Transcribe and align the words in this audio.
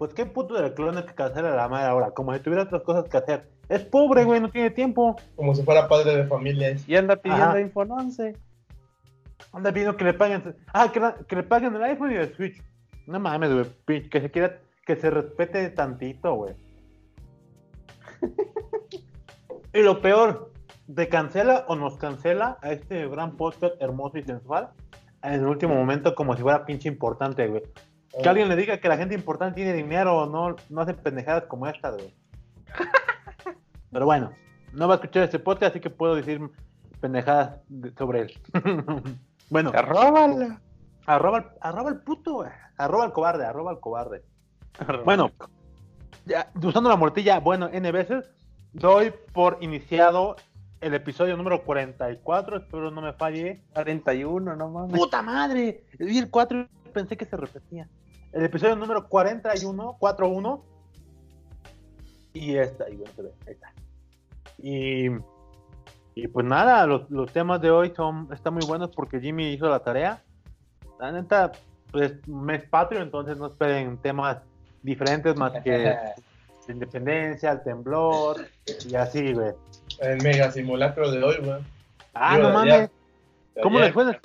Pues 0.00 0.14
qué 0.14 0.24
puto 0.24 0.54
del 0.54 0.72
clon 0.72 0.96
es 0.96 1.04
que 1.04 1.14
cancela 1.14 1.54
la 1.54 1.68
madre 1.68 1.88
ahora, 1.88 2.12
como 2.12 2.32
si 2.32 2.40
tuviera 2.40 2.62
otras 2.62 2.80
cosas 2.84 3.04
que 3.06 3.18
hacer. 3.18 3.50
Es 3.68 3.84
pobre, 3.84 4.24
güey, 4.24 4.40
no 4.40 4.50
tiene 4.50 4.70
tiempo. 4.70 5.14
Como 5.36 5.54
si 5.54 5.62
fuera 5.62 5.88
padre 5.88 6.16
de 6.16 6.24
familia. 6.26 6.74
Y 6.86 6.96
anda 6.96 7.16
pidiendo 7.16 7.44
Ajá. 7.44 7.56
iPhone 7.58 7.90
11. 7.90 8.34
Anda 9.52 9.70
pidiendo 9.72 9.98
que 9.98 10.04
le 10.04 10.14
paguen. 10.14 10.56
Ah, 10.72 10.90
que, 10.90 11.00
la- 11.00 11.16
que 11.28 11.36
le 11.36 11.42
paguen 11.42 11.74
el 11.76 11.82
iPhone 11.82 12.12
y 12.12 12.14
el 12.14 12.34
Switch. 12.34 12.62
No 13.06 13.20
mames, 13.20 13.52
güey. 13.52 13.66
pinche, 13.84 14.08
Que 14.08 14.20
se 14.22 14.30
quiera. 14.30 14.58
Que 14.86 14.96
se 14.96 15.10
respete 15.10 15.68
tantito, 15.68 16.32
güey. 16.34 16.54
y 19.74 19.82
lo 19.82 20.00
peor, 20.00 20.50
¿te 20.94 21.10
cancela 21.10 21.66
o 21.68 21.76
nos 21.76 21.98
cancela 21.98 22.56
a 22.62 22.72
este 22.72 23.06
gran 23.06 23.36
podcast 23.36 23.74
hermoso 23.82 24.16
y 24.16 24.22
sensual? 24.22 24.70
En 25.22 25.34
el 25.34 25.46
último 25.46 25.74
momento, 25.74 26.14
como 26.14 26.34
si 26.34 26.40
fuera 26.42 26.64
pinche 26.64 26.88
importante, 26.88 27.46
güey. 27.48 27.64
Que 28.22 28.28
alguien 28.28 28.48
le 28.48 28.56
diga 28.56 28.78
que 28.78 28.88
la 28.88 28.96
gente 28.96 29.14
importante 29.14 29.56
tiene 29.56 29.72
dinero, 29.72 30.26
no, 30.26 30.56
no 30.68 30.80
hace 30.80 30.94
pendejadas 30.94 31.44
como 31.44 31.66
esta, 31.66 31.90
güey. 31.90 32.14
Pero 33.92 34.04
bueno, 34.06 34.32
no 34.72 34.88
va 34.88 34.94
a 34.94 34.96
escuchar 34.96 35.24
este 35.24 35.38
podcast, 35.38 35.72
así 35.72 35.80
que 35.80 35.90
puedo 35.90 36.14
decir 36.14 36.40
pendejadas 37.00 37.60
de- 37.68 37.92
sobre 37.94 38.20
él. 38.22 38.32
bueno, 39.50 39.70
Arróbala. 39.74 40.60
arroba, 41.06 41.38
el- 41.38 41.46
arroba 41.60 41.90
el 41.90 42.00
puto, 42.00 42.34
güey. 42.34 42.50
Arroba 42.76 43.04
el 43.06 43.12
cobarde, 43.12 43.44
arroba 43.44 43.72
el 43.72 43.80
cobarde. 43.80 44.22
Bueno, 45.04 45.30
ya, 46.24 46.50
usando 46.62 46.88
la 46.88 46.96
mortilla, 46.96 47.38
bueno, 47.40 47.68
N 47.72 47.90
veces, 47.92 48.24
doy 48.72 49.12
por 49.32 49.58
iniciado 49.60 50.36
el 50.80 50.94
episodio 50.94 51.36
número 51.36 51.62
44, 51.64 52.56
espero 52.58 52.90
no 52.90 53.02
me 53.02 53.12
falle. 53.12 53.62
41, 53.74 54.56
no 54.56 54.68
mames. 54.70 54.98
¡Puta 54.98 55.20
madre! 55.22 55.84
Vi 55.98 56.18
el 56.18 56.30
4 56.30 56.60
y 56.86 56.88
pensé 56.90 57.16
que 57.16 57.26
se 57.26 57.36
repetía. 57.36 57.88
El 58.32 58.44
episodio 58.44 58.76
número 58.76 59.08
41, 59.08 59.96
41. 59.98 60.64
Y 62.32 62.56
esta, 62.56 62.88
y 62.88 62.96
bueno, 62.96 63.12
se 63.16 63.22
ve, 63.22 63.32
ahí 63.46 63.52
está. 63.52 63.72
Y, 64.58 65.08
y 66.14 66.28
pues 66.28 66.46
nada, 66.46 66.86
los, 66.86 67.10
los 67.10 67.32
temas 67.32 67.60
de 67.60 67.70
hoy 67.70 67.92
son, 67.96 68.28
están 68.32 68.54
muy 68.54 68.64
buenos 68.66 68.90
porque 68.94 69.20
Jimmy 69.20 69.52
hizo 69.52 69.68
la 69.68 69.80
tarea. 69.80 70.22
La 71.00 71.10
neta, 71.10 71.50
pues 71.90 72.26
mes 72.28 72.62
patrio, 72.68 73.00
entonces 73.02 73.36
no 73.36 73.46
esperen 73.46 73.98
temas 73.98 74.38
diferentes 74.82 75.34
más 75.36 75.52
que 75.64 75.78
la 76.68 76.72
independencia, 76.72 77.50
el 77.50 77.62
temblor 77.62 78.46
y 78.88 78.94
así, 78.94 79.32
güey. 79.32 79.52
El 79.98 80.22
mega 80.22 80.52
simulacro 80.52 81.10
de 81.10 81.22
hoy, 81.22 81.36
güey. 81.42 81.58
Ah, 82.14 82.38
no 82.38 82.50
mames. 82.50 82.90
¿Cómo 83.60 83.80
les 83.80 83.92
fue? 83.92 84.04
en 84.04 84.08
el- 84.10 84.20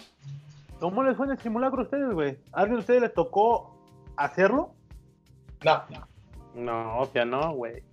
¿Cómo 0.79 1.03
les 1.03 1.17
fue 1.17 1.25
en 1.25 1.31
el 1.31 1.39
simulacro 1.39 1.79
a 1.79 1.83
ustedes, 1.85 2.13
güey? 2.13 2.37
¿A 2.51 2.59
¿Alguien 2.59 2.75
de 2.75 2.79
ustedes 2.81 3.01
les 3.01 3.13
tocó 3.13 3.74
hacerlo? 4.17 4.73
No, 5.63 5.83
No, 6.55 6.97
obvio 6.99 7.25
no, 7.25 7.53
güey. 7.53 7.83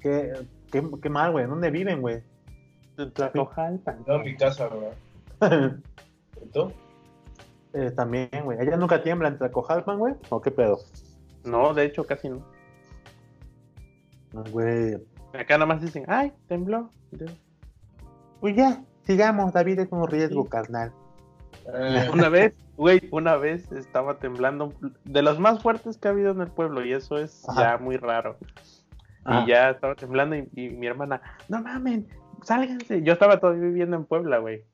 Qué, 0.00 0.32
qué, 0.70 0.82
qué 1.00 1.08
mal, 1.08 1.32
güey. 1.32 1.46
¿Dónde 1.46 1.70
viven, 1.70 2.00
güey? 2.00 2.22
En 2.98 3.12
Tlacojalpan. 3.12 4.04
no 4.06 4.14
en 4.16 4.22
mi 4.22 4.36
casa, 4.36 4.68
güey. 4.68 4.90
¿Y 6.42 6.46
tú? 6.48 6.72
Eh, 7.74 7.90
también, 7.92 8.28
güey. 8.44 8.58
¿Ella 8.60 8.76
nunca 8.76 9.02
tiembla 9.02 9.28
en 9.28 9.38
Tlacojalpan, 9.38 9.98
güey? 9.98 10.14
¿O 10.30 10.40
qué 10.40 10.50
pedo? 10.50 10.78
No, 11.44 11.72
de 11.74 11.84
hecho 11.84 12.04
casi 12.04 12.28
no. 12.28 12.42
No, 14.32 14.44
güey. 14.50 14.96
Acá 15.38 15.56
nomás 15.58 15.80
dicen, 15.80 16.04
ay, 16.08 16.32
tembló. 16.48 16.90
Pues 18.40 18.56
ya, 18.56 18.82
sigamos. 19.04 19.52
David 19.52 19.80
es 19.80 19.88
un 19.92 20.06
riesgo, 20.08 20.44
carnal. 20.46 20.92
Eh, 21.72 22.10
Una 22.12 22.28
vez, 22.28 22.54
güey, 22.76 23.08
una 23.12 23.36
vez 23.36 23.70
estaba 23.72 24.18
temblando 24.18 24.72
de 25.04 25.22
los 25.22 25.38
más 25.38 25.62
fuertes 25.62 25.98
que 25.98 26.08
ha 26.08 26.10
habido 26.12 26.30
en 26.32 26.40
el 26.40 26.48
pueblo 26.48 26.84
y 26.84 26.92
eso 26.92 27.18
es 27.18 27.48
Ajá. 27.48 27.76
ya 27.76 27.78
muy 27.78 27.96
raro. 27.96 28.36
Ah. 29.24 29.42
Y 29.44 29.50
ya 29.50 29.70
estaba 29.70 29.94
temblando 29.94 30.34
y, 30.36 30.48
y 30.54 30.70
mi 30.70 30.86
hermana, 30.86 31.20
no 31.48 31.62
mamen, 31.62 32.08
sálganse. 32.42 33.02
Yo 33.02 33.12
estaba 33.12 33.38
todavía 33.38 33.62
viviendo 33.62 33.96
en 33.96 34.04
Puebla, 34.04 34.38
güey. 34.38 34.64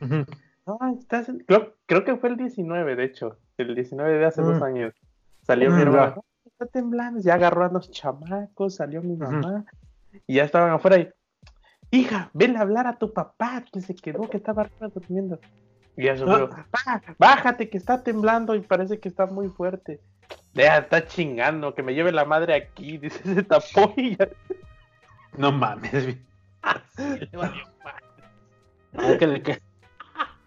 No, 0.00 0.78
estás 0.98 1.28
en- 1.28 1.38
creo, 1.40 1.74
creo 1.86 2.04
que 2.04 2.16
fue 2.16 2.28
el 2.28 2.36
19, 2.36 2.94
de 2.94 3.04
hecho, 3.04 3.38
el 3.56 3.74
19 3.74 4.18
de 4.18 4.24
hace 4.26 4.42
Mm. 4.42 4.44
dos 4.44 4.62
años. 4.62 4.94
Salió 5.42 5.70
mi 5.70 5.78
Mm, 5.78 5.80
hermana. 5.82 6.12
"No, 6.16 6.24
está 6.44 6.66
temblando, 6.66 7.20
ya 7.20 7.34
agarró 7.34 7.64
a 7.64 7.68
los 7.72 7.90
chamacos, 7.90 8.76
salió 8.76 9.02
mi 9.02 9.16
mamá 9.16 9.64
y 10.26 10.34
ya 10.36 10.44
estaban 10.44 10.70
afuera 10.70 10.98
y, 10.98 11.08
hija, 11.90 12.30
ven 12.34 12.56
a 12.56 12.60
hablar 12.60 12.86
a 12.86 12.98
tu 12.98 13.12
papá 13.12 13.64
que 13.72 13.80
se 13.80 13.94
quedó, 13.94 14.28
que 14.28 14.36
estaba 14.36 14.62
arriba 14.62 14.88
durmiendo. 14.88 15.40
Y 15.98 16.04
ya 16.04 16.16
subió, 16.16 16.48
"Pa, 16.70 17.02
bájate 17.18 17.68
que 17.68 17.76
está 17.76 18.04
temblando 18.04 18.54
y 18.54 18.60
parece 18.60 19.00
que 19.00 19.08
está 19.08 19.26
muy 19.26 19.48
fuerte. 19.48 19.98
Ya 20.54 20.78
está 20.78 21.04
chingando, 21.04 21.74
que 21.74 21.82
me 21.82 21.92
lleve 21.92 22.12
la 22.12 22.24
madre 22.24 22.54
aquí, 22.54 22.98
dice, 23.02 23.20
se 23.34 23.42
tapó 23.42 23.92
y 23.96 24.16
ya. 24.16 24.28
No 25.36 25.50
mames, 25.50 25.90
güey. 26.04 26.18
le 27.30 27.36
valió 27.36 27.64
madre. 27.84 28.04
Ah, 28.96 29.16
que, 29.18 29.26
le, 29.26 29.42
ca- 29.42 29.58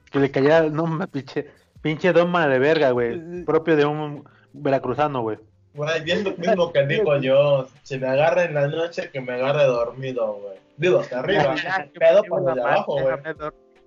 que 0.09 0.19
le 0.19 0.31
cayera, 0.31 0.61
no 0.69 0.85
mames, 0.87 1.09
pinche, 1.09 1.47
pinche 1.81 2.13
doma 2.13 2.47
de 2.47 2.57
verga, 2.57 2.91
güey. 2.91 3.43
Propio 3.43 3.75
de 3.75 3.85
un 3.85 4.23
veracruzano, 4.53 5.21
güey. 5.21 5.37
Güey, 5.73 6.03
bien 6.03 6.23
lo 6.23 6.31
mismo 6.37 6.71
que 6.71 6.85
digo 6.87 7.17
yo. 7.17 7.67
Si 7.83 7.97
me 7.97 8.07
agarra 8.07 8.43
en 8.45 8.53
la 8.53 8.67
noche, 8.67 9.09
que 9.11 9.19
me 9.19 9.33
agarre 9.33 9.65
dormido, 9.65 10.33
güey. 10.35 10.59
Digo, 10.77 10.99
hasta 10.99 11.19
arriba. 11.19 11.55
Me 11.55 11.87
Pedo 11.99 12.23
para 12.23 12.55
de 12.55 12.61
abajo, 12.61 12.93
güey. 13.01 13.15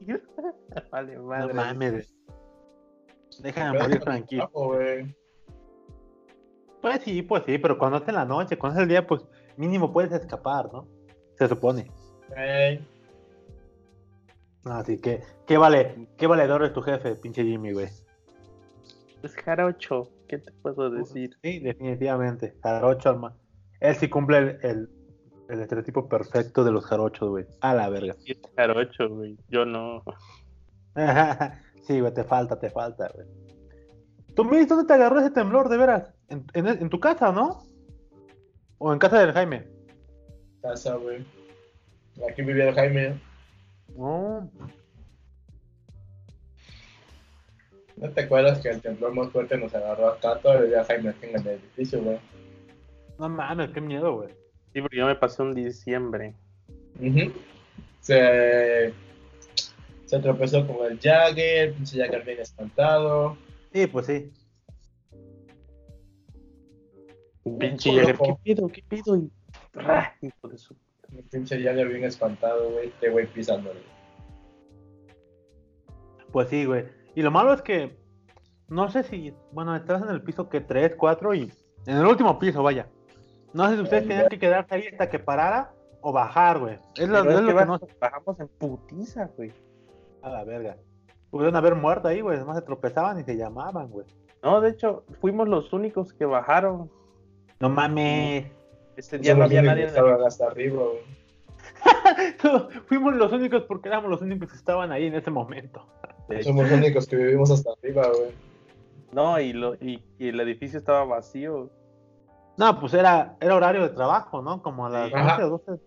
Vale, 0.91 1.17
No 1.17 1.23
madre. 1.25 1.55
mames, 1.55 1.93
güey. 1.93 2.05
Déjame 3.41 3.73
Pedo 3.73 3.83
morir 3.83 3.99
de 3.99 4.05
tranquilo. 4.05 4.51
Pues 6.81 7.03
sí, 7.03 7.23
pues 7.23 7.45
sí, 7.47 7.59
pero 7.59 7.79
cuando 7.79 7.99
es 7.99 8.09
en 8.09 8.15
la 8.15 8.25
noche, 8.25 8.59
cuando 8.59 8.79
es 8.79 8.83
el 8.83 8.89
día, 8.89 9.07
pues 9.07 9.23
mínimo 9.57 9.93
puedes 9.93 10.13
escapar, 10.13 10.71
¿no? 10.73 10.87
Se 11.39 11.49
supone. 11.49 11.91
Ey, 12.37 12.87
Así 14.65 14.99
que, 14.99 15.23
¿qué 15.47 15.59
vale? 15.59 16.09
¿Qué 16.17 16.27
valedor 16.27 16.65
es 16.65 16.73
tu 16.73 16.81
jefe, 16.83 17.17
pinche 17.17 17.43
Jimmy, 17.45 17.73
güey? 17.73 17.89
Es 19.23 19.35
jarocho, 19.35 20.11
¿qué 20.29 20.39
te 20.39 20.53
puedo 20.53 20.91
decir? 20.91 21.31
Sí, 21.43 21.59
definitivamente. 21.61 22.55
Jarocho, 22.63 23.11
alma. 23.11 23.37
Él 23.81 23.95
sí 23.97 24.09
cumple 24.09 24.39
el, 24.39 24.59
el, 24.63 24.89
el 25.49 25.61
estereotipo 25.61 26.09
perfecto 26.09 26.65
de 26.65 26.73
los 26.73 26.85
jarochos, 26.87 27.29
güey. 27.29 27.47
A 27.61 27.75
la 27.75 27.89
verga. 27.89 28.15
Sí, 28.19 28.33
es 28.33 28.41
jarocho, 28.57 29.09
güey. 29.09 29.37
Yo 29.49 29.65
no. 29.65 30.03
sí, 31.87 32.01
güey, 32.01 32.15
te 32.15 32.25
falta, 32.25 32.59
te 32.59 32.71
falta, 32.71 33.11
güey. 33.15 33.27
¿Tú 34.35 34.45
me 34.45 34.65
dónde 34.67 34.87
te 34.87 34.95
agarró 34.95 35.21
ese 35.21 35.31
temblor, 35.31 35.69
de 35.69 35.77
veras? 35.77 36.13
¿En, 36.29 36.45
en, 36.55 36.67
en 36.67 36.89
tu 36.91 36.99
casa, 36.99 37.31
no? 37.31 37.63
¿O 38.79 38.93
en 38.93 38.99
casa 38.99 39.21
del 39.21 39.33
Jaime? 39.33 39.69
casa, 40.61 40.95
güey. 40.97 41.25
Aquí 42.29 42.43
vivía 42.43 42.69
el 42.69 42.75
Jaime. 42.75 43.21
No. 43.97 44.51
¿No 47.97 48.11
te 48.11 48.23
acuerdas 48.23 48.61
que 48.61 48.71
el 48.71 48.81
temblor 48.81 49.15
más 49.15 49.31
fuerte 49.31 49.57
nos 49.57 49.75
agarró 49.75 50.09
acá? 50.09 50.39
Todavía 50.41 50.65
vivía 50.65 50.85
Jaime 50.85 51.11
aquí 51.11 51.27
en 51.27 51.37
el 51.37 51.47
edificio, 51.47 52.03
güey. 52.03 52.19
No 53.19 53.29
mames, 53.29 53.71
qué 53.71 53.81
miedo, 53.81 54.17
güey. 54.17 54.44
Sí, 54.75 54.83
porque 54.83 54.97
yo 54.99 55.07
me 55.07 55.15
pasé 55.15 55.41
un 55.43 55.55
diciembre. 55.55 56.35
Se, 58.01 58.93
se 60.05 60.19
tropezó 60.19 60.67
con 60.67 60.91
el 60.91 60.99
Jagger, 61.01 61.69
el 61.69 61.75
pinche 61.75 61.99
Jagger 61.99 62.25
bien 62.25 62.41
espantado. 62.41 63.39
Sí, 63.73 63.87
pues 63.87 64.07
sí. 64.07 64.31
Pinche. 67.59 67.91
Jagger, 67.95 68.19
¿qué 68.19 68.35
pido? 68.43 68.69
¿Qué 68.69 68.83
pido? 68.89 69.17
Y. 69.17 69.31
¡ra! 69.75 70.15
Hijo 70.21 70.49
de 70.49 70.59
su- 70.59 70.77
El 71.17 71.23
pinche 71.25 71.63
Jagger 71.63 71.89
bien 71.89 72.05
espantado, 72.05 72.71
güey. 72.71 72.89
Este 72.89 73.11
güey 73.11 73.27
pisándole. 73.27 73.81
Pues 76.33 76.49
sí, 76.49 76.65
güey. 76.65 76.85
Y 77.15 77.23
lo 77.23 77.31
malo 77.31 77.53
es 77.55 77.63
que 77.63 77.97
no 78.69 78.91
sé 78.91 79.05
si, 79.05 79.33
bueno, 79.53 79.77
estás 79.77 80.03
en 80.03 80.09
el 80.09 80.23
piso 80.23 80.49
que 80.49 80.61
3, 80.61 80.97
4 80.97 81.35
y 81.35 81.53
en 81.87 81.97
el 81.97 82.07
último 82.07 82.39
piso, 82.41 82.63
vaya. 82.63 82.89
No 83.55 83.69
sé 83.71 83.77
si 83.77 83.83
ustedes 83.83 84.07
tenían 84.07 84.29
que 84.29 84.39
quedarse 84.39 84.75
ahí 84.75 84.87
hasta 84.89 85.09
que 85.09 85.19
parara 85.19 85.73
o 86.03 86.13
bajar, 86.13 86.59
güey. 86.59 86.79
Es 86.97 87.09
lo, 87.09 87.23
Pero 87.23 87.31
es 87.31 87.37
es 87.39 87.43
lo 87.43 87.53
que 87.53 87.59
que 87.59 87.65
no 87.65 87.79
baj- 87.79 87.99
bajamos 87.99 88.41
en 88.41 88.49
putiza, 88.49 89.31
güey. 89.37 89.53
a 90.23 90.29
la 90.29 90.45
verga. 90.45 90.77
Pudieron 91.31 91.57
haber 91.57 91.75
muerto 91.75 92.09
ahí, 92.09 92.21
güey. 92.21 92.37
Además 92.37 92.57
se 92.59 92.63
tropezaban 92.63 93.19
y 93.19 93.25
se 93.25 93.37
llamaban, 93.37 93.89
güey. 93.89 94.07
No, 94.43 94.61
de 94.61 94.71
hecho, 94.71 95.05
fuimos 95.21 95.49
los 95.49 95.73
únicos 95.73 96.13
que 96.13 96.25
bajaron. 96.27 96.91
No 97.61 97.69
mames. 97.71 98.47
Ese 98.97 99.19
día 99.19 99.35
no 99.35 99.45
había 99.45 99.63
nadie 99.63 99.83
que 99.85 99.89
estaban 99.89 100.21
hasta 100.23 100.47
arriba, 100.47 100.83
güey. 100.83 101.15
Fuimos 102.87 103.15
los 103.15 103.33
únicos 103.33 103.63
porque 103.65 103.89
éramos 103.89 104.11
los 104.11 104.21
únicos 104.21 104.51
que 104.51 104.57
estaban 104.57 104.93
ahí 104.93 105.07
en 105.07 105.15
ese 105.15 105.31
momento. 105.31 105.87
Somos 106.43 106.65
los 106.71 106.79
únicos 106.79 107.07
que 107.07 107.17
vivimos 107.17 107.51
hasta 107.51 107.71
arriba, 107.73 108.09
güey. 108.09 108.31
No, 109.13 109.39
y, 109.41 109.53
lo, 109.53 109.75
y, 109.77 110.03
y 110.19 110.29
el 110.29 110.41
edificio 110.41 110.79
estaba 110.79 111.05
vacío. 111.05 111.71
No, 112.57 112.79
pues 112.81 112.95
era, 112.95 113.37
era 113.41 113.57
horario 113.57 113.83
de 113.83 113.91
trabajo, 113.91 114.41
¿no? 114.43 114.63
Como 114.63 114.87
a 114.87 114.91
las 114.91 115.09
Sí. 115.09 115.15
11 115.15 115.27
Ajá. 115.33 115.47
o 115.47 115.51
12. 115.51 115.81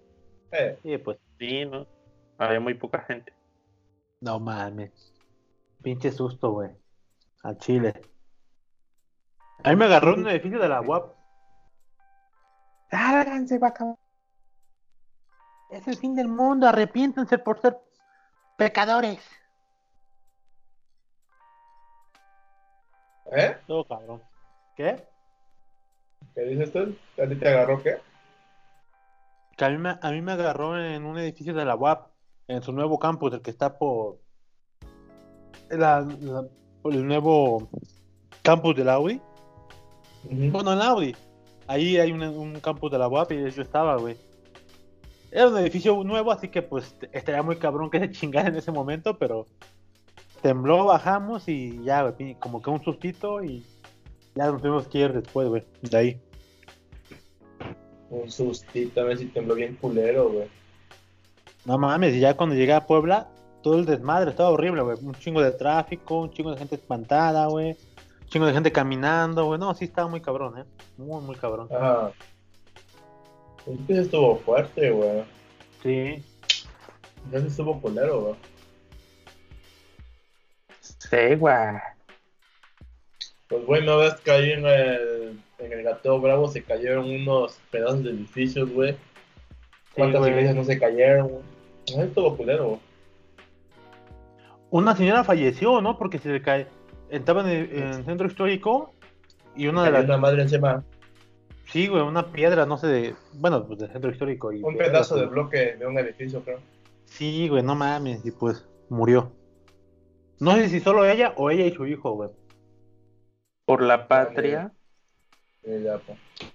Eh, 0.52 0.80
Sí, 0.84 0.98
pues. 0.98 1.18
Sí, 1.40 1.66
¿no? 1.66 1.86
Había 2.38 2.60
muy 2.60 2.74
poca 2.74 3.00
gente. 3.04 3.34
No 4.22 4.40
mames. 4.40 5.14
Pinche 5.81 6.12
susto, 6.12 6.52
güey. 6.52 6.72
Al 7.44 7.58
chile. 7.58 7.94
A 9.64 9.69
mí 9.69 9.75
me 9.75 9.86
agarró 9.86 10.14
en 10.14 10.22
un 10.22 10.28
edificio 10.30 10.60
de 10.60 10.68
la 10.69 10.81
UAP. 10.81 11.14
Háganse, 12.92 13.58
vaca. 13.60 13.96
Es 15.70 15.88
el 15.88 15.98
fin 15.98 16.16
del 16.16 16.28
mundo, 16.28 16.68
arrepiéntense 16.68 17.38
por 17.38 17.60
ser 17.60 17.78
pecadores. 18.58 19.20
¿Eh? 23.31 23.58
Todo 23.68 23.86
cabrón. 23.86 24.22
¿Qué? 24.75 25.06
¿Qué 26.38 26.44
dices 26.44 26.72
tú? 26.72 26.95
¿A 27.19 27.28
ti 27.28 27.36
te 27.36 27.50
agarró 27.50 27.81
qué? 27.81 27.95
Que 29.57 29.66
a 29.66 29.69
mí, 29.72 29.80
me, 29.80 29.95
a 30.00 30.12
mí 30.12 30.22
me 30.22 30.34
agarró 30.34 30.80
en 30.80 31.04
un 31.04 31.18
edificio 31.18 31.51
de 31.56 31.66
la 31.66 31.75
UAP, 31.75 32.10
en 32.48 32.62
su 32.62 32.72
nuevo 32.72 33.00
campus, 33.00 33.34
el 33.34 33.42
que 33.42 33.50
está 33.50 33.75
por, 33.80 34.19
la- 35.72 36.01
la- 36.01 36.45
por 36.84 36.94
el 36.94 37.07
nuevo 37.07 37.68
campus 38.44 38.75
del 38.75 38.89
Audi. 38.89 39.19
Ujú. 40.25 40.51
Bueno, 40.51 40.74
en 40.74 40.81
Audi. 40.84 41.16
Ahí 41.66 41.98
hay 41.98 42.12
un, 42.12 42.22
un 42.22 42.60
campus 42.60 42.92
de 42.92 43.00
la 43.00 43.07
UAP 43.07 43.31
y 43.31 43.50
yo 43.50 43.62
estaba, 43.63 43.98
güey. 43.98 44.16
Era 45.31 45.48
un 45.48 45.57
edificio 45.57 46.04
nuevo, 46.04 46.31
así 46.31 46.50
que 46.50 46.62
pues 46.62 46.95
estaría 47.12 47.42
muy 47.42 47.56
cabrón 47.56 47.89
que 47.89 47.98
se 48.00 48.12
chingara 48.12 48.50
en 48.50 48.57
ese 48.57 48.72
momento, 48.72 49.18
pero 49.18 49.48
tembló, 50.44 50.86
bajamos 50.86 51.50
y 51.50 51.84
ya, 51.84 52.04
güey, 52.07 52.36
como 52.36 52.62
que 52.62 52.69
un 52.69 52.84
sustito 52.84 53.44
y 53.44 53.66
ya 54.36 54.51
nos 54.51 54.62
tuvimos 54.62 54.88
que 54.88 55.00
ir 55.00 55.13
después, 55.13 55.50
güey, 55.50 55.66
de 55.81 55.98
ahí. 55.98 56.22
Un 58.09 58.31
sustito, 58.31 59.01
a 59.01 59.04
ver 59.04 59.18
si 59.18 59.25
tembló 59.25 59.56
bien 59.56 59.75
culero, 59.75 60.30
güey. 60.30 60.48
No 61.65 61.77
mames, 61.77 62.15
y 62.15 62.19
ya 62.19 62.38
cuando 62.38 62.56
llegué 62.56 62.74
a 62.74 62.88
Puebla, 62.88 63.27
todo 63.62 63.80
el 63.80 63.86
desmadre 63.86 64.31
estaba 64.31 64.50
horrible, 64.50 64.81
güey. 64.81 64.98
Un 65.01 65.15
chingo 65.15 65.42
de 65.42 65.51
tráfico, 65.51 66.21
un 66.21 66.31
chingo 66.31 66.51
de 66.51 66.57
gente 66.57 66.75
espantada, 66.75 67.48
güey. 67.48 67.71
Un 68.21 68.27
chingo 68.27 68.45
de 68.45 68.54
gente 68.54 68.71
caminando, 68.71 69.45
güey. 69.45 69.59
No, 69.59 69.74
sí 69.74 69.86
estaba 69.86 70.07
muy 70.07 70.21
cabrón, 70.21 70.59
eh. 70.59 70.63
Muy, 70.98 71.21
muy 71.21 71.36
cabrón. 71.36 71.68
Ajá. 71.71 72.12
Es 73.65 73.80
que 73.86 74.00
estuvo 74.00 74.38
fuerte, 74.38 74.92
güey. 74.92 75.25
Sí. 75.83 76.24
Ya 77.31 77.42
sí 77.42 77.48
estuvo 77.48 77.81
culero, 77.81 78.21
güey. 78.21 78.36
Sí, 80.80 81.36
güey. 81.36 81.56
Pues 83.50 83.65
güey, 83.65 83.86
no 83.86 83.98
ves 83.98 84.15
que 84.15 84.31
ahí 84.31 84.51
en 84.51 84.65
el, 84.65 85.42
Gateo 85.98 86.22
Bravo 86.22 86.48
se 86.48 86.64
cayeron 86.64 87.10
unos 87.10 87.60
pedazos 87.72 88.04
de 88.04 88.12
edificios, 88.12 88.72
güey. 88.72 88.96
¿Cuántas 89.96 90.20
güey. 90.20 90.32
iglesias 90.32 90.56
no 90.56 90.64
se 90.64 90.80
cayeron, 90.80 91.28
güey? 91.28 91.44
No, 91.96 92.04
estuvo 92.04 92.38
culero, 92.38 92.68
güey. 92.68 92.80
Una 94.70 94.96
señora 94.96 95.24
falleció, 95.24 95.82
¿no? 95.82 95.98
Porque 95.98 96.20
se 96.20 96.30
le 96.30 96.42
cae. 96.42 96.68
Estaba 97.10 97.42
en 97.42 97.48
el, 97.48 97.72
en 97.72 97.84
el 97.88 98.06
centro 98.06 98.28
histórico 98.28 98.94
y 99.56 99.68
una 99.68 99.84
de 99.84 99.92
las. 99.92 100.06
una 100.06 100.18
madre 100.18 100.44
encima, 100.44 100.84
Sí, 101.66 101.88
güey, 101.88 102.02
una 102.02 102.32
piedra, 102.32 102.66
no 102.66 102.78
sé, 102.78 102.88
de. 102.88 103.16
Bueno, 103.34 103.66
pues 103.66 103.80
del 103.80 103.92
centro 103.92 104.12
histórico. 104.12 104.52
Y 104.52 104.62
un 104.62 104.78
pedazo 104.78 105.16
de 105.16 105.26
bloque 105.26 105.76
de 105.78 105.86
un 105.86 105.98
edificio, 105.98 106.42
creo. 106.42 106.60
Sí, 107.06 107.48
güey, 107.50 107.64
no 107.64 107.76
mames. 107.76 108.26
Y 108.26 108.32
pues 108.32 108.68
murió. 108.90 109.32
No 110.40 110.56
sé 110.56 110.70
si 110.70 110.80
solo 110.80 111.06
ella 111.06 111.34
o 111.36 111.50
ella 111.50 111.66
y 111.66 111.74
su 111.74 111.86
hijo, 111.88 112.12
güey. 112.12 112.30
Por 113.66 113.82
la 113.82 114.08
patria. 114.08 114.74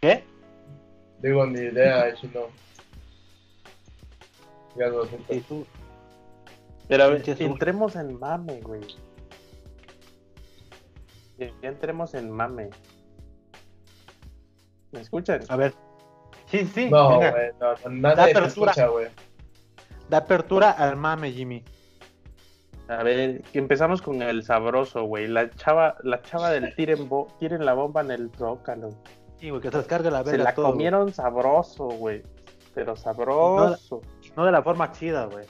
¿Qué? 0.00 0.24
Digo, 1.20 1.46
ni 1.46 1.60
idea, 1.60 2.16
si 2.16 2.28
no. 2.28 2.46
Ya 4.76 4.88
no. 4.88 5.02
Y 5.28 5.40
tú. 5.40 5.66
Pero 6.88 7.04
a 7.04 7.06
ver, 7.08 7.22
entremos 7.40 7.94
en 7.96 8.18
mame, 8.18 8.60
güey. 8.60 8.80
Ya 11.38 11.68
entremos 11.68 12.14
en 12.14 12.30
mame. 12.30 12.70
¿Me 14.92 15.00
escuchan? 15.00 15.42
A 15.48 15.56
ver. 15.56 15.74
Sí, 16.46 16.66
sí. 16.66 16.88
No, 16.90 17.16
güey, 17.16 17.30
no, 17.60 17.74
no, 17.84 17.90
nadie 17.90 18.16
Da 18.16 18.24
apertura. 18.24 18.72
escucha, 18.72 18.86
güey. 18.88 19.08
Da 20.08 20.18
apertura 20.18 20.70
al 20.70 20.96
mame, 20.96 21.32
Jimmy. 21.32 21.64
A 22.88 23.02
ver, 23.02 23.42
empezamos 23.52 24.02
con 24.02 24.20
el 24.22 24.42
sabroso, 24.42 25.04
güey. 25.04 25.26
La 25.28 25.48
chava, 25.50 25.96
la 26.02 26.20
chava 26.22 26.50
del 26.50 26.74
tiren, 26.76 27.08
bo- 27.08 27.28
tiren 27.38 27.64
la 27.64 27.74
bomba 27.74 28.00
en 28.02 28.10
el 28.10 28.30
zócalo. 28.36 28.90
Sí, 29.38 29.50
güey, 29.50 29.62
que 29.62 29.70
se 29.70 29.78
descargue 29.78 30.10
la 30.10 30.22
Se 30.24 30.30
verga 30.32 30.44
la 30.44 30.54
todo, 30.54 30.66
güey. 30.66 30.72
comieron 30.74 31.12
sabroso, 31.12 31.84
güey. 31.86 32.22
Pero 32.74 32.96
sabroso. 32.96 34.00
No 34.36 34.44
de 34.44 34.52
la 34.52 34.62
forma 34.62 34.92
chida, 34.92 35.26
güey. 35.26 35.46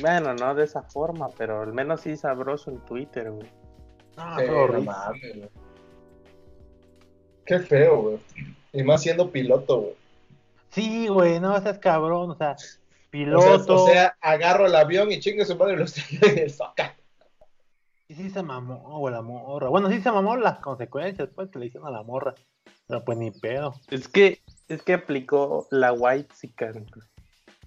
Bueno, 0.00 0.34
no 0.34 0.54
de 0.54 0.64
esa 0.64 0.82
forma, 0.82 1.28
pero 1.36 1.62
al 1.62 1.72
menos 1.72 2.00
sí 2.02 2.16
sabroso 2.16 2.70
en 2.70 2.78
Twitter, 2.84 3.30
güey. 3.30 3.48
No, 4.16 4.38
Sí, 4.38 5.40
no. 5.40 5.48
Qué 7.44 7.58
feo, 7.60 8.02
güey. 8.02 8.18
Y 8.72 8.82
más 8.82 9.02
siendo 9.02 9.30
piloto, 9.30 9.80
güey. 9.80 9.94
Sí, 10.70 11.08
güey, 11.08 11.40
no 11.40 11.58
seas 11.60 11.78
cabrón, 11.78 12.30
o 12.32 12.36
sea, 12.36 12.56
O 13.08 13.10
piloto. 13.10 13.64
sea, 13.64 13.74
o 13.74 13.86
sea, 13.86 14.16
agarro 14.20 14.66
el 14.66 14.74
avión 14.74 15.10
y 15.10 15.20
chingue 15.20 15.44
su 15.44 15.56
madre 15.56 15.74
y 15.74 15.76
lo 15.76 15.84
estrello 15.84 16.26
en 16.26 16.38
el 16.38 16.50
zócalo. 16.50 16.92
Y 18.08 18.14
sí 18.14 18.30
se 18.30 18.42
mamó, 18.42 19.10
la 19.10 19.20
morra. 19.22 19.68
Bueno, 19.68 19.90
sí 19.90 20.00
se 20.00 20.10
mamó 20.10 20.36
las 20.36 20.58
consecuencias, 20.60 21.28
pues, 21.34 21.50
que 21.50 21.58
le 21.58 21.66
hicieron 21.66 21.88
a 21.88 21.90
la 21.90 22.02
morra. 22.02 22.34
Pero 22.86 23.04
pues 23.04 23.18
ni 23.18 23.30
pedo. 23.30 23.74
Es 23.90 24.08
que, 24.08 24.40
es 24.68 24.82
que 24.82 24.94
aplicó 24.94 25.66
la 25.70 25.92
white 25.92 26.34
sican. 26.34 26.86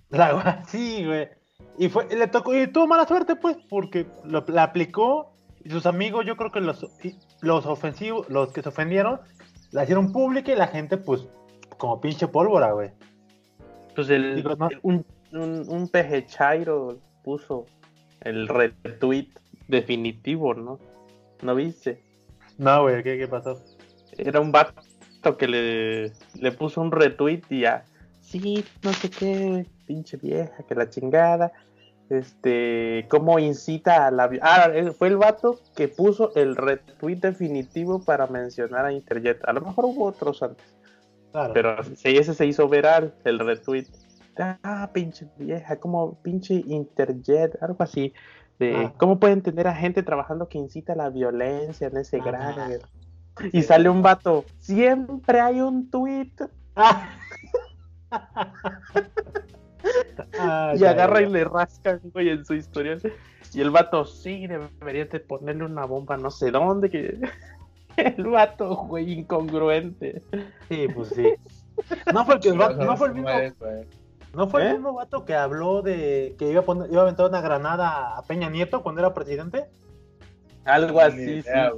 La 0.09 0.33
gua- 0.33 0.65
sí, 0.65 1.05
güey. 1.05 1.29
Y 1.77 1.89
fue, 1.89 2.07
y 2.09 2.15
le 2.15 2.25
tocó, 2.27 2.55
y 2.55 2.65
tuvo 2.67 2.87
mala 2.87 3.07
suerte, 3.07 3.35
pues, 3.35 3.55
porque 3.69 4.07
lo, 4.25 4.43
la 4.47 4.63
aplicó 4.63 5.31
y 5.63 5.69
sus 5.69 5.85
amigos, 5.85 6.25
yo 6.25 6.35
creo 6.37 6.51
que 6.51 6.59
los, 6.59 6.83
los 7.41 7.65
ofensivos, 7.67 8.27
los 8.29 8.51
que 8.51 8.63
se 8.63 8.69
ofendieron, 8.69 9.21
la 9.69 9.83
hicieron 9.83 10.11
pública 10.11 10.51
y 10.51 10.55
la 10.55 10.67
gente, 10.67 10.97
pues, 10.97 11.27
como 11.77 12.01
pinche 12.01 12.27
pólvora, 12.27 12.71
güey. 12.71 12.89
Pues 13.95 14.09
el, 14.09 14.37
Digo, 14.37 14.55
no. 14.55 14.69
un, 14.81 15.05
un, 15.33 15.65
un 15.69 15.87
peje 15.87 16.25
chairo 16.25 16.99
puso 17.23 17.65
el 18.21 18.47
retweet 18.47 19.27
definitivo, 19.67 20.53
¿no? 20.53 20.79
¿No 21.41 21.55
viste? 21.55 22.01
No, 22.57 22.83
güey, 22.83 23.03
¿qué, 23.03 23.17
qué 23.17 23.27
pasó? 23.27 23.59
Era 24.17 24.39
un 24.39 24.51
vato 24.51 25.37
que 25.37 25.47
le, 25.47 26.11
le 26.39 26.51
puso 26.51 26.81
un 26.81 26.91
retweet 26.91 27.41
y 27.49 27.61
ya, 27.61 27.85
sí, 28.19 28.63
no 28.83 28.93
sé 28.93 29.09
qué, 29.09 29.65
pinche 29.85 30.17
vieja, 30.17 30.63
que 30.67 30.75
la 30.75 30.89
chingada. 30.89 31.51
Este, 32.09 33.05
cómo 33.09 33.39
incita 33.39 34.05
a 34.05 34.11
la... 34.11 34.29
Ah, 34.41 34.69
eh, 34.73 34.91
fue 34.91 35.07
el 35.07 35.15
vato 35.15 35.61
que 35.77 35.87
puso 35.87 36.35
el 36.35 36.57
retweet 36.57 37.15
definitivo 37.21 38.03
para 38.03 38.27
mencionar 38.27 38.85
a 38.85 38.91
Interjet. 38.91 39.39
A 39.47 39.53
lo 39.53 39.61
mejor 39.61 39.85
hubo 39.85 40.07
otros 40.07 40.43
antes. 40.43 40.75
Claro. 41.31 41.53
Pero 41.53 41.77
ese 42.03 42.33
se 42.33 42.45
hizo 42.45 42.67
viral, 42.67 43.13
el 43.23 43.39
retweet. 43.39 43.85
Ah, 44.37 44.89
pinche 44.93 45.27
vieja, 45.37 45.75
como 45.79 46.15
pinche 46.21 46.53
Interjet, 46.67 47.61
algo 47.61 47.83
así. 47.83 48.13
De 48.59 48.75
Ah. 48.75 48.93
cómo 48.97 49.19
pueden 49.19 49.41
tener 49.41 49.67
a 49.67 49.75
gente 49.75 50.03
trabajando 50.03 50.47
que 50.47 50.57
incita 50.57 50.93
a 50.93 50.95
la 50.95 51.09
violencia 51.09 51.87
en 51.87 51.97
ese 51.97 52.17
Ah. 52.19 52.23
grado. 52.23 52.79
Y 53.51 53.63
sale 53.63 53.89
un 53.89 54.01
vato, 54.01 54.45
siempre 54.59 55.39
hay 55.39 55.61
un 55.61 55.89
tweet. 55.89 56.31
Ah. 56.75 57.09
Ah, 60.39 60.73
y 60.77 60.83
agarra 60.85 61.21
ya. 61.21 61.27
y 61.27 61.31
le 61.31 61.43
rascan, 61.43 61.99
güey, 62.13 62.29
en 62.29 62.45
su 62.45 62.53
historial. 62.53 63.01
Y 63.53 63.61
el 63.61 63.71
vato, 63.71 64.05
sí, 64.05 64.45
deberías 64.47 65.09
de 65.09 65.19
ponerle 65.19 65.65
una 65.65 65.85
bomba 65.85 66.17
no 66.17 66.29
sé 66.29 66.51
dónde. 66.51 66.89
Que... 66.89 67.19
el 67.97 68.23
vato, 68.25 68.75
güey, 68.75 69.11
incongruente. 69.11 70.21
Sí, 70.69 70.87
pues 70.93 71.09
sí. 71.09 71.33
No 72.13 72.25
fue 72.25 72.35
el, 72.35 72.41
que 72.41 72.49
el 72.49 72.57
vato- 72.57 72.85
no 72.85 72.95
fue 72.95 73.07
el 73.07 73.13
¿Cómo 73.13 73.27
mismo? 73.27 73.65
No 74.33 74.47
fue 74.47 74.61
el 74.61 74.67
¿Eh? 74.67 74.73
mismo 74.73 74.93
vato 74.93 75.25
que 75.25 75.35
habló 75.35 75.81
de 75.81 76.35
que 76.39 76.49
iba 76.49 76.61
a 76.61 76.65
poner, 76.65 76.89
iba 76.91 77.01
a 77.01 77.03
aventar 77.03 77.27
una 77.27 77.41
granada 77.41 78.17
a 78.17 78.23
Peña 78.23 78.49
Nieto 78.49 78.81
cuando 78.81 79.01
era 79.01 79.13
presidente. 79.13 79.65
Algo 80.63 81.01
así, 81.01 81.21
idea, 81.21 81.71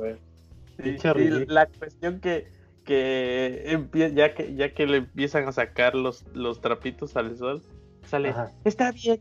sí. 0.77 1.45
la 1.47 1.65
cuestión 1.67 2.19
que, 2.19 2.47
que 2.83 4.11
ya 4.13 4.33
que 4.33 4.55
ya 4.55 4.73
que 4.73 4.85
le 4.85 4.97
empiezan 4.97 5.47
a 5.47 5.51
sacar 5.51 5.95
los, 5.95 6.25
los 6.33 6.61
trapitos 6.61 7.15
al 7.15 7.35
sol, 7.37 7.63
sale, 8.05 8.29
Ajá. 8.29 8.51
está 8.65 8.91
bien, 8.91 9.19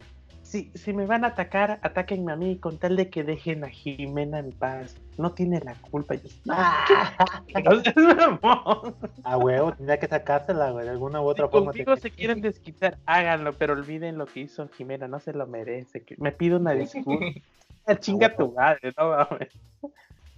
si, 0.52 0.70
si 0.74 0.92
me 0.92 1.06
van 1.06 1.24
a 1.24 1.28
atacar, 1.28 1.78
atáquenme 1.82 2.30
a 2.30 2.36
mí 2.36 2.56
con 2.58 2.76
tal 2.78 2.94
de 2.96 3.08
que 3.08 3.24
dejen 3.24 3.64
a 3.64 3.68
Jimena 3.70 4.38
en 4.38 4.52
paz. 4.52 4.94
No 5.16 5.32
tiene 5.32 5.60
la 5.60 5.74
culpa. 5.90 6.14
Yo, 6.14 6.28
"No, 6.44 6.54
no 7.64 7.82
seas 7.82 7.96
mamón". 7.96 8.94
A 9.24 9.38
huevo, 9.38 9.72
tendría 9.72 9.98
que 9.98 10.08
sacársela, 10.08 10.70
güey, 10.70 10.84
de 10.84 10.90
alguna 10.90 11.20
u 11.22 11.24
Si 11.24 11.30
otra 11.30 11.48
forma. 11.48 11.70
conmigo 11.72 11.94
te- 11.94 12.00
se 12.02 12.10
quieren 12.10 12.42
desquitar, 12.42 12.98
háganlo, 13.06 13.54
pero 13.54 13.72
olviden 13.72 14.18
lo 14.18 14.26
que 14.26 14.40
hizo 14.40 14.68
Jimena, 14.68 15.08
no 15.08 15.20
se 15.20 15.32
lo 15.32 15.46
merece. 15.46 16.02
que- 16.02 16.16
Me 16.18 16.32
pido 16.32 16.58
una 16.58 16.72
disculpa. 16.72 17.24
Ah, 17.84 17.96
Chinga 17.98 18.36
tu 18.36 18.52
madre, 18.52 18.92
no 18.96 19.08
mames. 19.08 19.48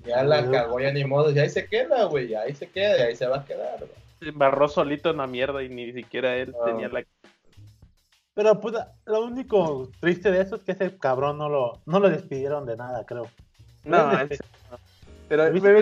Ya 0.07 0.23
la 0.25 0.51
cagó, 0.51 0.81
ya 0.81 0.91
ni 0.93 1.05
modo. 1.05 1.31
Y 1.31 1.39
ahí 1.39 1.51
se 1.51 1.67
queda, 1.67 2.05
güey. 2.05 2.35
Ahí 2.35 2.55
se 2.55 2.67
queda, 2.69 2.97
y 2.99 3.03
ahí 3.03 3.17
se 3.17 3.27
va 3.27 3.39
a 3.41 3.45
quedar, 3.45 3.81
güey. 3.81 3.91
Se 4.21 4.29
embarró 4.31 4.67
solito 4.67 5.11
en 5.11 5.19
la 5.19 5.27
mierda 5.27 5.63
y 5.63 5.69
ni 5.69 5.93
siquiera 5.93 6.35
él 6.37 6.55
Ah. 6.59 6.65
tenía 6.65 6.89
la 6.89 7.05
Pero 8.35 8.61
pues 8.61 8.75
lo 9.07 9.25
único 9.25 9.91
triste 10.01 10.31
de 10.31 10.41
eso 10.43 10.57
es 10.57 10.63
que 10.63 10.73
ese 10.73 10.97
cabrón 10.99 11.39
no 11.39 11.49
lo, 11.49 11.81
no 11.87 12.01
lo 12.01 12.11
despidieron 12.11 12.67
de 12.67 12.77
nada, 12.77 13.05
creo. 13.07 13.29
No, 13.85 14.13
no. 14.13 14.29
Pero 15.29 15.53
me 15.53 15.73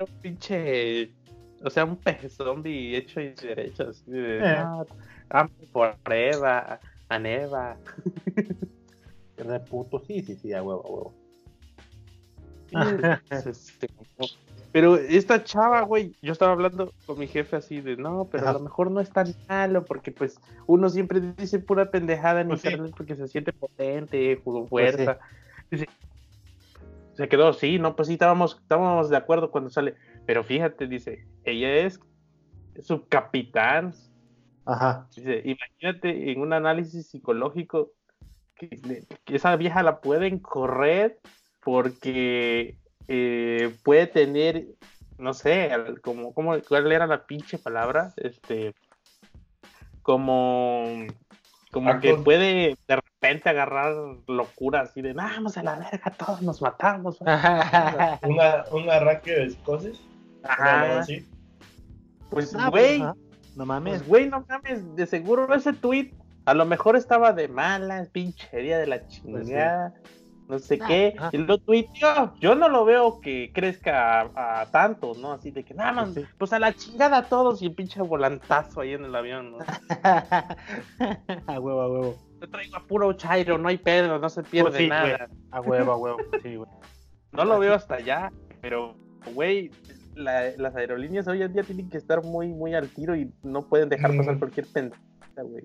un 0.00 0.20
pinche. 0.22 1.12
O 1.62 1.70
sea, 1.70 1.84
un 1.84 1.96
pez 1.96 2.34
zombie 2.34 2.96
hecho 2.96 3.20
y 3.20 3.30
derecho. 3.30 3.88
Así 3.88 4.10
de. 4.10 4.38
Eh. 4.38 4.64
Amo 5.30 5.50
por 5.72 5.96
Eva, 6.10 6.80
a 7.08 7.18
Neva. 7.18 7.76
De 9.36 9.60
puto, 9.60 10.02
sí, 10.06 10.22
sí, 10.22 10.36
sí, 10.36 10.52
a 10.52 10.62
huevo, 10.62 10.82
a 10.84 10.90
huevo. 10.90 11.14
Este, 13.30 13.88
como- 13.88 14.28
Pero 14.72 14.96
esta 14.96 15.42
chava, 15.44 15.80
güey, 15.82 16.14
yo 16.20 16.32
estaba 16.32 16.52
hablando 16.52 16.92
con 17.06 17.18
mi 17.18 17.26
jefe 17.26 17.56
así 17.56 17.80
de, 17.80 17.96
no, 17.96 18.28
pero 18.30 18.48
a 18.48 18.52
lo 18.52 18.60
mejor 18.60 18.90
no 18.90 19.00
es 19.00 19.10
tan 19.10 19.34
malo, 19.48 19.84
porque 19.84 20.12
pues 20.12 20.38
uno 20.66 20.88
siempre 20.90 21.20
dice 21.20 21.58
pura 21.58 21.90
pendejada 21.90 22.42
en 22.42 22.48
Pues 22.48 22.60
sí. 22.60 22.68
internet 22.68 22.94
porque 22.96 23.16
se 23.16 23.28
siente 23.28 23.52
potente, 23.52 24.40
con 24.42 24.66
Pues 24.68 24.94
fuerza. 24.94 25.18
Dice, 25.70 25.86
se 27.14 27.28
quedó, 27.28 27.52
sí, 27.54 27.78
no, 27.78 27.96
pues 27.96 28.08
sí, 28.08 28.14
estábamos, 28.14 28.58
estábamos 28.60 29.08
de 29.08 29.16
acuerdo 29.16 29.50
cuando 29.50 29.70
sale, 29.70 29.94
pero 30.26 30.44
fíjate, 30.44 30.86
dice, 30.86 31.26
ella 31.44 31.74
es 31.74 31.98
subcapitán, 32.80 33.94
Ajá. 34.68 35.08
Dice, 35.16 35.42
imagínate 35.46 36.30
en 36.30 36.42
un 36.42 36.52
análisis 36.52 37.08
psicológico 37.08 37.92
que, 38.54 38.68
que 39.24 39.36
esa 39.36 39.56
vieja 39.56 39.82
la 39.82 40.02
pueden 40.02 40.40
correr 40.40 41.18
porque 41.62 42.76
eh, 43.08 43.74
puede 43.82 44.06
tener, 44.06 44.66
no 45.18 45.34
sé, 45.34 45.70
como, 46.02 46.32
como, 46.32 46.60
¿cuál 46.60 46.92
era 46.92 47.06
la 47.06 47.26
pinche 47.26 47.58
palabra? 47.58 48.12
Este, 48.16 48.74
como, 50.02 51.06
como 51.72 52.00
que 52.00 52.14
puede 52.14 52.76
de 52.86 52.96
repente 52.96 53.48
agarrar 53.48 53.94
locura 54.26 54.82
así 54.82 55.02
de, 55.02 55.14
"No, 55.14 55.22
vamos 55.22 55.56
a 55.58 55.62
la 55.62 55.76
verga, 55.76 56.10
todos 56.12 56.42
nos 56.42 56.62
matamos. 56.62 57.18
Una, 58.22 58.64
un 58.70 58.90
arranque 58.90 59.32
de 59.32 59.50
psicosis. 59.50 60.00
Ajá, 60.42 61.00
así. 61.00 61.26
pues, 62.30 62.54
Ah, 62.54 62.70
pues, 62.70 62.84
güey, 62.84 63.02
ajá. 63.02 63.14
No 63.56 63.66
mames. 63.66 63.98
Pues, 63.98 64.08
güey, 64.08 64.28
no 64.28 64.44
mames, 64.48 64.94
de 64.94 65.06
seguro 65.06 65.52
ese 65.54 65.72
tweet 65.72 66.12
a 66.48 66.54
lo 66.54 66.64
mejor 66.64 66.96
estaba 66.96 67.34
de 67.34 67.46
malas, 67.46 68.08
pinchería 68.08 68.78
de 68.78 68.86
la 68.86 69.06
chingada, 69.06 69.92
no 70.48 70.58
sé 70.58 70.78
Ah, 70.82 70.86
qué. 70.88 71.14
ajá. 71.18 71.30
Y 71.32 71.38
lo 71.38 71.58
tuiteó. 71.58 72.34
Yo 72.40 72.54
no 72.54 72.68
lo 72.68 72.84
veo 72.84 73.20
que 73.20 73.50
crezca 73.54 74.22
a, 74.22 74.60
a 74.62 74.66
tanto, 74.70 75.12
¿no? 75.20 75.32
Así 75.32 75.50
de 75.50 75.64
que 75.64 75.74
nada 75.74 75.92
más, 75.92 76.10
Pues 76.14 76.26
sí. 76.26 76.32
pues 76.38 76.52
a 76.52 76.58
la 76.58 76.72
chingada 76.72 77.18
a 77.18 77.28
todos 77.28 77.60
y 77.62 77.66
el 77.66 77.74
pinche 77.74 78.00
volantazo 78.02 78.80
ahí 78.80 78.94
en 78.94 79.04
el 79.04 79.14
avión, 79.14 79.52
¿no? 79.52 79.58
a 81.46 81.60
huevo, 81.60 81.80
a 81.80 81.88
huevo. 81.90 82.16
Yo 82.40 82.48
traigo 82.50 82.76
a 82.76 82.86
puro 82.86 83.12
chairo, 83.14 83.58
no 83.58 83.68
hay 83.68 83.78
pedo, 83.78 84.18
no 84.18 84.28
se 84.28 84.42
pierde 84.42 84.70
Pues 84.70 84.78
sí, 84.82 84.88
güey. 84.88 84.98
nada. 85.12 85.28
A 85.50 85.60
huevo, 85.60 85.92
a 85.92 85.96
huevo. 85.96 86.18
Sí, 86.42 86.56
güey. 86.56 86.70
No 87.32 87.44
lo 87.44 87.58
veo 87.58 87.74
hasta 87.74 87.96
allá, 87.96 88.32
pero, 88.60 88.96
güey, 89.34 89.70
la- 90.14 90.50
las 90.56 90.74
aerolíneas 90.76 91.28
hoy 91.28 91.42
en 91.42 91.52
día 91.52 91.62
tienen 91.62 91.88
que 91.90 91.98
estar 91.98 92.22
muy, 92.24 92.48
muy 92.48 92.74
al 92.74 92.88
tiro 92.88 93.14
y 93.16 93.32
no 93.42 93.62
pueden 93.62 93.88
dejar 93.88 94.16
pasar 94.16 94.36
Mm. 94.36 94.38
cualquier 94.38 94.66
pendeja, 94.66 95.02
güey. 95.42 95.64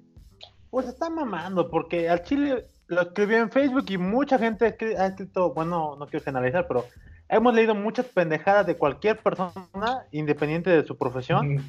Pues 0.69 0.87
está 0.87 1.09
mamando, 1.09 1.69
porque 1.69 2.09
al 2.09 2.23
Chile 2.23 2.65
lo 2.87 3.01
escribió 3.01 3.37
en 3.37 3.49
Facebook 3.51 3.85
y 3.89 3.97
mucha 3.97 4.37
gente 4.37 4.77
escri- 4.77 4.97
ha 4.97 5.07
escrito, 5.07 5.53
bueno, 5.53 5.95
no 5.97 6.05
quiero 6.07 6.23
generalizar, 6.23 6.67
pero 6.67 6.85
hemos 7.29 7.53
leído 7.53 7.73
muchas 7.75 8.05
pendejadas 8.07 8.65
de 8.65 8.75
cualquier 8.77 9.17
persona, 9.19 10.05
independiente 10.11 10.69
de 10.69 10.85
su 10.85 10.97
profesión. 10.97 11.59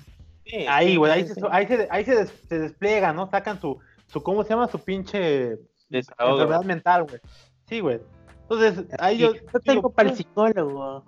Sí, 0.45 0.67
Ahí, 0.69 0.91
sí, 0.93 0.97
güey, 0.97 1.13
ahí, 1.13 1.23
sí, 1.23 1.29
se, 1.29 1.41
sí. 1.41 1.47
ahí, 1.51 1.67
se, 1.67 1.89
ahí 1.91 2.05
se, 2.05 2.15
des- 2.17 2.35
se 2.49 2.59
despliega, 2.59 3.13
¿no? 3.13 3.31
Sacan 3.31 3.59
su, 3.61 3.79
su, 4.07 4.23
¿cómo 4.23 4.43
se 4.45 4.51
llama? 4.51 4.69
Su 4.69 4.79
pinche 4.79 5.57
Desahogo. 5.89 6.33
enfermedad 6.35 6.65
mental, 6.65 7.05
güey. 7.05 7.21
Sí, 7.67 7.81
güey. 7.81 8.01
Entonces, 8.43 8.85
ahí 8.99 9.17
yo... 9.19 9.35
yo 9.35 9.41
tengo 9.61 9.73
digo, 9.81 9.91
para 9.91 10.11
el 10.11 10.15
pues, 10.15 10.19
psicólogo. 10.19 11.05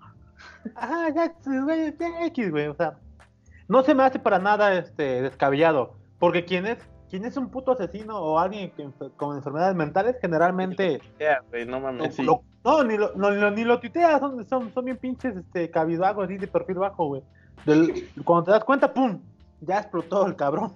Ajá, 0.74 1.10
ya, 1.14 1.34
güey, 1.62 1.94
X, 2.28 2.50
güey, 2.50 2.68
o 2.68 2.74
sea, 2.74 2.96
no 3.68 3.82
se 3.82 3.94
me 3.94 4.04
hace 4.04 4.18
para 4.18 4.38
nada 4.38 4.72
este 4.78 5.20
descabellado, 5.22 5.96
porque 6.18 6.44
quien 6.46 6.66
es, 6.66 6.78
quien 7.10 7.24
es 7.24 7.36
un 7.36 7.48
puto 7.48 7.72
asesino 7.72 8.18
o 8.18 8.38
alguien 8.38 8.70
que 8.72 8.88
con 9.16 9.36
enfermedades 9.36 9.74
mentales, 9.76 10.16
generalmente, 10.20 11.00
güey, 11.50 11.64
no 11.66 11.72
lo- 11.78 11.80
mames. 11.80 12.14
sí. 12.14 12.22
lo- 12.22 12.42
no, 12.64 12.82
ni 12.82 12.96
lo, 12.96 13.12
no, 13.14 13.50
ni 13.50 13.62
lo 13.64 13.78
tuitea, 13.78 14.18
son, 14.18 14.44
son, 14.46 14.72
son 14.74 14.84
bien 14.84 14.96
pinches, 14.96 15.36
este, 15.36 15.70
cabizbajos, 15.70 16.24
así 16.24 16.36
de 16.36 16.48
perfil 16.48 16.76
bajo, 16.78 17.06
güey. 17.06 17.22
Del- 17.64 18.08
Cuando 18.24 18.44
te 18.46 18.50
das 18.52 18.64
cuenta, 18.64 18.92
pum, 18.92 19.20
ya 19.60 19.78
explotó 19.78 20.26
el 20.26 20.34
cabrón. 20.36 20.72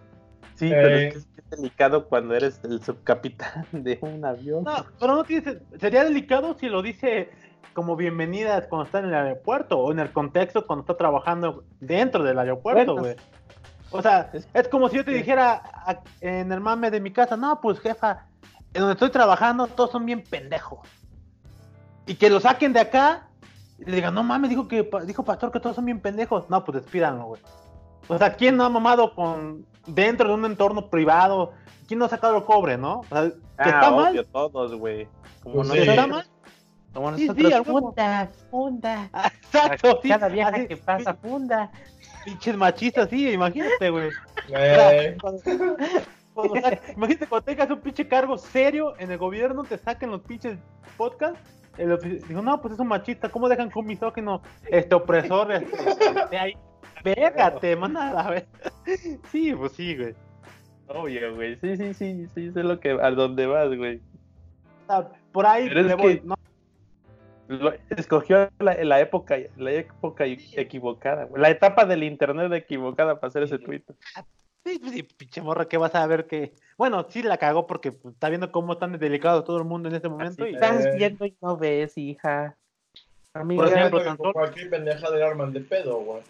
Sí, 0.54 0.68
pero 0.70 0.88
Eh. 0.88 1.08
es 1.08 1.14
que 1.26 1.40
es 1.40 1.50
delicado 1.50 2.06
cuando 2.08 2.34
eres 2.34 2.60
el 2.64 2.80
subcapitán 2.82 3.66
de 3.72 3.98
un 4.02 4.24
avión. 4.24 4.62
No, 4.64 4.84
pero 5.00 5.14
no 5.16 5.24
tiene, 5.24 5.58
sería 5.80 6.04
delicado 6.04 6.54
si 6.58 6.68
lo 6.68 6.80
dice 6.82 7.30
como 7.72 7.96
bienvenidas 7.96 8.66
cuando 8.66 8.84
está 8.86 8.98
en 8.98 9.06
el 9.06 9.14
aeropuerto 9.14 9.78
o 9.78 9.90
en 9.92 10.00
el 10.00 10.12
contexto 10.12 10.66
cuando 10.66 10.82
está 10.82 10.96
trabajando 10.96 11.64
dentro 11.80 12.22
del 12.24 12.38
aeropuerto, 12.38 12.96
Bueno. 12.96 13.16
O 13.90 14.00
sea, 14.02 14.30
Es- 14.54 14.68
como 14.68 14.88
si 14.88 14.96
yo 14.96 15.04
te 15.04 15.10
sí. 15.12 15.18
dijera 15.18 15.62
a- 15.86 16.00
en 16.20 16.52
el 16.52 16.60
mame 16.60 16.90
de 16.90 17.00
mi 17.00 17.12
casa, 17.12 17.36
no, 17.36 17.60
pues 17.60 17.80
jefa, 17.80 18.26
en 18.72 18.80
donde 18.80 18.92
estoy 18.94 19.10
trabajando 19.10 19.66
todos 19.66 19.90
son 19.90 20.06
bien 20.06 20.22
pendejos. 20.22 20.78
Y 22.06 22.14
que 22.14 22.30
lo 22.30 22.40
saquen 22.40 22.72
de 22.72 22.80
acá 22.80 23.26
y 23.78 23.84
le 23.84 23.96
digan, 23.96 24.14
no 24.14 24.22
mames, 24.22 24.50
dijo 24.50 24.68
que 24.68 24.88
dijo 25.06 25.24
pastor 25.24 25.50
que 25.52 25.60
todos 25.60 25.76
son 25.76 25.84
bien 25.86 26.00
pendejos. 26.00 26.48
No, 26.50 26.64
pues 26.64 26.82
despídanlo, 26.82 27.24
güey. 27.26 27.42
O 28.08 28.18
sea, 28.18 28.34
¿quién 28.34 28.56
no 28.56 28.64
ha 28.64 28.68
mamado 28.68 29.14
con 29.14 29.64
dentro 29.86 30.28
de 30.28 30.34
un 30.34 30.44
entorno 30.44 30.88
privado? 30.88 31.52
¿Quién 31.86 31.98
no 31.98 32.04
ha 32.06 32.08
sacado 32.08 32.36
el 32.38 32.44
cobre, 32.44 32.76
no? 32.78 33.00
O 33.00 33.04
sea, 33.08 33.28
que 33.28 33.34
Ah, 33.58 33.64
está 33.68 33.90
mal. 33.90 34.10
obvio, 34.12 34.26
todos, 34.26 34.74
güey. 34.74 35.08
Como 35.42 35.56
Pues 35.56 35.70
¿Que 35.70 35.82
sí. 35.84 35.88
está 35.90 36.06
mal? 36.06 36.26
Como 36.92 37.16
Sí, 37.16 37.22
sí, 37.22 37.42
nosotros. 37.42 37.66
huevo. 37.68 37.80
funda, 37.88 38.30
funda. 38.50 39.08
Ah, 39.12 39.30
Exacto, 39.42 40.00
sí. 40.02 40.08
Cada 40.08 40.28
vieja 40.28 40.50
Así, 40.50 40.66
que 40.66 40.76
pasa, 40.76 41.14
funda. 41.14 41.70
Pinches 42.24 42.56
machistas, 42.56 43.08
sí, 43.08 43.30
imagínate, 43.30 43.90
güey. 43.90 44.10
Eh, 44.48 45.16
imagínate 46.96 47.26
cuando 47.26 47.44
tengas 47.44 47.70
un 47.70 47.80
pinche 47.80 48.06
cargo 48.06 48.38
serio 48.38 48.94
en 48.98 49.10
el 49.10 49.18
gobierno, 49.18 49.64
te 49.64 49.78
saquen 49.78 50.10
los 50.10 50.20
pinches 50.22 50.58
podcasts. 50.96 51.38
El 51.78 51.96
digo, 52.28 52.42
no, 52.42 52.60
pues 52.60 52.74
es 52.74 52.80
un 52.80 52.88
machista, 52.88 53.28
¿cómo 53.28 53.48
dejan 53.48 53.70
que 53.70 53.78
un 53.78 53.86
misógino, 53.86 54.42
este 54.68 54.94
opresor, 54.94 55.52
este, 55.52 55.76
esté 56.20 56.38
ahí? 56.38 56.56
Vérgate, 57.02 57.76
manda 57.76 58.10
a 58.20 58.30
ver. 58.30 58.46
Sí, 59.30 59.54
pues 59.54 59.72
sí, 59.72 59.96
güey. 59.96 60.14
Obvio, 60.88 61.34
güey. 61.36 61.56
Sí, 61.60 61.76
sí, 61.76 61.94
sí, 61.94 62.26
sí, 62.34 62.50
sé 62.52 62.62
lo 62.62 62.80
que, 62.80 62.90
a 62.90 63.10
dónde 63.12 63.46
vas, 63.46 63.74
güey. 63.76 64.00
Por 65.32 65.46
ahí 65.46 65.68
Pero 65.68 65.80
es 65.80 65.86
le 65.86 65.94
voy, 65.94 66.20
que- 66.20 66.26
¿no? 66.26 66.34
Lo- 67.50 67.72
escogió 67.96 68.48
la, 68.60 68.74
la 68.84 69.00
época, 69.00 69.36
la 69.56 69.72
época 69.72 70.24
equivocada, 70.26 71.24
güey. 71.24 71.42
La 71.42 71.50
etapa 71.50 71.84
del 71.84 72.04
internet 72.04 72.52
equivocada 72.52 73.18
para 73.18 73.28
hacer 73.28 73.42
ese 73.42 73.58
tweet. 73.58 73.82
Sí, 74.64 74.78
pues 74.78 74.92
sí, 74.92 75.02
pinche 75.02 75.42
morra, 75.42 75.66
que 75.66 75.76
vas 75.76 75.94
a 75.96 76.06
ver 76.06 76.26
que. 76.26 76.52
Bueno, 76.78 77.04
sí 77.08 77.22
la 77.24 77.38
cagó 77.38 77.66
porque 77.66 77.90
pues, 77.92 78.14
está 78.14 78.28
viendo 78.28 78.52
cómo 78.52 78.74
están 78.74 78.96
delicado 78.98 79.42
todo 79.42 79.58
el 79.58 79.64
mundo 79.64 79.88
en 79.88 79.96
este 79.96 80.08
momento. 80.08 80.44
Así 80.44 80.52
y... 80.52 80.54
estás 80.54 80.94
viendo 80.96 81.26
y 81.26 81.34
no 81.40 81.56
ves, 81.56 81.98
hija. 81.98 82.56
Amiga, 83.34 83.64
Por 83.64 83.72
ejemplo, 83.72 84.04
tan 84.04 84.16
solo- 84.16 84.32
cualquier 84.32 84.70
pendeja 84.70 85.10
de 85.10 85.24
arman 85.24 85.52
de 85.52 85.60
pedo, 85.60 85.96
güey. 86.00 86.22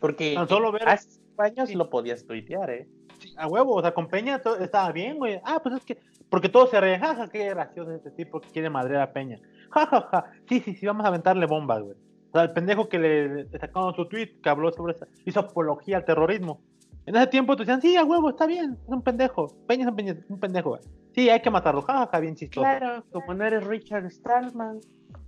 porque 0.00 0.34
tan 0.34 0.48
solo 0.48 0.72
ver- 0.72 0.88
hace 0.88 1.08
cinco 1.08 1.42
años 1.42 1.68
Sí. 1.68 1.74
lo 1.76 1.88
podías 1.88 2.26
tuitear, 2.26 2.70
¿eh? 2.70 2.88
Sí, 3.20 3.32
a 3.36 3.46
huevo, 3.46 3.74
o 3.76 3.80
sea, 3.80 3.92
con 3.94 4.08
Peña 4.08 4.40
todo 4.40 4.56
estaba 4.58 4.90
bien, 4.92 5.18
güey. 5.18 5.40
Ah, 5.44 5.60
pues 5.62 5.76
es 5.76 5.84
que, 5.84 5.98
porque 6.28 6.48
todos 6.48 6.70
se 6.70 6.80
reían, 6.80 7.00
jaja, 7.00 7.28
qué 7.28 7.48
gracioso 7.50 7.92
este 7.92 8.10
tipo 8.10 8.40
que 8.40 8.48
quiere 8.50 8.70
madrear 8.70 9.02
a 9.02 9.12
Peña. 9.12 9.38
Ja, 9.74 9.86
ja, 9.86 10.08
ja. 10.10 10.24
Sí, 10.48 10.60
sí, 10.60 10.74
sí, 10.74 10.86
vamos 10.86 11.04
a 11.04 11.08
aventarle 11.08 11.46
bombas, 11.46 11.82
güey. 11.82 11.96
O 12.30 12.32
sea, 12.32 12.42
el 12.42 12.52
pendejo 12.52 12.88
que 12.88 12.98
le, 12.98 13.48
sacaron 13.58 13.94
su 13.94 14.06
tweet, 14.06 14.40
que 14.42 14.48
habló 14.48 14.72
sobre 14.72 14.94
eso, 14.94 15.06
hizo 15.24 15.40
apología 15.40 15.98
al 15.98 16.04
terrorismo. 16.04 16.60
En 17.06 17.16
ese 17.16 17.26
tiempo 17.26 17.54
te 17.54 17.62
decían, 17.62 17.82
sí, 17.82 17.96
a 17.96 18.04
huevo, 18.04 18.30
está 18.30 18.46
bien, 18.46 18.78
es 18.82 18.88
un 18.88 19.02
pendejo. 19.02 19.48
Peña 19.66 19.84
es 19.84 19.90
un, 19.90 19.96
peña- 19.96 20.24
un 20.28 20.40
pendejo, 20.40 20.70
güey. 20.70 20.82
Sí, 21.14 21.28
hay 21.28 21.40
que 21.42 21.50
matarlo, 21.50 21.82
ja, 21.82 21.98
ja, 21.98 22.08
ja, 22.10 22.20
bien 22.20 22.34
chistoso. 22.34 22.62
Claro, 22.62 23.04
como 23.12 23.34
no 23.34 23.44
eres 23.44 23.64
Richard 23.64 24.10
Stallman. 24.10 24.80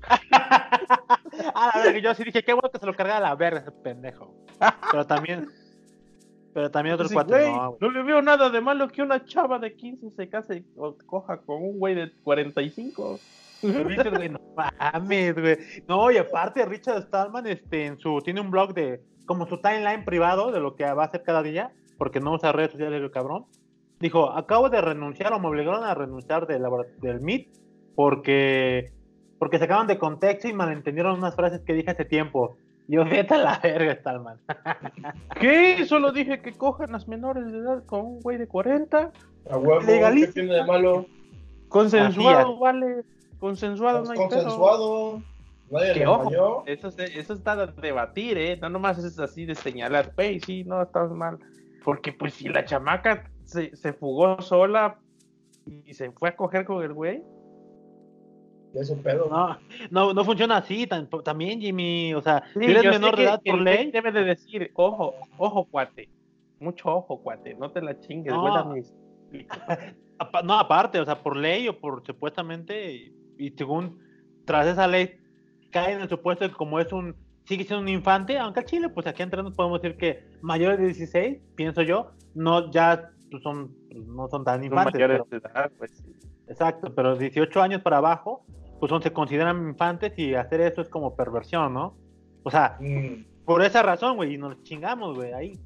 ah, 1.55 1.71
la 1.75 1.83
verga, 1.85 1.99
yo 2.01 2.15
sí 2.15 2.25
dije, 2.25 2.43
qué 2.43 2.53
bueno 2.53 2.71
que 2.71 2.79
se 2.79 2.87
lo 2.87 2.95
cargara 2.95 3.19
a 3.19 3.31
la 3.31 3.35
verga 3.35 3.61
ese 3.61 3.73
pendejo. 3.73 4.35
Pero 4.91 5.07
también, 5.07 5.49
pero 6.55 6.71
también 6.71 6.95
otros 6.95 7.11
Sí, 7.11 7.15
cuatro, 7.15 7.37
no, 7.39 7.77
no 7.81 7.91
le 7.91 8.03
veo 8.03 8.23
nada 8.23 8.49
de 8.51 8.61
malo 8.61 8.89
que 8.89 9.03
una 9.03 9.25
chava 9.25 9.59
de 9.59 9.75
15 9.77 10.11
se 10.11 10.29
case 10.29 10.65
o 10.77 10.97
coja 11.07 11.39
con 11.39 11.63
un 11.63 11.79
güey 11.79 11.95
de 11.95 12.11
45. 12.23 13.21
Richard, 13.63 14.17
güey, 14.17 14.29
no 14.29 14.41
mames, 14.55 15.35
güey. 15.35 15.59
No, 15.89 16.11
y 16.11 16.19
aparte 16.19 16.65
Richard 16.65 17.03
Stallman 17.03 17.47
este, 17.47 17.87
en 17.87 17.99
su, 17.99 18.21
tiene 18.23 18.41
un 18.41 18.51
blog 18.51 18.75
de 18.75 19.01
como 19.27 19.47
su 19.47 19.59
timeline 19.59 20.05
privado 20.05 20.53
de 20.53 20.61
lo 20.61 20.77
que 20.77 20.85
va 20.85 21.03
a 21.03 21.07
hacer 21.07 21.23
cada 21.23 21.43
día, 21.43 21.73
porque 21.99 22.21
no 22.21 22.33
usa 22.33 22.53
redes 22.53 22.73
sociales 22.73 23.03
el 23.03 23.11
cabrón. 23.11 23.47
Dijo, 23.99 24.31
acabo 24.31 24.71
de 24.71 24.81
renunciar 24.81 25.33
o 25.33 25.41
me 25.41 25.49
obligaron 25.49 25.85
a 25.85 25.95
renunciar 25.95 26.47
del, 26.47 26.65
del 27.01 27.21
Meet 27.21 27.49
porque, 27.95 28.93
porque 29.39 29.59
sacaron 29.59 29.87
de 29.87 29.99
contexto 29.99 30.49
y 30.49 30.53
malentendieron 30.53 31.19
unas 31.19 31.35
frases 31.35 31.63
que 31.63 31.73
dije 31.73 31.91
hace 31.91 32.05
tiempo. 32.05 32.57
Yo, 32.89 33.05
vete 33.05 33.35
a 33.35 33.39
la 33.39 33.59
verga, 33.61 33.95
Stallman. 33.95 34.39
¿Qué? 35.41 35.85
Solo 35.87 36.13
dije 36.13 36.41
que 36.41 36.53
cojan 36.53 36.93
las 36.93 37.09
menores 37.09 37.51
de 37.51 37.59
edad 37.59 37.85
con 37.85 38.01
un 38.01 38.21
güey 38.21 38.39
de 38.39 38.47
40. 38.47 39.13
A 39.51 39.59
huevo, 39.59 39.81
¿qué 39.81 40.27
tiene 40.33 40.55
de 40.55 40.65
malo? 40.65 41.07
Consensuado, 41.69 42.59
vale. 42.59 43.03
Consensuado, 43.39 44.03
no 44.05 44.11
hay 44.11 44.17
pedo. 44.19 44.29
consensuado. 44.29 45.23
Nadie 45.71 45.93
Que 45.95 46.07
ojo, 46.07 46.63
eso, 46.67 46.89
eso 46.97 47.33
está 47.33 47.53
a 47.53 47.67
debatir, 47.67 48.39
¿eh? 48.39 48.57
No 48.61 48.69
nomás 48.69 48.99
es 48.99 49.19
así 49.19 49.45
de 49.47 49.55
señalar, 49.55 50.13
hey, 50.17 50.39
sí, 50.45 50.63
no, 50.65 50.81
estás 50.83 51.11
mal. 51.11 51.39
Porque 51.85 52.13
pues 52.13 52.35
si 52.35 52.49
la 52.49 52.65
chamaca 52.65 53.29
se, 53.45 53.75
se 53.75 53.93
fugó 53.93 54.41
sola 54.41 54.99
y 55.85 55.93
se 55.95 56.11
fue 56.13 56.29
a 56.29 56.37
coger 56.37 56.65
con 56.65 56.83
el 56.85 56.93
güey, 56.93 57.23
Es 58.75 58.91
un 58.91 59.03
pedo. 59.03 59.29
No, 59.29 59.59
no, 59.91 60.13
no 60.15 60.25
funciona 60.25 60.59
así 60.59 60.87
también, 60.87 61.61
Jimmy. 61.61 62.15
O 62.15 62.23
sea, 62.23 62.45
Sí, 62.55 62.61
si 62.61 62.71
eres 62.71 62.85
menor 62.85 63.17
de 63.17 63.25
edad 63.25 63.41
por 63.45 63.61
ley, 63.61 63.91
debe 63.91 64.13
de 64.13 64.25
decir, 64.25 64.71
ojo, 64.75 65.15
ojo, 65.39 65.65
cuate. 65.65 66.09
Mucho 66.61 66.95
ojo, 66.95 67.21
cuate. 67.23 67.55
No 67.55 67.71
te 67.71 67.81
la 67.83 67.99
chingues, 67.99 68.33
No. 68.33 68.65
güey. 68.67 68.85
no, 70.45 70.55
aparte, 70.59 71.01
o 71.01 71.05
sea, 71.05 71.23
por 71.23 71.37
ley 71.37 71.69
o 71.69 71.79
por 71.79 72.05
supuestamente, 72.05 73.13
y, 73.39 73.51
según 73.51 73.99
tras 74.45 74.67
esa 74.67 74.87
ley, 74.87 75.19
cae 75.71 75.93
en 75.95 76.01
el 76.01 76.09
supuesto 76.09 76.45
de 76.45 76.51
que 76.51 76.57
como 76.57 76.79
es 76.81 76.93
un, 76.93 77.15
sigue 77.45 77.65
siendo 77.65 77.83
un 77.83 77.89
infante, 77.89 78.39
aunque 78.39 78.61
al 78.61 78.67
Chile, 78.67 78.89
pues 78.89 79.07
aquí 79.07 79.23
entre 79.23 79.43
nos 79.43 79.55
podemos 79.55 79.81
decir 79.83 79.97
que 79.97 80.25
mayores 80.43 80.79
de 80.79 80.87
16, 80.87 81.39
pienso 81.55 81.83
yo, 81.83 82.13
no 82.35 82.71
ya 82.71 83.11
pues, 83.31 83.43
son, 83.43 83.75
no 84.07 84.29
son 84.29 84.45
tan 84.45 84.57
Son 84.57 84.65
infantes. 84.65 84.95
mayores 84.95 85.23
pero- 85.29 85.41
de 85.43 85.49
edad, 85.49 85.71
pues. 85.79 85.91
sí. 85.93 86.15
exacto, 86.49 86.95
pero 86.95 87.17
18 87.17 87.61
años 87.63 87.83
para 87.83 87.97
abajo, 87.99 88.45
pues 88.79 88.91
son, 88.91 89.03
se 89.03 89.13
consideran 89.13 89.69
infantes 89.69 90.13
y 90.19 90.35
hacer 90.35 90.61
eso 90.61 90.81
es 90.83 90.89
como 90.89 91.17
perversión, 91.17 91.75
¿no? 91.75 91.97
O 92.45 92.51
sea, 92.51 92.77
Mm. 92.81 93.25
por 93.45 93.63
esa 93.65 93.83
razón, 93.83 94.17
güey, 94.17 94.35
y 94.35 94.39
nos 94.39 94.63
chingamos, 94.63 95.17
güey, 95.17 95.33
ahí. 95.33 95.59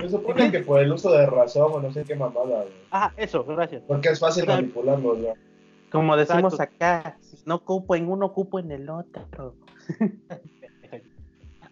Se 0.00 0.08
supone 0.08 0.50
que 0.50 0.60
por 0.60 0.80
el 0.80 0.90
uso 0.90 1.10
de 1.12 1.26
razón 1.26 1.70
o 1.74 1.80
no 1.82 1.92
sé 1.92 2.04
qué 2.04 2.14
mamada, 2.16 2.62
güey. 2.62 2.72
Ah, 2.90 3.12
eso, 3.18 3.44
gracias. 3.44 3.82
Porque 3.86 4.08
es 4.08 4.18
fácil 4.18 4.44
Claro. 4.44 4.62
manipularlo, 4.62 5.18
ya. 5.18 5.34
Como 5.92 6.16
decimos 6.16 6.54
Exacto. 6.54 6.74
acá, 6.76 7.16
si 7.20 7.36
no 7.46 7.56
ocupo 7.56 7.94
en 7.94 8.08
uno, 8.10 8.26
ocupo 8.26 8.58
en 8.58 8.72
el 8.72 8.88
otro. 8.88 9.54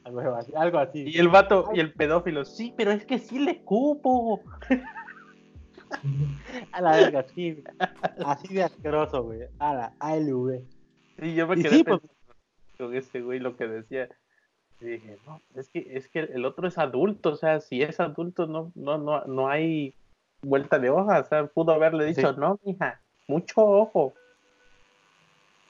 Algo 0.04 0.34
así. 0.34 0.52
Algo 0.56 0.78
así. 0.78 1.04
Y 1.08 1.18
el 1.18 1.28
vato 1.28 1.70
y 1.74 1.80
el 1.80 1.92
pedófilo, 1.92 2.44
sí, 2.44 2.74
pero 2.76 2.90
es 2.92 3.04
que 3.04 3.18
sí 3.18 3.38
le 3.38 3.62
cupo. 3.62 4.40
A 6.72 6.80
la 6.80 6.92
verga, 6.92 7.24
sí. 7.34 7.62
Así 8.24 8.54
de 8.54 8.62
asqueroso, 8.64 9.24
güey. 9.24 9.40
A 9.58 9.74
la 9.74 9.92
ALV. 9.98 10.60
Sí, 11.18 11.34
yo 11.34 11.46
me 11.48 11.56
quedé 11.56 11.68
sí, 11.70 11.84
pues- 11.84 12.00
con 12.78 12.94
ese 12.94 13.20
güey 13.20 13.40
lo 13.40 13.56
que 13.56 13.66
decía. 13.66 14.08
Y 14.80 14.86
dije, 14.86 15.18
no, 15.26 15.42
es 15.54 15.68
que, 15.68 15.86
es 15.94 16.08
que 16.08 16.20
el 16.20 16.46
otro 16.46 16.66
es 16.66 16.78
adulto, 16.78 17.32
o 17.32 17.36
sea, 17.36 17.60
si 17.60 17.82
es 17.82 18.00
adulto 18.00 18.46
no, 18.46 18.72
no, 18.74 18.96
no, 18.96 19.22
no 19.26 19.48
hay 19.48 19.92
vuelta 20.40 20.78
de 20.78 20.88
hoja, 20.88 21.20
o 21.20 21.24
sea, 21.26 21.46
pudo 21.48 21.72
haberle 21.72 22.06
dicho, 22.06 22.32
Sí. 22.32 22.40
no, 22.40 22.58
mija, 22.64 23.02
mucho 23.28 23.60
ojo, 23.64 24.12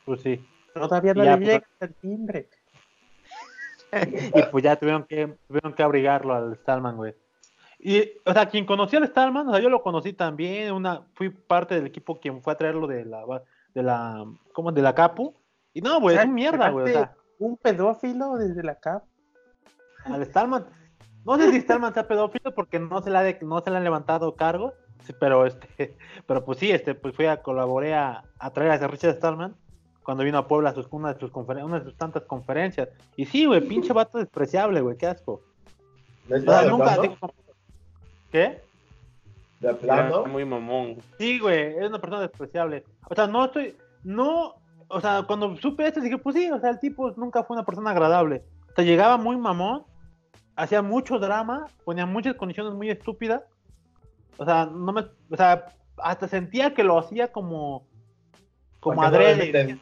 Pues 0.05 0.23
sí. 0.23 0.45
todavía 0.75 1.15
no 1.15 1.25
Ya, 1.25 1.37
le 1.37 1.37
pues, 1.39 1.49
llega 1.49 1.67
el 1.81 1.95
timbre. 1.95 2.49
Y 4.35 4.43
pues 4.51 4.63
ya 4.65 4.77
tuvieron 4.77 5.05
que, 5.05 5.37
tuvieron 5.49 5.73
que 5.75 5.83
abrigarlo 5.83 6.35
al 6.35 6.57
Stallman, 6.59 6.97
güey. 6.97 7.15
Y, 7.79 8.03
o 8.25 8.33
sea, 8.33 8.47
quien 8.47 8.67
conoció 8.67 8.99
al 8.99 9.07
Stallman, 9.09 9.49
o 9.49 9.53
sea, 9.53 9.61
yo 9.61 9.69
lo 9.71 9.83
conocí 9.83 10.13
también, 10.13 10.73
una, 10.73 11.03
fui 11.15 11.31
parte 11.31 11.75
del 11.75 11.87
equipo 11.87 12.21
quien 12.21 12.43
fue 12.43 12.53
a 12.53 12.57
traerlo 12.57 12.87
de 12.87 13.05
la, 13.05 13.25
de 13.75 13.83
la, 13.83 14.25
¿cómo? 14.53 14.71
De 14.71 14.83
la 14.83 14.95
Capu. 14.95 15.35
Y 15.73 15.81
no, 15.81 15.99
güey, 16.01 16.17
es 16.17 16.25
un 16.25 16.35
mierda, 16.35 16.69
güey, 16.71 16.85
o 16.85 16.89
sea, 16.89 17.15
Un 17.39 17.57
pedófilo 17.57 18.37
desde 18.37 18.63
la 18.63 18.75
capa. 18.77 19.07
al 20.05 20.25
Stallman, 20.27 20.67
no 21.25 21.37
sé 21.39 21.51
si 21.51 21.61
Stallman 21.61 21.95
sea 21.95 22.07
pedófilo 22.07 22.55
porque 22.55 22.79
no 22.79 23.01
se 23.03 23.11
le 23.11 23.19
ha, 23.19 23.23
de- 23.23 23.39
no 23.43 23.61
se 23.61 23.71
le 23.71 23.77
han 23.79 23.85
levantado 23.85 24.37
cargos, 24.37 24.75
sí, 25.05 25.13
pero 25.19 25.47
este, 25.47 25.97
pero 26.27 26.45
pues 26.45 26.59
sí, 26.59 26.71
este, 26.71 26.95
pues 26.95 27.15
fui 27.15 27.27
a 27.27 27.43
colaboré 27.43 27.95
a, 27.95 28.25
a 28.39 28.51
traer 28.51 28.83
a 28.83 28.89
Richard 28.89 29.17
Stallman 29.17 29.55
cuando 30.03 30.25
vino 30.25 30.39
a 30.39 30.49
Puebla 30.49 30.71
a 30.71 30.75
sus, 30.75 30.87
una, 30.91 31.13
de 31.13 31.21
sus 31.21 31.31
una 31.35 31.79
de 31.79 31.85
sus 31.85 31.97
tantas 31.97 32.25
conferencias. 32.25 32.89
Y 33.17 33.27
sí, 33.27 33.47
güey, 33.47 33.61
pinche 33.61 33.93
vato 33.93 34.19
despreciable, 34.19 34.81
güey, 34.81 34.97
qué 34.97 35.07
asco. 35.07 35.43
¿De 36.29 36.37
O 36.37 36.41
sea, 36.41 36.61
plano? 36.61 36.79
nunca, 36.79 36.99
digo, 36.99 37.17
¿Qué? 38.33 38.61
¿De 39.61 39.75
plano? 39.75 40.27
Muy 40.27 40.45
mamón. 40.45 40.97
Sí, 41.19 41.39
güey, 41.39 41.77
es 41.77 41.89
una 41.89 42.01
persona 42.01 42.23
despreciable. 42.23 42.85
O 43.09 43.15
sea, 43.15 43.27
no 43.27 43.45
estoy, 43.45 43.77
no, 44.03 44.55
o 44.89 45.01
sea, 45.01 45.25
cuando 45.27 45.57
supe 45.59 45.87
esto 45.87 46.01
dije, 46.01 46.19
pues 46.19 46.35
sí, 46.37 46.51
o 46.51 46.59
sea, 46.59 46.71
el 46.71 46.81
tipo 46.81 47.11
nunca 47.13 47.45
fue 47.45 47.57
una 47.57 47.67
persona 47.67 47.91
agradable. 47.91 48.43
O 48.71 48.75
sea, 48.75 48.85
llegaba 48.85 49.17
muy 49.17 49.37
mamón, 49.37 49.85
hacía 50.57 50.83
mucho 50.83 51.19
drama, 51.19 51.67
ponía 51.85 52.07
muchas 52.07 52.35
condiciones 52.35 52.75
muy 52.75 52.91
estúpidas. 52.91 53.43
O 54.37 54.45
sea, 54.45 54.67
no 54.67 54.93
me, 54.93 55.03
o 55.03 55.37
sea, 55.37 55.67
hasta 55.99 56.29
sentía 56.29 56.73
que 56.75 56.83
lo 56.85 56.99
hacía 56.99 57.31
como, 57.33 57.87
como 58.81 59.03
adrede. 59.03 59.79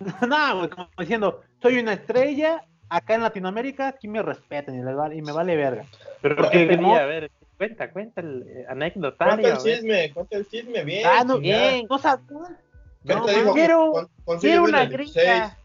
no, 0.28 0.56
güey, 0.58 0.68
como 0.70 0.88
diciendo, 0.98 1.42
soy 1.62 1.78
una 1.78 1.94
estrella, 1.94 2.64
acá 2.88 3.14
en 3.14 3.22
Latinoamérica, 3.22 3.88
aquí 3.88 4.08
me 4.08 4.22
respetan 4.22 4.78
y, 4.78 4.82
les 4.82 4.94
vale, 4.94 5.16
y 5.16 5.22
me 5.22 5.32
vale 5.32 5.56
verga. 5.56 5.84
Pero 6.20 6.36
Porque 6.36 6.68
¿qué 6.68 6.76
no-? 6.76 6.94
A 6.94 7.04
ver, 7.06 7.30
cuenta, 7.56 7.90
cuenta 7.90 8.20
el 8.20 8.42
eh, 8.42 8.52
Cuenta 8.52 8.72
anecdotario. 8.72 9.46
el 9.46 9.52
a 9.52 9.54
ver. 9.54 9.62
chisme, 9.62 10.12
cuenta 10.12 10.36
el 10.36 10.46
chisme 10.48 10.84
bien. 10.84 11.06
Ah, 11.06 11.24
no, 11.24 11.38
bien. 11.38 11.86
¿Qué 11.88 13.14
No, 13.14 13.24
te 13.24 13.34
dijo? 13.38 13.52
quiero- 13.54 13.92
Con- 13.92 14.08
consígueme 14.24 14.40
quiero 14.40 14.64
una 14.64 14.80
de 14.86 14.96
16. 14.98 15.24
gringa. 15.26 15.56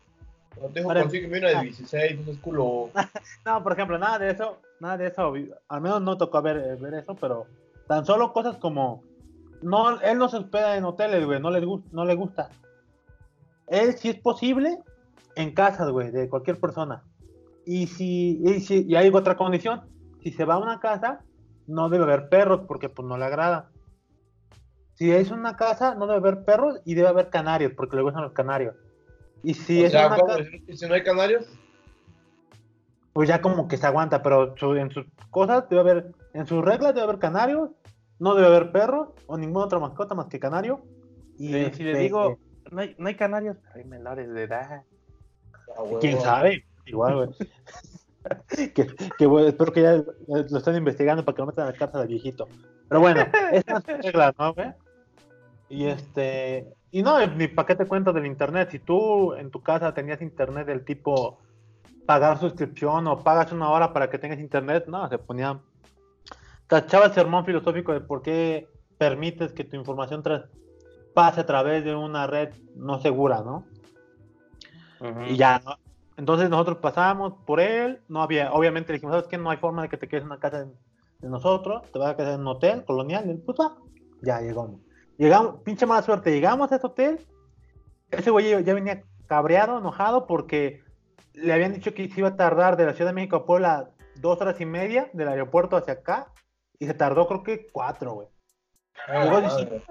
No 0.61 0.67
te 0.67 0.79
dijo, 0.79 0.87
Para- 0.87 1.01
consígueme 1.01 1.37
una 1.39 1.47
de 1.49 1.61
16, 1.63 2.19
no 2.27 2.41
culo. 2.41 2.89
No, 3.45 3.63
por 3.63 3.73
ejemplo, 3.73 3.97
nada 3.97 4.19
de 4.19 4.31
eso, 4.31 4.61
nada 4.79 4.97
de 4.97 5.07
eso, 5.07 5.33
al 5.67 5.81
menos 5.81 6.01
no 6.01 6.17
tocó 6.17 6.41
ver, 6.41 6.57
eh, 6.57 6.75
ver 6.75 6.93
eso, 6.95 7.15
pero 7.15 7.47
tan 7.91 8.05
solo 8.05 8.31
cosas 8.31 8.55
como, 8.55 9.03
no, 9.61 9.99
él 9.99 10.17
no 10.17 10.29
se 10.29 10.37
hospeda 10.37 10.77
en 10.77 10.85
hoteles, 10.85 11.25
güey, 11.25 11.41
no 11.41 11.51
le, 11.51 11.61
gu- 11.61 11.83
no 11.91 12.05
le 12.05 12.15
gusta. 12.15 12.47
Él, 13.67 13.97
si 13.97 14.07
es 14.07 14.15
posible, 14.15 14.77
en 15.35 15.53
casas, 15.53 15.89
güey, 15.91 16.09
de 16.09 16.29
cualquier 16.29 16.57
persona. 16.57 17.03
Y 17.65 17.87
si, 17.87 18.39
y 18.45 18.61
si, 18.61 18.85
y 18.87 18.95
hay 18.95 19.09
otra 19.09 19.35
condición, 19.35 19.81
si 20.23 20.31
se 20.31 20.45
va 20.45 20.53
a 20.53 20.59
una 20.59 20.79
casa, 20.79 21.19
no 21.67 21.89
debe 21.89 22.05
haber 22.05 22.29
perros, 22.29 22.61
porque 22.65 22.87
pues 22.87 23.05
no 23.05 23.17
le 23.17 23.25
agrada. 23.25 23.71
Si 24.93 25.11
es 25.11 25.29
una 25.29 25.57
casa, 25.57 25.93
no 25.95 26.07
debe 26.07 26.19
haber 26.19 26.45
perros 26.45 26.79
y 26.85 26.93
debe 26.93 27.09
haber 27.09 27.29
canarios, 27.29 27.73
porque 27.75 27.97
le 27.97 28.03
gustan 28.03 28.23
los 28.23 28.31
canarios. 28.31 28.73
Y 29.43 29.53
si 29.53 29.83
o 29.83 29.85
es 29.87 29.91
sea, 29.91 30.07
una 30.07 30.15
¿Y 30.65 30.77
si 30.77 30.87
no 30.87 30.93
hay 30.93 31.03
canarios? 31.03 31.45
pues 33.11 33.27
ya 33.27 33.41
como 33.41 33.67
que 33.67 33.75
se 33.75 33.85
aguanta, 33.85 34.23
pero 34.23 34.55
en 34.77 34.91
sus 34.91 35.05
cosas 35.29 35.67
debe 35.69 35.81
haber, 35.81 36.11
en 36.33 36.45
sus 36.45 36.63
reglas 36.63 36.93
debe 36.93 37.03
haber 37.03 37.19
canarios, 37.19 37.71
no 38.19 38.35
debe 38.35 38.47
haber 38.47 38.71
perros 38.71 39.09
o 39.27 39.37
ninguna 39.37 39.65
otra 39.65 39.79
mascota 39.79 40.15
más 40.15 40.27
que 40.27 40.39
canario. 40.39 40.81
Y 41.37 41.47
Sí, 41.47 41.71
si 41.73 41.83
le 41.83 41.91
este, 41.91 42.03
digo, 42.03 42.37
no 42.71 42.81
hay, 42.81 42.95
no 42.97 43.07
hay 43.07 43.15
canarios, 43.15 43.57
pero 43.61 43.75
hay 43.75 43.85
menores 43.85 44.31
de 44.31 44.43
edad. 44.43 44.83
Quién 45.99 46.19
sabe, 46.19 46.65
igual, 46.85 47.15
güey. 47.15 47.29
que, 48.73 48.81
espero 49.47 49.73
que 49.73 49.81
ya 49.81 50.03
lo 50.27 50.57
estén 50.57 50.75
investigando 50.75 51.25
para 51.25 51.35
que 51.35 51.41
no 51.41 51.47
metan 51.47 51.67
a 51.67 51.71
la 51.71 51.77
cárcel 51.77 52.01
al 52.01 52.07
viejito. 52.07 52.47
Pero 52.87 53.01
bueno, 53.01 53.25
esas 53.51 53.83
son 53.83 54.01
reglas, 54.01 54.33
¿no, 54.37 54.53
güey? 54.53 54.73
Y 55.69 55.85
este, 55.85 56.67
y 56.91 57.01
no, 57.01 57.25
ni 57.25 57.47
para 57.47 57.65
qué 57.65 57.75
te 57.75 57.85
cuento 57.85 58.11
del 58.11 58.25
internet. 58.25 58.69
Si 58.71 58.79
tú 58.79 59.33
en 59.33 59.49
tu 59.49 59.61
casa 59.61 59.93
tenías 59.93 60.21
internet 60.21 60.67
del 60.67 60.83
tipo 60.83 61.39
pagar 62.05 62.37
suscripción 62.39 63.07
o 63.07 63.23
pagas 63.23 63.53
una 63.53 63.69
hora 63.69 63.93
para 63.93 64.09
que 64.09 64.19
tengas 64.19 64.39
internet, 64.39 64.85
no, 64.87 65.07
se 65.07 65.17
ponía. 65.17 65.59
Cachaba 66.71 67.07
el 67.07 67.11
sermón 67.11 67.43
filosófico 67.43 67.91
de 67.91 67.99
por 67.99 68.21
qué 68.21 68.69
permites 68.97 69.51
que 69.51 69.65
tu 69.65 69.75
información 69.75 70.23
pase 71.13 71.41
a 71.41 71.45
través 71.45 71.83
de 71.83 71.93
una 71.93 72.27
red 72.27 72.53
no 72.77 72.97
segura, 73.01 73.41
¿no? 73.41 73.65
Y 75.27 75.35
ya, 75.35 75.59
¿no? 75.65 75.75
Entonces 76.15 76.49
nosotros 76.49 76.77
pasamos 76.77 77.33
por 77.45 77.59
él, 77.59 77.99
no 78.07 78.21
había, 78.21 78.53
obviamente 78.53 78.93
le 78.93 78.99
dijimos, 78.99 79.15
¿sabes 79.15 79.27
qué? 79.27 79.37
No 79.37 79.49
hay 79.49 79.57
forma 79.57 79.81
de 79.81 79.89
que 79.89 79.97
te 79.97 80.07
quedes 80.07 80.21
en 80.21 80.27
una 80.27 80.39
casa 80.39 80.63
de, 80.63 80.71
de 81.19 81.27
nosotros, 81.27 81.81
te 81.91 81.99
vas 81.99 82.11
a 82.11 82.15
quedar 82.15 82.35
en 82.35 82.39
un 82.39 82.47
hotel 82.47 82.85
colonial, 82.85 83.25
y 83.27 83.31
él, 83.31 83.43
pues 83.45 83.57
va, 83.59 83.75
ya 84.21 84.39
llegamos. 84.39 84.79
Llegamos, 85.17 85.61
pinche 85.65 85.85
mala 85.85 86.03
suerte, 86.03 86.31
llegamos 86.31 86.71
a 86.71 86.77
ese 86.77 86.87
hotel, 86.87 87.19
ese 88.11 88.31
güey 88.31 88.49
ya- 88.49 88.61
ya 88.61 88.73
venía 88.73 89.03
cabreado, 89.27 89.77
enojado, 89.77 90.25
porque 90.25 90.83
le 91.33 91.51
habían 91.51 91.73
dicho 91.73 91.93
que 91.93 92.07
se 92.07 92.21
iba 92.21 92.29
a 92.29 92.37
tardar 92.37 92.77
de 92.77 92.85
la 92.85 92.93
Ciudad 92.93 93.09
de 93.11 93.15
México 93.15 93.35
a 93.35 93.45
Puebla 93.45 93.89
dos 94.21 94.39
horas 94.39 94.61
y 94.61 94.65
media 94.65 95.09
del 95.11 95.27
aeropuerto 95.27 95.75
hacia 95.75 95.95
acá, 95.95 96.27
y 96.81 96.87
se 96.87 96.93
tardó 96.95 97.27
creo 97.27 97.43
que 97.43 97.67
cuatro, 97.71 98.13
güey. 98.13 98.27
Ah, 99.07 99.23
Llegó 99.23 99.41
diciendo- 99.41 99.81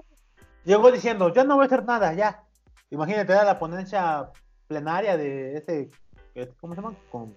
Llegó 0.65 0.93
diciendo, 0.93 1.33
ya 1.33 1.45
no 1.45 1.55
voy 1.57 1.63
a 1.63 1.67
hacer 1.67 1.85
nada, 1.85 2.13
ya. 2.13 2.45
Imagínate, 2.91 3.33
era 3.33 3.45
la 3.45 3.59
ponencia 3.59 4.31
plenaria 4.67 5.17
de 5.17 5.57
ese, 5.57 5.91
eh, 6.35 6.53
¿cómo 6.61 6.75
se 6.75 6.83
llama? 6.83 6.95
Con 7.11 7.35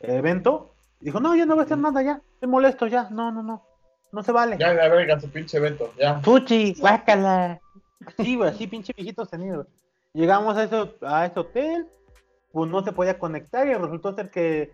evento. 0.00 0.74
Dijo, 1.00 1.18
no, 1.20 1.34
ya 1.34 1.44
no 1.46 1.54
voy 1.54 1.62
a 1.62 1.64
hacer 1.64 1.78
nada, 1.78 2.02
ya. 2.02 2.20
Estoy 2.34 2.48
molesto, 2.48 2.86
ya. 2.86 3.08
No, 3.10 3.32
no, 3.32 3.42
no. 3.42 3.64
No 4.12 4.22
se 4.22 4.30
vale. 4.30 4.58
Ya, 4.58 4.72
la 4.74 4.88
verga, 4.88 5.18
su 5.18 5.28
pinche 5.30 5.56
evento, 5.56 5.90
ya. 5.98 6.20
Fuchi, 6.20 6.74
guácala. 6.78 7.58
Sí, 8.18 8.36
güey, 8.36 8.50
así 8.50 8.66
pinche 8.66 8.92
viejito 8.94 9.24
tenido. 9.26 9.66
Llegamos 10.12 10.56
a 10.56 10.64
ese, 10.64 10.94
a 11.02 11.24
ese 11.26 11.40
hotel, 11.40 11.88
pues 12.52 12.70
no 12.70 12.84
se 12.84 12.92
podía 12.92 13.18
conectar 13.18 13.66
y 13.66 13.74
resultó 13.74 14.14
ser 14.14 14.30
que, 14.30 14.72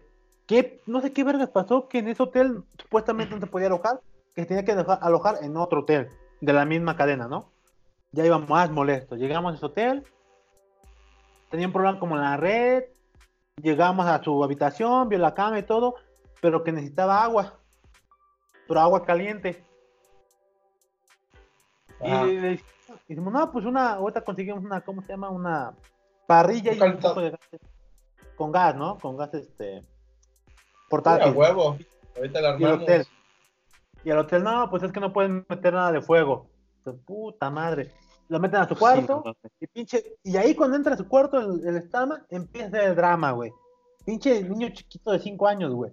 que 0.48 0.80
no 0.86 1.02
sé 1.02 1.12
qué 1.12 1.24
vergas 1.24 1.50
pasó, 1.50 1.88
que 1.88 1.98
en 1.98 2.08
ese 2.08 2.22
hotel 2.22 2.64
supuestamente 2.80 3.34
no 3.34 3.40
se 3.40 3.46
podía 3.46 3.66
alojar, 3.66 4.00
que 4.34 4.42
se 4.42 4.48
tenía 4.48 4.64
que 4.64 4.72
alojar 4.72 5.36
en 5.42 5.56
otro 5.58 5.80
hotel 5.80 6.08
de 6.40 6.52
la 6.54 6.64
misma 6.64 6.96
cadena, 6.96 7.28
¿no? 7.28 7.52
Ya 8.12 8.24
iba 8.24 8.38
más 8.38 8.70
molesto. 8.70 9.14
Llegamos 9.14 9.52
a 9.52 9.56
ese 9.56 9.66
hotel, 9.66 10.04
tenía 11.50 11.66
un 11.66 11.72
problema 11.74 12.00
como 12.00 12.16
en 12.16 12.22
la 12.22 12.38
red, 12.38 12.84
llegamos 13.56 14.06
a 14.06 14.24
su 14.24 14.42
habitación, 14.42 15.10
vio 15.10 15.18
la 15.18 15.34
cama 15.34 15.58
y 15.58 15.64
todo, 15.64 15.96
pero 16.40 16.64
que 16.64 16.72
necesitaba 16.72 17.22
agua, 17.22 17.58
pero 18.66 18.80
agua 18.80 19.04
caliente. 19.04 19.62
Y 22.00 22.10
le 22.10 22.62
dijimos, 23.06 23.34
no, 23.34 23.52
pues 23.52 23.66
una, 23.66 23.94
ahorita 23.96 24.22
conseguimos 24.22 24.64
una, 24.64 24.80
¿cómo 24.80 25.02
se 25.02 25.08
llama? 25.08 25.28
Una 25.28 25.74
parrilla 26.26 26.72
y 26.72 26.80
un 26.80 26.98
poco 26.98 27.20
de 27.20 27.30
gas. 27.32 27.40
Con 28.34 28.50
gas, 28.50 28.74
¿no? 28.76 28.96
Con 28.98 29.18
gas, 29.18 29.34
este, 29.34 29.84
A 30.88 30.90
portátil. 30.90 31.32
huevo. 31.34 31.78
Ahorita 32.16 32.40
la 32.40 32.56
Y 32.58 32.64
el 32.64 32.72
hotel. 32.72 33.06
Y 34.04 34.10
el 34.10 34.18
hotel, 34.18 34.42
no, 34.42 34.70
pues 34.70 34.82
es 34.82 34.92
que 34.92 35.00
no 35.00 35.12
pueden 35.12 35.44
meter 35.48 35.72
nada 35.72 35.92
de 35.92 36.00
fuego. 36.00 36.48
Entonces, 36.78 37.02
Puta 37.04 37.50
madre. 37.50 37.92
Lo 38.28 38.38
meten 38.40 38.60
a 38.60 38.68
su 38.68 38.76
cuarto 38.76 39.22
y 39.60 39.66
pinche. 39.66 40.16
Y 40.22 40.36
ahí 40.36 40.54
cuando 40.54 40.76
entra 40.76 40.94
a 40.94 40.96
su 40.98 41.08
cuarto 41.08 41.38
el, 41.38 41.66
el 41.66 41.82
Stama, 41.82 42.26
empieza 42.28 42.82
el 42.84 42.94
drama, 42.94 43.32
güey. 43.32 43.52
Pinche 44.04 44.42
niño 44.42 44.68
chiquito 44.70 45.12
de 45.12 45.18
5 45.18 45.46
años, 45.46 45.72
güey. 45.72 45.92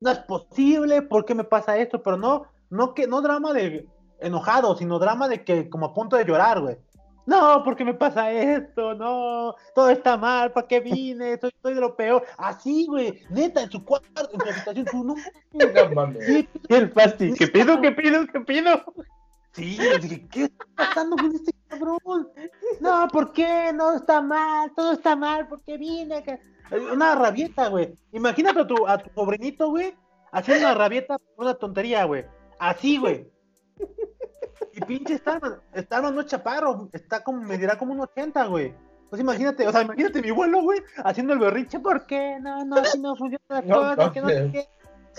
No 0.00 0.10
es 0.10 0.18
posible, 0.20 1.02
¿por 1.02 1.24
qué 1.24 1.34
me 1.34 1.44
pasa 1.44 1.76
esto? 1.78 2.02
Pero 2.02 2.16
no, 2.16 2.44
no 2.70 2.94
que, 2.94 3.06
no 3.06 3.22
drama 3.22 3.52
de 3.52 3.88
enojado, 4.20 4.76
sino 4.76 4.98
drama 4.98 5.28
de 5.28 5.44
que 5.44 5.68
como 5.68 5.86
a 5.86 5.94
punto 5.94 6.16
de 6.16 6.24
llorar, 6.24 6.60
güey. 6.60 6.76
No, 7.26 7.62
¿por 7.64 7.74
qué 7.76 7.84
me 7.84 7.94
pasa 7.94 8.30
esto? 8.30 8.94
No, 8.94 9.54
todo 9.74 9.88
está 9.88 10.16
mal, 10.16 10.52
¿para 10.52 10.66
qué 10.66 10.80
vine? 10.80 11.38
Soy, 11.38 11.50
soy 11.62 11.74
de 11.74 11.80
lo 11.80 11.96
peor. 11.96 12.24
Así, 12.36 12.86
güey, 12.86 13.22
neta, 13.30 13.62
en 13.62 13.70
su 13.70 13.84
cuarto, 13.84 14.28
en 14.32 14.40
su 14.40 14.48
habitación, 14.48 14.84
tú 14.86 15.04
no. 15.04 15.14
No 15.52 15.94
mames. 15.94 16.26
Sí, 16.26 16.48
Y 16.68 16.74
el 16.74 16.90
pasti, 16.90 17.32
¿qué 17.32 17.46
pido, 17.48 17.80
qué 17.80 17.92
pido, 17.92 18.26
qué 18.26 18.40
pido? 18.40 18.84
Sí, 19.52 19.78
dije, 20.00 20.26
¿qué 20.28 20.42
está 20.44 20.64
pasando 20.74 21.16
con 21.16 21.32
este 21.34 21.52
cabrón? 21.68 22.28
No, 22.80 23.08
¿por 23.08 23.32
qué? 23.32 23.72
No 23.72 23.96
está 23.96 24.20
mal, 24.20 24.72
todo 24.74 24.92
está 24.92 25.14
mal, 25.14 25.46
¿por 25.48 25.62
qué 25.62 25.78
vine? 25.78 26.24
Una 26.92 27.14
rabieta, 27.14 27.68
güey. 27.68 27.94
Imagínate 28.12 28.60
a 28.60 28.66
tu, 28.66 28.86
a 28.86 28.98
tu 28.98 29.10
sobrinito, 29.14 29.70
güey, 29.70 29.96
haciendo 30.32 30.66
una 30.66 30.74
rabieta 30.74 31.18
por 31.18 31.46
una 31.46 31.54
tontería, 31.54 32.04
güey. 32.04 32.24
Así, 32.58 32.98
güey. 32.98 33.30
Y 34.72 34.80
pinche 34.80 35.18
Starman, 35.18 35.60
Starman 35.76 36.14
no 36.14 36.20
es 36.20 36.26
chaparro, 36.26 36.88
está 36.92 37.22
como, 37.22 37.42
me 37.42 37.58
dirá 37.58 37.76
como 37.78 37.92
un 37.92 38.00
80, 38.00 38.44
güey. 38.46 38.74
Pues 39.10 39.20
imagínate, 39.20 39.66
o 39.66 39.72
sea, 39.72 39.82
imagínate 39.82 40.22
mi 40.22 40.30
vuelo, 40.30 40.62
güey, 40.62 40.80
haciendo 41.04 41.34
el 41.34 41.38
berrinche, 41.38 41.78
¿por 41.78 42.06
qué? 42.06 42.38
No, 42.40 42.64
no, 42.64 42.76
así 42.76 43.00
no 43.00 43.14
funciona 43.14 43.44
la 43.48 43.60
No 43.62 43.76
cosa, 43.96 44.12
que 44.12 44.20
no 44.20 44.28
sé 44.28 44.50
qué. 44.52 44.64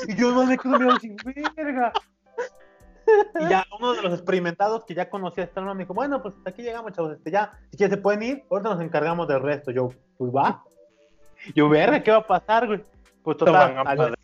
Y 0.08 0.16
yo 0.16 0.32
no 0.32 0.46
me 0.46 0.58
quedo 0.58 0.74
mirando 0.74 0.96
así, 0.96 1.16
verga. 1.56 1.94
Y 3.40 3.50
ya 3.50 3.64
uno 3.80 3.94
de 3.94 4.02
los 4.02 4.14
experimentados 4.14 4.84
que 4.84 4.96
ya 4.96 5.10
conocía 5.10 5.44
a 5.46 5.48
Starman 5.48 5.78
me 5.78 5.84
dijo, 5.84 5.94
bueno, 5.94 6.22
pues 6.22 6.34
hasta 6.36 6.50
aquí 6.50 6.64
llegamos, 6.64 6.92
chavos, 6.92 7.14
este 7.14 7.32
ya, 7.32 7.58
si 7.72 7.78
quieren 7.78 7.96
se 7.96 8.02
pueden 8.02 8.24
ir, 8.24 8.44
ahorita 8.50 8.70
nos 8.72 8.82
encargamos 8.82 9.28
del 9.28 9.42
resto. 9.42 9.72
Yo, 9.72 9.90
pues 10.18 10.32
va. 10.32 10.64
Yo, 11.54 11.70
verga, 11.70 12.02
¿qué 12.02 12.12
va 12.12 12.18
a 12.18 12.28
pasar, 12.28 12.68
güey? 12.68 12.84
Pues 13.24 13.38
total, 13.38 13.78
al-. 13.86 14.16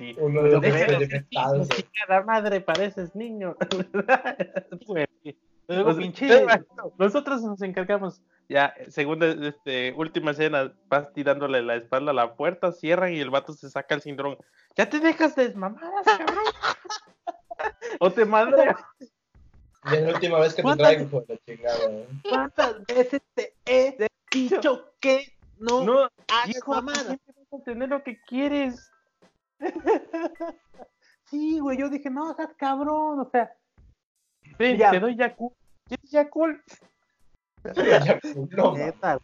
Sí. 0.00 0.16
Uno 0.18 0.42
de 0.42 0.50
los 0.52 0.64
experimentados. 0.64 1.68
Cada 2.06 2.22
madre 2.24 2.62
pareces 2.62 3.14
niño. 3.14 3.54
Luego, 5.68 5.90
O 5.90 5.92
sea, 5.92 6.00
pinche, 6.00 6.46
Nosotros 6.98 7.42
nos 7.42 7.60
encargamos. 7.60 8.22
Ya, 8.48 8.74
segunda, 8.88 9.26
este, 9.28 9.92
última 9.92 10.30
escena, 10.30 10.72
vas 10.88 11.12
tirándole 11.12 11.60
la 11.60 11.74
espalda 11.76 12.12
a 12.12 12.14
la 12.14 12.34
puerta, 12.34 12.72
cierran 12.72 13.12
y 13.12 13.20
el 13.20 13.28
vato 13.28 13.52
se 13.52 13.68
saca 13.68 13.94
el 13.94 14.00
cinturón. 14.00 14.38
Ya 14.74 14.88
te 14.88 15.00
dejas 15.00 15.36
de 15.36 15.52
mamadas, 15.54 16.02
cabrón. 16.06 16.44
o 18.00 18.10
te 18.10 18.24
madre. 18.24 18.74
Y 19.92 19.94
es 19.96 20.02
la 20.02 20.14
última 20.14 20.40
vez 20.40 20.50
que 20.54 20.56
te 20.56 20.62
¿Cuántas- 20.62 20.88
traigo, 20.88 21.04
hijo 21.04 21.20
de 21.28 21.34
la 21.34 21.40
chingada. 21.44 21.90
¿eh? 21.90 22.08
¿cuántas 22.26 22.86
veces 22.86 23.20
te 23.34 23.54
he 23.66 24.08
dicho 24.32 24.92
que 24.98 25.36
no, 25.58 25.84
No, 25.84 26.00
hagas 26.26 26.48
hijo, 26.56 26.72
mamadas? 26.72 27.06
vas 27.06 27.60
a 27.60 27.64
tener 27.64 27.90
lo 27.90 28.02
que 28.02 28.18
quieres. 28.22 28.89
Sí, 31.30 31.60
güey, 31.60 31.78
yo 31.78 31.88
dije, 31.88 32.10
no, 32.10 32.34
seas 32.34 32.52
cabrón, 32.56 33.20
o 33.20 33.30
sea, 33.30 33.52
Ven, 34.58 34.76
Ya. 34.76 34.90
te 34.90 34.98
doy 34.98 35.16
Yakult. 35.16 35.54
¿Quieres 35.86 36.10
Yakult? 36.10 36.60
Ya, 37.76 38.18
no, 38.56 38.72
neta. 38.72 39.18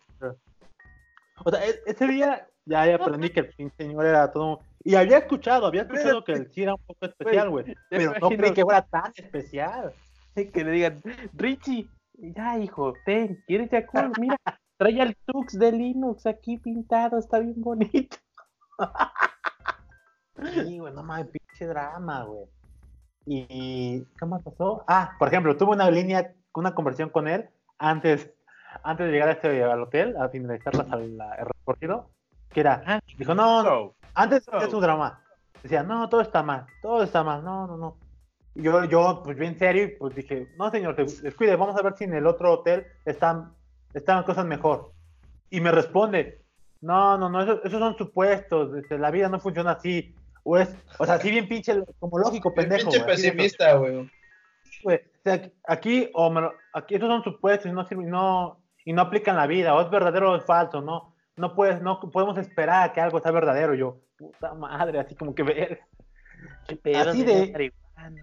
O 1.44 1.50
sea, 1.50 1.66
e- 1.66 1.80
ese 1.86 2.06
día 2.06 2.46
ya, 2.66 2.86
ya 2.86 2.96
aprendí 2.96 3.30
que 3.30 3.40
el 3.40 3.48
pinche 3.48 3.76
señor 3.76 4.04
era 4.04 4.30
todo. 4.30 4.60
Y 4.84 4.94
había 4.94 5.18
escuchado, 5.18 5.66
había 5.66 5.82
escuchado 5.82 6.22
que 6.22 6.32
el 6.32 6.52
sí 6.52 6.62
era 6.62 6.74
un 6.74 6.82
poco 6.86 7.06
especial, 7.06 7.48
güey. 7.50 7.74
Pero 7.88 8.12
no 8.20 8.28
creí 8.28 8.52
que 8.52 8.62
fuera 8.62 8.82
tan 8.82 9.12
especial. 9.16 9.94
Que 10.34 10.64
le 10.64 10.70
digan, 10.70 11.00
Richie, 11.32 11.88
ya 12.12 12.58
hijo, 12.58 12.92
ten, 13.06 13.42
¿quieres 13.46 13.70
Yakult? 13.70 14.18
Mira, 14.18 14.36
trae 14.76 15.00
el 15.00 15.16
Tux 15.24 15.58
de 15.58 15.72
Linux 15.72 16.26
aquí 16.26 16.58
pintado, 16.58 17.18
está 17.18 17.38
bien 17.38 17.60
bonito. 17.62 18.18
Sí, 20.64 20.78
güey, 20.78 20.92
no 20.92 21.02
mames, 21.02 21.28
pinche 21.28 21.66
drama, 21.66 22.24
güey. 22.24 22.44
Y, 23.26 24.04
¿qué 24.18 24.26
más 24.26 24.42
pasó? 24.42 24.84
Ah, 24.86 25.14
por 25.18 25.28
ejemplo, 25.28 25.56
tuve 25.56 25.72
una 25.72 25.90
línea, 25.90 26.32
una 26.54 26.74
conversación 26.74 27.08
con 27.10 27.26
él 27.28 27.48
antes, 27.78 28.30
antes 28.84 29.06
de 29.06 29.12
llegar 29.12 29.28
a 29.28 29.32
este, 29.32 29.64
al 29.64 29.82
hotel, 29.82 30.16
a 30.16 30.28
finalizar 30.28 30.74
la, 30.74 30.96
la- 30.96 31.34
el 31.34 31.46
recorrido, 31.46 32.08
que 32.50 32.60
era, 32.60 32.82
dijo, 33.18 33.34
no, 33.34 33.62
no, 33.62 33.94
antes 34.14 34.46
de 34.46 34.70
su 34.70 34.80
drama, 34.80 35.22
decía, 35.62 35.82
no, 35.82 36.08
todo 36.08 36.20
está 36.20 36.42
mal, 36.42 36.66
todo 36.82 37.02
está 37.02 37.24
mal, 37.24 37.42
no, 37.44 37.66
no, 37.66 37.76
no. 37.76 37.96
Y 38.54 38.62
yo, 38.62 38.84
yo, 38.84 39.22
pues 39.24 39.36
bien 39.36 39.58
serio, 39.58 39.90
pues 39.98 40.14
dije, 40.14 40.48
no, 40.56 40.70
señor, 40.70 40.94
des- 40.96 41.20
descuide, 41.22 41.56
vamos 41.56 41.76
a 41.78 41.82
ver 41.82 41.94
si 41.96 42.04
en 42.04 42.14
el 42.14 42.26
otro 42.26 42.52
hotel 42.52 42.86
están, 43.04 43.52
están 43.92 44.22
cosas 44.24 44.46
mejor. 44.46 44.92
Y 45.50 45.60
me 45.60 45.72
responde, 45.72 46.42
no, 46.80 47.18
no, 47.18 47.28
no, 47.28 47.42
eso- 47.42 47.62
esos 47.64 47.80
son 47.80 47.96
supuestos, 47.98 48.74
este, 48.76 48.98
la 48.98 49.10
vida 49.10 49.28
no 49.28 49.40
funciona 49.40 49.72
así. 49.72 50.14
O 50.48 50.56
es, 50.56 50.72
o 50.98 51.04
sea, 51.04 51.14
así 51.16 51.28
bien 51.28 51.48
pinche, 51.48 51.74
como 51.98 52.18
lógico, 52.20 52.52
Bien 52.52 52.68
pendejo. 52.68 52.88
pinche 52.90 53.00
de- 53.00 53.04
pesimista, 53.04 53.74
güey. 53.74 53.96
O 53.98 54.90
sea, 55.24 55.50
aquí, 55.66 56.08
o 56.14 56.30
me 56.30 56.40
lo- 56.42 56.52
aquí 56.72 56.94
estos 56.94 57.08
son 57.08 57.24
supuestos 57.24 57.68
y 57.68 57.74
no 57.74 57.84
sirven, 57.84 58.06
y 58.06 58.10
no, 58.10 58.60
y 58.84 58.92
no 58.92 59.02
aplican 59.02 59.34
la 59.34 59.48
vida, 59.48 59.74
o 59.74 59.80
es 59.82 59.90
verdadero 59.90 60.30
o 60.32 60.36
es 60.36 60.44
falso, 60.44 60.80
no, 60.80 61.14
no 61.36 61.54
puedes, 61.56 61.82
no 61.82 61.98
podemos 61.98 62.38
esperar 62.38 62.88
a 62.88 62.92
que 62.92 63.00
algo 63.00 63.20
sea 63.20 63.32
verdadero, 63.32 63.74
yo, 63.74 63.98
puta 64.16 64.54
madre, 64.54 65.00
así 65.00 65.16
como 65.16 65.34
que 65.34 65.42
ver. 65.42 65.80
¿Qué 66.68 66.76
pedo, 66.76 67.10
Así 67.10 67.24
de- 67.24 67.50
marihuana? 67.50 68.22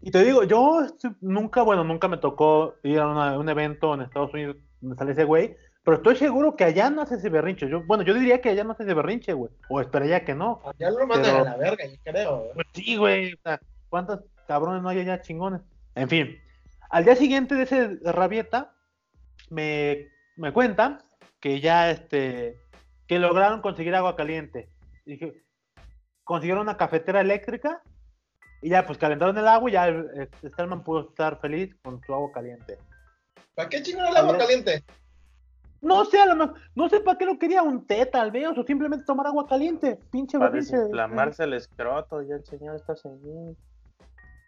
Y 0.00 0.10
te 0.10 0.24
digo, 0.24 0.44
yo 0.44 0.86
nunca, 1.20 1.60
bueno, 1.62 1.84
nunca 1.84 2.08
me 2.08 2.16
tocó 2.16 2.76
ir 2.82 3.00
a 3.00 3.06
una- 3.08 3.38
un 3.38 3.48
evento 3.50 3.92
en 3.94 4.00
Estados 4.02 4.32
Unidos 4.32 4.56
donde 4.80 4.96
sale 4.96 5.12
ese 5.12 5.24
güey, 5.24 5.56
pero 5.84 5.98
estoy 5.98 6.16
seguro 6.16 6.56
que 6.56 6.64
allá 6.64 6.90
no 6.90 7.02
hace 7.02 7.16
ese 7.16 7.28
berrinche. 7.28 7.68
Yo, 7.68 7.82
bueno, 7.84 8.02
yo 8.02 8.14
diría 8.14 8.40
que 8.40 8.48
allá 8.48 8.64
no 8.64 8.72
hace 8.72 8.82
ese 8.84 8.94
berrinche, 8.94 9.32
güey, 9.34 9.52
o 9.68 9.80
esperaría 9.80 10.24
que 10.24 10.34
no. 10.34 10.60
Ya 10.78 10.90
lo 10.90 11.06
mandan 11.06 11.30
Pero- 11.32 11.38
a 11.40 11.50
la 11.50 11.56
verga, 11.56 11.84
yo 11.86 11.96
creo. 12.02 12.44
¿eh? 12.46 12.50
Pues 12.54 12.66
sí, 12.72 12.96
güey. 12.96 13.34
O 13.34 13.38
sea, 13.42 13.60
¿cuántos 13.90 14.20
cabrones 14.48 14.82
no 14.82 14.88
hay 14.88 15.00
allá 15.00 15.20
chingones? 15.20 15.60
En 15.94 16.08
fin, 16.08 16.38
al 16.90 17.04
día 17.04 17.14
siguiente 17.16 17.54
de 17.54 17.62
ese 17.64 17.98
rabieta, 18.02 18.72
me, 19.50 20.08
me 20.36 20.52
cuentan 20.52 21.02
que 21.38 21.60
ya 21.60 21.90
este, 21.90 22.58
que 23.06 23.18
lograron 23.18 23.60
conseguir 23.60 23.94
agua 23.94 24.16
caliente. 24.16 24.70
Dije, 25.04 25.44
consiguieron 26.24 26.62
una 26.62 26.78
cafetera 26.78 27.20
eléctrica 27.20 27.82
y 28.62 28.70
ya 28.70 28.86
pues 28.86 28.96
calentaron 28.98 29.36
el 29.36 29.46
agua 29.46 29.68
y 29.68 29.74
ya 29.74 29.86
el 29.88 30.30
Stallman 30.42 30.82
pudo 30.82 31.10
estar 31.10 31.38
feliz 31.40 31.76
con 31.82 32.00
su 32.06 32.14
agua 32.14 32.32
caliente. 32.32 32.78
¿Para 33.54 33.68
qué 33.68 33.82
chingón 33.82 34.06
el 34.06 34.16
agua 34.16 34.38
caliente? 34.38 34.82
No 35.84 36.04
sé, 36.06 36.20
a 36.20 36.26
lo 36.26 36.36
mejor, 36.36 36.54
no 36.74 36.88
sé 36.88 37.00
para 37.00 37.18
qué 37.18 37.26
lo 37.26 37.38
quería, 37.38 37.62
un 37.62 37.86
té 37.86 38.06
tal 38.06 38.30
vez, 38.30 38.46
o 38.48 38.64
simplemente 38.64 39.04
tomar 39.04 39.26
agua 39.26 39.46
caliente. 39.46 39.98
Pinche 40.10 40.38
Para 40.38 40.50
berrinche, 40.50 40.76
desinflamarse 40.76 41.44
el 41.44 41.52
escroto, 41.52 42.22
ya 42.22 42.36
el 42.36 42.44
señor 42.44 42.76
está 42.76 42.96
seguido. 42.96 43.54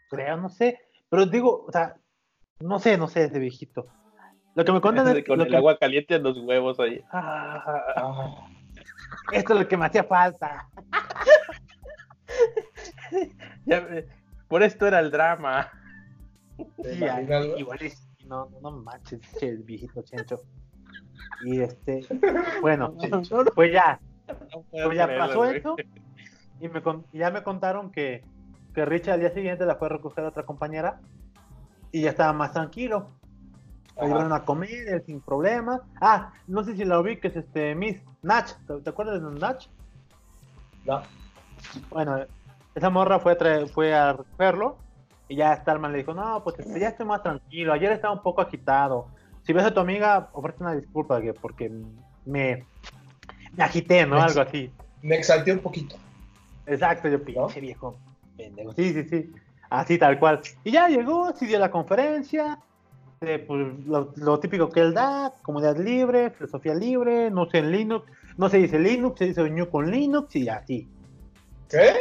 creo, 0.08 0.36
no 0.38 0.48
sé. 0.48 0.80
Pero 1.10 1.26
digo, 1.26 1.66
o 1.68 1.72
sea, 1.72 1.96
no 2.60 2.78
sé, 2.78 2.96
no 2.96 3.06
sé, 3.06 3.24
ese 3.24 3.38
viejito. 3.38 3.86
Lo 4.54 4.64
que 4.64 4.72
me 4.72 4.80
cuentan 4.80 5.06
es 5.16 5.24
Con 5.24 5.38
lo 5.38 5.44
el 5.44 5.50
que- 5.50 5.56
agua 5.56 5.76
caliente 5.78 6.14
en 6.14 6.22
los 6.22 6.38
huevos 6.38 6.80
ahí. 6.80 7.02
Ah, 7.12 7.62
Ah, 7.96 8.48
esto 9.32 9.52
es 9.54 9.60
lo 9.60 9.68
que 9.68 9.76
me 9.76 9.86
hacía 9.86 10.04
falta. 10.04 10.68
ya, 13.66 13.78
eh, 13.78 14.08
por 14.48 14.62
esto 14.62 14.86
era 14.86 15.00
el 15.00 15.10
drama. 15.10 15.70
¿te 16.82 16.94
Sí, 16.94 17.04
igual 17.58 17.78
es- 17.82 18.06
no, 18.26 18.48
no, 18.50 18.60
no 18.60 18.70
manches, 18.70 19.20
che, 19.38 19.48
el 19.48 19.62
viejito 19.62 20.02
chencho. 20.02 20.40
Y 21.44 21.60
este, 21.60 22.06
bueno, 22.60 22.94
pues 23.54 23.72
ya, 23.72 24.00
pues 24.70 24.96
ya 24.96 25.06
pasó 25.18 25.44
eso. 25.44 25.76
Y 26.60 26.68
me 26.68 26.82
ya 27.12 27.30
me 27.30 27.42
contaron 27.42 27.90
que, 27.90 28.24
que 28.74 28.84
Richard 28.84 29.14
al 29.14 29.20
día 29.20 29.34
siguiente 29.34 29.66
la 29.66 29.76
fue 29.76 29.88
a 29.88 29.90
recoger 29.90 30.24
a 30.24 30.28
otra 30.28 30.44
compañera 30.44 31.00
y 31.92 32.02
ya 32.02 32.10
estaba 32.10 32.32
más 32.32 32.52
tranquilo. 32.52 33.10
La 33.96 34.06
llevaron 34.06 34.32
a 34.32 34.44
comer, 34.44 35.02
sin 35.06 35.20
problema. 35.20 35.80
Ah, 36.00 36.32
no 36.46 36.62
sé 36.64 36.76
si 36.76 36.84
la 36.84 37.00
ubiques, 37.00 37.34
este, 37.34 37.74
Miss 37.74 38.02
Natch. 38.22 38.52
¿Te, 38.66 38.80
te 38.80 38.90
acuerdas 38.90 39.22
de 39.22 39.40
Natch? 39.40 39.68
No. 40.84 41.02
Bueno, 41.90 42.18
esa 42.74 42.90
morra 42.90 43.18
fue 43.18 43.32
a, 43.32 43.66
fue 43.66 43.94
a 43.94 44.12
recogerlo 44.12 44.76
y 45.28 45.36
ya 45.36 45.56
Starman 45.56 45.92
le 45.92 45.98
dijo, 45.98 46.14
no, 46.14 46.42
pues 46.44 46.58
este, 46.58 46.78
ya 46.78 46.88
estoy 46.88 47.06
más 47.06 47.22
tranquilo, 47.22 47.72
ayer 47.72 47.90
estaba 47.92 48.14
un 48.14 48.22
poco 48.22 48.42
agitado. 48.42 49.08
Si 49.46 49.52
ves 49.52 49.64
a 49.64 49.72
tu 49.74 49.80
amiga, 49.80 50.28
ofrece 50.32 50.62
una 50.62 50.74
disculpa 50.74 51.20
que, 51.20 51.32
porque 51.32 51.70
me, 52.24 52.64
me 53.56 53.64
agité, 53.64 54.04
¿no? 54.06 54.16
Me 54.16 54.22
Algo 54.22 54.40
así. 54.40 54.70
Me 55.02 55.16
exalté 55.16 55.52
un 55.52 55.60
poquito. 55.60 55.96
Exacto, 56.66 57.08
yo 57.08 57.22
pinche 57.22 57.60
viejo 57.60 57.96
pendejo. 58.36 58.72
Sí, 58.74 58.92
sí, 58.92 59.04
sí. 59.08 59.32
Así 59.70 59.98
tal 59.98 60.18
cual. 60.18 60.40
Y 60.64 60.72
ya 60.72 60.88
llegó, 60.88 61.32
sí 61.34 61.46
dio 61.46 61.58
la 61.58 61.70
conferencia. 61.70 62.58
eh, 63.20 63.38
pues, 63.46 63.66
lo, 63.86 64.12
lo 64.16 64.40
típico 64.40 64.68
que 64.70 64.80
él 64.80 64.92
da, 64.94 65.32
comunidad 65.42 65.76
libre, 65.78 66.30
filosofía 66.30 66.74
libre, 66.74 67.30
no 67.30 67.46
sé 67.48 67.58
en 67.58 67.72
Linux, 67.72 68.04
no 68.36 68.48
se 68.48 68.58
dice 68.58 68.78
Linux, 68.78 69.18
se 69.18 69.26
dice 69.26 69.48
New 69.48 69.70
con 69.70 69.90
Linux 69.90 70.34
y 70.36 70.48
así. 70.48 70.88
¿Qué? 71.70 71.92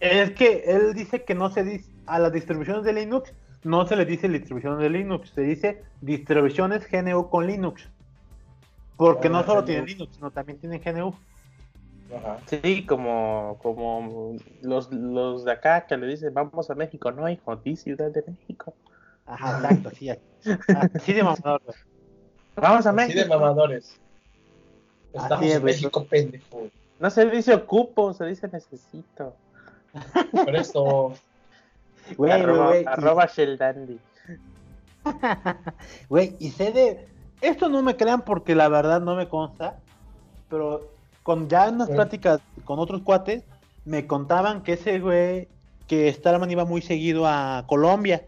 Es 0.00 0.30
que 0.32 0.62
él 0.66 0.94
dice 0.94 1.24
que 1.24 1.34
no 1.34 1.50
se 1.50 1.64
dice 1.64 1.90
a 2.06 2.18
las 2.18 2.32
distribuciones 2.32 2.84
de 2.84 2.92
Linux, 2.92 3.32
no 3.64 3.86
se 3.86 3.96
le 3.96 4.04
dice 4.04 4.28
distribuciones 4.28 4.78
de 4.80 4.90
Linux, 4.90 5.30
se 5.30 5.42
dice 5.42 5.82
distribuciones 6.00 6.86
GNU 6.90 7.28
con 7.30 7.46
Linux. 7.46 7.88
Porque 8.96 9.28
Ah, 9.28 9.30
no 9.30 9.44
solo 9.44 9.62
GNU. 9.62 9.66
tienen 9.66 9.86
Linux, 9.86 10.14
sino 10.16 10.30
también 10.30 10.58
tienen 10.58 10.80
GNU. 10.84 11.14
Ajá. 12.16 12.38
Sí, 12.46 12.86
como, 12.86 13.58
como 13.62 14.36
los, 14.62 14.90
los 14.92 15.44
de 15.44 15.52
acá 15.52 15.86
que 15.86 15.96
le 15.96 16.06
dicen 16.06 16.32
vamos 16.32 16.70
a 16.70 16.74
México, 16.74 17.12
no 17.12 17.28
hijo, 17.28 17.56
di 17.56 17.76
Ciudad 17.76 18.10
de 18.10 18.24
México. 18.26 18.74
Ajá, 19.26 19.56
exacto, 19.58 19.90
sí. 19.90 20.08
Así 20.94 21.12
de 21.12 21.22
mamador, 21.22 21.60
güey. 21.64 21.76
Vamos 22.56 22.86
a 22.86 22.90
Así 22.90 22.96
México. 22.96 23.20
de 23.20 23.26
mamadores. 23.28 24.00
Estamos 25.12 25.44
es, 25.46 25.56
en. 25.56 25.64
México, 25.64 26.06
pendejo. 26.06 26.68
No 26.98 27.10
se 27.10 27.26
dice 27.30 27.54
ocupo, 27.54 28.12
se 28.14 28.24
dice 28.26 28.48
necesito. 28.48 29.36
Por 30.32 30.56
eso. 30.56 31.12
Güey, 32.16 32.30
güey, 32.30 32.84
arroba, 32.86 33.14
güey, 33.14 33.26
y- 33.26 33.36
Sheldandi. 33.36 33.98
Güey, 36.08 36.36
y 36.38 36.50
sé 36.50 36.72
de. 36.72 37.08
Esto 37.40 37.68
no 37.68 37.82
me 37.82 37.96
crean 37.96 38.22
porque 38.22 38.54
la 38.54 38.68
verdad 38.68 39.00
no 39.00 39.14
me 39.14 39.28
consta. 39.28 39.78
Pero 40.48 40.90
con 41.22 41.48
ya 41.48 41.68
en 41.68 41.76
unas 41.76 41.88
Sí. 41.88 41.94
pláticas 41.94 42.40
con 42.64 42.78
otros 42.78 43.02
cuates, 43.02 43.44
me 43.84 44.06
contaban 44.06 44.62
que 44.62 44.72
ese 44.74 44.98
güey, 44.98 45.48
que 45.86 46.12
Starman 46.12 46.50
iba 46.50 46.64
muy 46.64 46.82
seguido 46.82 47.26
a 47.26 47.64
Colombia. 47.66 48.24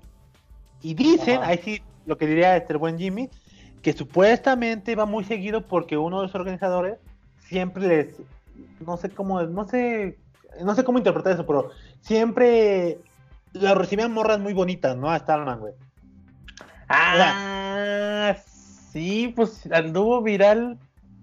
Y 0.83 0.95
dicen, 0.95 1.41
Ajá. 1.41 1.51
ahí 1.51 1.59
sí, 1.59 1.83
lo 2.07 2.17
que 2.17 2.27
diría 2.27 2.57
este 2.57 2.77
buen 2.77 2.99
Jimmy, 2.99 3.29
que 3.83 3.93
supuestamente 3.93 4.93
iba 4.93 5.07
muy 5.07 5.25
seguido 5.25 5.63
porque 5.63 5.97
uno 5.97 6.21
de 6.21 6.27
los 6.27 6.35
organizadores 6.35 6.99
siempre 7.41 7.87
les. 7.87 8.17
No 8.81 8.97
sé 8.97 9.11
cómo, 9.11 9.43
no 9.43 9.67
sé. 9.67 10.19
No 10.63 10.75
sé 10.75 10.85
cómo 10.85 10.99
interpretar 10.99 11.33
eso, 11.33 11.47
pero 11.47 11.71
siempre 12.01 12.99
lo 13.53 13.75
recibían 13.75 14.13
morras 14.13 14.39
muy 14.41 14.53
bonitas, 14.53 14.97
¿no? 14.97 15.11
A 15.11 15.19
Starman, 15.19 15.61
güey. 15.61 15.75
Ah, 16.89 18.37
sí, 18.93 19.33
pues 19.35 19.71
anduvo 19.73 20.23
viral 20.23 20.79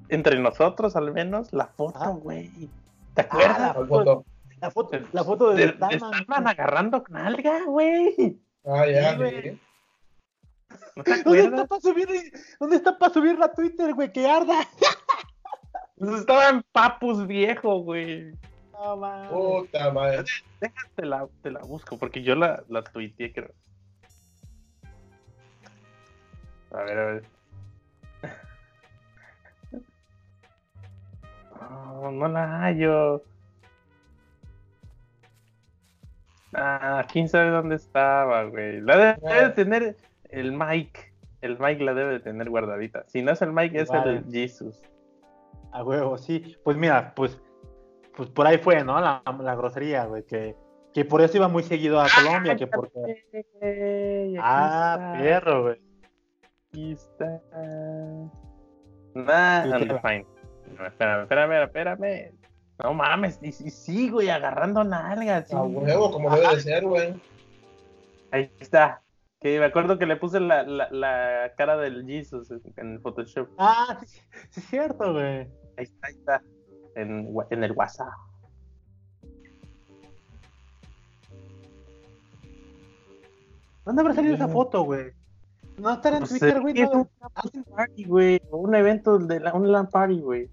entre 0.09 0.39
nosotros 0.39 0.95
al 0.95 1.11
menos 1.13 1.51
la 1.53 1.65
Ah. 1.65 1.71
foto, 1.75 2.13
güey. 2.15 2.69
¿Te 3.13 3.21
acuerdas? 3.21 3.59
la 3.59 3.73
¿Cuál 3.73 3.87
foto? 3.87 4.25
La 4.61 4.71
foto, 4.71 4.97
la 5.11 5.23
foto 5.23 5.49
de, 5.53 5.55
De, 5.55 5.65
de 5.67 5.73
Starman. 5.73 5.99
Starman 6.13 6.47
agarrando 6.47 7.03
nalga, 7.09 7.63
güey. 7.65 8.39
Ah, 8.65 8.85
ya, 8.87 9.11
Sí, 9.11 9.17
güey. 9.17 9.41
sí. 9.43 9.61
¿No 10.95 11.03
te 11.03 11.23
¿Dónde 11.23 11.41
está 11.45 11.65
para 11.67 11.81
subir, 11.81 12.07
¿Dónde 12.59 12.75
está 12.75 12.97
para 12.97 13.13
subirla 13.13 13.45
a 13.45 13.53
Twitter, 13.53 13.93
güey? 13.93 14.11
Que 14.11 14.27
arda. 14.27 14.59
Pues 15.97 16.19
estaba 16.21 16.49
en 16.49 16.63
papus 16.71 17.25
viejo, 17.27 17.79
güey. 17.81 18.31
No, 18.77 18.95
mames. 18.97 19.29
Puta 19.31 19.91
madre. 19.91 20.23
Déjate 20.61 21.05
la, 21.05 21.27
te 21.41 21.51
la 21.51 21.59
busco, 21.61 21.97
porque 21.97 22.21
yo 22.21 22.35
la, 22.35 22.63
la 22.69 22.83
tuiteé, 22.83 23.33
creo. 23.33 23.51
A 26.71 26.83
ver, 26.83 26.97
a 26.99 27.05
ver. 27.05 27.23
No, 31.59 32.11
no 32.11 32.27
la 32.27 32.61
hallo. 32.61 33.23
Ah, 36.53 37.05
quién 37.11 37.27
sabe 37.27 37.49
dónde 37.49 37.75
estaba, 37.75 38.43
güey. 38.45 38.79
La 38.81 38.95
debe, 38.97 39.09
Ah. 39.09 39.17
debe 39.33 39.41
de 39.41 39.49
tener 39.49 39.97
el 40.29 40.51
Mike. 40.53 41.11
El 41.41 41.59
Mike 41.59 41.83
la 41.83 41.93
debe 41.93 42.13
de 42.13 42.19
tener 42.19 42.49
guardadita. 42.49 43.03
Si 43.07 43.21
no 43.21 43.31
es 43.31 43.41
el 43.41 43.51
Mike, 43.53 43.79
es 43.81 43.89
Vale. 43.89 44.17
el 44.17 44.31
Jesus. 44.31 44.81
A 45.71 45.83
huevo, 45.83 46.17
sí. 46.17 46.55
Pues 46.63 46.77
mira, 46.77 47.13
pues, 47.15 47.39
pues 48.17 48.29
por 48.31 48.47
ahí 48.47 48.57
fue, 48.57 48.83
¿no? 48.83 48.99
La, 48.99 49.21
la 49.39 49.55
grosería, 49.55 50.05
güey. 50.05 50.25
Que, 50.25 50.55
que 50.93 51.05
por 51.05 51.21
eso 51.21 51.37
iba 51.37 51.47
muy 51.47 51.61
seguido 51.63 52.01
a 52.01 52.07
Colombia, 52.13 52.55
que 52.55 52.65
porque. 52.67 53.25
Ah, 54.41 55.13
está. 55.13 55.23
perro, 55.23 55.63
güey. 55.63 55.81
Aquí 56.69 56.91
está. 56.93 57.41
Nah, 59.13 59.63
Sí, 59.63 59.71
anda, 59.71 59.77
claro. 59.85 60.01
fine. 60.01 60.25
No, 60.77 60.85
espérame, 60.87 61.21
espérame, 61.23 61.63
espérame. 61.63 62.31
No 62.83 62.93
mames, 62.93 63.39
y, 63.41 63.47
y 63.47 63.51
sí, 63.71 64.09
güey, 64.09 64.29
agarrando 64.29 64.83
nalgas. 64.83 65.47
sí. 65.47 65.55
A 65.55 65.61
huevo, 65.63 66.11
como 66.11 66.35
debe 66.35 66.55
de 66.55 66.61
ser, 66.61 66.83
güey. 66.85 67.13
Ahí 68.31 68.51
está. 68.59 69.01
Que 69.39 69.59
me 69.59 69.65
acuerdo 69.65 69.99
que 69.99 70.07
le 70.07 70.15
puse 70.17 70.39
la, 70.39 70.63
la, 70.63 70.89
la 70.89 71.53
cara 71.55 71.77
del 71.77 72.05
Jesus 72.05 72.49
en, 72.49 72.61
en 72.75 72.93
el 72.93 72.99
Photoshop. 72.99 73.47
Ah, 73.59 73.97
sí, 74.05 74.19
sí, 74.49 74.59
es 74.59 74.65
cierto, 74.67 75.13
güey. 75.13 75.47
Ahí 75.77 75.83
está, 75.83 76.07
ahí 76.07 76.13
está. 76.15 76.41
En, 76.97 77.27
en 77.51 77.63
el 77.63 77.71
WhatsApp. 77.73 78.07
¿Dónde 83.85 84.01
habrá 84.01 84.13
salido 84.13 84.35
esa 84.35 84.47
foto, 84.49 84.81
güey? 84.83 85.11
No 85.77 85.93
estará 85.93 86.17
en 86.17 86.21
Pues, 86.23 86.31
Twitter, 86.31 86.59
güey. 86.59 86.79
es 86.81 86.89
no. 86.91 87.01
un 87.53 87.63
party, 87.63 88.03
güey. 88.03 88.41
o 88.49 88.57
Un 88.57 88.75
evento 88.75 89.17
de 89.19 89.39
la, 89.39 89.53
un 89.53 89.71
LAN 89.71 89.87
party, 89.89 90.19
güey. 90.19 90.49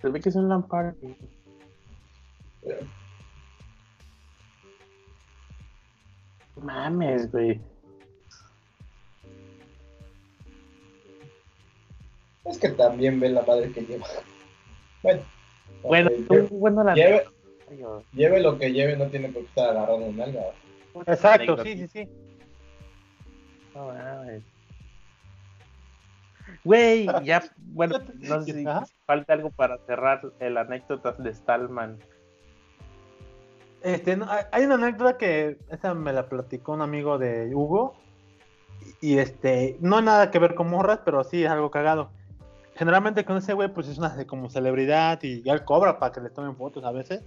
Se 0.00 0.08
ve 0.08 0.20
que 0.20 0.28
es 0.28 0.36
un 0.36 0.48
LAN 0.48 0.62
party. 0.66 1.16
Mames, 6.56 7.30
güey. 7.32 7.60
Es 12.44 12.58
que 12.58 12.68
también 12.70 13.18
ve 13.20 13.30
la 13.30 13.42
madre 13.42 13.72
que 13.72 13.80
lleva. 13.82 14.06
Bueno. 15.02 15.22
Bueno, 15.84 16.10
tú, 16.28 16.48
bueno, 16.50 16.82
la 16.82 16.94
lleve, 16.94 17.24
lleve 18.12 18.40
lo 18.40 18.58
que 18.58 18.72
lleve, 18.72 18.96
no 18.96 19.06
tiene 19.08 19.28
por 19.28 19.42
qué 19.42 19.48
estar 19.48 19.70
agarrando 19.70 20.06
un 20.06 20.16
nalga. 20.16 20.40
Exacto, 21.06 21.62
sí, 21.62 21.76
sí, 21.76 21.88
sí. 21.88 22.08
No 23.74 23.86
mames. 23.88 24.42
Güey, 26.62 27.06
ya, 27.24 27.42
bueno, 27.58 27.98
no 28.20 28.42
sé 28.42 28.52
si 28.52 28.66
Ajá. 28.66 28.86
falta 29.06 29.32
algo 29.32 29.50
para 29.50 29.78
cerrar 29.86 30.20
el 30.40 30.56
anécdota 30.56 31.12
de 31.12 31.32
Stallman. 31.34 31.98
Este, 33.82 34.16
no, 34.16 34.26
hay- 34.30 34.44
hay 34.52 34.64
una 34.64 34.76
anécdota 34.76 35.18
que 35.18 35.58
esa 35.70 35.92
me 35.94 36.12
la 36.12 36.28
platicó 36.28 36.72
un 36.72 36.80
amigo 36.82 37.18
de 37.18 37.54
Hugo. 37.54 37.94
Y 39.00 39.18
este, 39.18 39.76
no 39.80 39.98
hay 39.98 40.04
nada 40.04 40.30
que 40.30 40.38
ver 40.38 40.54
con 40.54 40.70
morras, 40.70 41.00
pero 41.04 41.24
sí 41.24 41.44
es 41.44 41.50
algo 41.50 41.70
cagado. 41.70 42.10
Generalmente 42.76 43.24
con 43.24 43.36
ese 43.36 43.54
güey, 43.54 43.72
pues 43.72 43.88
es 43.88 43.98
una 43.98 44.10
de 44.10 44.26
como 44.26 44.50
celebridad 44.50 45.22
y 45.22 45.42
ya 45.42 45.52
él 45.52 45.64
cobra 45.64 45.98
para 45.98 46.12
que 46.12 46.20
le 46.20 46.30
tomen 46.30 46.56
fotos 46.56 46.84
a 46.84 46.90
veces. 46.92 47.24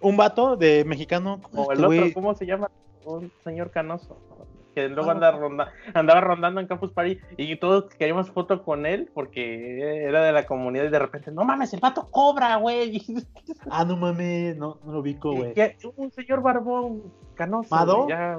Un 0.00 0.16
vato 0.16 0.56
de 0.56 0.84
mexicano. 0.84 1.40
O 1.54 1.72
el 1.72 1.82
este 1.84 2.00
otro, 2.00 2.14
¿cómo 2.14 2.34
se 2.34 2.46
llama? 2.46 2.70
Un 3.04 3.32
señor 3.42 3.70
canoso. 3.70 4.18
Que 4.74 4.90
luego 4.90 5.08
Ah, 5.08 5.12
anda 5.14 5.30
ronda, 5.30 5.72
andaba 5.94 6.20
rondando 6.20 6.60
en 6.60 6.66
Campus 6.66 6.92
Party 6.92 7.18
y 7.38 7.56
todos 7.56 7.86
queríamos 7.94 8.30
foto 8.30 8.62
con 8.62 8.84
él 8.84 9.10
porque 9.14 10.04
era 10.04 10.22
de 10.22 10.32
la 10.32 10.44
comunidad 10.44 10.84
y 10.84 10.90
de 10.90 10.98
repente, 10.98 11.30
no 11.32 11.44
mames, 11.44 11.72
el 11.72 11.80
vato 11.80 12.06
cobra, 12.10 12.56
güey. 12.56 13.02
Ah, 13.70 13.86
no 13.86 13.96
mames, 13.96 14.54
no, 14.58 14.78
no 14.84 14.92
lo 14.92 15.00
ubico, 15.00 15.32
güey. 15.34 15.54
Un 15.96 16.10
señor 16.10 16.42
barbón 16.42 17.04
canoso. 17.34 17.74
¿Mado? 17.74 18.06
Ya, 18.06 18.38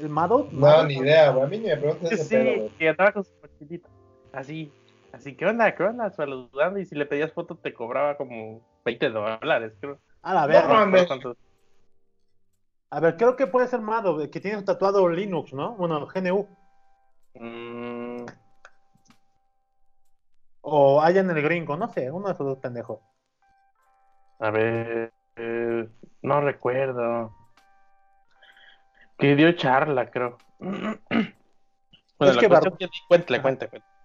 ¿El 0.00 0.08
Mado? 0.08 0.48
No, 0.50 0.84
ni 0.84 0.94
idea, 0.94 1.30
güey. 1.30 1.44
A 1.44 1.46
mí 1.48 1.58
ni 1.58 1.66
me 1.68 1.76
preguntes 1.76 2.12
ese 2.12 2.66
Sí, 2.68 2.74
que 2.78 2.88
andaba 2.88 3.12
con 3.12 3.24
su 3.24 3.32
mochilita. 3.40 3.88
Así. 4.32 4.72
Así, 5.12 5.36
¿qué 5.36 5.46
onda? 5.46 5.74
¿Qué 5.74 5.82
onda? 5.82 6.10
Saludando. 6.10 6.78
Y 6.78 6.84
si 6.86 6.94
le 6.94 7.06
pedías 7.06 7.32
foto, 7.32 7.56
te 7.56 7.72
cobraba 7.74 8.16
como 8.16 8.60
20 8.84 9.08
dólares, 9.10 9.72
creo. 9.80 9.98
A 10.22 10.34
la 10.34 10.42
No 10.42 10.48
verga. 10.48 11.06
¿Cuánto? 11.06 11.36
A 12.90 13.00
ver, 13.00 13.16
creo 13.16 13.36
que 13.36 13.46
puede 13.46 13.68
ser 13.68 13.80
Mado, 13.80 14.18
que 14.30 14.40
tiene 14.40 14.62
tatuado 14.62 15.08
Linux, 15.08 15.52
¿no? 15.52 15.74
Bueno, 15.76 16.06
GNU. 16.06 16.48
Mm, 17.34 18.24
O 20.62 21.00
haya 21.02 21.20
en 21.20 21.30
el 21.30 21.42
gringo, 21.42 21.76
no 21.76 21.88
sé, 21.88 22.10
uno 22.10 22.26
de 22.28 22.32
esos 22.34 22.46
dos 22.46 22.58
pendejos. 22.58 23.00
a 24.40 24.50
ver. 24.50 25.12
eh, 25.36 25.88
no 26.22 26.40
recuerdo. 26.40 27.34
Que 29.18 29.34
dio 29.34 29.52
charla, 29.52 30.10
creo. 30.10 30.38
Bueno, 32.18 32.32
Es 32.32 32.36
la 32.36 32.40
que 32.40 32.48
cuestión 32.48 32.72
Bar- 32.72 32.78
que 32.78 32.88
cuéntale, 33.06 33.42
cuéntale, 33.42 33.70
cuéntale. 33.70 33.97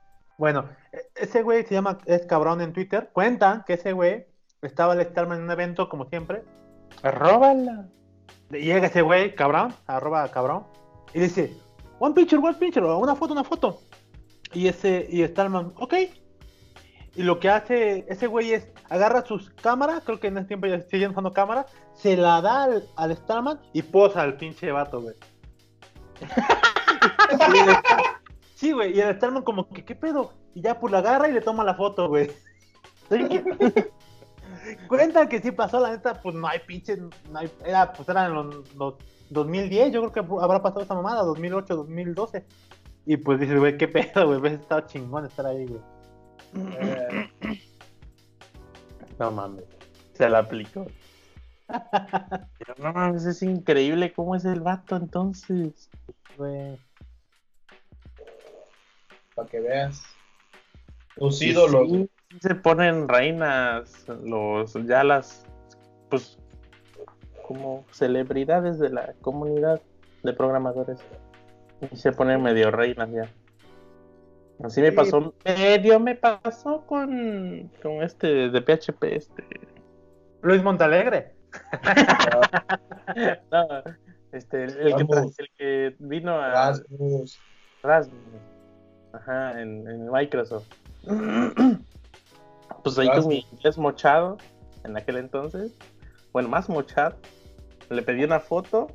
Bueno, 0.44 0.68
e- 0.92 1.08
ese 1.16 1.42
güey 1.42 1.64
se 1.64 1.74
llama, 1.74 2.00
es 2.06 2.26
cabrón 2.26 2.60
en 2.60 2.74
Twitter. 2.74 3.10
Cuentan 3.14 3.64
que 3.66 3.76
ese 3.76 3.94
güey 3.94 4.26
estaba 4.62 4.92
el 4.92 5.02
Starman 5.06 5.38
en 5.38 5.46
un 5.46 5.52
evento, 5.52 5.88
como 5.88 6.04
siempre. 6.10 6.44
Róbala. 7.02 7.88
Llega 8.50 8.88
ese 8.88 9.04
güey, 9.04 9.36
cabrón, 9.36 9.74
arroba 9.88 10.28
cabrón, 10.28 10.66
y 11.14 11.22
dice, 11.22 11.56
one 11.98 12.14
picture, 12.14 12.46
one 12.46 12.56
picture, 12.56 12.86
una 12.86 13.16
foto, 13.16 13.32
una 13.32 13.46
foto. 13.46 13.80
Y 14.52 14.68
ese, 14.68 15.08
y 15.10 15.26
Starman, 15.26 15.72
ok. 15.78 15.94
Y 17.16 17.24
lo 17.24 17.40
que 17.40 17.50
hace 17.50 18.06
ese 18.10 18.28
güey 18.28 18.52
es 18.52 18.68
agarra 18.90 19.26
sus 19.26 19.50
cámaras, 19.52 20.04
creo 20.04 20.20
que 20.20 20.28
en 20.28 20.40
ese 20.40 20.50
tiempo 20.50 20.68
ya 20.68 20.82
siguen 20.82 21.12
usando 21.12 21.32
cámaras, 21.32 21.68
se 21.94 22.18
la 22.18 22.42
da 22.42 22.64
al, 22.64 22.84
al 22.98 23.16
Starman 23.16 23.62
y 23.72 23.82
posa 23.82 24.24
al 24.24 24.36
pinche 24.36 24.74
vato, 24.74 25.04
güey. 25.04 25.16
Sí, 28.64 28.72
güey, 28.72 28.96
y 28.96 29.02
el 29.02 29.14
Starman 29.18 29.44
como 29.44 29.68
que, 29.68 29.84
¿qué 29.84 29.94
pedo? 29.94 30.32
Y 30.54 30.62
ya 30.62 30.80
pues 30.80 30.90
la 30.90 31.00
agarra 31.00 31.28
y 31.28 31.34
le 31.34 31.42
toma 31.42 31.66
la 31.66 31.76
foto, 31.76 32.08
güey. 32.08 32.32
Cuentan 34.88 35.28
que 35.28 35.42
sí 35.42 35.52
pasó, 35.52 35.82
la 35.82 35.92
neta, 35.92 36.22
pues 36.22 36.34
no 36.34 36.48
hay 36.48 36.60
pinche, 36.60 36.96
no 36.96 37.40
hay, 37.40 37.52
era, 37.66 37.92
pues 37.92 38.08
eran 38.08 38.34
los, 38.34 38.74
los 38.76 38.96
2010, 39.32 39.92
yo 39.92 40.00
creo 40.00 40.14
que 40.14 40.36
habrá 40.42 40.62
pasado 40.62 40.82
esa 40.82 40.96
mamada, 40.96 41.24
2008, 41.24 41.76
2012. 41.76 42.46
Y 43.06 43.18
pues 43.18 43.38
dices, 43.42 43.60
güey, 43.60 43.78
qué 43.78 43.90
pedo, 43.90 44.28
güey, 44.28 44.40
ves, 44.40 44.54
estaba 44.54 44.86
chingón 44.86 45.26
estar 45.26 45.46
ahí, 45.46 45.66
güey. 45.66 45.82
Eh, 46.80 47.60
No 49.20 49.30
mames. 49.30 49.66
Se 50.14 50.30
la 50.30 50.40
aplicó. 50.40 50.86
Pero 51.68 52.76
no 52.78 52.94
mames, 52.94 53.26
es 53.26 53.44
increíble 53.44 54.14
cómo 54.14 54.38
es 54.38 54.46
el 54.46 54.62
vato 54.62 54.96
entonces. 54.96 55.90
Güey. 56.38 56.80
Para 59.36 59.48
que 59.50 59.60
veas. 59.60 60.04
Tus 61.16 61.42
ídolos. 61.42 61.90
Sí, 61.90 61.98
sí 61.98 62.10
se 62.42 62.56
ponen 62.56 63.08
reinas, 63.08 64.06
los, 64.24 64.74
ya 64.86 65.04
las, 65.04 65.46
pues, 66.10 66.38
como 67.46 67.86
celebridades 67.92 68.80
de 68.80 68.90
la 68.90 69.14
comunidad 69.22 69.82
de 70.24 70.34
programadores. 70.34 71.00
Y 71.92 71.98
se 71.98 72.12
ponen 72.12 72.42
medio 72.42 72.72
reinas 72.72 73.10
ya. 73.12 73.30
Así 74.64 74.82
me 74.82 74.92
pasó, 74.92 75.34
medio 75.44 76.00
me 76.00 76.16
pasó 76.16 76.86
con, 76.86 77.70
con 77.82 78.04
este 78.04 78.50
de 78.50 78.62
PHP, 78.62 79.04
este. 79.04 79.44
Luis 80.42 80.64
Montalegre. 80.64 81.36
No, 83.52 83.68
este, 84.32 84.64
el, 84.64 84.78
el 84.78 84.96
que, 84.96 85.04
el 85.38 85.50
que 85.58 85.96
vino 86.00 86.40
a 86.40 86.50
Rasmus. 86.50 87.40
Rasmus. 87.84 88.53
Ajá, 89.14 89.62
en, 89.62 89.88
en 89.88 90.12
Microsoft. 90.12 90.68
Pues 92.84 93.00
ahí 93.00 93.08
con 93.08 93.30
mi 93.30 93.46
inglés 93.52 93.78
mochado 93.78 94.38
en 94.84 94.98
aquel 94.98 95.16
entonces. 95.16 95.72
Bueno, 96.34 96.50
más 96.50 96.68
mochado. 96.68 97.16
Le 97.90 98.02
pedí 98.02 98.24
una 98.26 98.42
foto 98.42 98.88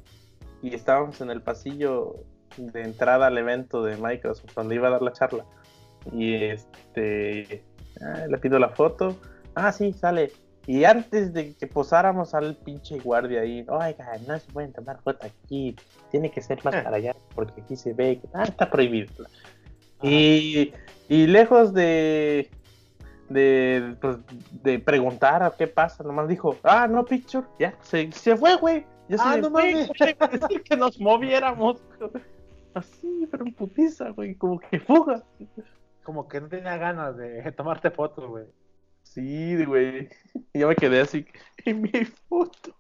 y 0.63 0.75
estábamos 0.75 1.21
en 1.21 1.31
el 1.31 1.41
pasillo 1.41 2.17
de 2.57 2.83
entrada 2.83 3.29
al 3.29 3.39
evento 3.39 3.83
de 3.83 3.97
Microsoft, 3.97 4.55
donde 4.55 4.75
iba 4.75 4.89
a 4.89 4.91
dar 4.91 5.03
la 5.03 5.13
charla. 5.13 5.45
Y 6.13 6.35
este 6.35 7.65
ah, 8.03 8.27
le 8.29 8.39
pido 8.39 8.59
la 8.59 8.69
foto. 8.69 9.17
Ah, 9.55 9.73
sí, 9.73 9.93
sale. 9.93 10.33
Y 10.67 10.85
antes 10.85 11.33
de 11.33 11.55
que 11.55 11.67
posáramos 11.67 12.35
al 12.35 12.55
pinche 12.57 12.99
guardia 12.99 13.41
ahí, 13.41 13.65
oiga, 13.69 14.19
no 14.27 14.39
se 14.39 14.53
pueden 14.53 14.73
tomar 14.75 15.01
foto 15.01 15.27
aquí, 15.27 15.75
tiene 16.11 16.31
que 16.31 16.43
ser 16.43 16.63
más 16.63 16.75
para 16.85 16.99
allá, 16.99 17.17
porque 17.35 17.63
aquí 17.63 17.75
se 17.75 17.95
ve 17.95 18.21
que 18.21 18.29
ah, 18.35 18.45
está 18.45 18.71
prohibido. 18.71 19.25
Y, 20.03 20.73
y 21.09 21.27
lejos 21.27 21.73
de, 21.75 22.51
de, 23.29 23.97
pues, 24.01 24.19
de 24.63 24.79
preguntar 24.79 25.43
a 25.43 25.51
qué 25.57 25.67
pasa, 25.67 26.05
nomás 26.05 26.29
dijo, 26.29 26.57
ah, 26.63 26.87
no, 26.89 27.05
picture, 27.05 27.47
ya, 27.59 27.75
se, 27.81 28.11
se 28.13 28.37
fue, 28.37 28.57
güey. 28.57 28.87
Ya 29.09 29.17
se 29.19 29.25
Ah, 29.27 29.37
le 29.37 29.43
no 29.43 29.51
mames. 29.51 29.89
decir 29.89 30.63
que 30.65 30.77
nos 30.77 31.01
moviéramos. 31.01 31.83
Así, 32.75 33.27
pero 33.31 33.45
en 33.47 33.55
putiza, 33.55 34.11
güey, 34.11 34.35
como 34.35 34.61
que 34.61 34.79
fuga. 34.81 35.25
Como 36.05 36.29
que 36.29 36.41
no 36.41 36.49
tenía 36.49 36.77
ganas 36.77 37.17
de 37.17 37.51
tomarte 37.57 37.91
fotos, 37.91 38.27
güey. 38.29 38.45
Sí, 39.03 39.65
güey. 39.65 40.11
Yo 40.53 40.69
me 40.69 40.77
quedé 40.77 41.01
así 41.01 41.27
en 41.65 41.81
mi 41.83 41.91
foto. 42.29 42.77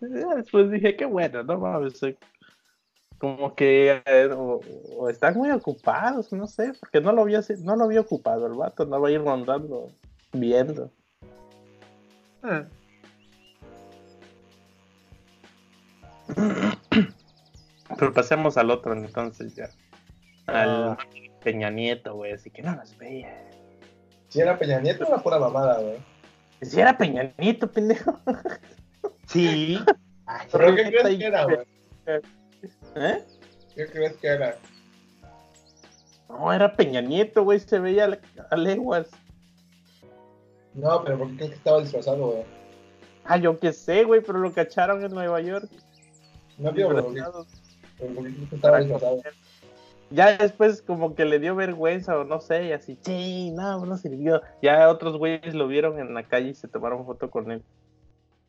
Después 0.00 0.70
dije, 0.70 0.96
qué 0.96 1.04
bueno, 1.04 1.42
no 1.42 1.58
mames. 1.58 2.00
Como 3.22 3.54
que 3.54 4.02
eh, 4.04 4.28
o, 4.36 4.58
o 4.98 5.08
están 5.08 5.36
muy 5.36 5.48
ocupados, 5.52 6.32
no 6.32 6.48
sé, 6.48 6.72
porque 6.80 7.00
no 7.00 7.12
lo 7.12 7.22
había 7.22 7.38
así- 7.38 7.54
no 7.62 7.76
lo 7.76 7.84
había 7.84 8.00
ocupado 8.00 8.48
el 8.48 8.54
vato, 8.54 8.84
no 8.84 9.00
va 9.00 9.06
a 9.06 9.10
ir 9.12 9.22
rondando, 9.22 9.92
viendo. 10.32 10.90
Eh, 12.42 12.66
Pero 17.98 18.12
pasemos 18.12 18.56
al 18.56 18.70
otro 18.70 18.92
entonces 18.92 19.54
ya. 19.54 19.68
Al 20.46 20.68
Ah. 20.90 20.98
Peña 21.44 21.70
Nieto, 21.70 22.14
güey, 22.14 22.32
así 22.32 22.50
que 22.50 22.62
no 22.62 22.74
nos 22.74 22.96
veía. 22.98 23.32
Si 24.28 24.40
era 24.40 24.58
Peña 24.58 24.80
Nieto, 24.80 25.06
era 25.06 25.18
pura 25.18 25.38
mamada, 25.38 25.78
güey. 25.80 25.98
Si 26.62 26.80
era 26.80 26.96
Peña 26.96 27.32
Nieto, 27.38 27.70
pendejo. 27.70 28.18
Sí. 29.26 29.78
Ay, 30.26 30.48
¿Pero 30.52 30.74
qué 30.74 30.82
crees 30.88 31.18
que 31.18 31.24
era, 31.26 31.44
güey? 31.44 31.58
¿Eh? 32.94 33.24
¿Qué 33.74 33.86
crees 33.86 34.16
que 34.18 34.26
era? 34.28 34.58
No, 36.28 36.52
era 36.52 36.74
Peña 36.74 37.00
Nieto, 37.00 37.44
güey, 37.44 37.60
se 37.60 37.78
veía 37.78 38.18
a, 38.50 38.56
leguas. 38.56 39.08
No, 40.74 41.02
pero 41.04 41.18
¿por 41.18 41.28
qué 41.30 41.36
crees 41.36 41.50
que 41.50 41.56
estaba 41.56 41.80
disfrazado, 41.80 42.26
güey? 42.26 42.44
Ah, 43.24 43.36
yo 43.36 43.58
qué 43.58 43.72
sé, 43.72 44.04
güey, 44.04 44.20
pero 44.20 44.38
lo 44.38 44.52
cacharon 44.52 45.04
en 45.04 45.12
Nueva 45.12 45.40
York. 45.40 45.68
No, 46.58 46.72
pero 46.72 46.88
¿por 46.88 47.04
qué, 47.04 47.10
disfrazado. 47.10 47.46
pero 47.98 48.14
¿por 48.14 48.24
qué 48.24 48.32
crees 48.32 48.48
que 48.48 48.56
estaba 48.56 48.78
disfrazado? 48.80 49.22
Ya 50.10 50.36
después 50.36 50.82
como 50.82 51.14
que 51.14 51.24
le 51.24 51.38
dio 51.38 51.54
vergüenza 51.54 52.18
o 52.18 52.24
no 52.24 52.40
sé, 52.40 52.66
y 52.66 52.72
así, 52.72 52.98
sí, 53.00 53.50
no, 53.52 53.84
no 53.86 53.96
sirvió. 53.96 54.42
Ya 54.60 54.90
otros 54.90 55.16
güeyes 55.16 55.54
lo 55.54 55.68
vieron 55.68 55.98
en 55.98 56.12
la 56.12 56.24
calle 56.24 56.50
y 56.50 56.54
se 56.54 56.68
tomaron 56.68 57.06
foto 57.06 57.30
con 57.30 57.50
él. 57.50 57.62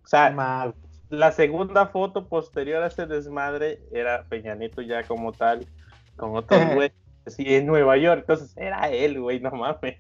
O 0.04 0.08
sea, 0.08 0.30
mal. 0.32 0.74
La 1.14 1.32
segunda 1.32 1.86
foto 1.86 2.28
posterior 2.28 2.82
a 2.82 2.88
ese 2.88 3.06
desmadre 3.06 3.80
era 3.92 4.24
Peña 4.24 4.56
Nieto 4.56 4.82
ya 4.82 5.04
como 5.04 5.32
tal, 5.32 5.68
con 6.16 6.36
otros 6.36 6.60
güeyes, 6.74 6.94
así 7.28 7.54
en 7.54 7.68
Nueva 7.68 7.98
York. 7.98 8.22
Entonces 8.22 8.58
era 8.58 8.90
él, 8.90 9.22
güey, 9.22 9.40
no 9.40 9.52
mames. 9.52 10.00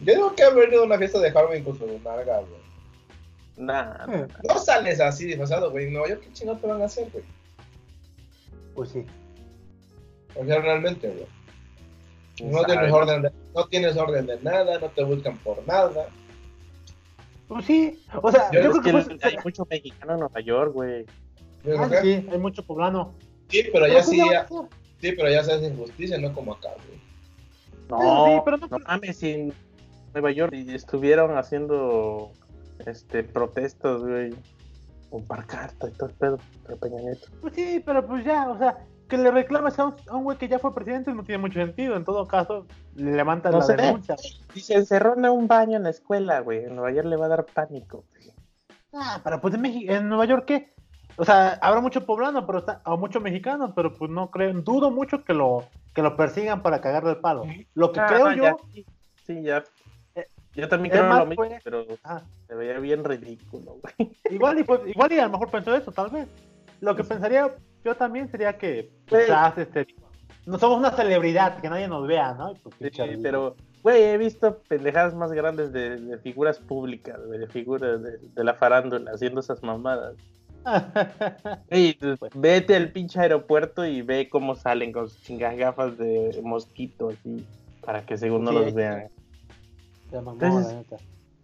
Yo 0.00 0.14
digo 0.14 0.34
que 0.34 0.44
haber 0.44 0.72
ido 0.72 0.82
a 0.82 0.86
una 0.86 0.96
fiesta 0.96 1.18
de 1.18 1.30
Halloween 1.32 1.64
con 1.64 1.76
su 1.76 1.86
nalga, 2.02 2.38
güey. 2.40 2.62
Nah, 3.58 4.06
Eh, 4.08 4.26
No 4.48 4.58
sales 4.58 5.00
así 5.00 5.26
disfrazado, 5.26 5.70
güey. 5.70 5.88
En 5.88 5.92
Nueva 5.92 6.08
York, 6.08 6.22
¿qué 6.22 6.32
chingados 6.32 6.62
te 6.62 6.66
van 6.66 6.80
a 6.80 6.86
hacer, 6.86 7.10
güey? 7.12 7.24
Pues 8.74 8.88
sí. 8.88 9.04
O 10.34 10.46
sea, 10.46 10.60
realmente, 10.60 11.08
güey. 11.08 12.50
No 12.50 12.62
sabe. 12.62 12.72
tienes, 12.72 12.92
orden 12.92 13.22
de, 13.22 13.32
no 13.54 13.66
tienes 13.66 13.96
orden 13.98 14.26
de 14.26 14.40
nada, 14.40 14.78
no 14.78 14.88
te 14.88 15.04
buscan 15.04 15.36
por 15.38 15.66
nada. 15.66 16.06
Pues 17.48 17.64
sí. 17.64 17.98
O 18.22 18.30
sea, 18.30 18.50
Yo 18.52 18.80
creo 18.80 19.04
que, 19.04 19.18
hay 19.26 19.36
mucho 19.42 19.66
mexicano 19.70 20.12
en 20.14 20.20
Nueva 20.20 20.40
York, 20.40 20.72
güey. 20.74 21.06
Ah, 21.78 21.88
sí, 22.02 22.26
hay 22.30 22.38
mucho 22.38 22.62
poblano. 22.62 23.14
Sí, 23.48 23.62
pero 23.72 23.72
Pero 23.72 23.86
ya 23.86 23.92
pues 23.94 24.06
sí, 24.08 24.18
ya 24.18 24.46
sí, 25.00 25.12
pero 25.12 25.30
ya 25.30 25.42
se 25.42 25.52
hace 25.54 25.66
injusticia, 25.66 26.18
no 26.18 26.32
como 26.34 26.52
acá, 26.52 26.68
güey. 26.86 26.98
No, 27.88 28.26
Sí, 28.26 28.42
pero 28.44 28.56
no- 28.58 28.68
no 28.68 28.78
mames, 28.80 29.22
en 29.22 29.52
Nueva 30.12 30.30
York 30.30 30.52
y 30.54 30.70
estuvieron 30.74 31.36
haciendo 31.36 32.32
este 32.86 33.24
protestas, 33.24 34.02
güey. 34.02 34.34
Con 35.10 35.24
parcarta 35.24 35.88
y 35.88 35.92
todo 35.92 36.10
el 36.10 36.14
pedo 36.16 36.38
de 36.68 36.76
Peña 36.76 37.00
Nieto. 37.00 37.28
Pues 37.40 37.54
sí, 37.54 37.82
pero 37.84 38.06
pues 38.06 38.24
ya, 38.26 38.50
o 38.50 38.58
sea, 38.58 38.78
que 39.08 39.16
le 39.18 39.30
reclames 39.30 39.78
a 39.78 39.86
un, 39.86 39.94
a 40.08 40.16
un 40.16 40.24
güey 40.24 40.36
que 40.38 40.48
ya 40.48 40.58
fue 40.58 40.74
presidente 40.74 41.12
no 41.12 41.24
tiene 41.24 41.38
mucho 41.40 41.58
sentido. 41.58 41.96
En 41.96 42.04
todo 42.04 42.26
caso, 42.26 42.66
le 42.94 43.12
levantas 43.12 43.52
No 43.52 43.60
la 43.60 43.66
denuncia. 43.66 44.16
Y 44.54 44.60
se 44.60 44.74
encerró 44.74 45.16
en 45.16 45.24
un 45.26 45.48
baño 45.48 45.76
en 45.76 45.84
la 45.84 45.90
escuela, 45.90 46.40
güey. 46.40 46.64
En 46.64 46.76
Nueva 46.76 46.90
York 46.92 47.08
le 47.08 47.16
va 47.16 47.26
a 47.26 47.30
dar 47.30 47.46
pánico. 47.46 48.04
güey. 48.10 48.32
Ah, 48.92 49.20
pero 49.24 49.40
pues 49.40 49.54
en, 49.54 49.60
México, 49.62 49.92
en 49.92 50.08
Nueva 50.08 50.24
York, 50.26 50.44
¿qué? 50.46 50.72
O 51.16 51.24
sea, 51.24 51.58
habrá 51.60 51.80
mucho 51.80 52.06
poblano, 52.06 52.46
pero 52.46 52.58
está, 52.60 52.80
o 52.84 52.96
mucho 52.96 53.20
mexicano, 53.20 53.74
pero 53.74 53.92
pues 53.92 54.10
no 54.10 54.30
creo, 54.30 54.52
dudo 54.54 54.90
mucho 54.90 55.24
que 55.24 55.34
lo, 55.34 55.64
que 55.94 56.00
lo 56.02 56.16
persigan 56.16 56.62
para 56.62 56.80
cagarle 56.80 57.10
el 57.10 57.16
palo. 57.18 57.44
Lo 57.74 57.90
que 57.92 58.00
Ah, 58.00 58.06
creo 58.06 58.30
no, 58.30 58.36
yo, 58.36 58.56
sí, 58.72 58.86
sí, 59.26 59.42
ya. 59.42 59.64
Eh, 60.14 60.26
Yo 60.54 60.68
también 60.68 60.92
creo 60.92 61.08
más, 61.08 61.18
lo 61.18 61.26
mismo, 61.26 61.44
fue- 61.44 61.58
pero 61.64 61.84
ah, 62.04 62.22
se 62.46 62.54
veía 62.54 62.78
bien 62.78 63.02
ridículo, 63.04 63.78
güey. 63.82 64.16
igual 64.30 64.58
y 64.60 64.64
pues, 64.64 64.80
igual 64.86 65.12
y 65.12 65.18
a 65.18 65.24
lo 65.24 65.30
mejor 65.32 65.50
pensó 65.50 65.74
eso, 65.74 65.90
tal 65.90 66.10
vez. 66.10 66.28
Lo 66.80 66.94
que 66.94 67.02
pensaría 67.02 67.52
yo 67.84 67.94
también 67.96 68.30
sería 68.30 68.56
que 68.58 68.90
quizás 69.06 69.56
este 69.58 69.86
no 70.46 70.58
somos 70.58 70.78
una 70.78 70.90
celebridad, 70.92 71.60
que 71.60 71.68
nadie 71.68 71.88
nos 71.88 72.06
vea, 72.06 72.32
¿no? 72.34 72.54
Pues, 72.62 72.74
Sí, 72.94 73.02
pero, 73.22 73.54
güey, 73.82 74.02
he 74.02 74.16
visto 74.16 74.60
pendejadas 74.66 75.14
más 75.14 75.30
grandes 75.32 75.72
de, 75.72 75.96
de 75.96 76.18
figuras 76.18 76.58
públicas, 76.58 77.18
de 77.28 77.46
figuras 77.48 78.02
de, 78.02 78.16
de 78.18 78.44
la 78.44 78.54
farándula 78.54 79.10
haciendo 79.12 79.40
esas 79.40 79.62
mamadas. 79.62 80.14
Ey, 81.70 81.94
pues, 81.94 82.18
vete 82.34 82.76
al 82.76 82.92
pinche 82.92 83.20
aeropuerto 83.20 83.84
y 83.86 84.02
ve 84.02 84.28
cómo 84.30 84.54
salen 84.54 84.92
con 84.92 85.08
sus 85.08 85.22
chingas 85.22 85.56
gafas 85.56 85.96
de 85.98 86.40
mosquito 86.42 87.10
así, 87.10 87.44
para 87.84 88.04
que 88.06 88.16
según 88.16 88.44
no 88.44 88.50
Sí. 88.52 88.56
los 88.58 88.74
vean. 88.74 89.08
Mamó, 90.12 90.32
Entonces- 90.32 90.72
la 90.72 90.78
neta. 90.78 90.96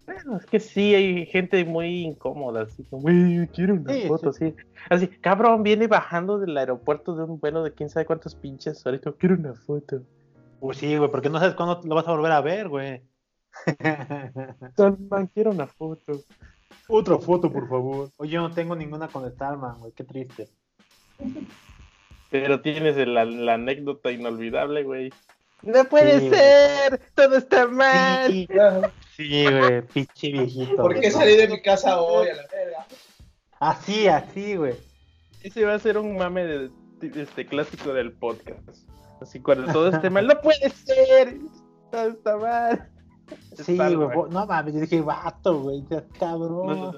Bueno, 0.07 0.37
es 0.37 0.47
que 0.47 0.61
sí, 0.61 0.95
hay 0.95 1.27
gente 1.27 1.65
muy 1.65 2.03
incómoda, 2.05 2.63
así 2.63 2.85
como, 2.85 3.03
güey, 3.03 3.47
quiero 3.49 3.75
una 3.75 3.93
Sí, 3.93 4.05
foto, 4.07 4.31
así. 4.31 4.55
Así, 4.91 5.09
cabrón, 5.09 5.63
viene 5.63 5.87
bajando 5.87 6.39
del 6.39 6.57
aeropuerto 6.57 7.17
de 7.17 7.25
un 7.25 7.41
vuelo 7.41 7.63
de 7.63 7.73
quién 7.73 7.89
sabe 7.89 8.05
cuántos 8.05 8.35
pinches 8.35 8.85
ahorita, 8.85 9.13
quiero 9.19 9.37
una 9.37 9.55
foto. 9.55 10.03
Pues 10.61 10.79
sí, 10.79 10.97
güey, 10.97 11.11
porque 11.11 11.31
no 11.31 11.39
sabes 11.39 11.55
cuándo 11.55 11.81
lo 11.85 11.95
vas 11.95 12.07
a 12.07 12.13
volver 12.13 12.33
a 12.33 12.41
ver, 12.41 12.69
güey. 12.69 13.03
Stallman, 14.73 15.27
quiero 15.29 15.51
una 15.53 15.67
foto. 15.67 16.21
Otra 16.89 17.19
foto, 17.19 17.51
por 17.51 17.69
favor. 17.69 18.11
Oye, 18.19 18.33
yo 18.33 18.43
no 18.43 18.53
tengo 18.55 18.77
ninguna 18.77 19.09
con 19.09 19.31
Stallman, 19.31 19.79
güey, 19.79 19.93
qué 19.93 20.05
triste. 20.05 20.49
Pero 22.31 22.61
tienes 22.61 22.97
la, 23.07 23.25
la 23.25 23.55
anécdota 23.55 24.11
inolvidable, 24.11 24.83
güey. 24.83 25.13
¡No 25.63 25.85
puede 25.85 26.21
Sí, 26.21 26.31
ser! 26.31 27.01
¡Todo 27.15 27.37
está 27.37 27.67
mal! 27.69 28.31
Sí, 28.31 28.47
sí, 28.47 28.55
güey, 29.17 29.83
pinche 29.83 30.33
viejito. 30.33 30.77
¿Por 30.77 31.01
qué 31.01 31.11
salí 31.11 31.37
de 31.37 31.49
mi 31.49 31.63
casa 31.63 32.01
hoy 32.01 32.29
a 32.29 32.35
la 32.35 32.43
verga? 32.53 32.87
Así, 33.61 34.09
así, 34.09 34.57
güey. 34.57 34.75
Ese 35.43 35.65
va 35.65 35.75
a 35.75 35.79
ser 35.79 35.99
un 35.99 36.17
mame 36.17 36.45
de, 36.45 36.71
de 37.01 37.23
este 37.23 37.47
clásico 37.47 37.93
del 37.93 38.13
podcast. 38.13 38.69
Así 39.21 39.41
cuando 39.41 39.73
todo 39.73 39.89
esté 39.89 40.11
mal, 40.11 40.27
¡no 40.27 40.41
puede 40.41 40.69
ser! 40.71 41.39
Todo 41.91 42.09
está 42.09 42.37
mal. 42.37 42.91
Sí, 43.65 43.77
güey. 43.77 43.97
No 44.31 44.47
mames, 44.47 44.75
yo 44.75 44.81
dije, 44.81 45.01
vato, 45.01 45.61
güey, 45.61 45.85
seas 45.89 46.05
cabrón. 46.19 46.67
Nos, 46.67 46.97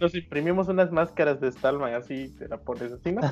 nos 0.00 0.14
imprimimos 0.14 0.68
unas 0.68 0.90
máscaras 0.90 1.40
de 1.40 1.52
Stallman, 1.52 1.94
así 1.94 2.30
te 2.38 2.48
la 2.48 2.56
pones 2.58 2.92
así. 2.92 3.12
No 3.12 3.20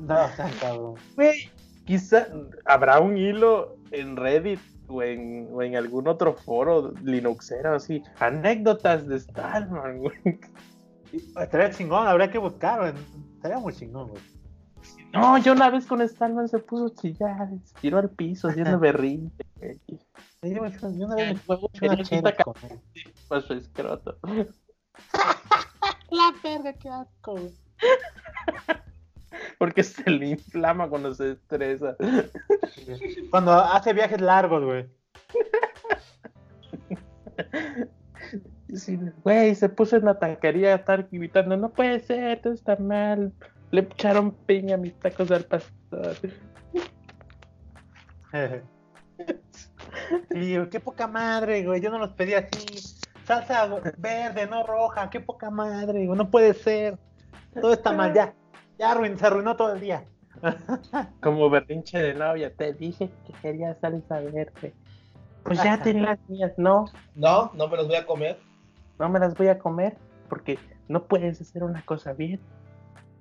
no, 0.00 0.16
cabrón. 0.60 0.94
güey. 1.16 1.50
Quizá 1.90 2.28
habrá 2.66 3.00
un 3.00 3.18
hilo 3.18 3.76
en 3.90 4.14
Reddit 4.14 4.60
o 4.86 5.02
en, 5.02 5.48
o 5.52 5.60
en 5.60 5.74
algún 5.74 6.06
otro 6.06 6.34
foro 6.34 6.94
linuxero 7.02 7.74
así. 7.74 8.00
Anécdotas 8.20 9.08
de 9.08 9.18
Stallman, 9.18 9.98
güey. 9.98 10.38
Estaría 11.12 11.70
chingón, 11.70 12.06
habría 12.06 12.30
que 12.30 12.38
buscar, 12.38 12.78
güey. 12.78 12.92
Estaría 13.34 13.58
muy 13.58 13.72
chingón, 13.72 14.10
güey. 14.10 14.22
No, 15.12 15.36
yo 15.38 15.50
una 15.50 15.68
vez 15.68 15.84
con 15.84 16.08
Stallman 16.08 16.48
se 16.48 16.60
puso 16.60 16.86
a 16.86 16.94
chillar, 16.94 17.48
se 17.64 17.74
tiró 17.80 17.98
al 17.98 18.10
piso 18.10 18.46
haciendo 18.46 18.78
güey. 18.78 19.28
Sí, 20.42 20.54
yo, 20.54 20.62
una 20.62 21.16
vez 21.16 21.48
me 21.48 21.56
eché 21.56 21.88
una 21.88 22.04
chela 22.04 22.36
con 22.36 22.54
él. 22.70 23.42
su 23.42 23.54
escroto. 23.54 24.16
La 26.12 26.32
verga, 26.40 26.72
qué 26.72 26.88
asco, 26.88 27.32
güey. 27.32 27.52
Porque 29.58 29.82
se 29.82 30.08
le 30.10 30.30
inflama 30.30 30.88
cuando 30.88 31.14
se 31.14 31.32
estresa. 31.32 31.96
Cuando 33.30 33.52
hace 33.52 33.92
viajes 33.92 34.20
largos, 34.20 34.64
güey. 34.64 34.86
Sí, 38.74 38.98
Güey, 39.24 39.54
se 39.54 39.68
puso 39.68 39.96
en 39.96 40.04
la 40.04 40.18
taquería 40.18 40.72
a 40.72 40.76
estar 40.76 41.08
gritando, 41.10 41.56
no 41.56 41.70
puede 41.70 42.00
ser, 42.00 42.40
todo 42.40 42.52
está 42.52 42.76
mal. 42.76 43.32
Le 43.70 43.82
echaron 43.82 44.32
piña 44.46 44.74
a 44.74 44.78
mis 44.78 44.94
tacos 44.98 45.30
al 45.30 45.44
pastor. 45.44 46.16
Sí, 50.30 50.56
qué 50.70 50.80
poca 50.80 51.06
madre, 51.06 51.64
güey. 51.64 51.80
Yo 51.80 51.90
no 51.90 51.98
los 51.98 52.10
pedí 52.10 52.34
así. 52.34 52.98
Salsa 53.24 53.68
verde, 53.98 54.46
no 54.46 54.64
roja. 54.64 55.10
Qué 55.10 55.20
poca 55.20 55.50
madre, 55.50 56.06
güey. 56.06 56.16
No 56.16 56.30
puede 56.30 56.54
ser. 56.54 56.98
Todo 57.60 57.72
está 57.72 57.92
mal, 57.92 58.14
ya. 58.14 58.32
Ya 58.80 58.92
arruin- 58.94 59.16
se 59.18 59.26
arruinó 59.26 59.56
todo 59.56 59.74
el 59.74 59.80
día. 59.80 60.04
Como 61.22 61.50
berrinche 61.50 61.98
de 61.98 62.14
novia, 62.14 62.50
te 62.54 62.72
dije 62.72 63.10
que 63.26 63.32
quería 63.42 63.74
salsa 63.74 64.20
verde. 64.20 64.72
Pues 65.44 65.62
ya 65.62 65.82
tenía 65.82 66.02
las 66.04 66.28
mías, 66.28 66.52
no, 66.56 66.86
No, 67.14 67.50
no 67.54 67.68
me 67.68 67.76
los 67.76 67.86
voy 67.86 67.96
a 67.96 68.06
comer. 68.06 68.38
no 68.98 69.08
me 69.10 69.18
las 69.18 69.34
voy 69.36 69.48
a 69.48 69.58
comer 69.58 69.96
porque 70.30 70.58
no 70.88 71.04
puedes 71.04 71.40
hacer 71.42 71.62
una 71.62 71.82
cosa 71.84 72.14
bien. 72.14 72.40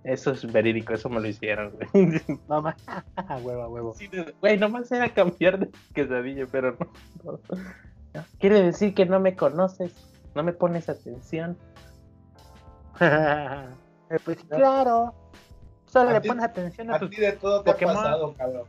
Eso 0.05 0.31
es 0.31 0.49
verídico, 0.49 0.93
eso 0.93 1.09
me 1.09 1.19
lo 1.19 1.27
hicieron, 1.27 1.71
güey. 1.71 1.89
No 2.47 2.61
más. 2.61 2.75
huevo, 3.43 3.63
a 3.63 3.67
huevo. 3.67 3.93
Sí, 3.95 4.09
Güey, 4.39 4.57
nomás 4.57 4.89
era 4.93 5.09
cambiar 5.09 5.59
de 5.59 5.69
quesadilla, 5.93 6.45
pero 6.49 6.77
no, 6.79 6.87
no. 7.23 7.39
No, 8.13 8.23
Quiere 8.39 8.61
decir 8.61 8.93
que 8.93 9.05
no 9.05 9.19
me 9.19 9.35
conoces, 9.35 9.93
no 10.35 10.41
me 10.43 10.53
pones 10.53 10.87
atención. 10.87 11.57
pues 12.97 14.37
claro. 14.49 15.13
Solo 15.91 16.09
A 16.09 16.13
le 16.13 16.21
pones 16.21 16.43
atención 16.43 16.91
a 16.91 16.95
A 16.95 16.99
tus. 16.99 17.09
ti 17.09 17.17
de 17.17 17.31
todo 17.33 17.63
te 17.63 17.71
Pokémon. 17.71 17.95
ha 17.97 18.01
pasado, 18.03 18.33
cabrón. 18.35 18.63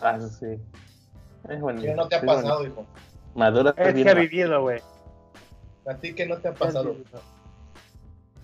Ah, 0.00 0.18
sí. 0.20 0.58
Es 1.48 1.60
bueno. 1.60 1.80
¿Qué 1.80 1.94
no 1.94 2.08
te 2.08 2.16
ha 2.16 2.22
pasado, 2.22 2.66
hijo? 2.66 2.86
Madura 3.34 3.74
Es 3.76 3.94
que 3.94 4.10
ha 4.10 4.14
vivido, 4.14 4.62
güey. 4.62 4.80
A 5.86 5.94
ti 5.94 6.14
que 6.14 6.26
no 6.26 6.36
te 6.38 6.48
ha 6.48 6.54
pasado. 6.54 6.94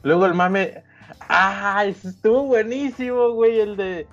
Luego 0.03 0.27
el 0.27 0.35
mame. 0.35 0.83
¡Ah! 1.21 1.85
Estuvo 1.87 2.45
buenísimo, 2.45 3.31
güey. 3.31 3.61
El 3.61 3.77
de. 3.77 4.07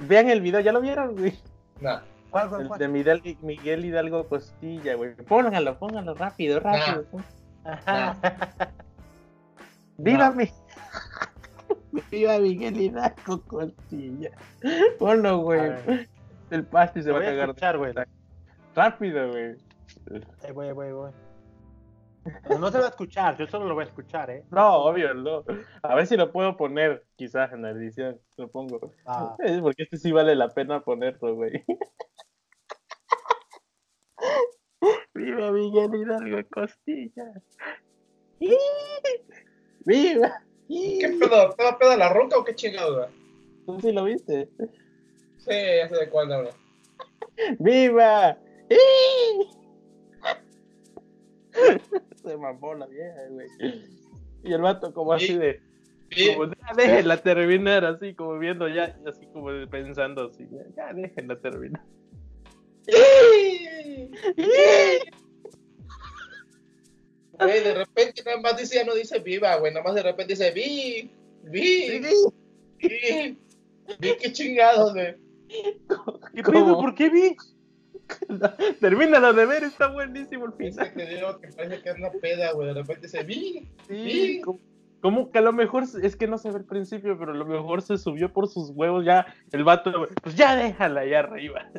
Vean 0.00 0.28
el 0.30 0.40
video, 0.40 0.60
¿ya 0.60 0.72
lo 0.72 0.80
vieron, 0.80 1.16
güey? 1.16 1.38
Nah. 1.80 2.00
¿Cuál, 2.30 2.48
cuál, 2.48 2.62
El 2.62 2.68
cuál? 2.68 2.78
de 2.80 2.88
Miguel, 2.88 3.36
Miguel 3.42 3.84
Hidalgo 3.84 4.26
Costilla, 4.26 4.94
güey. 4.94 5.14
Póngalo, 5.14 5.78
póngalo 5.78 6.14
rápido, 6.14 6.60
rápido. 6.60 7.04
Ajá. 7.64 8.16
¡Viva 9.98 10.28
No. 10.30 10.34
¡Viva 12.10 12.38
Miguel 12.38 12.80
Hidalgo 12.80 13.42
Costilla! 13.46 14.30
Ponlo, 14.98 15.38
güey. 15.38 15.72
El 16.50 16.64
pasti 16.66 17.02
se 17.02 17.08
Lo 17.08 17.14
va 17.14 17.20
a 17.20 17.24
cagar. 17.24 17.48
escuchar, 17.50 17.78
güey. 17.78 17.94
Rápido, 18.74 19.30
güey. 19.30 19.56
Ahí 20.42 20.52
voy. 20.52 21.12
Pero 22.46 22.58
no 22.58 22.70
se 22.70 22.78
va 22.78 22.86
a 22.86 22.88
escuchar, 22.90 23.36
yo 23.36 23.46
solo 23.46 23.66
lo 23.66 23.74
voy 23.74 23.82
a 23.84 23.88
escuchar, 23.88 24.30
¿eh? 24.30 24.44
No, 24.50 24.76
obvio, 24.84 25.12
no. 25.12 25.44
A 25.82 25.94
ver 25.94 26.06
si 26.06 26.16
lo 26.16 26.30
puedo 26.30 26.56
poner, 26.56 27.04
quizás 27.16 27.52
en 27.52 27.62
la 27.62 27.70
edición. 27.70 28.20
Lo 28.36 28.48
pongo. 28.48 28.92
Ah, 29.06 29.36
porque 29.60 29.82
este 29.82 29.96
sí 29.96 30.12
vale 30.12 30.36
la 30.36 30.48
pena 30.48 30.80
ponerlo, 30.82 31.34
güey. 31.34 31.64
¡Viva 35.14 35.50
Miguel 35.52 35.94
Hidalgo 35.94 36.48
Costilla! 36.50 37.32
¡Viva! 39.84 40.42
¿Qué 40.68 41.16
pedo? 41.20 41.50
¿Te 41.50 41.62
da 41.62 41.78
pedo 41.78 41.96
la 41.96 42.12
roca 42.12 42.38
o 42.38 42.44
qué 42.44 42.54
chingado, 42.54 42.96
güey? 42.96 43.08
¿Tú 43.66 43.80
sí 43.80 43.92
lo 43.92 44.04
viste? 44.04 44.48
Sí, 45.38 45.50
ya 45.50 45.88
sé 45.88 45.96
de 45.96 46.08
cuándo 46.08 46.36
hablo. 46.36 46.50
¡Viva! 47.58 48.38
Se 52.22 52.36
mamó 52.36 52.74
la 52.74 52.86
vieja, 52.86 53.20
güey. 53.30 53.48
Y 54.44 54.52
el 54.52 54.62
vato 54.62 54.92
como 54.92 55.12
así 55.12 55.36
de... 55.36 55.60
Sí, 56.10 56.34
Como, 56.34 56.46
ya 56.46 56.74
déjenla 56.76 57.16
terminar, 57.16 57.84
así 57.86 58.14
como 58.14 58.38
viendo 58.38 58.68
ya, 58.68 58.96
así 59.06 59.26
como 59.32 59.48
pensando 59.70 60.26
así, 60.26 60.46
ya, 60.50 60.62
ya 60.76 60.92
déjenla 60.92 61.40
terminar. 61.40 61.82
Güey, 67.46 67.64
de 67.64 67.74
repente 67.74 68.22
nada 68.24 68.40
más 68.40 68.56
dice, 68.56 68.76
ya 68.76 68.84
no 68.84 68.94
dice 68.94 69.18
viva, 69.20 69.56
güey, 69.56 69.72
nada 69.72 69.84
más 69.84 69.94
de 69.94 70.02
repente 70.02 70.32
dice 70.34 70.50
vi, 70.50 71.10
vi, 71.44 72.00
vi, 72.78 73.38
vi, 73.98 74.16
qué 74.16 74.32
chingados, 74.32 74.92
güey. 74.94 75.16
¿Qué 76.34 76.42
pedo? 76.42 76.78
¿Por 76.80 76.94
qué 76.94 77.10
vi? 77.10 77.36
Termínalo 78.80 79.32
de 79.32 79.46
ver, 79.46 79.64
está 79.64 79.88
buenísimo 79.88 80.46
el 80.46 80.52
Es 80.58 80.74
final. 80.74 80.92
que 80.92 81.04
te 81.04 81.14
digo 81.14 81.40
que 81.40 81.48
parece 81.48 81.82
que 81.82 81.90
es 81.90 81.96
una 81.96 82.10
peda, 82.10 82.52
güey, 82.52 82.68
de 82.68 82.74
repente 82.74 83.02
dice 83.02 83.22
vi, 83.22 83.68
Sí, 83.88 84.40
como, 84.44 84.60
como 85.00 85.30
que 85.30 85.38
a 85.38 85.42
lo 85.42 85.52
mejor 85.52 85.84
es 86.02 86.16
que 86.16 86.26
no 86.26 86.38
se 86.38 86.50
ve 86.50 86.56
al 86.56 86.64
principio, 86.64 87.18
pero 87.18 87.32
a 87.32 87.36
lo 87.36 87.44
mejor 87.44 87.82
se 87.82 87.98
subió 87.98 88.32
por 88.32 88.48
sus 88.48 88.70
huevos 88.70 89.04
ya 89.04 89.26
el 89.52 89.64
vato, 89.64 90.08
pues 90.22 90.34
ya 90.36 90.56
déjala 90.56 91.00
allá 91.02 91.20
arriba. 91.20 91.70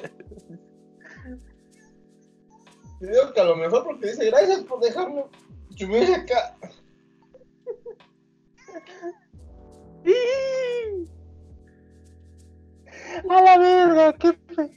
te 2.99 3.07
digo 3.07 3.33
que 3.33 3.39
a 3.41 3.45
lo 3.45 3.55
mejor 3.55 3.83
porque 3.83 4.07
dice 4.07 4.25
gracias 4.29 4.61
por 4.61 4.79
dejarme 4.79 5.23
subir 5.77 6.13
acá. 6.15 6.55
A 13.29 13.41
la 13.41 13.57
verga, 13.57 14.13
qué 14.13 14.33
pedo. 14.33 14.69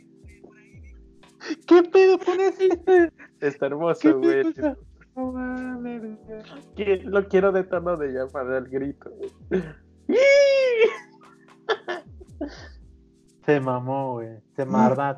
¿Qué 1.67 1.83
pedo 1.85 2.19
con 2.19 2.41
ese? 2.41 2.69
Está 3.41 3.59
¿Qué 3.61 3.67
hermoso, 3.67 4.19
güey. 4.19 4.53
Que- 6.77 6.97
Lo 7.05 7.27
quiero 7.29 7.53
de 7.53 7.65
tono 7.65 7.97
de 7.97 8.09
llamada 8.09 8.59
al 8.59 8.69
grito. 8.69 9.11
güey. 9.49 9.63
Se 13.45 13.61
mamó, 13.61 14.15
güey. 14.15 14.39
Se 14.57 14.65
mardó. 14.65 15.17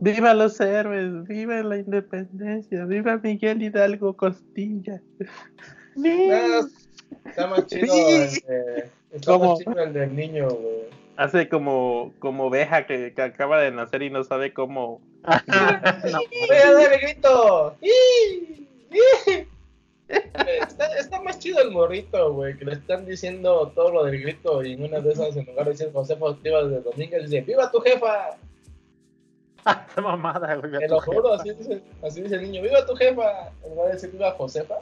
¡Viva 0.00 0.34
los 0.34 0.60
héroes! 0.60 1.26
¡Viva 1.26 1.62
la 1.62 1.78
independencia! 1.78 2.84
¡Viva 2.84 3.16
Miguel 3.22 3.62
Hidalgo 3.62 4.16
Costilla! 4.16 5.00
Ah, 6.32 6.60
Está 7.24 7.46
más 7.46 7.66
chido 7.66 7.94
el 7.94 8.30
de, 8.30 8.90
está 9.12 9.38
más 9.38 9.58
chido 9.58 9.78
el 9.82 9.92
del 9.92 10.14
niño, 10.14 10.48
güey. 10.48 10.88
Hace 11.16 11.48
como, 11.48 12.12
como 12.20 12.44
oveja 12.44 12.86
que, 12.86 13.12
que 13.12 13.22
acaba 13.22 13.60
de 13.60 13.72
nacer 13.72 14.02
y 14.02 14.10
no 14.10 14.22
sabe 14.22 14.52
cómo. 14.52 15.00
Voy 15.24 16.56
a 16.56 16.72
dar 16.72 16.92
el 16.92 17.00
grito. 17.00 17.76
Está, 20.08 20.96
está 20.98 21.20
más 21.22 21.38
chido 21.38 21.60
el 21.60 21.70
morrito, 21.70 22.32
güey, 22.32 22.56
que 22.56 22.64
le 22.64 22.72
están 22.74 23.04
diciendo 23.04 23.72
todo 23.74 23.92
lo 23.92 24.04
del 24.04 24.22
grito 24.22 24.64
y 24.64 24.74
en 24.74 24.84
una 24.84 25.00
de 25.00 25.12
esas, 25.12 25.36
en 25.36 25.44
lugar 25.46 25.66
de 25.66 25.72
decir 25.72 25.90
Josefa 25.92 26.30
Activa 26.30 26.64
desde 26.64 26.82
Domínguez, 26.82 27.24
dice, 27.24 27.40
¡Viva 27.42 27.70
tu 27.70 27.80
jefa! 27.80 28.38
Esa 29.90 30.00
mamada, 30.02 30.54
güey. 30.56 30.72
Te 30.78 30.88
lo 30.88 31.00
juro, 31.00 31.34
así 31.34 31.52
dice, 31.52 31.82
así 32.02 32.22
dice 32.22 32.36
el 32.36 32.42
niño, 32.42 32.62
¡Viva 32.62 32.84
tu 32.86 32.94
jefa! 32.94 33.48
En 33.64 33.70
lugar 33.70 33.86
de 33.88 33.92
decir 33.94 34.10
¡Viva 34.12 34.32
Josefa! 34.32 34.74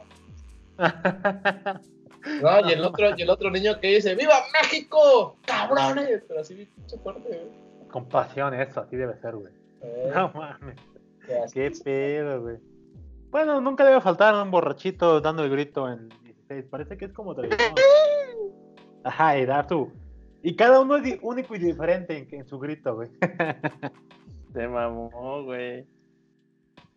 No, 2.41 2.59
y 2.69 2.73
el 2.73 2.83
otro, 2.83 3.11
y 3.15 3.21
el 3.21 3.29
otro 3.29 3.49
niño 3.49 3.79
que 3.79 3.87
dice, 3.87 4.13
¡Viva 4.15 4.33
México! 4.61 5.37
¡Cabrones! 5.45 6.23
Pero 6.27 6.41
así 6.41 6.55
pinche 6.75 6.97
fuerte, 6.97 7.21
güey. 7.25 7.87
Con 7.89 8.05
pasión, 8.09 8.53
eso, 8.53 8.81
así 8.81 8.97
debe 8.97 9.15
ser, 9.17 9.35
güey. 9.35 9.53
Eh, 9.81 10.11
No 10.13 10.29
mames. 10.33 10.75
Qué 11.53 11.71
pedo, 11.83 12.41
güey. 12.41 12.57
Bueno, 13.29 13.61
nunca 13.61 13.85
debe 13.85 14.01
faltar 14.01 14.35
un 14.35 14.51
borrachito 14.51 15.21
dando 15.21 15.43
el 15.43 15.49
grito 15.51 15.87
en 15.89 16.09
16. 16.23 16.65
Parece 16.69 16.97
que 16.97 17.05
es 17.05 17.13
como 17.13 17.33
tradición. 17.33 17.73
Ajá, 19.05 19.37
y 19.37 19.45
dar 19.45 19.67
tu. 19.67 19.89
Y 20.43 20.55
cada 20.55 20.81
uno 20.81 20.97
es 20.97 21.17
único 21.21 21.55
y 21.55 21.59
diferente 21.59 22.17
en, 22.17 22.27
en 22.39 22.45
su 22.47 22.59
grito, 22.59 22.95
güey. 22.95 23.09
Se 24.57 24.67
mamó, 24.67 25.43
güey. 25.43 25.85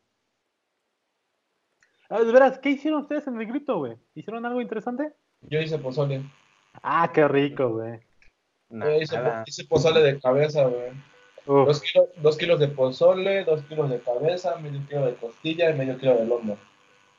Ah, 2.08 2.20
de 2.22 2.30
veras, 2.30 2.60
¿qué 2.60 2.70
hicieron 2.70 3.00
ustedes 3.02 3.26
en 3.26 3.40
el 3.40 3.48
grito, 3.48 3.78
güey? 3.78 3.96
¿Hicieron 4.14 4.46
algo 4.46 4.60
interesante? 4.60 5.12
Yo 5.40 5.58
hice 5.60 5.76
pozole. 5.76 6.22
Ah, 6.80 7.10
qué 7.12 7.26
rico, 7.26 7.68
güey. 7.70 7.98
Yo 8.70 8.92
hice, 9.00 9.16
hice 9.44 9.64
pozole 9.64 10.00
de 10.00 10.20
cabeza, 10.20 10.66
güey. 10.66 10.92
Dos 11.44 11.80
kilos, 11.80 12.08
dos 12.18 12.36
kilos 12.36 12.60
de 12.60 12.68
pozole, 12.68 13.42
dos 13.44 13.60
kilos 13.64 13.90
de 13.90 13.98
cabeza, 13.98 14.54
medio 14.58 14.86
kilo 14.86 15.04
de 15.06 15.14
costilla 15.16 15.68
y 15.70 15.74
medio 15.74 15.98
kilo 15.98 16.14
de 16.14 16.26
lomo. 16.26 16.56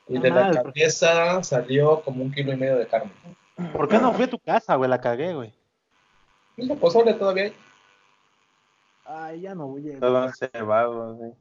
Y 0.07 0.19
de 0.19 0.29
Ah, 0.29 0.33
la 0.35 0.47
el- 0.51 0.55
cabeza 0.63 1.43
salió 1.43 1.99
como 2.03 2.23
un 2.23 2.31
kilo 2.31 2.53
y 2.53 2.55
medio 2.55 2.77
de 2.77 2.87
carne. 2.87 3.11
¿Por 3.73 3.89
qué 3.89 3.97
no 3.97 4.13
fui 4.13 4.23
a 4.23 4.29
tu 4.29 4.39
casa, 4.39 4.75
güey? 4.77 4.89
La 4.89 5.01
cagué, 5.01 5.33
güey. 5.33 5.53
Hice 6.55 6.77
pozole 6.77 7.13
todavía. 7.15 7.51
Ay, 9.07 9.41
ya 9.41 9.55
no 9.55 9.67
voy 9.67 9.91
a. 9.93 9.99
Todo 9.99 10.29
cebado, 10.33 11.15
güey. 11.15 11.31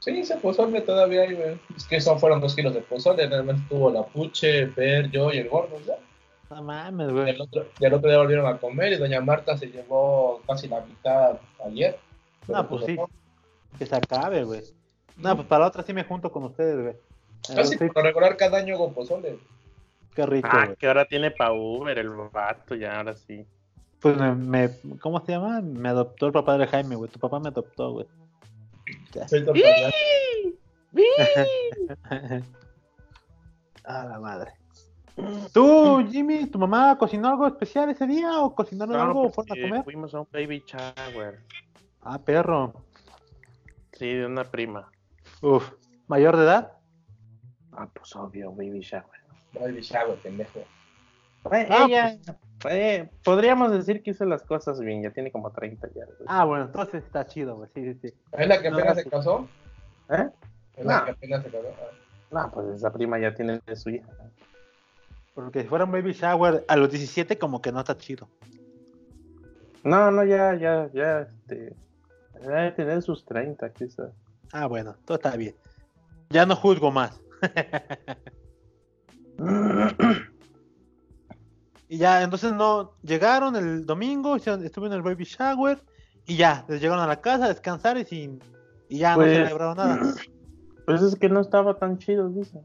Sí, 0.00 0.10
hice 0.12 0.36
pozole 0.36 0.80
todavía, 0.82 1.22
hay, 1.22 1.34
güey. 1.34 1.60
Es 1.76 1.84
que 1.86 2.00
son 2.00 2.18
fueron 2.18 2.40
dos 2.40 2.54
kilos 2.54 2.74
de 2.74 2.80
pozole. 2.82 3.26
Realmente 3.26 3.62
tuvo 3.68 3.90
la 3.90 4.02
puche, 4.04 4.66
Per, 4.68 5.10
yo 5.10 5.32
y 5.32 5.38
el 5.38 5.48
gordo, 5.48 5.78
¿ya? 5.86 5.94
No 6.50 6.62
mames, 6.62 7.08
Y 7.10 7.12
güey. 7.12 7.30
el 7.30 7.40
otro, 7.40 7.66
y 7.78 7.84
el 7.84 7.94
otro 7.94 8.08
día 8.08 8.18
volvieron 8.18 8.46
a 8.46 8.58
comer 8.58 8.92
y 8.92 8.96
doña 8.96 9.20
Marta 9.20 9.56
se 9.56 9.66
llevó 9.66 10.40
casi 10.46 10.68
la 10.68 10.80
mitad 10.80 11.38
ayer. 11.64 11.98
No, 12.48 12.68
pues 12.68 12.84
sí. 12.86 12.96
Que 13.78 13.86
se 13.86 13.94
acabe, 13.96 14.42
güey. 14.44 14.62
No, 15.16 15.36
pues 15.36 15.46
para 15.46 15.60
la 15.60 15.68
otra 15.68 15.82
sí 15.82 15.92
me 15.92 16.04
junto 16.04 16.32
con 16.32 16.44
ustedes, 16.44 16.80
güey. 16.82 16.96
Casi 17.54 17.76
Sí, 17.76 17.86
por 17.86 17.96
lo 17.96 18.02
regular 18.02 18.36
cada 18.36 18.58
año 18.58 18.74
hago 18.74 18.92
pozole. 18.92 19.38
Qué 20.14 20.26
rico, 20.26 20.48
Ah, 20.50 20.64
güey. 20.64 20.76
que 20.76 20.88
ahora 20.88 21.04
tiene 21.04 21.30
pa' 21.30 21.52
Uber 21.52 21.96
el 21.98 22.08
vato, 22.10 22.74
ya, 22.74 22.96
ahora 22.98 23.14
sí. 23.14 23.46
Pues 24.00 24.16
me, 24.16 24.34
me- 24.34 24.98
¿Cómo 25.00 25.20
se 25.24 25.32
llama? 25.32 25.60
Me 25.60 25.88
adoptó 25.90 26.26
el 26.26 26.32
papá 26.32 26.56
de 26.58 26.66
Jaime, 26.66 26.96
güey. 26.96 27.10
Tu 27.10 27.18
papá 27.18 27.38
me 27.38 27.48
adoptó, 27.48 27.92
güey. 27.92 28.06
Soy 29.28 29.44
total- 29.44 29.92
A 33.84 34.04
la 34.04 34.20
madre. 34.20 34.52
¿Tú, 35.52 36.06
Jimmy, 36.10 36.46
tu 36.46 36.58
mamá 36.58 36.96
cocinó 36.96 37.28
algo 37.28 37.46
especial 37.46 37.90
ese 37.90 38.06
día 38.06 38.40
o 38.40 38.54
cocinaron 38.54 38.96
No, 38.96 39.02
algo 39.02 39.20
o 39.20 39.30
pues, 39.30 39.46
fueron 39.48 39.58
a 39.58 39.68
comer? 39.68 39.84
fuimos 39.84 40.14
a 40.14 40.20
un 40.20 40.28
baby 40.32 40.62
shower. 40.66 41.40
Ah, 42.02 42.18
perro. 42.18 42.72
Sí, 43.92 44.14
de 44.14 44.24
una 44.26 44.44
prima. 44.44 44.88
Uf. 45.42 45.70
¿Mayor 46.06 46.36
de 46.36 46.44
edad? 46.44 46.72
Ah, 47.72 47.88
pues 47.92 48.14
obvio, 48.16 48.50
baby 48.52 48.80
shower. 48.80 49.20
Baby 49.52 49.80
shower, 49.82 50.16
pendejo. 50.22 50.60
Fue 51.42 51.66
Ah, 51.68 51.86
ella, 51.86 52.16
fue- 52.60 53.10
podríamos 53.24 53.72
decir 53.72 54.02
que 54.02 54.10
hizo 54.12 54.24
las 54.24 54.42
cosas 54.42 54.80
bien, 54.80 55.02
ya 55.02 55.10
tiene 55.10 55.30
como 55.32 55.50
30 55.50 55.88
ya. 55.94 56.04
güey. 56.04 56.16
Ah, 56.26 56.44
bueno, 56.44 56.66
entonces 56.66 57.02
está 57.04 57.26
chido, 57.26 57.56
güey. 57.56 57.68
Sí, 57.74 57.82
sí, 57.94 57.98
sí. 58.02 58.14
¿Es 58.32 58.46
la 58.48 58.60
que 58.62 58.68
apenas 58.68 58.86
no, 58.88 58.94
se 58.94 59.02
sí. 59.04 59.10
casó? 59.10 59.48
¿Eh? 60.10 60.28
Es 60.76 60.84
la 60.86 60.98
No. 61.00 61.04
que 61.06 61.10
apenas 61.12 61.42
se 61.42 61.50
casó. 61.50 61.68
Ah. 61.80 61.84
No, 62.30 62.50
pues 62.52 62.68
esa 62.76 62.92
prima 62.92 63.18
ya 63.18 63.34
tiene 63.34 63.60
de 63.66 63.76
su 63.76 63.90
hija. 63.90 64.06
Porque 65.34 65.62
si 65.62 65.68
fuera 65.68 65.84
un 65.84 65.92
baby 65.92 66.12
shower 66.12 66.64
a 66.68 66.76
los 66.76 66.90
17 66.90 67.38
como 67.38 67.60
que 67.62 67.72
no 67.72 67.80
está 67.80 67.96
chido. 67.96 68.28
No, 69.82 70.10
no, 70.10 70.24
ya, 70.24 70.54
ya, 70.54 70.88
ya, 70.92 71.20
este. 71.22 71.74
Ya 72.42 72.50
debe 72.50 72.72
tener 72.72 73.02
sus 73.02 73.24
30, 73.24 73.70
quizás. 73.72 74.10
Ah, 74.52 74.66
bueno, 74.66 74.94
todo 75.04 75.16
está 75.16 75.36
bien. 75.36 75.54
Ya 76.30 76.46
no 76.46 76.54
juzgo 76.56 76.90
más. 76.90 77.20
Y 81.92 81.98
ya, 81.98 82.22
entonces 82.22 82.52
no, 82.52 82.92
llegaron 83.02 83.56
el 83.56 83.84
domingo, 83.84 84.36
estuve 84.36 84.86
en 84.86 84.92
el 84.92 85.02
baby 85.02 85.24
shower 85.24 85.82
y 86.24 86.36
ya, 86.36 86.64
les 86.68 86.80
llegaron 86.80 87.02
a 87.02 87.08
la 87.08 87.20
casa 87.20 87.46
a 87.46 87.48
descansar 87.48 87.98
y 87.98 88.04
sin 88.04 88.40
y 88.88 88.98
ya 88.98 89.16
Pues- 89.16 89.36
no 89.36 89.44
celebraron 89.44 89.76
nada. 89.76 89.98
Pues 90.86 91.02
es 91.02 91.14
que 91.16 91.28
no 91.28 91.40
estaba 91.40 91.78
tan 91.78 91.98
chido, 91.98 92.28
dice. 92.30 92.60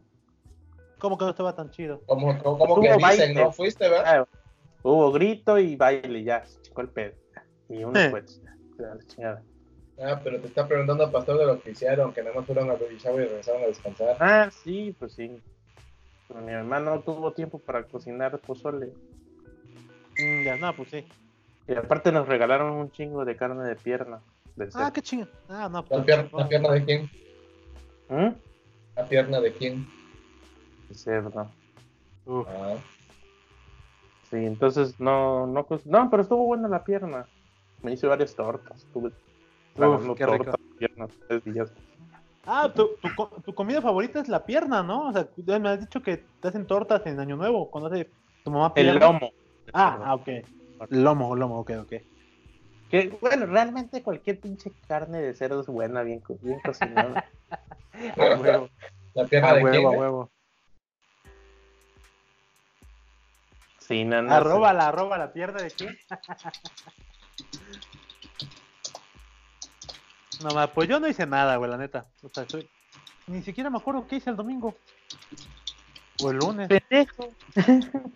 ¿Cómo 0.99 1.15
que 1.17 1.25
no 1.25 1.31
estaba 1.31 1.53
tan 1.55 1.69
chido? 1.69 2.01
Como, 2.07 2.37
como, 2.41 2.81
que 2.81 2.87
dicen, 2.93 3.01
baile. 3.01 3.33
¿no? 3.35 3.51
¿Fuiste, 3.51 3.87
verdad? 3.87 4.27
Hubo 4.81 5.11
grito 5.11 5.59
y 5.59 5.75
baile, 5.75 6.23
ya, 6.23 6.43
se 6.45 6.59
chingó 6.61 6.81
el 6.81 6.89
pedo. 6.89 7.13
Y 7.69 7.83
uno 7.83 7.99
Eh. 7.99 8.09
pues, 8.09 8.41
la 8.77 8.97
chingada. 9.07 9.43
Ah, 10.01 10.19
pero 10.23 10.39
te 10.39 10.47
está 10.47 10.67
preguntando, 10.67 11.11
pastor, 11.11 11.37
de 11.37 11.45
lo 11.45 11.61
que 11.61 11.71
hicieron, 11.71 12.13
que 12.13 12.23
nada 12.23 12.35
más 12.35 12.45
fueron 12.47 12.69
al 12.71 12.77
baby 12.77 12.97
shower 12.97 13.25
y 13.25 13.27
regresaron 13.27 13.63
a 13.63 13.67
descansar. 13.67 14.17
Ah, 14.19 14.49
sí, 14.63 14.95
pues 14.97 15.13
sí. 15.13 15.39
Pero 16.27 16.41
mi 16.41 16.51
hermano 16.51 16.95
no 16.95 17.01
tuvo 17.01 17.31
tiempo 17.31 17.59
para 17.59 17.83
cocinar 17.83 18.39
pozole. 18.39 18.91
Mm, 20.17 20.45
ya, 20.45 20.55
no, 20.57 20.75
pues 20.75 20.89
sí. 20.89 21.05
Y 21.67 21.73
aparte 21.73 22.11
nos 22.11 22.27
regalaron 22.27 22.73
un 22.73 22.91
chingo 22.91 23.25
de 23.25 23.35
carne 23.35 23.67
de 23.67 23.75
pierna. 23.75 24.21
De 24.55 24.69
Ah, 24.73 24.91
qué 24.93 25.01
chingo. 25.01 25.27
Ah, 25.49 25.69
no, 25.71 25.83
¿La 25.89 26.03
pues. 26.03 26.05
pierna, 26.05 26.29
¿La 26.37 26.47
pierna 26.47 26.71
de 26.71 26.85
quién? 26.85 27.09
¿Mm? 28.09 28.35
¿La 28.95 29.07
pierna 29.09 29.41
de 29.41 29.53
quién? 29.53 29.85
De 30.89 30.95
cerdo. 30.95 31.51
Uf. 32.25 32.47
Ah, 32.47 32.77
Sí, 34.29 34.37
entonces 34.37 34.99
no, 34.99 35.45
no, 35.45 35.65
pues, 35.67 35.85
no, 35.85 36.09
pero 36.09 36.23
estuvo 36.23 36.45
buena 36.45 36.67
la 36.67 36.83
pierna. 36.83 37.29
Me 37.81 37.93
hice 37.93 38.07
varias 38.07 38.35
tortas. 38.35 38.79
Estuve 38.83 39.11
tragando 39.73 40.15
qué 40.15 40.25
tortas, 40.25 40.55
piernas, 40.77 41.09
tres 41.27 41.43
días. 41.43 41.71
Ah, 42.43 42.71
tu, 42.75 42.89
tu, 43.01 43.09
co- 43.15 43.31
tu 43.43 43.53
comida 43.53 43.81
favorita 43.81 44.19
es 44.19 44.27
la 44.27 44.45
pierna, 44.45 44.81
¿no? 44.83 45.09
O 45.09 45.13
sea, 45.13 45.29
ya 45.37 45.59
me 45.59 45.69
has 45.69 45.79
dicho 45.79 46.01
que 46.01 46.17
te 46.39 46.47
hacen 46.47 46.65
tortas 46.65 47.05
en 47.05 47.19
Año 47.19 47.35
Nuevo, 47.35 47.69
cuando 47.69 47.89
hace 47.89 48.11
tu 48.43 48.51
mamá 48.51 48.73
El 48.75 48.95
lomo. 48.97 49.31
Ah, 49.73 49.99
ah, 50.03 50.15
ok. 50.15 50.29
Lomo, 50.89 51.35
lomo, 51.35 51.59
ok, 51.59 51.71
ok. 51.81 51.93
Que, 52.89 53.09
bueno, 53.21 53.45
realmente 53.45 54.03
cualquier 54.03 54.39
pinche 54.39 54.71
carne 54.87 55.21
de 55.21 55.33
cerdo 55.33 55.61
es 55.61 55.67
buena, 55.67 56.03
bien, 56.03 56.19
co- 56.19 56.37
bien 56.41 56.59
cocinada. 56.59 57.25
A 58.17 58.37
huevo, 58.37 58.69
¿La 59.13 59.25
pierna 59.25 59.49
a 59.51 59.53
de 59.53 59.61
quién? 59.61 59.73
huevo, 59.83 59.89
a 59.89 59.93
eh? 59.93 59.97
huevo. 59.97 60.31
Sí, 63.79 64.03
no, 64.03 64.21
no 64.21 64.29
sé. 64.29 64.35
Arroba 64.35 64.73
la, 64.73 64.87
arroba 64.89 65.17
la 65.17 65.31
pierna 65.31 65.61
de 65.61 65.71
quién. 65.71 65.95
No, 70.43 70.73
pues 70.73 70.89
yo 70.89 70.99
no 70.99 71.07
hice 71.07 71.25
nada, 71.25 71.55
güey, 71.55 71.71
la 71.71 71.77
neta. 71.77 72.07
O 72.21 72.29
sea, 72.29 72.45
soy... 72.45 72.67
Ni 73.27 73.41
siquiera 73.41 73.69
me 73.69 73.77
acuerdo 73.77 74.05
qué 74.05 74.17
hice 74.17 74.29
el 74.29 74.35
domingo. 74.35 74.77
O 76.23 76.31
el 76.31 76.37
lunes. 76.37 76.67
Pendejo. 76.69 77.29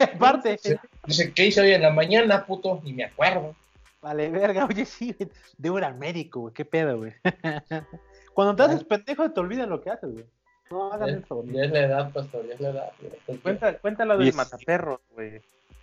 Aparte. 0.00 0.58
Dice, 1.06 1.32
¿qué 1.32 1.46
hice 1.46 1.60
hoy 1.60 1.72
en 1.72 1.82
la 1.82 1.90
mañana, 1.90 2.44
puto? 2.46 2.80
Ni 2.84 2.92
me 2.92 3.04
acuerdo. 3.04 3.54
Vale, 4.00 4.30
verga, 4.30 4.66
oye, 4.70 4.84
sí, 4.84 5.12
güey. 5.18 5.30
Debo 5.58 5.78
ir 5.78 5.84
al 5.84 5.96
médico, 5.96 6.40
güey. 6.40 6.54
¿Qué 6.54 6.64
pedo, 6.64 6.98
güey? 6.98 7.12
Cuando 8.34 8.56
te 8.56 8.62
haces 8.64 8.84
pendejo, 8.84 9.30
te 9.30 9.40
olvidas 9.40 9.68
lo 9.68 9.80
que 9.82 9.90
haces, 9.90 10.12
güey. 10.12 10.24
No 10.70 10.92
hagan 10.92 11.08
Ya, 11.08 11.16
eso, 11.18 11.34
güey. 11.36 11.52
ya 11.54 11.64
es 11.64 11.70
la 11.70 11.80
edad, 11.80 12.12
pastor, 12.12 12.46
ya 12.48 12.54
es 12.54 12.60
la 12.60 12.68
edad. 12.70 12.92
güey. 13.26 13.38
Cuenta, 13.38 13.78
cuéntalo 13.78 14.18
del 14.18 14.32
mataperros, 14.34 15.00
güey. 15.14 15.40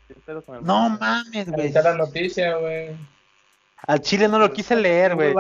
¿Qué 0.08 0.16
pedo 0.26 0.42
con 0.44 0.58
el 0.58 0.64
No 0.66 0.90
mames, 0.90 1.50
güey. 1.50 1.68
está 1.68 1.82
la 1.84 1.96
noticia, 1.96 2.58
güey. 2.58 2.96
Al 3.88 4.02
chile 4.02 4.28
no 4.28 4.38
lo 4.40 4.52
quise 4.52 4.76
leer, 4.76 5.16
güey. 5.16 5.34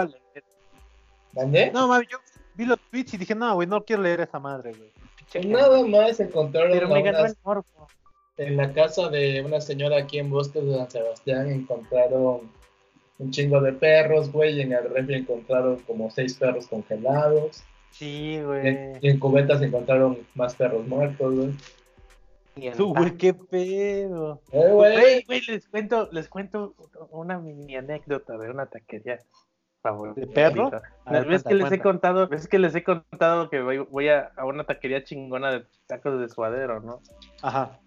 ¿Mandé? 1.33 1.71
No, 1.71 1.87
mames, 1.87 2.07
yo 2.09 2.19
vi 2.55 2.65
los 2.65 2.79
tweets 2.89 3.13
y 3.13 3.17
dije, 3.17 3.35
no, 3.35 3.53
güey, 3.55 3.67
no 3.67 3.83
quiero 3.83 4.01
leer 4.03 4.21
esa 4.21 4.39
madre, 4.39 4.73
güey. 4.73 4.91
Nada 5.45 5.85
más 5.85 6.19
encontraron 6.19 6.71
Pero 6.71 6.87
a 6.87 6.89
me 6.89 7.01
ganó 7.03 7.19
unas- 7.19 7.31
el 7.31 7.37
morbo. 7.43 7.87
en 8.37 8.57
la 8.57 8.73
casa 8.73 9.09
de 9.09 9.41
una 9.45 9.61
señora 9.61 9.97
aquí 9.97 10.19
en 10.19 10.29
Bosques 10.29 10.65
de 10.65 10.75
San 10.77 10.89
Sebastián 10.89 11.49
encontraron 11.51 12.51
un 13.19 13.31
chingo 13.31 13.61
de 13.61 13.71
perros, 13.73 14.31
güey, 14.31 14.57
y 14.57 14.61
en 14.61 14.73
el 14.73 14.89
refri 14.89 15.15
encontraron 15.15 15.77
como 15.87 16.09
seis 16.09 16.33
perros 16.35 16.67
congelados. 16.67 17.63
Sí, 17.91 18.41
güey. 18.41 18.67
en, 18.67 18.99
y 19.01 19.09
en 19.09 19.19
cubetas 19.19 19.61
encontraron 19.61 20.17
más 20.33 20.55
perros 20.55 20.87
muertos, 20.87 21.33
güey. 21.35 21.51
Tú, 22.75 22.93
güey, 22.93 23.15
qué 23.17 23.33
pedo. 23.33 24.41
Eh, 24.51 24.57
Güey, 24.71 24.95
güey. 24.99 25.23
güey, 25.25 25.41
les 25.47 25.67
cuento, 25.69 26.09
les 26.11 26.27
cuento 26.27 26.73
una 27.11 27.39
mini 27.39 27.75
anécdota 27.75 28.37
de 28.37 28.49
una 28.49 28.65
taquería. 28.65 29.19
Favorita. 29.81 30.21
¿De 30.21 30.27
perro? 30.27 30.71
A 31.05 31.11
ver, 31.11 31.27
¿Ves 31.27 31.43
cuenta, 31.43 31.49
que 31.49 31.55
les 31.55 31.71
he 31.71 31.79
contado, 31.79 32.27
ves 32.27 32.47
que 32.47 32.59
les 32.59 32.75
he 32.75 32.83
contado 32.83 33.49
que 33.49 33.61
voy, 33.61 33.77
voy 33.79 34.09
a, 34.09 34.31
a 34.35 34.45
una 34.45 34.63
taquería 34.63 35.03
chingona 35.03 35.51
de 35.51 35.65
tacos 35.87 36.19
de 36.19 36.29
suadero, 36.29 36.79
¿no? 36.79 36.99
Ajá. 37.41 37.79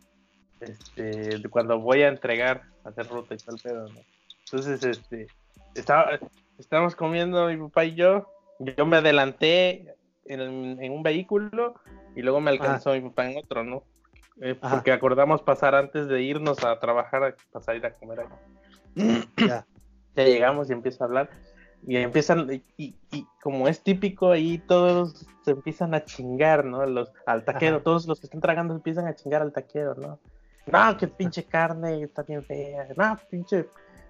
Este, 0.61 1.43
cuando 1.49 1.79
voy 1.79 2.03
a 2.03 2.09
entregar, 2.09 2.63
a 2.85 2.89
hacer 2.91 3.09
ruta 3.09 3.35
y 3.35 3.39
tal 3.39 3.57
pedo, 3.63 3.89
¿no? 3.89 4.01
Entonces, 4.47 4.85
este, 4.85 5.27
estaba, 5.75 6.19
estábamos 6.59 6.95
comiendo 6.97 7.49
mi 7.49 7.57
papá 7.57 7.85
y 7.85 7.95
yo, 7.95 8.31
yo 8.59 8.87
me 8.87 8.99
adelanté 8.99 9.95
en, 10.27 10.41
en 10.83 10.93
un 10.93 11.03
vehículo 11.03 11.75
y 12.15 12.23
luego 12.23 12.41
me 12.41 12.51
alcanzó 12.51 12.93
mi 12.93 13.01
papá 13.01 13.31
en 13.31 13.39
otro, 13.39 13.65
¿no? 13.65 13.85
Eh, 14.41 14.55
porque 14.55 14.93
acordamos 14.93 15.43
pasar 15.43 15.75
antes 15.75 16.09
de 16.09 16.23
irnos 16.23 16.65
a 16.65 16.79
trabajar, 16.81 17.37
pasar 17.53 17.75
a 17.75 17.79
ir 17.79 17.87
a 17.87 17.95
comer 17.95 18.21
ahí. 18.21 19.25
Ya. 19.37 19.67
Ya 20.17 20.25
llegamos 20.25 20.71
y 20.71 20.73
empieza 20.73 21.05
a 21.05 21.07
hablar. 21.07 21.31
Y 21.87 21.97
empiezan, 21.97 22.49
y, 22.79 22.95
y- 23.13 23.27
como 23.43 23.69
es 23.69 23.83
típico, 23.83 24.31
ahí 24.31 24.59
todos 24.59 25.27
se 25.45 25.51
empiezan 25.51 25.95
a 25.95 26.05
chingar, 26.05 26.65
¿no? 26.65 26.87
Los, 26.87 27.13
al 27.27 27.45
taquero, 27.45 27.77
Ajá. 27.77 27.85
todos 27.85 28.07
los 28.07 28.19
que 28.21 28.27
están 28.27 28.41
tragando 28.41 28.75
empiezan 28.75 29.07
a 29.07 29.15
chingar 29.15 29.43
al 29.43 29.53
taquero, 29.53 29.95
¿no? 29.95 30.19
No, 30.67 30.97
que 30.97 31.07
pinche 31.09 31.45
carne 31.45 32.03
está 32.03 32.23
bien 32.23 32.43
fea. 32.43 32.89
No, 32.97 33.19
pinche, 33.31 33.69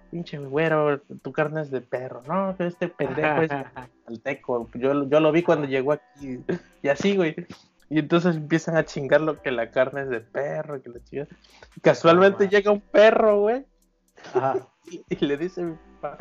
pinche 0.09 0.37
güero, 0.37 1.01
tu 1.21 1.33
carne 1.33 1.61
es 1.63 1.69
de 1.71 1.81
perro. 1.81 2.23
No, 2.25 2.55
que 2.55 2.67
este 2.67 2.87
pendejo 2.87 3.41
es 3.41 3.51
alteco. 4.07 4.69
Yo, 4.75 5.03
yo 5.09 5.19
lo 5.19 5.31
vi 5.33 5.43
cuando 5.43 5.67
llegó 5.67 5.91
aquí. 5.91 6.39
Y 6.81 6.87
así, 6.87 7.17
güey. 7.17 7.35
Y 7.89 7.99
entonces 7.99 8.37
empiezan 8.37 8.77
a 8.77 8.85
chingar 8.85 9.19
lo 9.19 9.41
que 9.41 9.51
la 9.51 9.69
carne 9.69 10.03
es 10.03 10.09
de 10.09 10.21
perro, 10.21 10.81
que 10.81 10.89
la 10.89 11.03
chica. 11.03 11.27
Casualmente 11.81 12.47
llega 12.47 12.71
un 12.71 12.79
perro, 12.79 13.41
güey. 13.41 13.65
Ajá. 14.33 14.65
Y, 14.89 15.03
y 15.09 15.25
le 15.25 15.35
dice 15.35 15.61
a 15.61 15.65
mi 15.65 15.75
papá, 15.99 16.17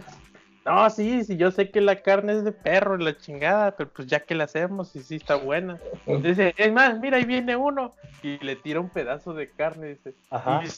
no, 0.64 0.88
sí, 0.90 1.24
sí, 1.24 1.36
yo 1.36 1.50
sé 1.50 1.70
que 1.70 1.80
la 1.80 2.02
carne 2.02 2.32
es 2.32 2.44
de 2.44 2.52
perro, 2.52 2.96
la 2.96 3.16
chingada, 3.16 3.76
pero 3.76 3.90
pues 3.90 4.08
ya 4.08 4.20
que 4.20 4.34
la 4.34 4.44
hacemos, 4.44 4.96
y 4.96 5.02
sí 5.02 5.16
está 5.16 5.36
buena. 5.36 5.78
Dice, 6.06 6.54
es 6.56 6.72
más, 6.72 6.98
mira, 7.00 7.18
ahí 7.18 7.24
viene 7.24 7.54
uno. 7.54 7.94
Y 8.22 8.38
le 8.38 8.56
tira 8.56 8.80
un 8.80 8.88
pedazo 8.88 9.34
de 9.34 9.50
carne, 9.50 9.88
dice. 9.88 10.14
Ajá. 10.30 10.62
Y 10.64 10.68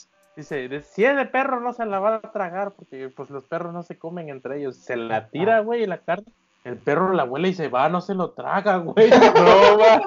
dice, 0.40 0.82
si 0.82 1.04
es 1.04 1.16
de 1.16 1.26
perro 1.26 1.60
no 1.60 1.72
se 1.72 1.86
la 1.86 2.00
va 2.00 2.16
a 2.16 2.32
tragar, 2.32 2.72
porque 2.72 3.08
pues 3.08 3.30
los 3.30 3.44
perros 3.44 3.72
no 3.72 3.82
se 3.84 3.96
comen 3.96 4.28
entre 4.28 4.58
ellos. 4.58 4.76
Se 4.76 4.96
la 4.96 5.28
tira, 5.28 5.60
güey, 5.60 5.86
la 5.86 5.98
carne. 5.98 6.26
El 6.66 6.78
perro 6.78 7.12
la 7.12 7.22
huele 7.22 7.50
y 7.50 7.54
se 7.54 7.68
va, 7.68 7.88
no 7.88 8.00
se 8.00 8.12
lo 8.12 8.32
traga, 8.32 8.78
güey. 8.78 9.08
No, 9.36 9.78
va. 9.78 10.00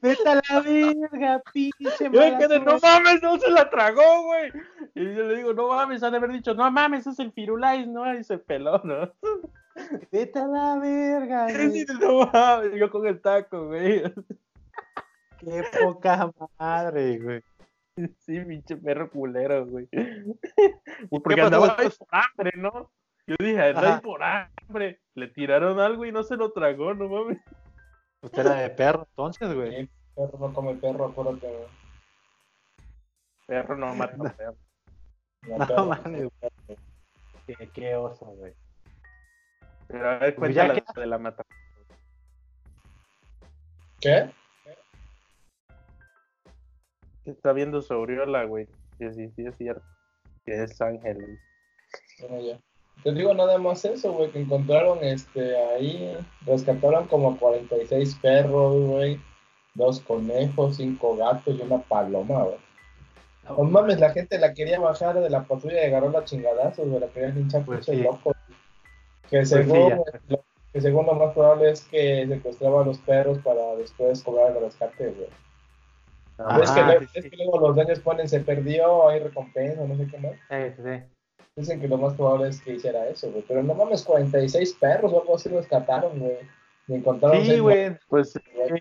Vete 0.00 0.28
a 0.28 0.36
la 0.36 0.60
verga, 0.60 1.42
pinche 1.52 2.04
Yo 2.04 2.10
me 2.10 2.38
quedé, 2.38 2.60
no 2.60 2.78
mames, 2.78 3.20
no 3.20 3.36
se 3.40 3.50
la 3.50 3.68
tragó, 3.68 4.22
güey. 4.22 4.52
Y 4.94 5.02
yo 5.02 5.24
le 5.24 5.36
digo, 5.38 5.52
no 5.52 5.70
mames, 5.70 6.04
han 6.04 6.12
de 6.12 6.18
haber 6.18 6.30
dicho, 6.30 6.54
no 6.54 6.70
mames, 6.70 7.08
es 7.08 7.18
el 7.18 7.32
firulais, 7.32 7.88
¿no? 7.88 8.14
Y 8.14 8.22
se 8.22 8.38
peló, 8.38 8.80
¿no? 8.84 9.10
Vete 10.12 10.38
a 10.38 10.46
la 10.46 10.78
verga, 10.78 11.48
güey. 11.50 11.84
No 12.00 12.30
mames, 12.32 12.78
yo 12.78 12.88
con 12.88 13.08
el 13.08 13.20
taco, 13.20 13.66
güey. 13.66 14.04
Qué 15.38 15.64
poca 15.82 16.30
madre, 16.56 17.18
güey. 17.18 17.42
Sí, 18.20 18.38
pinche 18.42 18.76
perro 18.76 19.10
culero, 19.10 19.66
güey. 19.66 19.88
¿Y 19.90 21.18
Porque 21.18 21.40
andaba 21.40 21.76
por 21.76 21.92
hambre, 22.12 22.52
¿no? 22.58 22.92
Yo 23.26 23.36
dije, 23.38 23.60
anda 23.60 23.94
ahí 23.96 24.00
por 24.00 24.22
hambre. 24.22 25.00
Le 25.14 25.28
tiraron 25.28 25.80
algo 25.80 26.04
y 26.04 26.12
no 26.12 26.22
se 26.22 26.36
lo 26.36 26.52
tragó, 26.52 26.92
no 26.94 27.08
mames. 27.08 27.38
Usted 28.20 28.40
era 28.46 28.54
de 28.56 28.70
perro, 28.70 29.06
entonces, 29.10 29.54
güey. 29.54 29.84
Sí, 29.86 29.90
perro 30.14 30.38
no 30.38 30.52
come 30.52 30.74
perro, 30.74 31.06
acuérdate. 31.06 31.46
güey. 31.46 31.66
Perro 33.46 33.76
no 33.76 33.94
mata 33.94 34.16
perro. 34.36 34.56
No, 35.42 35.58
No 35.58 35.66
perro, 35.66 35.86
mames. 35.86 36.22
no, 36.22 36.30
perro. 36.40 36.80
Qué, 37.46 37.68
qué 37.74 37.94
oso, 37.96 38.26
güey. 38.26 38.54
Pero 39.88 40.08
a 40.10 40.18
ver, 40.18 40.34
Pues 40.34 40.54
cuéntala 40.54 40.74
que- 40.80 41.00
de 41.00 41.06
la 41.06 41.18
mata. 41.18 41.44
¿Qué? 44.00 44.30
Está 47.24 47.52
viendo 47.52 47.80
su 47.80 47.92
aureola, 47.94 48.44
güey. 48.44 48.66
Sí, 48.98 49.12
sí, 49.14 49.28
sí, 49.30 49.46
es 49.46 49.56
cierto. 49.56 49.84
Que 50.44 50.62
es 50.62 50.80
ángel, 50.80 51.16
güey. 51.16 51.38
Bueno, 52.20 52.40
ya. 52.46 52.58
Te 53.02 53.12
digo 53.12 53.34
nada 53.34 53.58
más 53.58 53.84
eso, 53.84 54.12
güey, 54.12 54.30
que 54.30 54.40
encontraron 54.40 55.02
este 55.04 55.56
ahí, 55.74 56.16
rescataron 56.46 57.06
como 57.06 57.36
46 57.38 58.14
perros, 58.22 58.74
güey, 58.86 59.20
dos 59.74 60.00
conejos, 60.00 60.76
cinco 60.76 61.16
gatos 61.16 61.54
y 61.58 61.62
una 61.62 61.78
paloma, 61.82 62.44
güey. 62.44 62.56
No 63.46 63.62
mames, 63.64 64.00
la 64.00 64.10
gente 64.10 64.38
la 64.38 64.54
quería 64.54 64.80
bajar 64.80 65.20
de 65.20 65.28
la 65.28 65.44
patrulla 65.44 65.82
y 65.82 65.86
agarró 65.88 66.08
la 66.10 66.24
chingadazos, 66.24 66.88
güey, 66.88 67.00
la 67.00 67.08
querían 67.08 67.38
hinchar, 67.38 67.64
Pues 67.66 67.84
pinche 67.84 68.00
sí. 68.00 68.02
loco. 68.08 68.32
Que 69.28 69.44
sí, 69.44 69.54
según, 69.54 70.02
lo- 70.28 70.44
que 70.72 70.80
según 70.80 71.06
lo 71.06 71.12
más 71.14 71.34
probable 71.34 71.70
es 71.70 71.82
que 71.82 72.26
secuestraba 72.26 72.80
a 72.82 72.84
los 72.86 72.98
perros 73.00 73.38
para 73.40 73.76
después 73.76 74.22
cobrar 74.22 74.56
el 74.56 74.62
rescate, 74.62 75.08
güey. 75.10 75.28
Ajá, 76.38 76.62
es, 76.62 76.70
que 76.70 76.80
sí, 77.06 77.10
es 77.18 77.24
sí. 77.24 77.30
que 77.30 77.36
luego 77.36 77.60
los 77.60 77.76
dueños 77.76 78.00
ponen 78.00 78.28
se 78.28 78.40
perdió, 78.40 79.08
hay 79.08 79.20
recompensa, 79.20 79.84
no 79.84 79.94
sé 79.96 80.06
qué 80.10 80.18
más. 80.18 80.32
Sí, 80.48 80.82
sí. 80.82 81.13
Dicen 81.56 81.80
que 81.80 81.86
lo 81.86 81.98
más 81.98 82.14
probable 82.14 82.48
es 82.48 82.60
que 82.60 82.74
hiciera 82.74 83.06
eso, 83.08 83.30
güey. 83.30 83.44
Pero 83.46 83.62
no 83.62 83.74
mames, 83.74 84.02
46 84.02 84.72
perros 84.74 85.12
o 85.12 85.20
algo 85.20 85.36
así 85.36 85.48
rescataron, 85.48 86.18
güey. 86.18 86.38
Y 86.88 86.94
encontraron 86.94 87.44
Sí, 87.44 87.58
güey. 87.60 87.96
Pues 88.08 88.34
eh, 88.36 88.74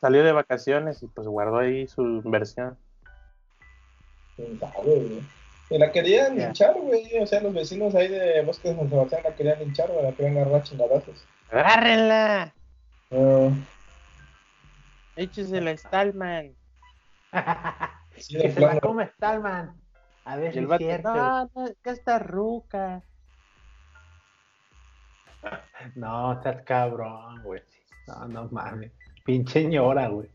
salió 0.00 0.24
de 0.24 0.32
vacaciones 0.32 1.02
y 1.02 1.06
pues 1.08 1.26
guardó 1.28 1.58
ahí 1.58 1.86
su 1.86 2.02
inversión. 2.02 2.78
¿Quién 4.36 4.58
sabe, 4.58 4.72
güey? 4.82 5.20
Y 5.68 5.78
la 5.78 5.92
querían 5.92 6.36
Ya. 6.36 6.46
linchar, 6.46 6.74
güey. 6.80 7.18
O 7.18 7.26
sea, 7.26 7.42
los 7.42 7.52
vecinos 7.52 7.94
ahí 7.94 8.08
de 8.08 8.40
Bosque 8.42 8.70
de 8.70 8.76
San 8.76 8.88
Sebastián 8.88 9.20
la 9.22 9.34
querían 9.36 9.58
linchar, 9.58 9.90
güey. 9.92 10.02
La 10.02 10.12
querían 10.12 10.38
agarrar 10.38 10.62
chingadazos. 10.62 11.26
¡Agárrenla! 11.50 12.54
Ah, 13.12 13.50
Échese 15.16 15.60
la 15.60 15.76
Stallman. 15.76 16.54
sí, 18.16 18.38
que 18.38 18.50
se 18.50 18.60
la 18.60 18.80
come 18.80 19.06
Stallman. 19.16 19.76
A 20.30 20.36
ver 20.36 20.56
el 20.56 20.68
vato, 20.68 20.84
cierto. 20.84 21.12
no, 21.12 21.50
no, 21.56 21.66
que 21.82 21.90
está 21.90 22.20
ruca. 22.20 23.02
No, 25.96 26.34
estás 26.34 26.62
cabrón, 26.62 27.42
güey. 27.42 27.62
No, 28.06 28.28
no 28.28 28.48
mames. 28.52 28.92
Pinche 29.24 29.64
ñora, 29.64 30.08
güey. 30.08 30.28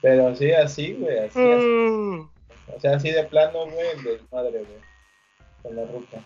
Pero 0.00 0.34
sí, 0.34 0.50
así, 0.52 0.94
güey. 0.94 1.18
Así, 1.18 1.40
así. 1.40 1.66
Mm. 1.66 2.30
O 2.74 2.80
sea, 2.80 2.96
así 2.96 3.10
de 3.10 3.24
plano, 3.24 3.66
güey. 3.66 4.02
De 4.02 4.20
madre, 4.30 4.64
güey. 4.64 4.80
Con 5.62 5.76
la 5.76 5.84
ruta. 5.84 6.24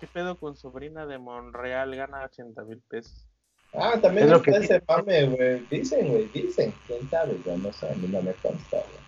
¿Qué 0.00 0.06
pedo 0.08 0.36
con 0.36 0.56
sobrina 0.56 1.06
de 1.06 1.18
Monreal? 1.18 1.94
Gana 1.94 2.24
80 2.24 2.64
mil 2.64 2.80
pesos. 2.88 3.28
Ah, 3.72 3.98
también 4.00 4.26
Es 4.26 4.32
lo 4.32 4.42
que 4.42 4.50
ese 4.50 4.82
mame, 4.88 5.26
güey. 5.26 5.60
Dicen, 5.70 6.08
güey, 6.08 6.24
dicen. 6.32 6.74
¿Quién 6.88 7.08
sabe? 7.08 7.38
Yo 7.44 7.56
no 7.58 7.72
sé, 7.72 7.88
a 7.88 7.94
mí 7.94 8.08
no 8.08 8.20
me 8.22 8.32
consta, 8.32 8.78
güey. 8.78 9.05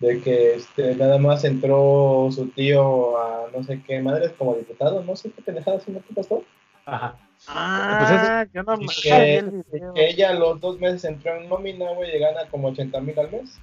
De 0.00 0.20
que 0.22 0.54
este, 0.54 0.94
nada 0.96 1.18
más 1.18 1.44
entró 1.44 2.28
su 2.32 2.48
tío 2.48 3.18
a 3.18 3.48
no 3.54 3.62
sé 3.64 3.82
qué 3.86 4.00
madres 4.00 4.32
como 4.38 4.54
diputado, 4.54 5.02
no 5.04 5.14
sé 5.14 5.30
qué 5.30 5.42
pendejada 5.42 5.76
haciendo 5.76 6.02
qué 6.08 6.14
pasó. 6.14 6.42
Ajá. 6.86 7.16
Ah, 7.48 8.46
yo 8.52 8.62
no 8.62 8.74
Y 8.80 8.86
me 8.86 8.94
que, 9.02 9.36
el 9.38 9.64
y 9.68 9.72
video. 9.72 9.94
que 9.94 10.08
ella 10.08 10.30
a 10.30 10.34
los 10.34 10.60
dos 10.60 10.78
meses 10.78 11.04
entró 11.04 11.36
en 11.36 11.48
nómina, 11.48 11.92
güey, 11.92 12.16
y 12.16 12.18
gana 12.18 12.46
como 12.50 12.68
80 12.68 13.00
mil 13.00 13.18
al 13.18 13.30
mes. 13.30 13.58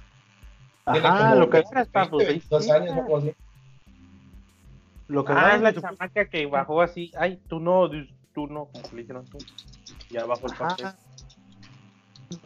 Como 0.84 1.34
lo 1.34 1.50
que, 1.50 1.58
20, 1.58 1.80
está, 1.80 2.08
pues, 2.08 2.26
22 2.28 2.70
años, 2.70 2.96
algo 2.96 3.16
así. 3.18 3.34
lo 5.08 5.24
que 5.24 5.32
Ah, 5.36 5.52
es 5.56 5.60
la 5.60 5.74
chamaca 5.74 6.24
que 6.28 6.46
bajó 6.46 6.80
así. 6.82 7.12
Ay, 7.18 7.38
tú 7.48 7.60
no, 7.60 7.88
tú 8.32 8.46
no, 8.46 8.66
como 8.66 8.84
le 8.92 9.02
dijeron 9.02 9.24
tú. 9.26 9.38
Ya 10.10 10.24
bajó 10.24 10.46
el 10.46 10.54
papel. 10.56 10.86
Ajá. 10.86 10.96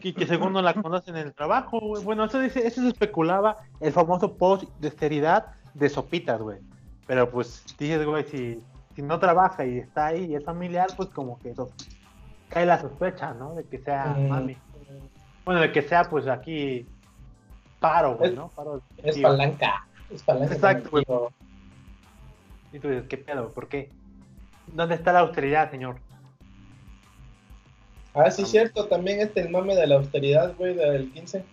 Y 0.03 0.13
que 0.13 0.27
según 0.27 0.53
no 0.53 0.63
la 0.63 0.75
conocen 0.75 1.17
en 1.17 1.27
el 1.27 1.35
trabajo, 1.35 1.81
güey. 1.81 2.05
Bueno, 2.05 2.25
eso, 2.25 2.39
dice, 2.39 2.67
eso 2.67 2.83
se 2.83 2.89
especulaba 2.89 3.59
el 3.81 3.93
famoso 3.93 4.37
post 4.37 4.65
de 4.79 4.89
austeridad 4.89 5.47
de 5.75 5.89
sopitas, 5.89 6.41
güey. 6.41 6.59
Pero 7.07 7.31
pues 7.31 7.65
dices, 7.79 8.05
güey, 8.07 8.25
si, 8.25 8.61
si 8.95 9.03
no 9.03 9.19
trabaja 9.19 9.65
y 9.65 9.79
está 9.79 10.07
ahí 10.07 10.27
y 10.27 10.35
es 10.37 10.45
familiar, 10.45 10.89
pues 10.97 11.09
como 11.09 11.39
que 11.41 11.51
eso 11.51 11.71
cae 12.49 12.65
la 12.67 12.81
sospecha, 12.81 13.35
¿no? 13.35 13.55
De 13.55 13.65
que 13.65 13.79
sea 13.79 14.15
Mm. 14.17 14.29
mami. 14.29 14.57
Bueno, 15.45 15.61
de 15.61 15.73
que 15.73 15.83
sea 15.83 16.05
pues 16.05 16.29
aquí 16.29 16.87
paro, 17.81 18.17
güey, 18.17 18.35
¿no? 18.35 18.49
Paro. 18.51 18.81
Es 18.99 19.17
tío. 19.17 19.23
palanca. 19.25 19.85
Es 20.11 20.23
palanca. 20.23 20.55
Exacto, 20.55 20.91
güey. 20.91 21.05
Y 22.73 22.79
tú 22.79 22.89
dices, 22.89 23.07
¿qué 23.09 23.17
pedo? 23.19 23.51
¿Por 23.51 23.69
qué? 23.69 23.91
¿Dónde 24.69 24.95
está 24.95 25.13
la 25.13 25.21
austeridad, 25.21 25.71
señor? 25.71 25.97
Ah, 28.15 28.31
sí, 28.31 28.45
cierto. 28.45 28.87
También 28.87 29.21
este 29.21 29.41
el 29.41 29.51
mame 29.51 29.75
de 29.75 29.87
la 29.87 29.97
austeridad, 29.97 30.55
güey, 30.57 30.75
del 30.75 31.11
15. 31.13 31.45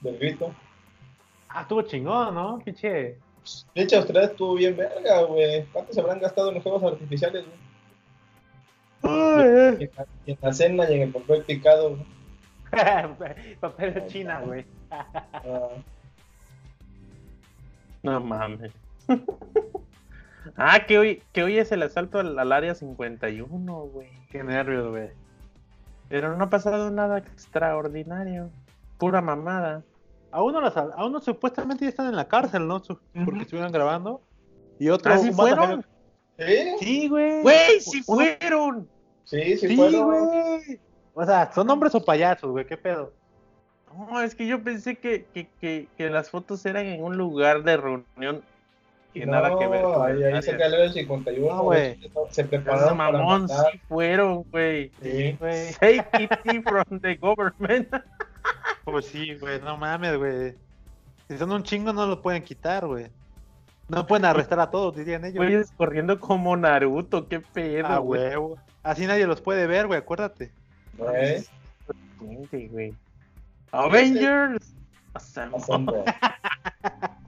Del 0.00 0.18
grito. 0.18 0.52
Ah, 1.48 1.62
estuvo 1.62 1.82
chingón, 1.82 2.34
¿no? 2.34 2.58
Pinche. 2.64 3.18
De 3.74 3.82
hecho, 3.82 3.96
austeridad 3.98 4.30
estuvo 4.30 4.54
bien 4.54 4.76
verga, 4.76 5.22
güey. 5.22 5.64
¿Cuánto 5.72 5.92
se 5.92 6.00
habrán 6.00 6.20
gastado 6.20 6.48
en 6.48 6.54
los 6.54 6.62
juegos 6.62 6.82
artificiales, 6.92 7.44
güey? 7.44 7.62
Y 9.04 9.84
en 9.84 9.90
la- 9.96 10.06
y 10.26 10.30
en 10.32 10.38
la 10.40 10.52
cena 10.52 10.90
y 10.90 10.94
en 10.94 11.02
el 11.02 11.12
papel 11.12 11.42
picado, 11.42 11.90
güey. 11.96 12.06
Papel 13.60 13.94
de 13.94 14.06
China, 14.06 14.40
güey. 14.44 14.64
Ah, 14.90 15.68
No 18.02 18.20
mames. 18.20 18.72
Ah, 20.56 20.84
que 20.86 20.98
hoy, 20.98 21.22
que 21.32 21.44
hoy 21.44 21.56
es 21.56 21.70
el 21.70 21.82
asalto 21.84 22.18
al, 22.18 22.36
al 22.38 22.50
área 22.52 22.74
51, 22.74 23.74
güey. 23.86 24.08
Qué 24.30 24.42
nervios, 24.42 24.90
güey. 24.90 25.10
Pero 26.12 26.36
no 26.36 26.44
ha 26.44 26.50
pasado 26.50 26.90
nada 26.90 27.16
extraordinario. 27.16 28.50
Pura 28.98 29.22
mamada. 29.22 29.82
A 30.30 30.42
uno, 30.42 30.60
las, 30.60 30.76
a 30.76 31.06
uno 31.06 31.20
supuestamente 31.22 31.86
ya 31.86 31.88
están 31.88 32.06
en 32.08 32.16
la 32.16 32.28
cárcel, 32.28 32.68
¿no? 32.68 32.80
Su- 32.84 32.98
Porque 33.14 33.30
Ujú. 33.30 33.40
estuvieron 33.40 33.72
grabando. 33.72 34.20
Y 34.78 34.90
otro. 34.90 35.10
¿Ah, 35.14 35.16
sí 35.16 35.32
fueron? 35.32 35.86
¿Sí? 36.38 36.74
Sí, 36.80 37.08
güey. 37.08 37.40
Güey, 37.40 37.80
sí 37.80 38.02
fueron. 38.02 38.86
Sí, 39.24 39.56
sí, 39.56 39.68
Sí, 39.68 39.76
fueron. 39.76 40.04
güey. 40.04 40.80
O 41.14 41.24
sea, 41.24 41.50
son 41.50 41.70
hombres 41.70 41.94
o 41.94 42.04
payasos, 42.04 42.50
güey. 42.50 42.66
¿Qué 42.66 42.76
pedo? 42.76 43.14
No, 43.96 44.20
es 44.20 44.34
que 44.34 44.46
yo 44.46 44.62
pensé 44.62 44.96
que, 44.96 45.24
que, 45.32 45.48
que, 45.62 45.88
que 45.96 46.10
las 46.10 46.28
fotos 46.28 46.66
eran 46.66 46.84
en 46.84 47.02
un 47.02 47.16
lugar 47.16 47.62
de 47.62 47.78
reunión 47.78 48.42
que 49.12 49.26
No, 49.26 49.32
nada 49.32 49.58
que 49.58 49.66
ver. 49.66 49.82
con 49.82 50.06
ahí, 50.10 50.22
ahí 50.24 50.42
se 50.42 50.56
cayó 50.56 50.76
el 50.76 50.92
51. 50.92 51.54
No, 51.54 51.62
güey. 51.64 51.96
güey. 52.12 52.26
Se 52.30 52.44
prepararon 52.44 52.96
para 52.96 53.12
mamón, 53.12 53.42
matar. 53.42 53.72
sí 53.72 53.78
fueron, 53.88 54.42
güey. 54.50 54.90
Sí. 55.02 55.36
güey. 55.38 55.72
Safety 55.72 56.62
from 56.62 57.00
the 57.00 57.14
government. 57.16 57.88
Pues 58.84 59.06
sí, 59.06 59.36
güey. 59.36 59.60
No 59.60 59.76
mames, 59.76 60.16
güey. 60.18 60.54
Si 61.28 61.38
son 61.38 61.52
un 61.52 61.62
chingo, 61.62 61.92
no 61.92 62.04
lo 62.06 62.20
pueden 62.20 62.42
quitar, 62.42 62.84
güey. 62.86 63.06
No 63.88 64.04
pueden 64.06 64.24
arrestar 64.24 64.58
a 64.58 64.70
todos, 64.70 64.96
dirían 64.96 65.24
ellos. 65.24 65.36
Güey, 65.36 65.62
corriendo 65.76 66.18
como 66.18 66.56
Naruto, 66.56 67.28
qué 67.28 67.38
pedo, 67.40 67.86
Ah, 67.86 67.98
güey. 67.98 68.20
huevo. 68.22 68.58
Así 68.82 69.06
nadie 69.06 69.26
los 69.28 69.40
puede 69.40 69.68
ver, 69.68 69.86
güey. 69.86 70.00
Acuérdate. 70.00 70.50
Güey. 70.98 71.46
Avengers. 73.70 74.74
Assemble. 75.14 76.04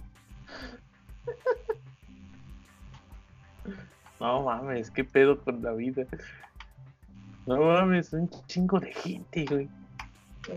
No 4.24 4.40
mames, 4.40 4.90
qué 4.90 5.04
pedo 5.04 5.38
con 5.38 5.62
la 5.62 5.72
vida. 5.72 6.06
No 7.44 7.58
mames, 7.58 8.10
un 8.14 8.30
chingo 8.46 8.80
de 8.80 8.90
gente, 8.90 9.44
güey. 9.44 9.68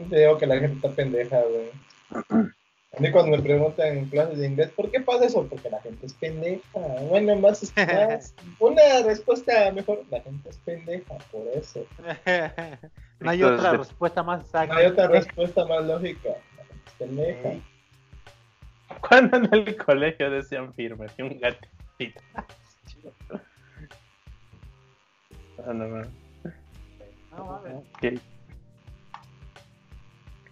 Te 0.09 0.19
digo 0.19 0.37
que 0.37 0.47
la 0.47 0.57
gente 0.57 0.77
está 0.77 0.89
pendeja, 0.91 1.41
güey. 1.41 2.47
A 2.97 2.99
mí 3.01 3.11
cuando 3.11 3.35
me 3.35 3.43
preguntan 3.43 3.97
en 3.97 4.05
clases 4.05 4.37
de 4.37 4.47
inglés, 4.47 4.69
¿por 4.69 4.89
qué 4.89 5.01
pasa 5.01 5.25
eso? 5.25 5.45
Porque 5.49 5.69
la 5.69 5.81
gente 5.81 6.05
es 6.05 6.13
pendeja. 6.13 6.79
Bueno, 7.09 7.35
más, 7.35 7.73
más 7.75 8.33
una 8.59 9.03
respuesta 9.05 9.69
mejor. 9.73 10.01
La 10.09 10.21
gente 10.21 10.49
es 10.49 10.57
pendeja, 10.59 11.17
por 11.29 11.45
eso. 11.53 11.85
no 13.19 13.29
hay 13.29 13.43
otra 13.43 13.73
respuesta 13.73 14.23
más 14.23 14.45
exacta. 14.45 14.73
No 14.73 14.79
hay 14.79 14.85
otra 14.85 15.07
respuesta 15.09 15.65
más 15.65 15.85
lógica. 15.85 16.29
La 16.29 16.63
gente 16.63 16.83
es 16.85 16.93
pendeja. 16.93 17.49
Cuando 19.01 19.35
en 19.35 19.49
el 19.51 19.75
colegio 19.75 20.31
decían 20.31 20.73
firme, 20.73 21.07
y 21.17 21.21
un 21.21 21.37
gatito. 21.37 22.21
No, 25.65 25.73
no, 25.73 25.87
no. 25.87 26.05
No 27.37 27.45
mames. 27.45 27.75
Ok. 27.95 28.21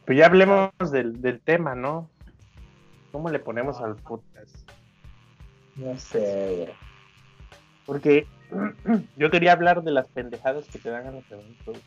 Pues 0.06 0.18
ya 0.18 0.28
hablemos 0.28 0.72
del, 0.92 1.22
del 1.22 1.40
tema, 1.42 1.74
¿no? 1.76 2.10
¿Cómo 3.12 3.30
le 3.30 3.40
ponemos 3.40 3.80
al 3.82 3.96
podcast? 3.96 4.56
No 5.76 5.98
sé, 5.98 6.56
güey. 6.58 6.74
Porque 7.86 8.28
yo 9.18 9.32
quería 9.32 9.54
hablar 9.54 9.84
de 9.84 9.92
las 9.92 10.08
pendejadas 10.10 10.66
que 10.68 10.80
te 10.80 10.90
dan 10.90 11.08
a 11.08 11.12
los 11.12 11.32
eventos. 11.32 11.78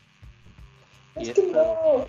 Y 1.15 1.21
Es 1.29 1.33
que 1.33 1.41
esta- 1.47 1.63
no, 1.63 2.05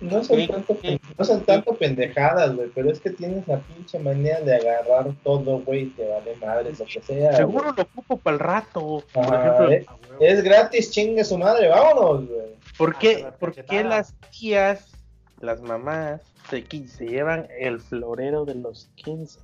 no 0.00 0.22
son, 0.22 0.36
Sí, 0.36 0.46
tanto, 0.48 0.76
sí. 0.80 1.00
no 1.18 1.24
son 1.24 1.40
tanto 1.44 1.74
pendejadas, 1.74 2.54
güey, 2.54 2.68
pero 2.74 2.90
es 2.90 3.00
que 3.00 3.10
tienes 3.10 3.46
la 3.48 3.58
pinche 3.58 3.98
manera 3.98 4.40
de 4.40 4.54
agarrar 4.56 5.08
todo, 5.24 5.58
güey, 5.60 5.82
y 5.84 5.86
te 5.90 6.06
vale 6.08 6.36
madre, 6.36 6.72
lo 6.78 6.84
que 6.84 7.00
sea. 7.02 7.32
Seguro 7.36 7.72
lo 7.76 7.82
ocupo 7.82 8.16
para 8.18 8.34
el 8.34 8.40
rato. 8.40 9.02
Por 9.12 9.24
ejemplo, 9.24 9.70
eh. 9.72 9.86
Es 10.20 10.42
gratis, 10.42 10.90
chingue 10.90 11.24
su 11.24 11.36
madre, 11.38 11.68
vámonos, 11.68 12.28
güey. 12.28 12.58
¿por 12.76 12.90
Ah, 12.94 12.98
qué, 13.00 13.14
pero 13.16 13.36
por 13.38 13.54
qué 13.54 13.82
las 13.84 14.14
tías, 14.30 14.92
las 15.40 15.60
mamás, 15.60 16.22
se, 16.50 16.64
se 16.88 17.06
llevan 17.06 17.48
el 17.58 17.80
florero 17.80 18.44
de 18.44 18.54
los 18.54 18.88
15? 18.96 19.40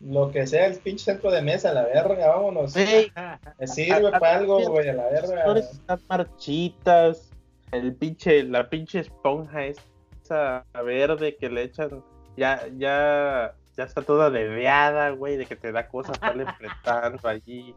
Lo 0.00 0.30
que 0.30 0.46
sea 0.46 0.66
el 0.66 0.78
pinche 0.78 1.04
centro 1.04 1.30
de 1.30 1.42
mesa, 1.42 1.72
la 1.74 1.84
verga, 1.84 2.28
vámonos. 2.28 2.74
Me 2.74 3.66
sirve 3.66 4.10
para 4.12 4.36
algo, 4.38 4.58
güey, 4.68 4.88
a 4.88 4.94
la 4.94 5.10
Las 5.10 5.28
verga. 5.28 5.44
flores 5.44 5.70
están 5.72 6.00
marchitas. 6.08 7.29
El 7.72 7.94
pinche, 7.94 8.42
la 8.44 8.68
pinche 8.68 8.98
esponja 9.00 9.64
esa 9.66 10.64
verde 10.84 11.36
que 11.36 11.48
le 11.50 11.62
echan, 11.62 12.02
ya, 12.36 12.66
ya, 12.76 13.54
ya 13.76 13.84
está 13.84 14.02
toda 14.02 14.30
deveada, 14.30 15.10
güey, 15.10 15.36
de 15.36 15.46
que 15.46 15.56
te 15.56 15.70
da 15.72 15.88
cosas 15.88 16.14
estarle 16.16 16.44
apretando 16.48 17.28
allí. 17.28 17.74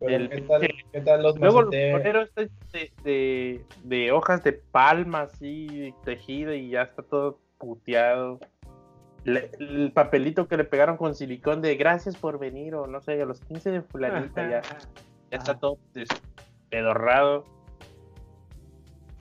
Pero 0.00 0.14
el 0.14 0.28
¿qué 0.30 0.40
tal, 0.42 0.68
qué 0.92 1.00
tal 1.00 1.22
los 1.22 1.38
Luego 1.40 1.60
el 1.60 1.66
maceteos? 1.66 1.94
florero 2.02 2.22
está 2.22 2.42
hecho 2.42 2.54
de, 2.72 2.92
de, 3.02 3.64
de 3.82 4.12
hojas 4.12 4.44
de 4.44 4.52
palma 4.52 5.22
así, 5.22 5.92
tejido 6.04 6.54
y 6.54 6.70
ya 6.70 6.82
está 6.82 7.02
todo 7.02 7.40
puteado. 7.58 8.38
Le- 9.24 9.50
el 9.58 9.90
papelito 9.92 10.46
que 10.46 10.56
le 10.56 10.62
pegaron 10.64 10.96
con 10.96 11.16
silicón 11.16 11.60
de 11.62 11.74
gracias 11.74 12.16
por 12.16 12.38
venir 12.38 12.76
o 12.76 12.86
no 12.86 13.00
sé, 13.00 13.20
a 13.20 13.26
los 13.26 13.40
15 13.40 13.72
de 13.72 13.82
fulanita 13.82 14.48
ya. 14.48 14.62
ya 14.62 15.36
está 15.38 15.58
todo 15.58 15.78
despedorrado. 16.70 17.44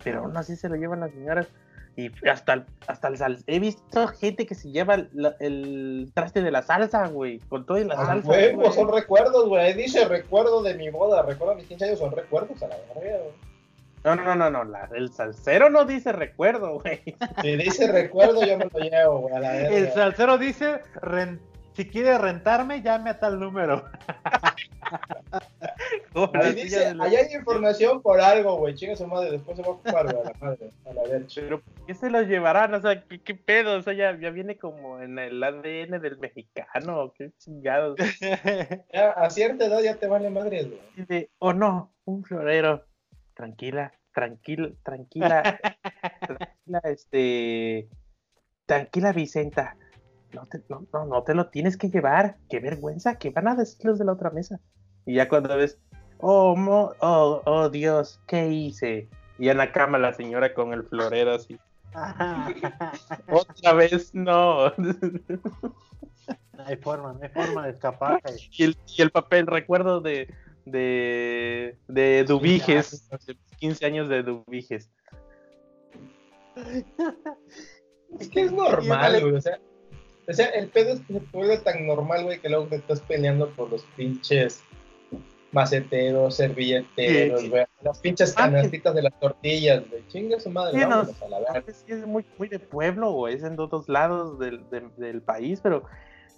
Pero 0.03 0.21
aún 0.21 0.37
así 0.37 0.55
se 0.55 0.69
lo 0.69 0.75
llevan 0.75 0.99
las 1.01 1.11
señoras. 1.11 1.47
Y 1.95 2.11
hasta 2.29 2.53
el, 2.53 2.65
hasta 2.85 3.07
el 3.07 3.17
sal... 3.17 3.39
He 3.47 3.59
visto 3.59 4.07
gente 4.09 4.45
que 4.45 4.53
se 4.53 4.69
lleva 4.71 4.93
el, 4.93 5.09
el 5.39 6.11
traste 6.13 6.43
de 6.43 6.51
la 6.51 6.61
salsa, 6.61 7.07
güey. 7.07 7.39
Con 7.49 7.65
todo 7.65 7.79
y 7.79 7.85
la 7.85 7.95
Ah, 7.95 8.05
salsa. 8.05 8.27
güey. 8.27 8.55
son 8.73 8.93
recuerdos, 8.93 9.47
güey. 9.49 9.65
Ahí 9.65 9.73
dice 9.73 10.05
recuerdo 10.07 10.61
de 10.61 10.75
mi 10.75 10.89
boda, 10.91 11.23
recuerdo 11.23 11.55
de 11.55 11.61
mis 11.61 11.67
15 11.67 11.85
años, 11.85 11.99
son 11.99 12.11
recuerdos 12.11 12.61
a 12.61 12.67
la 12.67 12.75
verga, 12.93 13.17
güey. 13.23 13.33
No, 14.03 14.15
no, 14.15 14.35
no, 14.35 14.49
no. 14.51 14.63
La, 14.63 14.87
el 14.95 15.11
salsero 15.11 15.71
no 15.71 15.85
dice 15.85 16.11
recuerdo, 16.11 16.79
güey. 16.79 17.01
Si 17.41 17.55
dice 17.57 17.91
recuerdo, 17.91 18.45
yo 18.45 18.57
me 18.59 18.65
lo 18.65 18.79
llevo, 18.79 19.19
güey, 19.21 19.35
a 19.35 19.39
la 19.39 19.51
verga. 19.53 19.75
El 19.75 19.91
salsero 19.91 20.37
dice, 20.37 20.81
"Ren- 21.01 21.39
si 21.73 21.89
quiere 21.89 22.15
rentarme, 22.19 22.83
llame 22.83 23.09
a 23.09 23.19
tal 23.19 23.39
número. 23.39 23.83
Ahí 26.33 26.53
dice, 26.53 26.93
la- 26.95 27.03
ahí 27.05 27.15
hay 27.15 27.33
información 27.35 28.01
por 28.01 28.19
algo, 28.19 28.57
güey. 28.57 28.75
Chinga 28.75 28.95
su 28.95 29.07
madre, 29.07 29.31
después 29.31 29.55
se 29.57 29.63
va 29.63 29.69
a 29.69 29.71
ocupar, 29.71 30.05
güey, 30.05 30.21
a 30.21 30.23
la 30.31 30.33
madre, 30.39 30.71
a 30.85 30.93
la 30.93 31.03
verga. 31.03 31.27
Pero 31.35 31.61
¿por 31.61 31.85
qué 31.85 31.93
se 31.93 32.09
lo 32.09 32.21
llevarán? 32.21 32.73
O 32.73 32.81
sea, 32.81 33.03
¿qué, 33.03 33.21
qué 33.21 33.35
pedo? 33.35 33.77
O 33.77 33.81
sea, 33.81 33.93
ya, 33.93 34.17
ya 34.19 34.29
viene 34.31 34.57
como 34.57 34.99
en 34.99 35.19
el 35.19 35.43
ADN 35.43 35.99
del 36.01 36.17
mexicano. 36.19 37.13
Qué 37.17 37.31
chingados. 37.37 37.97
Ya, 38.93 39.11
a 39.11 39.29
cierta 39.29 39.65
edad 39.65 39.81
ya 39.81 39.95
te 39.95 40.07
vale 40.07 40.29
madre, 40.29 40.63
güey. 40.63 41.05
De, 41.07 41.29
oh 41.39 41.53
no, 41.53 41.93
un 42.05 42.23
florero. 42.23 42.83
Tranquila, 43.35 43.93
tranquila, 44.13 44.71
tranquila, 44.83 45.43
tranquila, 46.25 46.81
este, 46.85 47.87
tranquila 48.65 49.11
Vicenta. 49.13 49.75
No 50.33 50.45
te, 50.45 50.59
no, 50.69 50.85
no, 50.91 51.05
no 51.05 51.23
te 51.23 51.33
lo 51.35 51.49
tienes 51.49 51.77
que 51.77 51.89
llevar. 51.89 52.37
Qué 52.49 52.59
vergüenza, 52.59 53.17
que 53.17 53.29
van 53.29 53.47
a 53.47 53.55
decir 53.55 53.85
los 53.85 53.99
de 53.99 54.05
la 54.05 54.13
otra 54.13 54.29
mesa. 54.31 54.59
Y 55.05 55.15
ya 55.15 55.29
cuando 55.29 55.55
ves, 55.55 55.79
oh, 56.19 56.55
mo- 56.55 56.93
oh, 56.99 57.41
oh 57.45 57.69
Dios, 57.69 58.19
¿qué 58.27 58.47
hice? 58.47 59.07
Y 59.39 59.49
en 59.49 59.57
la 59.57 59.71
cama 59.71 59.97
la 59.97 60.13
señora 60.13 60.53
con 60.53 60.73
el 60.73 60.83
florero 60.83 61.33
así. 61.35 61.57
Otra 63.29 63.73
vez 63.73 64.13
no. 64.13 64.69
No 64.77 66.65
hay 66.65 66.75
forma, 66.77 67.13
no 67.13 67.19
hay 67.21 67.29
forma 67.29 67.65
de 67.65 67.71
escapar. 67.71 68.21
güey. 68.23 68.49
y, 68.51 68.63
el, 68.63 68.77
y 68.95 69.01
el 69.01 69.11
papel, 69.11 69.47
recuerdo 69.47 70.01
de, 70.01 70.33
de, 70.65 71.77
de 71.87 72.23
Dubiges, 72.23 73.07
15 73.59 73.85
años 73.85 74.09
de 74.09 74.23
Dubiges. 74.23 74.89
Es 78.19 78.29
que 78.29 78.41
es 78.41 78.51
normal, 78.51 79.21
güey. 79.21 79.35
O 79.35 79.41
sea, 79.41 79.59
o 80.27 80.33
sea, 80.33 80.47
el 80.47 80.67
pedo 80.69 80.93
es 80.93 81.01
que 81.01 81.13
se 81.13 81.19
vuelve 81.31 81.57
tan 81.59 81.85
normal, 81.87 82.23
güey, 82.25 82.39
que 82.39 82.49
luego 82.49 82.65
te 82.67 82.77
estás 82.77 82.99
peleando 83.01 83.49
por 83.51 83.69
los 83.69 83.83
pinches 83.95 84.61
maceteros, 85.51 86.35
servilleteros, 86.35 87.41
Sí. 87.41 87.49
güey. 87.49 87.65
Las 87.81 87.99
pinches 87.99 88.33
Ah, 88.37 88.43
canastitas 88.43 88.93
de 88.95 89.01
las 89.03 89.19
tortillas, 89.19 89.83
güey. 89.89 90.05
Chinga 90.07 90.39
su 90.39 90.49
madre, 90.49 90.79
Sí, 90.79 90.85
no, 90.85 91.01
a 91.01 91.39
la 91.39 91.63
sí 91.67 91.85
es 91.93 92.05
muy, 92.05 92.25
muy 92.37 92.47
de 92.49 92.59
pueblo, 92.59 93.09
o 93.11 93.27
es 93.27 93.43
en 93.43 93.55
todos 93.55 93.87
lados 93.89 94.37
del, 94.39 94.69
del- 94.69 94.93
del 94.97 95.21
país, 95.21 95.59
pero, 95.61 95.83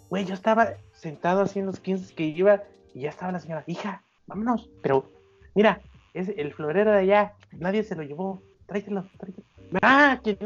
güey, 0.10 0.26
yo 0.26 0.34
estaba 0.34 0.74
sentado 0.94 1.42
así 1.42 1.60
en 1.60 1.66
los 1.66 1.80
15 1.80 2.14
que 2.14 2.26
iba 2.26 2.64
y 2.94 3.02
ya 3.02 3.10
estaba 3.10 3.32
la 3.32 3.40
señora, 3.40 3.64
hija, 3.68 4.04
vámonos, 4.28 4.70
pero, 4.82 5.12
mira, 5.56 5.82
es 6.14 6.30
el 6.38 6.54
florero 6.54 6.92
de 6.92 7.00
allá, 7.00 7.34
nadie 7.52 7.84
se 7.84 7.96
lo 7.96 8.04
llevó, 8.04 8.42
tráetelo, 8.68 9.08
tráetelo. 9.18 9.46
Ah, 9.82 10.20
que 10.24 10.38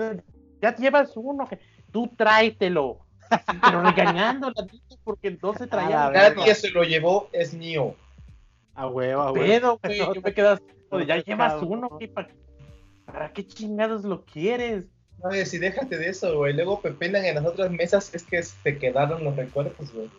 ya 0.62 0.76
llevas 0.76 1.12
uno, 1.16 1.48
que 1.48 1.60
tú 1.92 2.08
tráetelo. 2.18 3.00
Pero 3.64 3.82
regañando 3.82 4.52
la 4.54 4.68
tía 4.68 4.80
porque 5.04 5.38
no 5.42 5.54
se 5.54 5.66
traía 5.66 5.90
nada. 6.12 6.12
Nadie 6.36 6.54
se 6.54 6.70
lo 6.70 6.84
llevó, 6.84 7.30
es 7.32 7.54
mío. 7.54 7.96
A 8.76 8.88
huevo, 8.88 9.22
a 9.22 9.32
huevo. 9.32 9.46
pedo, 9.46 9.80
güey. 9.84 9.98
Yo 10.16 10.22
me 10.22 10.34
no 10.92 11.00
ya 11.06 11.16
te 11.16 11.24
llevas 11.32 11.62
uno, 11.64 11.90
no. 11.92 11.98
¿qué 11.98 12.08
pa- 12.08 12.28
¿para 13.06 13.32
qué 13.34 13.46
chingados 13.46 14.04
lo 14.04 14.24
quieres? 14.26 14.88
Oye, 15.24 15.46
si 15.46 15.58
déjate 15.58 15.98
de 15.98 16.10
eso, 16.10 16.38
güey. 16.38 16.54
Luego 16.54 16.82
pepenan 16.82 17.26
en 17.26 17.36
las 17.36 17.46
otras 17.46 17.72
mesas, 17.72 18.14
es 18.14 18.24
que 18.24 18.42
se 18.44 18.78
quedaron 18.78 19.24
los 19.24 19.36
recuerdos, 19.36 19.94
güey. 19.94 20.10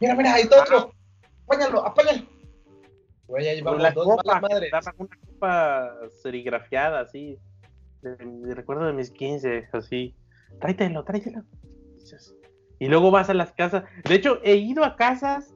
Mira, 0.00 0.14
mira, 0.14 0.34
ahí 0.34 0.42
está 0.42 0.62
otro. 0.62 0.92
Apáñalo, 1.44 1.84
apáñalo. 1.86 2.22
Güey, 3.26 3.44
ya 3.44 3.54
llevamos 3.54 3.82
la 3.82 3.90
dos 3.92 4.06
copa, 4.06 4.22
malas 4.40 4.42
madres. 4.42 4.72
una 4.98 5.08
copa 5.26 5.94
serigrafiada 6.22 7.00
así. 7.00 7.38
De, 8.02 8.16
de 8.16 8.54
recuerdo 8.54 8.86
de 8.86 8.92
mis 8.94 9.10
15, 9.10 9.68
así. 9.72 10.14
Tráetelo, 10.60 11.04
tráetelo. 11.04 11.42
Y 12.78 12.88
luego 12.88 13.10
vas 13.10 13.28
a 13.28 13.34
las 13.34 13.52
casas. 13.52 13.84
De 14.04 14.14
hecho, 14.14 14.40
he 14.44 14.56
ido 14.56 14.84
a 14.84 14.96
casas 14.96 15.54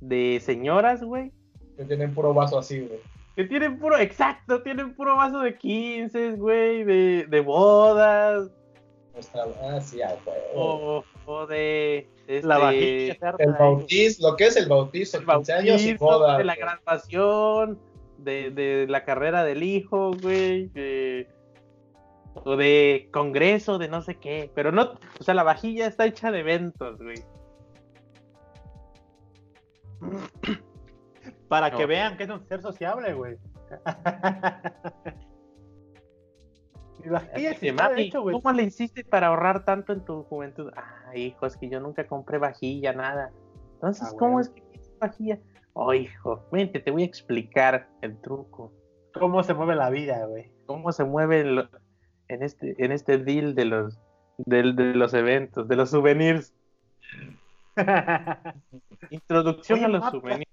de 0.00 0.40
señoras, 0.42 1.02
güey, 1.02 1.32
Que 1.80 1.86
tienen 1.86 2.12
puro 2.12 2.34
vaso 2.34 2.58
así, 2.58 2.80
güey. 2.80 3.00
que 3.36 3.44
tienen 3.44 3.78
puro, 3.78 3.96
exacto, 3.96 4.62
tienen 4.62 4.94
puro 4.94 5.16
vaso 5.16 5.40
de 5.40 5.56
15, 5.56 6.32
güey, 6.32 6.84
de, 6.84 7.26
de 7.26 7.40
bodas, 7.40 8.50
Nuestra- 9.14 9.44
Ah, 9.62 9.80
sí, 9.80 10.02
ah, 10.02 10.14
güey. 10.24 10.36
o, 10.54 11.02
o 11.24 11.46
de 11.46 12.06
este, 12.26 12.46
La 12.46 12.58
vajilla. 12.58 13.16
El 13.38 13.52
bautizo, 13.52 14.28
lo 14.30 14.36
que 14.36 14.44
es 14.44 14.56
el 14.56 14.68
bautizo, 14.68 15.16
el 15.18 15.24
15 15.26 15.52
años 15.54 15.82
y 15.82 15.94
bautizo, 15.94 16.04
boda. 16.04 16.36
de 16.38 16.44
la 16.44 16.54
güey. 16.54 16.66
graduación, 16.66 17.78
de, 18.18 18.50
de 18.50 18.86
la 18.88 19.04
carrera 19.06 19.42
del 19.42 19.62
hijo, 19.62 20.10
güey, 20.20 20.66
de- 20.68 21.26
o 22.44 22.56
de 22.56 23.08
congreso, 23.10 23.78
de 23.78 23.88
no 23.88 24.02
sé 24.02 24.16
qué, 24.16 24.50
pero 24.54 24.70
no, 24.70 24.98
o 25.18 25.24
sea, 25.24 25.32
la 25.34 25.42
vajilla 25.44 25.86
está 25.86 26.04
hecha 26.04 26.30
de 26.30 26.40
eventos, 26.40 26.98
güey. 26.98 27.16
Para 31.50 31.68
No. 31.70 31.76
que 31.78 31.86
vean 31.86 32.16
que 32.16 32.22
es 32.22 32.30
un 32.30 32.46
ser 32.46 32.62
sociable, 32.62 33.12
güey. 33.12 33.36
De 37.60 37.72
mami, 37.72 38.02
hecho. 38.02 38.22
¿cómo 38.22 38.52
le 38.52 38.64
hiciste 38.64 39.04
para 39.04 39.28
ahorrar 39.28 39.64
tanto 39.64 39.92
en 39.92 40.04
tu 40.04 40.22
juventud? 40.24 40.70
Ah, 40.76 41.16
hijo, 41.16 41.46
es 41.46 41.56
que 41.56 41.68
yo 41.68 41.80
nunca 41.80 42.06
compré 42.06 42.38
vajilla, 42.38 42.92
nada. 42.92 43.32
Entonces, 43.74 44.08
Ah, 44.12 44.16
¿cómo 44.18 44.38
es 44.38 44.50
que 44.50 44.60
tienes 44.60 44.92
vajilla? 45.00 45.38
Oh, 45.72 45.94
hijo, 45.94 46.46
vente, 46.52 46.78
te 46.78 46.90
voy 46.90 47.02
a 47.02 47.06
explicar 47.06 47.88
el 48.02 48.20
truco. 48.20 48.72
¿Cómo 49.18 49.42
se 49.42 49.54
mueve 49.54 49.76
la 49.76 49.90
vida, 49.90 50.24
güey? 50.26 50.52
cómo 50.66 50.92
se 50.92 51.02
mueve 51.02 51.40
en 52.28 52.42
este 52.44 52.76
en 52.84 52.92
este 52.92 53.18
deal 53.18 53.56
de 53.56 53.64
los 53.64 53.98
del- 54.38 54.76
de, 54.76 54.94
los 54.94 55.14
eventos, 55.14 55.66
de 55.66 55.74
los 55.74 55.90
souvenirs. 55.90 56.54
Introducción 59.10 59.78
Oye, 59.78 59.86
a 59.86 59.88
los 59.88 60.10
souvenirs. 60.10 60.49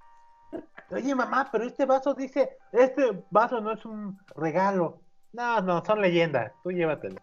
Oye, 0.91 1.15
mamá, 1.15 1.49
pero 1.51 1.65
este 1.65 1.85
vaso 1.85 2.13
dice, 2.13 2.57
este 2.71 3.23
vaso 3.29 3.59
no 3.61 3.73
es 3.73 3.85
un 3.85 4.17
regalo. 4.35 5.01
No, 5.33 5.61
no, 5.61 5.83
son 5.83 6.01
leyendas. 6.01 6.53
Tú 6.63 6.71
llévatelo. 6.71 7.21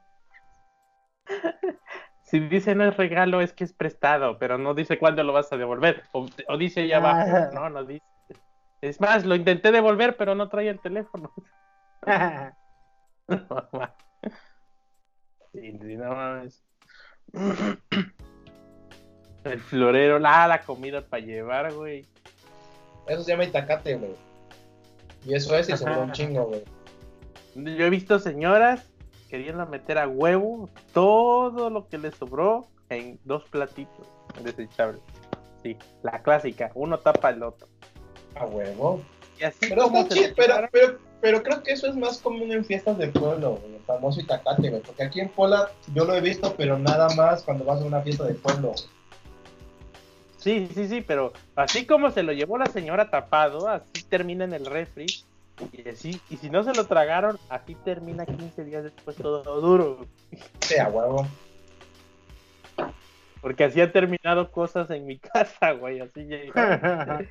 Si 2.26 2.40
dice 2.40 2.74
no 2.74 2.84
es 2.84 2.96
regalo, 2.96 3.42
es 3.42 3.52
que 3.52 3.64
es 3.64 3.74
prestado, 3.74 4.38
pero 4.38 4.56
no 4.56 4.72
dice 4.74 4.98
cuándo 4.98 5.22
lo 5.22 5.34
vas 5.34 5.52
a 5.52 5.58
devolver. 5.58 6.04
O, 6.12 6.26
o 6.48 6.56
dice 6.56 6.92
Ah. 6.92 6.96
abajo. 6.96 7.54
No, 7.54 7.68
no 7.68 7.84
dice. 7.84 8.02
Es 8.80 8.98
más, 9.00 9.26
lo 9.26 9.34
intenté 9.36 9.70
devolver, 9.70 10.16
pero 10.16 10.34
no 10.34 10.48
traía 10.48 10.70
el 10.70 10.80
teléfono. 10.80 11.32
Sí, 15.52 15.78
sí, 15.80 15.96
no 15.96 16.14
mames. 16.14 16.64
El 19.44 19.60
florero, 19.60 20.18
la, 20.18 20.48
la 20.48 20.62
comida 20.62 21.06
para 21.06 21.22
llevar, 21.24 21.72
güey. 21.74 22.06
Eso 23.06 23.22
se 23.22 23.32
llama 23.32 23.44
itacate, 23.44 23.96
güey. 23.96 24.14
Y 25.26 25.34
eso 25.34 25.56
es 25.56 25.68
y 25.68 25.76
sobró 25.76 26.02
un 26.02 26.12
chingo, 26.12 26.44
güey. 26.46 26.62
Yo 27.54 27.86
he 27.86 27.90
visto 27.90 28.18
señoras 28.18 28.90
queriendo 29.28 29.66
meter 29.66 29.98
a 29.98 30.06
huevo 30.06 30.68
todo 30.92 31.70
lo 31.70 31.88
que 31.88 31.98
les 31.98 32.14
sobró 32.14 32.66
en 32.88 33.18
dos 33.24 33.44
platitos 33.44 34.06
desechables. 34.42 35.00
Sí, 35.62 35.76
la 36.02 36.22
clásica, 36.22 36.70
uno 36.74 36.98
tapa 36.98 37.30
el 37.30 37.42
otro. 37.42 37.66
A 38.34 38.44
huevo. 38.46 39.00
Y 39.40 39.44
así 39.44 39.66
Pero 39.68 39.86
está 39.86 40.08
chido, 40.08 40.34
pero, 40.36 40.54
pero, 40.70 40.98
pero 41.20 41.42
creo 41.42 41.62
que 41.62 41.72
eso 41.72 41.86
es 41.86 41.96
más 41.96 42.18
común 42.18 42.52
en 42.52 42.64
fiestas 42.64 42.98
del 42.98 43.10
pueblo, 43.10 43.56
güey, 43.56 43.74
el 43.76 43.82
famoso 43.82 44.20
itacate, 44.20 44.70
güey. 44.70 44.82
Porque 44.82 45.02
aquí 45.02 45.20
en 45.20 45.28
Pola 45.30 45.70
yo 45.94 46.04
lo 46.04 46.14
he 46.14 46.20
visto, 46.20 46.54
pero 46.56 46.78
nada 46.78 47.08
más 47.16 47.42
cuando 47.42 47.64
vas 47.64 47.80
a 47.80 47.84
una 47.84 48.02
fiesta 48.02 48.24
del 48.24 48.36
pueblo. 48.36 48.68
güey. 48.68 48.84
Sí, 50.44 50.68
sí, 50.74 50.86
sí, 50.88 51.00
pero 51.00 51.32
así 51.56 51.86
como 51.86 52.10
se 52.10 52.22
lo 52.22 52.34
llevó 52.34 52.58
la 52.58 52.66
señora 52.66 53.08
tapado, 53.08 53.66
así 53.66 54.04
termina 54.10 54.44
en 54.44 54.52
el 54.52 54.66
refri. 54.66 55.06
Y 55.72 55.88
así, 55.88 56.20
y 56.28 56.36
si 56.36 56.50
no 56.50 56.62
se 56.62 56.74
lo 56.74 56.84
tragaron, 56.84 57.38
así 57.48 57.74
termina 57.76 58.26
15 58.26 58.62
días 58.62 58.84
después 58.84 59.16
todo 59.16 59.62
duro. 59.62 60.06
Sí, 60.60 60.76
a 60.76 60.90
huevo. 60.90 61.26
Porque 63.40 63.64
así 63.64 63.80
han 63.80 63.90
terminado 63.90 64.52
cosas 64.52 64.90
en 64.90 65.06
mi 65.06 65.18
casa, 65.32 65.72
güey. 65.72 66.00
Así 66.00 66.26
ya. 66.26 67.22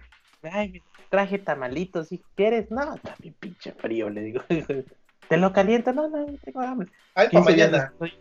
Ay, 0.41 0.71
me 0.71 0.81
traje 1.11 1.37
tamalitos, 1.37 2.11
hijo. 2.11 2.27
¿Quieres? 2.33 2.71
No, 2.71 2.95
está 2.95 3.15
bien 3.19 3.35
pinche 3.39 3.73
frío, 3.73 4.09
le 4.09 4.21
digo. 4.21 4.41
¿Te 5.29 5.37
lo 5.37 5.53
caliento? 5.53 5.93
No, 5.93 6.09
no, 6.09 6.25
no 6.25 6.37
tengo 6.43 6.61
hambre. 6.61 6.89
Ay, 7.13 7.27
para 7.27 7.45
15 7.45 7.53
días, 7.53 7.71
mañana. 7.71 7.89
después, 7.89 8.13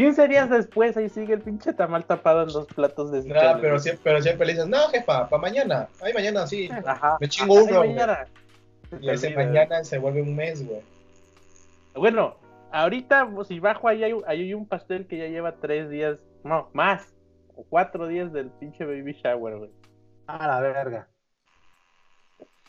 15 0.00 0.28
días 0.28 0.48
después, 0.48 0.96
ahí 0.96 1.10
sigue 1.10 1.34
el 1.34 1.42
pinche 1.42 1.74
tamal 1.74 2.06
tapado 2.06 2.44
en 2.44 2.48
dos 2.48 2.66
platos 2.68 3.12
de 3.12 3.18
No, 3.22 3.60
pero 3.60 3.78
siempre, 3.78 4.02
pero 4.02 4.22
siempre 4.22 4.46
le 4.46 4.52
dices, 4.54 4.66
no, 4.66 4.88
jefa, 4.88 5.28
para 5.28 5.42
mañana. 5.42 5.88
Ay, 6.00 6.14
mañana 6.14 6.46
sí. 6.46 6.70
Ajá. 6.86 7.18
me 7.20 7.28
chingo 7.28 7.58
Ajá, 7.58 7.64
uno, 7.64 7.80
mañana. 7.80 8.26
Y 8.98 9.10
ese 9.10 9.34
mañana 9.36 9.84
se 9.84 9.98
vuelve 9.98 10.22
un 10.22 10.34
mes, 10.34 10.66
güey. 10.66 10.80
Bueno, 11.94 12.34
ahorita, 12.72 13.28
pues, 13.30 13.48
si 13.48 13.60
bajo, 13.60 13.88
ahí 13.88 14.02
hay, 14.02 14.14
ahí 14.26 14.40
hay 14.40 14.54
un 14.54 14.66
pastel 14.66 15.06
que 15.06 15.18
ya 15.18 15.26
lleva 15.26 15.56
tres 15.56 15.90
días, 15.90 16.18
no, 16.44 16.70
más, 16.72 17.12
o 17.54 17.62
cuatro 17.68 18.06
días 18.06 18.32
del 18.32 18.48
pinche 18.52 18.86
baby 18.86 19.12
shower, 19.12 19.58
güey. 19.58 19.70
A 20.26 20.46
la 20.46 20.60
verga. 20.60 21.08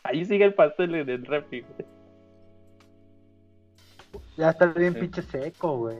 Ahí 0.02 0.26
sigue 0.26 0.44
el 0.44 0.52
pastel 0.52 0.94
en 0.96 1.08
el 1.08 1.24
refri, 1.24 1.62
güey. 1.62 1.88
Ya 4.36 4.50
está 4.50 4.66
bien 4.66 4.92
Sí. 4.92 5.00
pinche 5.00 5.22
seco, 5.22 5.78
güey. 5.78 5.96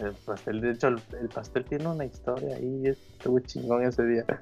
El 0.00 0.12
pastel, 0.14 0.60
de 0.60 0.70
hecho, 0.72 0.88
el, 0.88 1.00
el 1.20 1.28
pastel 1.28 1.64
tiene 1.64 1.86
una 1.88 2.04
historia 2.06 2.56
ahí, 2.56 2.82
estuvo 2.86 3.38
chingón 3.40 3.84
ese 3.84 4.04
día. 4.04 4.24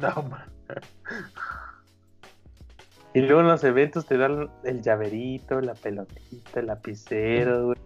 No, 0.00 0.22
man. 0.22 0.48
Y 3.12 3.20
luego 3.20 3.40
en 3.42 3.48
los 3.48 3.62
eventos 3.64 4.06
te 4.06 4.16
dan 4.16 4.48
el 4.64 4.80
llaverito, 4.80 5.60
la 5.60 5.74
pelotita, 5.74 6.60
el 6.60 6.66
lapicero, 6.68 7.66
güey. 7.66 7.78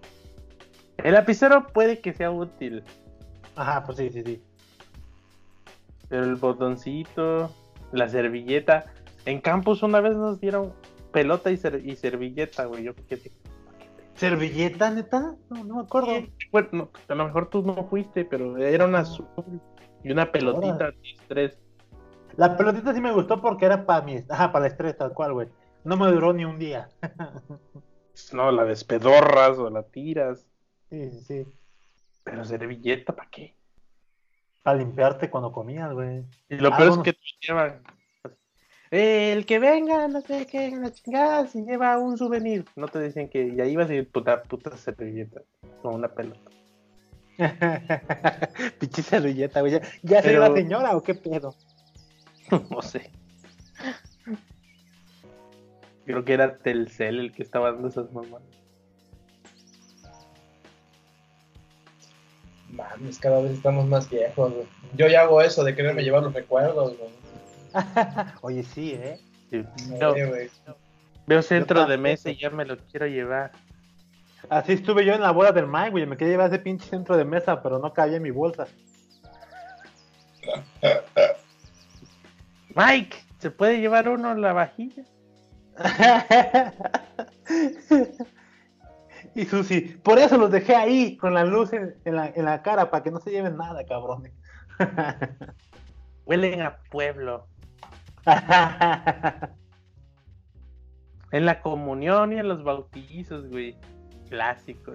El 0.98 1.14
lapicero 1.14 1.66
puede 1.72 2.00
que 2.00 2.12
sea 2.12 2.30
útil, 2.30 2.84
Ajá, 3.56 3.82
pues 3.84 3.98
sí, 3.98 4.10
sí, 4.10 4.22
sí. 4.24 4.42
pero 6.08 6.22
el 6.24 6.36
botoncito, 6.36 7.52
la 7.90 8.08
servilleta. 8.08 8.84
En 9.26 9.40
campus 9.40 9.82
una 9.82 10.00
vez 10.00 10.14
nos 10.14 10.40
dieron 10.40 10.72
pelota 11.12 11.50
y, 11.50 11.56
ser- 11.56 11.82
y 11.84 11.96
servilleta, 11.96 12.66
güey. 12.66 12.84
Yo 12.84 12.94
qué 13.08 13.16
¿Servilleta, 14.14 14.90
neta? 14.90 15.36
No, 15.50 15.64
no 15.64 15.74
me 15.76 15.82
acuerdo. 15.82 16.08
Bueno, 16.52 16.68
no, 16.72 16.90
a 17.08 17.14
lo 17.14 17.24
mejor 17.26 17.50
tú 17.50 17.62
no 17.62 17.84
fuiste, 17.88 18.24
pero 18.24 18.56
era 18.58 18.84
una 18.86 19.00
azul 19.00 19.26
y 20.02 20.12
una 20.12 20.30
pelotita, 20.30 20.92
tres. 21.28 21.58
La 22.36 22.56
pelotita 22.56 22.94
sí 22.94 23.00
me 23.00 23.12
gustó 23.12 23.40
porque 23.40 23.66
era 23.66 23.84
para 23.86 24.04
mi, 24.04 24.18
ajá, 24.28 24.52
para 24.52 24.66
el 24.66 24.72
estrés, 24.72 24.96
tal 24.96 25.12
cual, 25.12 25.32
güey. 25.32 25.48
No 25.84 25.96
me 25.96 26.10
duró 26.10 26.32
ni 26.32 26.44
un 26.44 26.58
día. 26.58 26.88
No, 28.32 28.52
la 28.52 28.64
despedorras 28.64 29.58
o 29.58 29.68
la 29.70 29.82
tiras. 29.82 30.46
Sí, 30.88 31.10
sí, 31.10 31.20
sí. 31.20 31.46
Pero 32.22 32.44
servilleta, 32.44 33.12
¿para 33.12 33.28
qué? 33.28 33.56
Para 34.62 34.78
limpiarte 34.78 35.28
cuando 35.28 35.50
comías, 35.50 35.92
güey. 35.92 36.22
Y 36.48 36.58
lo 36.58 36.68
Ah, 36.72 36.76
peor 36.76 36.88
bueno. 36.90 37.02
es 37.02 37.06
que 37.06 37.12
te 37.12 37.18
llevan. 37.40 37.82
"Eh, 38.94 39.32
el 39.32 39.44
que 39.44 39.58
venga, 39.58 40.06
no 40.08 40.20
sé 40.20 40.46
qué, 40.46 40.70
la 40.70 40.92
chingada, 40.92 41.46
si 41.48 41.62
lleva 41.62 41.98
un 41.98 42.16
souvenir. 42.16 42.64
No 42.76 42.86
te 42.86 43.00
dicen 43.02 43.28
que 43.28 43.54
ya 43.56 43.64
ibas 43.66 43.90
a 43.90 43.94
ir 43.94 44.08
puta, 44.08 44.42
puta 44.42 44.76
servilleta 44.76 45.42
o 45.82 45.90
una 45.90 46.08
pelota. 46.08 46.50
Pinche 48.78 49.02
servilleta, 49.02 49.60
güey. 49.60 49.72
¿Ya, 49.72 49.80
ya 50.02 50.22
Pero- 50.22 50.40
soy 50.46 50.50
la 50.50 50.54
señora 50.62 50.96
o 50.96 51.02
qué 51.02 51.14
pedo? 51.14 51.54
no 52.70 52.82
sé. 52.82 53.10
Creo 56.04 56.24
que 56.24 56.34
era 56.34 56.58
Telcel 56.58 57.18
el 57.18 57.32
que 57.32 57.42
estaba 57.42 57.72
dando 57.72 57.88
esas 57.88 58.12
mamás. 58.12 58.42
Mames, 62.70 63.18
cada 63.18 63.40
vez 63.40 63.52
estamos 63.52 63.86
más 63.86 64.08
viejos, 64.10 64.52
güey. 64.52 64.66
Yo 64.96 65.08
ya 65.08 65.22
hago 65.22 65.40
eso 65.40 65.64
de 65.64 65.74
quererme 65.74 66.02
llevar 66.02 66.22
los 66.22 66.32
recuerdos, 66.34 66.96
güey. 66.98 67.10
Oye, 68.42 68.62
sí, 68.62 68.92
¿eh? 68.92 69.20
No, 70.00 70.14
Eh, 70.16 70.26
güey. 70.26 70.50
veo 71.26 71.42
centro 71.42 71.86
de 71.86 71.96
mesa 71.98 72.30
y 72.30 72.36
ya 72.36 72.50
me 72.50 72.64
lo 72.64 72.76
quiero 72.76 73.06
llevar. 73.06 73.52
Así 74.50 74.72
estuve 74.72 75.04
yo 75.04 75.14
en 75.14 75.22
la 75.22 75.30
boda 75.30 75.52
del 75.52 75.66
Mike, 75.66 75.90
güey. 75.90 76.06
Me 76.06 76.16
quería 76.16 76.32
llevar 76.32 76.48
ese 76.48 76.58
pinche 76.58 76.86
centro 76.88 77.16
de 77.16 77.24
mesa, 77.24 77.62
pero 77.62 77.78
no 77.78 77.92
cabía 77.92 78.16
en 78.18 78.22
mi 78.22 78.30
bolsa. 78.30 78.66
Mike, 82.74 83.16
¿se 83.38 83.50
puede 83.50 83.80
llevar 83.80 84.08
uno 84.08 84.34
la 84.34 84.52
vajilla? 84.52 85.04
Y 89.36 89.46
Susi, 89.46 89.80
por 89.80 90.20
eso 90.20 90.38
los 90.38 90.48
dejé 90.52 90.76
ahí, 90.76 91.16
con 91.16 91.34
la 91.34 91.44
luz 91.44 91.72
en, 91.72 91.96
en 92.04 92.14
la, 92.14 92.28
en 92.28 92.44
la 92.44 92.62
cara, 92.62 92.88
para 92.88 93.02
que 93.02 93.10
no 93.10 93.18
se 93.18 93.32
lleven 93.32 93.56
nada, 93.56 93.84
cabrones. 93.84 94.32
Huelen 96.24 96.62
a 96.62 96.76
pueblo. 96.88 97.48
En 101.34 101.46
la 101.46 101.60
comunión 101.60 102.32
y 102.32 102.38
en 102.38 102.46
los 102.46 102.62
bautizos, 102.62 103.48
güey. 103.48 103.74
Clásico. 104.28 104.92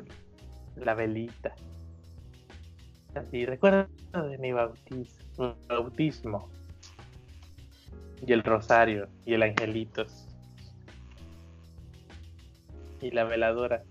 La 0.78 0.94
velita. 0.94 1.54
Así, 3.14 3.46
recuerdo 3.46 3.90
de 4.14 4.38
mi 4.38 4.54
bautismo. 4.54 5.58
bautismo. 5.68 6.50
Y 8.26 8.32
el 8.32 8.42
rosario. 8.42 9.10
Y 9.26 9.34
el 9.34 9.44
angelitos. 9.44 10.30
Y 13.02 13.12
la 13.12 13.26
veladora. 13.26 13.84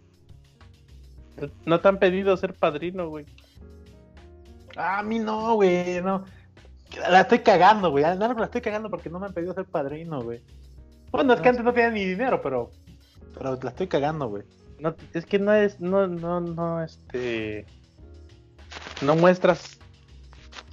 ¿No 1.66 1.80
te 1.80 1.88
han 1.88 1.98
pedido 1.98 2.34
ser 2.38 2.54
padrino, 2.54 3.10
güey? 3.10 3.26
a 4.74 5.02
mí 5.02 5.18
no, 5.18 5.54
güey, 5.56 6.00
no. 6.00 6.24
La 7.10 7.20
estoy 7.20 7.40
cagando, 7.40 7.90
güey. 7.90 8.04
No, 8.16 8.32
la 8.34 8.44
estoy 8.44 8.60
cagando 8.60 8.90
porque 8.90 9.10
no 9.10 9.18
me 9.18 9.26
han 9.26 9.32
pedido 9.32 9.54
ser 9.54 9.64
padrino, 9.64 10.22
güey. 10.22 10.40
Bueno, 11.10 11.32
es 11.34 11.40
que 11.40 11.48
antes 11.48 11.64
no 11.64 11.72
tenía 11.72 11.90
ni 11.90 12.04
dinero, 12.04 12.40
pero. 12.42 12.70
Pero 13.34 13.58
la 13.62 13.70
estoy 13.70 13.86
cagando, 13.86 14.28
güey. 14.28 14.44
No, 14.80 14.94
es 15.12 15.26
que 15.26 15.38
no 15.38 15.52
es, 15.52 15.80
no, 15.80 16.06
no, 16.06 16.40
no, 16.40 16.82
este. 16.82 17.66
No 19.02 19.16
muestras 19.16 19.78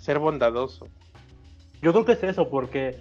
ser 0.01 0.19
bondadoso. 0.19 0.87
Yo 1.81 1.91
creo 1.91 2.05
que 2.05 2.13
es 2.13 2.23
eso, 2.23 2.49
porque 2.49 2.99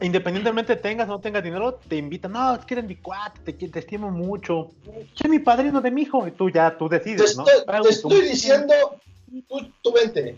independientemente 0.00 0.76
tengas 0.76 1.08
o 1.08 1.12
no 1.12 1.20
tengas 1.20 1.44
dinero, 1.44 1.74
te 1.74 1.96
invitan. 1.96 2.32
No, 2.32 2.54
es 2.54 2.64
que 2.64 2.74
eres 2.74 2.86
mi 2.86 2.96
cuate, 2.96 3.52
te, 3.52 3.68
te 3.68 3.78
estimo 3.78 4.10
mucho. 4.10 4.70
Soy 5.14 5.30
mi 5.30 5.38
padrino 5.38 5.80
de 5.80 5.90
mi 5.90 6.02
hijo. 6.02 6.26
Y 6.26 6.32
tú 6.32 6.50
ya, 6.50 6.76
tú 6.76 6.88
Te 6.88 6.98
decides, 6.98 7.36
¿no? 7.36 7.44
estoy, 7.46 7.82
te 7.82 7.88
estoy 7.88 8.20
diciendo, 8.22 8.74
tú, 9.48 9.72
tú 9.82 9.92
vente. 9.92 10.36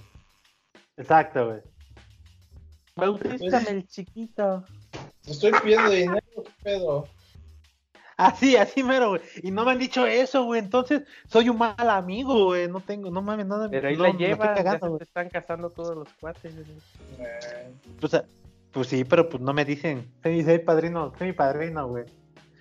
Exacto, 0.96 1.46
güey. 1.46 1.75
Bautízame 2.96 3.70
el 3.70 3.86
chiquito. 3.86 4.64
Te 5.22 5.32
estoy 5.32 5.52
pidiendo 5.62 5.90
dinero, 5.90 6.20
¿qué 6.34 6.50
pedo? 6.62 7.06
Así, 8.16 8.56
así 8.56 8.82
mero, 8.82 9.10
güey. 9.10 9.20
Y 9.42 9.50
no 9.50 9.66
me 9.66 9.72
han 9.72 9.78
dicho 9.78 10.06
eso, 10.06 10.44
güey. 10.44 10.60
Entonces, 10.60 11.02
soy 11.28 11.50
un 11.50 11.58
mal 11.58 11.90
amigo, 11.90 12.46
güey. 12.46 12.66
No 12.66 12.80
tengo, 12.80 13.10
no 13.10 13.20
mames, 13.20 13.46
nada. 13.46 13.68
Pero 13.68 13.88
ahí 13.88 13.96
no, 13.96 14.04
la 14.04 14.08
me 14.08 14.12
estoy 14.12 14.26
llevan, 14.26 14.48
ya 14.48 14.54
cagando, 14.54 14.92
se 14.92 14.98
te 14.98 15.04
están 15.04 15.28
casando 15.28 15.70
todos 15.70 15.94
los 15.94 16.08
cuates. 16.14 16.54
güey. 16.54 16.78
Eh, 17.18 18.08
sea, 18.08 18.24
pues 18.72 18.88
sí, 18.88 19.04
pero 19.04 19.28
pues 19.28 19.42
no 19.42 19.52
me 19.52 19.66
dicen. 19.66 20.10
Soy, 20.22 20.42
soy 20.42 20.58
padrino, 20.60 21.12
soy 21.18 21.26
mi 21.28 21.32
padrino, 21.34 21.86
güey. 21.88 22.04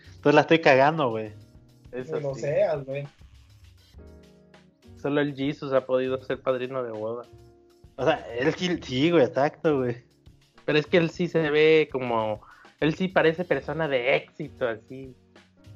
Entonces 0.07 0.35
la 0.35 0.41
estoy 0.41 0.59
cagando, 0.59 1.09
güey. 1.09 1.31
Eso 1.93 2.19
no 2.19 2.35
sí. 2.35 2.41
seas, 2.41 2.83
güey. 2.85 3.07
Solo 5.01 5.21
el 5.21 5.33
Jesus 5.35 5.71
ha 5.71 5.85
podido 5.85 6.21
ser 6.21 6.41
padrino 6.41 6.83
de 6.83 6.91
boda. 6.91 7.25
O 7.95 8.03
sea, 8.03 8.15
él 8.37 8.53
sí, 8.55 8.77
sí, 8.81 9.11
güey, 9.11 9.23
exacto, 9.23 9.77
güey. 9.77 10.03
Pero 10.65 10.79
es 10.79 10.87
que 10.87 10.97
él 10.97 11.09
sí 11.09 11.27
se 11.27 11.49
ve 11.49 11.89
como. 11.91 12.41
Él 12.79 12.95
sí 12.95 13.07
parece 13.07 13.45
persona 13.45 13.87
de 13.87 14.15
éxito, 14.15 14.67
así. 14.67 15.15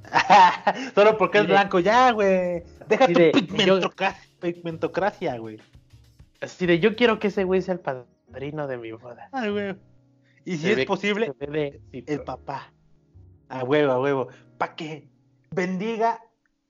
Solo 0.96 1.18
porque 1.18 1.40
es 1.40 1.48
blanco, 1.48 1.80
ya, 1.80 2.12
güey. 2.12 2.64
Deja 2.88 3.08
tu 3.08 3.14
de- 3.14 3.32
pigmentocracia, 3.32 4.30
pigmentocracia, 4.40 5.38
güey. 5.38 5.60
Así 6.42 6.66
de 6.66 6.80
yo 6.80 6.96
quiero 6.96 7.20
que 7.20 7.28
ese 7.28 7.44
güey 7.44 7.62
sea 7.62 7.76
el 7.76 7.80
padrino 7.82 8.68
de 8.68 8.78
mi 8.78 8.92
boda. 8.92 9.30
Ay, 9.32 9.50
güey. 9.52 9.76
Y 10.46 10.54
si 10.58 10.64
Se 10.64 10.72
es 10.72 10.78
ve- 10.78 10.86
posible, 10.86 11.32
de 11.40 11.82
el 12.08 12.22
papá. 12.24 12.72
A 13.50 13.64
huevo, 13.64 13.92
a 13.92 14.00
huevo. 14.00 14.28
Para 14.58 14.76
que 14.76 15.08
bendiga 15.52 16.20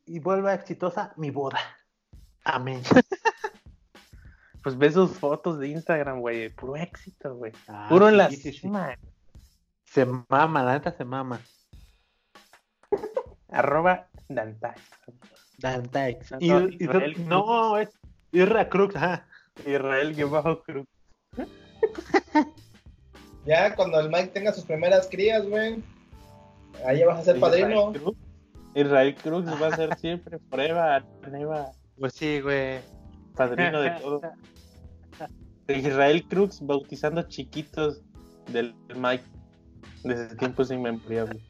y 0.06 0.20
vuelva 0.20 0.54
exitosa 0.54 1.14
mi 1.18 1.30
boda. 1.30 1.60
Amén. 2.44 2.82
Pues 4.64 4.78
ve 4.78 4.92
sus 4.92 5.12
fotos 5.12 5.60
de 5.60 5.70
Instagram, 5.70 6.20
güey. 6.20 6.50
Puro 6.50 6.76
éxito, 6.76 7.36
güey. 7.36 7.52
Ah, 7.68 7.88
Puro 7.90 8.08
en 8.08 8.14
sí, 8.14 8.18
la 8.18 8.30
sí. 8.30 8.72
Se 9.86 10.06
mama, 10.06 10.64
la 10.64 10.74
neta 10.74 10.92
se 10.92 11.06
mama. 11.06 11.40
Arroba 13.50 14.08
Dantai. 14.28 14.76
Dante. 15.58 16.20
No, 16.32 16.38
Y, 16.40 16.50
no, 16.50 16.70
Israel 16.80 17.28
no, 17.28 17.78
es 17.78 17.90
Irra 18.32 18.70
Crux, 18.70 18.96
ajá. 18.96 19.28
Israel 19.66 20.16
que 20.16 20.24
bajo 20.24 20.62
cruz. 20.62 20.88
Ya 23.46 23.74
cuando 23.74 24.00
el 24.00 24.10
Mike 24.10 24.28
tenga 24.28 24.54
sus 24.54 24.66
primeras 24.66 25.08
crías, 25.08 25.48
güey. 25.48 25.82
Ahí 26.86 27.04
vas 27.04 27.20
a 27.20 27.24
ser 27.24 27.40
padrino. 27.40 27.92
Israel 27.92 28.04
Cruz. 28.04 28.18
Israel 28.76 29.16
Cruz 29.16 29.46
va 29.62 29.68
a 29.68 29.76
ser 29.76 29.98
siempre 29.98 30.38
prueba, 30.38 31.04
nueva, 31.28 31.72
Pues 31.98 32.14
sí, 32.14 32.42
güey. 32.42 32.80
Padrino 33.40 33.82
de 33.82 33.92
todo. 34.02 34.22
Israel 35.70 36.26
Cruz 36.28 36.60
bautizando 36.62 37.22
chiquitos 37.24 38.02
del 38.52 38.76
Mike 38.98 39.24
desde 40.04 40.36
tiempos 40.36 40.70
inmemoriales. 40.72 41.42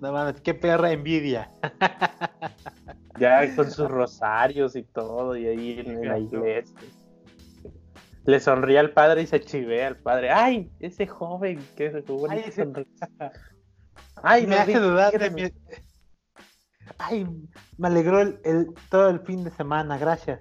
no 0.00 0.12
mames, 0.12 0.40
qué 0.42 0.54
perra 0.54 0.92
envidia. 0.92 1.50
Ya 3.18 3.52
con 3.56 3.68
sus 3.70 3.88
rosarios 3.90 4.76
y 4.76 4.84
todo, 4.84 5.36
y 5.36 5.46
ahí 5.46 5.80
en, 5.80 6.06
la 6.06 6.20
iglesia. 6.20 6.78
Le 8.24 8.38
sonríe 8.38 8.78
al 8.78 8.90
padre 8.92 9.22
y 9.22 9.26
se 9.26 9.40
chivea 9.40 9.88
al 9.88 9.96
padre. 9.96 10.30
¡Ay! 10.30 10.70
Ese 10.78 11.08
joven 11.08 11.58
que 11.76 11.90
se 11.90 12.02
jugó 12.02 12.30
Ay, 12.30 12.44
ese- 12.46 12.68
¡Ay! 14.22 14.46
me 14.46 14.54
hace 14.54 14.78
dudar 14.78 15.18
de 15.18 15.30
mi. 15.30 15.50
Ay, 16.98 17.26
me 17.78 17.88
alegró 17.88 18.20
el, 18.20 18.40
el- 18.44 18.74
todo 18.90 19.08
el 19.08 19.20
fin 19.20 19.44
de 19.44 19.50
semana, 19.50 19.98
gracias. 19.98 20.40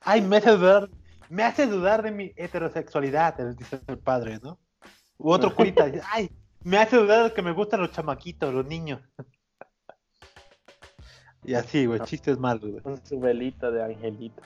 Ay, 0.00 0.20
me 0.22 0.36
hace 0.38 0.50
dudar, 0.56 0.88
me 1.28 1.42
hace 1.42 1.66
dudar 1.66 2.02
de 2.02 2.10
mi 2.12 2.32
heterosexualidad, 2.36 3.40
el- 3.40 3.56
dice 3.56 3.80
el 3.86 3.98
padre, 3.98 4.38
¿no? 4.42 4.58
U 5.18 5.30
otro 5.30 5.54
curita, 5.54 5.86
dice, 5.86 6.02
ay, 6.12 6.30
me 6.62 6.78
hace 6.78 6.96
dudar 6.96 7.24
de 7.24 7.32
que 7.34 7.42
me 7.42 7.52
gustan 7.52 7.80
los 7.80 7.92
chamaquitos, 7.92 8.52
los 8.54 8.66
niños. 8.66 9.00
Y 11.44 11.54
así, 11.54 11.86
güey, 11.86 12.00
chistes 12.00 12.38
malos, 12.38 12.70
güey. 12.70 12.82
Con 12.82 13.04
su 13.04 13.18
velita 13.18 13.70
de 13.70 13.82
angelito. 13.82 14.42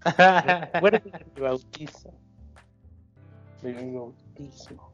Recuerden 0.72 1.12
de 1.12 1.24
mi 1.34 1.40
bautizo. 1.40 2.12
Mi 3.62 3.94
bautismo. 3.94 4.92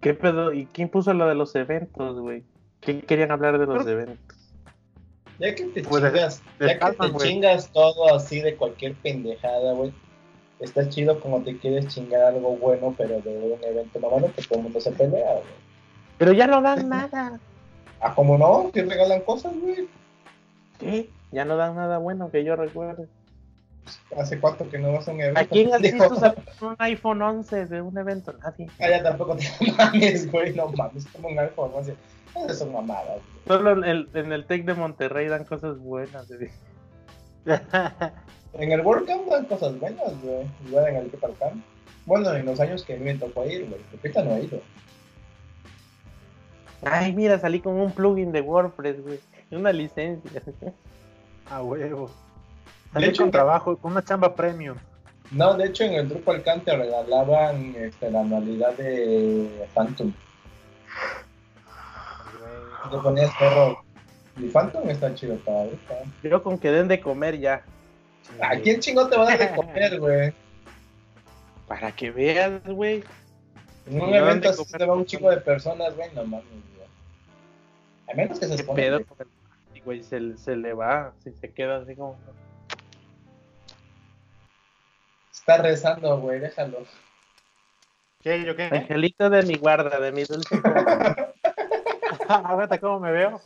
¿Qué 0.00 0.14
pedo? 0.14 0.52
¿Y 0.52 0.66
quién 0.66 0.90
puso 0.90 1.14
lo 1.14 1.26
de 1.28 1.34
los 1.34 1.54
eventos, 1.54 2.20
güey? 2.20 2.44
¿Quién 2.82 3.00
querían 3.00 3.30
hablar 3.30 3.58
de 3.58 3.66
los 3.66 3.86
eventos? 3.86 4.36
Ya 5.38 5.54
que 5.54 5.64
te 5.66 5.82
Pues, 5.82 6.02
chingas, 6.02 6.42
ya 6.60 6.78
que 6.78 6.96
te 6.96 7.18
chingas 7.18 7.68
todo 7.72 8.14
así 8.14 8.40
de 8.40 8.56
cualquier 8.56 8.94
pendejada, 8.94 9.72
güey. 9.72 9.92
Está 10.58 10.88
chido 10.88 11.18
como 11.20 11.42
te 11.42 11.56
quieres 11.58 11.88
chingar 11.88 12.22
algo 12.22 12.56
bueno, 12.56 12.94
pero 12.96 13.20
de 13.20 13.30
un 13.30 13.64
evento 13.64 13.98
no 14.00 14.10
bueno, 14.10 14.32
que 14.34 14.42
todo 14.42 14.58
el 14.58 14.64
mundo 14.64 14.80
se 14.80 14.92
pelea, 14.92 15.32
güey. 15.32 15.44
Pero 16.18 16.32
ya 16.32 16.46
no 16.46 16.60
dan 16.60 16.88
nada. 16.88 17.40
Ah, 18.00 18.14
¿cómo 18.14 18.36
no? 18.36 18.70
Que 18.72 18.82
regalan 18.82 19.22
cosas, 19.22 19.52
güey. 19.60 19.88
¿Qué? 20.78 21.08
Ya 21.30 21.44
no 21.44 21.56
dan 21.56 21.76
nada 21.76 21.98
bueno 21.98 22.30
que 22.30 22.44
yo 22.44 22.54
recuerde. 22.56 23.08
¿Hace 24.16 24.38
cuánto 24.38 24.68
que 24.68 24.78
no 24.78 24.92
vas 24.92 25.08
a 25.08 25.12
un 25.12 25.20
evento? 25.20 25.40
¿A 25.40 25.44
quién 25.44 25.72
has 25.72 25.82
Dijo, 25.82 26.06
un 26.60 26.76
iPhone 26.78 27.22
11 27.22 27.66
de 27.66 27.82
un 27.82 27.96
evento? 27.98 28.32
Nadie. 28.34 28.68
Ah, 28.80 28.90
ya 28.90 29.02
tampoco 29.02 29.36
te 29.36 29.48
mames, 29.76 30.30
güey. 30.30 30.54
No 30.54 30.68
mames, 30.68 31.06
como 31.06 31.28
un 31.28 31.38
iPhone. 31.38 31.72
Así. 31.78 31.92
Esas 32.34 32.58
son 32.58 32.72
mamadas. 32.72 33.20
Solo 33.46 33.72
en 33.72 33.84
el, 33.84 34.08
en 34.14 34.32
el 34.32 34.46
Tec 34.46 34.64
de 34.64 34.74
Monterrey 34.74 35.28
dan 35.28 35.44
cosas 35.44 35.78
buenas. 35.78 36.28
güey. 36.28 36.50
En 38.54 38.70
el 38.70 38.82
WordCamp 38.82 39.28
dan 39.30 39.46
cosas 39.46 39.78
buenas, 39.80 40.20
güey. 40.22 40.46
Igual 40.66 40.88
en 40.88 40.96
el 40.96 41.10
Camp. 41.38 41.64
Bueno, 42.04 42.34
en 42.34 42.44
los 42.44 42.60
años 42.60 42.84
que 42.84 42.94
a 42.94 42.96
mí 42.96 43.04
me 43.04 43.14
tocó 43.14 43.46
ir, 43.46 43.66
güey. 43.66 43.80
Ahorita 43.96 44.22
no 44.24 44.34
he 44.36 44.42
ido. 44.42 44.60
Ay, 46.82 47.12
mira, 47.12 47.38
salí 47.38 47.60
con 47.60 47.74
un 47.80 47.92
plugin 47.92 48.32
de 48.32 48.40
WordPress, 48.40 49.02
güey. 49.02 49.20
Una 49.50 49.72
licencia. 49.72 50.42
A 51.50 51.62
huevo. 51.62 52.08
De 52.08 52.92
Salí 52.92 53.06
hecho, 53.06 53.22
con 53.22 53.30
trabajo, 53.30 53.76
con 53.78 53.92
una 53.92 54.04
chamba 54.04 54.34
premium. 54.34 54.76
No, 55.30 55.54
de 55.54 55.66
hecho 55.66 55.84
en 55.84 55.94
el 55.94 56.08
Drupal 56.08 56.42
Camp 56.42 56.64
te 56.64 56.76
regalaban 56.76 57.74
este, 57.76 58.10
la 58.10 58.20
anualidad 58.20 58.74
de 58.76 59.66
Phantom. 59.74 60.12
Te 62.92 62.98
ponías 62.98 63.34
perro. 63.38 63.82
Y 64.36 64.48
Phantom 64.48 64.88
está 64.88 65.14
chido 65.14 65.36
para 65.38 65.60
ahorita. 65.62 65.94
Yo 66.22 66.42
con 66.42 66.58
que 66.58 66.70
den 66.70 66.88
de 66.88 67.00
comer 67.00 67.38
ya. 67.38 67.62
¿A 68.40 68.56
quién 68.56 68.80
chingón 68.80 69.10
te 69.10 69.16
va 69.16 69.24
a 69.24 69.36
dar 69.36 69.38
de 69.38 69.56
comer, 69.56 69.98
güey? 69.98 70.32
Para 71.66 71.92
que 71.92 72.10
veas, 72.10 72.62
güey. 72.64 73.02
En 73.86 74.00
un 74.00 74.10
No, 74.10 74.16
evento 74.16 74.48
de 74.48 74.54
así 74.54 74.64
comer 74.64 74.78
te 74.78 74.86
va 74.86 74.94
un 74.94 75.04
chingo 75.06 75.30
de 75.30 75.36
personas, 75.38 75.94
güey, 75.96 76.12
no 76.14 76.24
mames, 76.24 76.46
güey. 76.48 76.88
A 78.10 78.14
menos 78.14 78.38
que 78.38 78.46
se 78.46 78.54
¿Qué 78.56 78.60
esconda, 78.62 78.82
pedo 78.82 79.04
güey? 79.84 80.02
Se, 80.02 80.36
se 80.38 80.54
le 80.54 80.74
va, 80.74 81.12
si 81.24 81.32
se 81.32 81.50
queda 81.52 81.78
así 81.78 81.96
como. 81.96 82.16
Está 85.32 85.56
rezando, 85.58 86.20
güey, 86.20 86.38
déjalo. 86.40 86.86
¿Qué? 88.22 88.44
¿Yo 88.44 88.54
qué? 88.54 88.64
Angelito 88.64 89.28
de 89.28 89.42
mi 89.42 89.56
guarda, 89.56 89.98
de 89.98 90.12
mi 90.12 90.24
dulce. 90.24 90.54
Aguanta, 92.28 92.78
¿cómo 92.80 93.00
me 93.00 93.12
veo? 93.12 93.40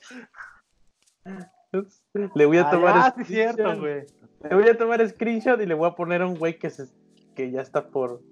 Le 2.34 2.46
voy 2.46 2.58
a 2.58 2.68
Ah, 2.68 2.70
tomar 2.70 2.94
ya, 2.94 3.14
sí, 3.24 3.32
cierto, 3.32 3.78
güey. 3.78 4.06
Le 4.48 4.54
voy 4.54 4.68
a 4.68 4.76
tomar 4.78 5.06
screenshot 5.08 5.60
y 5.60 5.66
le 5.66 5.74
voy 5.74 5.88
a 5.88 5.94
poner 5.94 6.22
a 6.22 6.26
un 6.26 6.36
güey 6.38 6.58
que 6.58 6.70
se 6.70 6.86
que 7.34 7.50
ya 7.50 7.60
está 7.62 7.88
por. 7.88 8.22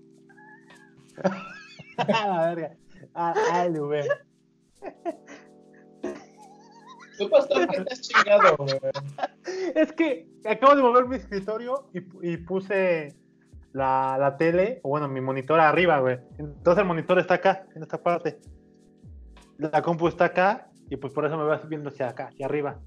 A 1.98 2.26
la 2.28 2.54
verga. 2.54 2.76
Ah, 3.14 3.34
ay, 3.52 3.72
güey. 3.78 4.08
Tú, 7.18 7.30
pastor, 7.30 7.68
¿qué 7.68 7.80
te 7.82 7.92
has 7.92 8.00
chingado, 8.00 8.56
güey? 8.56 8.80
Es 9.74 9.92
que 9.92 10.26
acabo 10.44 10.74
de 10.74 10.82
mover 10.82 11.06
mi 11.06 11.16
escritorio 11.16 11.88
y, 11.92 12.32
y 12.32 12.36
puse 12.38 13.14
la, 13.72 14.16
la 14.18 14.36
tele, 14.36 14.80
o 14.82 14.88
bueno, 14.88 15.06
mi 15.08 15.20
monitor 15.20 15.60
arriba, 15.60 16.00
güey. 16.00 16.18
Entonces 16.38 16.82
el 16.82 16.88
monitor 16.88 17.18
está 17.20 17.34
acá, 17.34 17.66
en 17.76 17.82
esta 17.82 18.02
parte. 18.02 18.40
La 19.58 19.82
compu 19.82 20.08
está 20.08 20.26
acá 20.26 20.68
y 20.90 20.96
pues 20.96 21.12
por 21.12 21.24
eso 21.26 21.36
me 21.36 21.44
vas 21.44 21.66
viendo 21.68 21.88
hacia 21.90 22.08
acá, 22.08 22.28
hacia 22.28 22.46
arriba. 22.46 22.80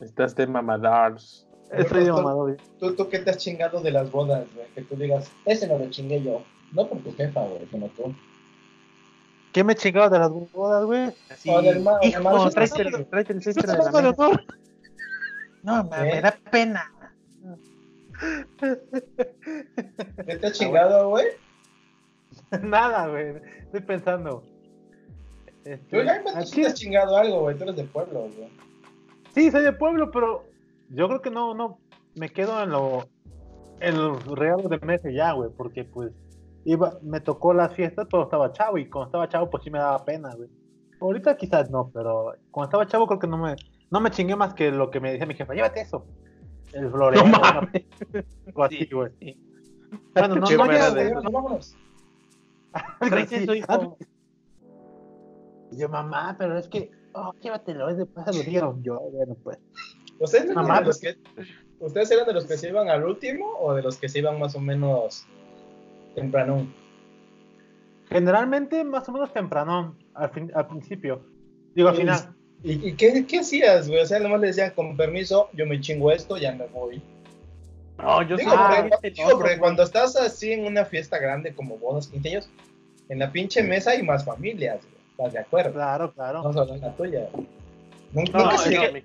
Estás 0.00 0.34
de 0.36 0.46
mamadars. 0.46 1.46
Estoy 1.72 2.00
de 2.04 2.06
Pastor, 2.10 2.14
mamado, 2.24 2.42
güey. 2.42 2.56
¿Tú, 2.78 2.94
¿Tú 2.94 3.08
qué 3.08 3.18
te 3.20 3.30
has 3.30 3.38
chingado 3.38 3.80
de 3.80 3.90
las 3.90 4.10
bodas, 4.10 4.46
güey? 4.54 4.68
Que 4.74 4.82
tú 4.82 4.94
digas, 4.96 5.32
ese 5.46 5.66
no 5.66 5.78
lo 5.78 5.88
chingué 5.90 6.22
yo. 6.22 6.44
No 6.72 6.86
por 6.88 7.02
tu 7.02 7.12
jefa, 7.16 7.40
güey, 7.42 7.66
sino 7.70 7.86
tú. 7.88 8.14
¿Qué 9.52 9.64
me 9.64 9.74
chingaba 9.74 10.08
de 10.10 10.18
las 10.18 10.30
bodas, 10.30 10.84
güey? 10.84 11.12
Así, 11.30 11.48
O 11.50 11.62
del 11.62 11.80
ma- 11.80 11.98
hijo, 12.02 12.18
hermano, 12.18 12.50
tráete, 12.50 12.74
sí. 12.76 12.82
el- 12.82 13.06
tráete 13.06 13.32
el 13.32 13.38
¿Estás 13.38 13.54
centro 13.54 13.72
de 13.72 14.02
la 14.02 14.10
mesa. 14.10 14.44
No, 15.62 15.84
ma, 15.84 16.06
¿Eh? 16.08 16.14
me 16.14 16.20
da 16.20 16.38
pena. 16.50 16.92
¿Qué 20.26 20.36
te 20.36 20.46
has 20.46 20.52
chingado, 20.52 21.08
güey? 21.08 21.26
Nada, 22.62 23.08
güey. 23.08 23.36
Estoy 23.64 23.80
pensando. 23.80 24.44
Este, 25.66 25.96
aquí- 26.34 26.64
has 26.64 26.74
chingado 26.74 27.16
algo, 27.16 27.40
güey. 27.40 27.56
Tú 27.56 27.64
eres 27.64 27.76
de 27.76 27.84
pueblo, 27.84 28.20
güey. 28.20 28.48
Sí, 29.34 29.50
soy 29.50 29.62
de 29.64 29.72
pueblo, 29.72 30.10
pero 30.10 30.44
yo 30.90 31.08
creo 31.08 31.20
que 31.20 31.30
no, 31.30 31.54
no, 31.54 31.78
me 32.14 32.30
quedo 32.30 32.62
en 32.62 32.70
lo, 32.70 33.06
en 33.80 33.96
los 33.98 34.24
regalos 34.26 34.70
de 34.70 34.78
meses 34.78 35.12
ya, 35.14 35.32
güey, 35.32 35.50
porque 35.56 35.84
pues 35.84 36.12
iba, 36.64 36.98
me 37.02 37.20
tocó 37.20 37.52
las 37.52 37.74
fiestas, 37.74 38.06
pero 38.10 38.22
estaba 38.24 38.52
chavo, 38.52 38.78
y 38.78 38.88
cuando 38.88 39.06
estaba 39.08 39.28
chavo 39.28 39.50
pues 39.50 39.62
sí 39.64 39.70
me 39.70 39.78
daba 39.78 40.04
pena, 40.04 40.34
güey. 40.34 40.48
Ahorita 41.00 41.36
quizás 41.36 41.70
no, 41.70 41.90
pero 41.92 42.32
cuando 42.50 42.68
estaba 42.68 42.86
chavo 42.86 43.06
creo 43.06 43.18
que 43.18 43.26
no 43.26 43.36
me, 43.36 43.56
no 43.90 44.00
me 44.00 44.10
chingué 44.10 44.34
más 44.36 44.54
que 44.54 44.70
lo 44.70 44.90
que 44.90 45.00
me 45.00 45.10
decía 45.12 45.26
mi 45.26 45.34
jefa, 45.34 45.52
llévate 45.52 45.80
eso. 45.82 46.06
El 46.72 46.90
No 46.90 47.26
mames. 47.26 47.84
algo 48.46 48.64
así, 48.64 48.78
Sí, 48.78 48.88
güey. 48.92 49.10
sí. 49.20 49.38
Bueno, 50.14 50.36
no, 50.36 50.40
no 50.40 50.46
de- 50.94 51.14
vámonos. 51.30 51.76
hijo. 53.54 53.96
Y 55.70 55.78
yo, 55.78 55.88
mamá, 55.88 56.36
pero 56.38 56.58
es 56.58 56.68
que, 56.68 56.90
oh, 57.12 57.32
llévatelo, 57.40 57.88
es 57.88 57.98
de 57.98 58.06
paso 58.06 58.32
lo 58.32 58.44
dieron 58.44 58.82
yo, 58.82 59.00
bueno, 59.00 59.36
pues. 59.42 59.58
¿Ustedes, 60.18 60.44
eran 60.44 60.54
Mamá, 60.54 60.80
de 60.80 60.86
los 60.86 60.98
que, 60.98 61.16
¿Ustedes 61.78 62.10
eran 62.10 62.26
de 62.26 62.32
los 62.32 62.46
que 62.46 62.56
se 62.56 62.68
iban 62.68 62.88
al 62.88 63.04
último 63.04 63.46
o 63.60 63.74
de 63.74 63.82
los 63.82 63.98
que 63.98 64.08
se 64.08 64.20
iban 64.20 64.38
más 64.38 64.54
o 64.54 64.60
menos 64.60 65.26
temprano? 66.14 66.66
Generalmente 68.08 68.84
más 68.84 69.08
o 69.08 69.12
menos 69.12 69.32
temprano, 69.32 69.96
al, 70.14 70.30
fin, 70.30 70.50
al 70.54 70.66
principio. 70.68 71.20
Digo, 71.74 71.88
al 71.88 71.96
final. 71.96 72.34
¿Y, 72.62 72.88
y 72.88 72.94
qué, 72.94 73.26
qué 73.26 73.40
hacías, 73.40 73.88
güey? 73.88 74.00
O 74.00 74.06
sea, 74.06 74.18
nomás 74.18 74.40
le 74.40 74.46
decían, 74.48 74.70
con 74.70 74.96
permiso, 74.96 75.50
yo 75.52 75.66
me 75.66 75.80
chingo 75.80 76.10
esto, 76.10 76.38
ya 76.38 76.52
me 76.52 76.66
voy. 76.66 77.02
No, 77.98 78.22
yo 78.22 78.36
Digo, 78.36 78.50
soy 78.50 78.58
Ah, 78.60 78.86
porque, 78.88 79.10
digo, 79.10 79.28
loco, 79.28 79.40
porque 79.40 79.58
cuando 79.58 79.82
estás 79.82 80.16
así 80.16 80.52
en 80.52 80.64
una 80.64 80.84
fiesta 80.84 81.18
grande 81.18 81.54
como 81.54 81.76
bodas, 81.78 82.08
15 82.08 82.28
años, 82.28 82.50
en 83.08 83.18
la 83.18 83.30
pinche 83.30 83.62
mesa 83.62 83.90
hay 83.90 84.02
más 84.02 84.24
familias, 84.24 84.80
güey. 84.82 84.95
¿Estás 85.16 85.32
de 85.32 85.38
acuerdo? 85.38 85.72
Claro, 85.72 86.12
claro. 86.12 86.38
A 86.40 86.48
hablar 86.48 86.66
de 86.66 86.78
la 86.78 86.92
tuya. 86.94 87.28
Nunca, 88.12 88.38
No, 88.38 88.44
nunca 88.44 88.58
se- 88.58 88.70
que 88.70 88.90
mi 88.92 89.02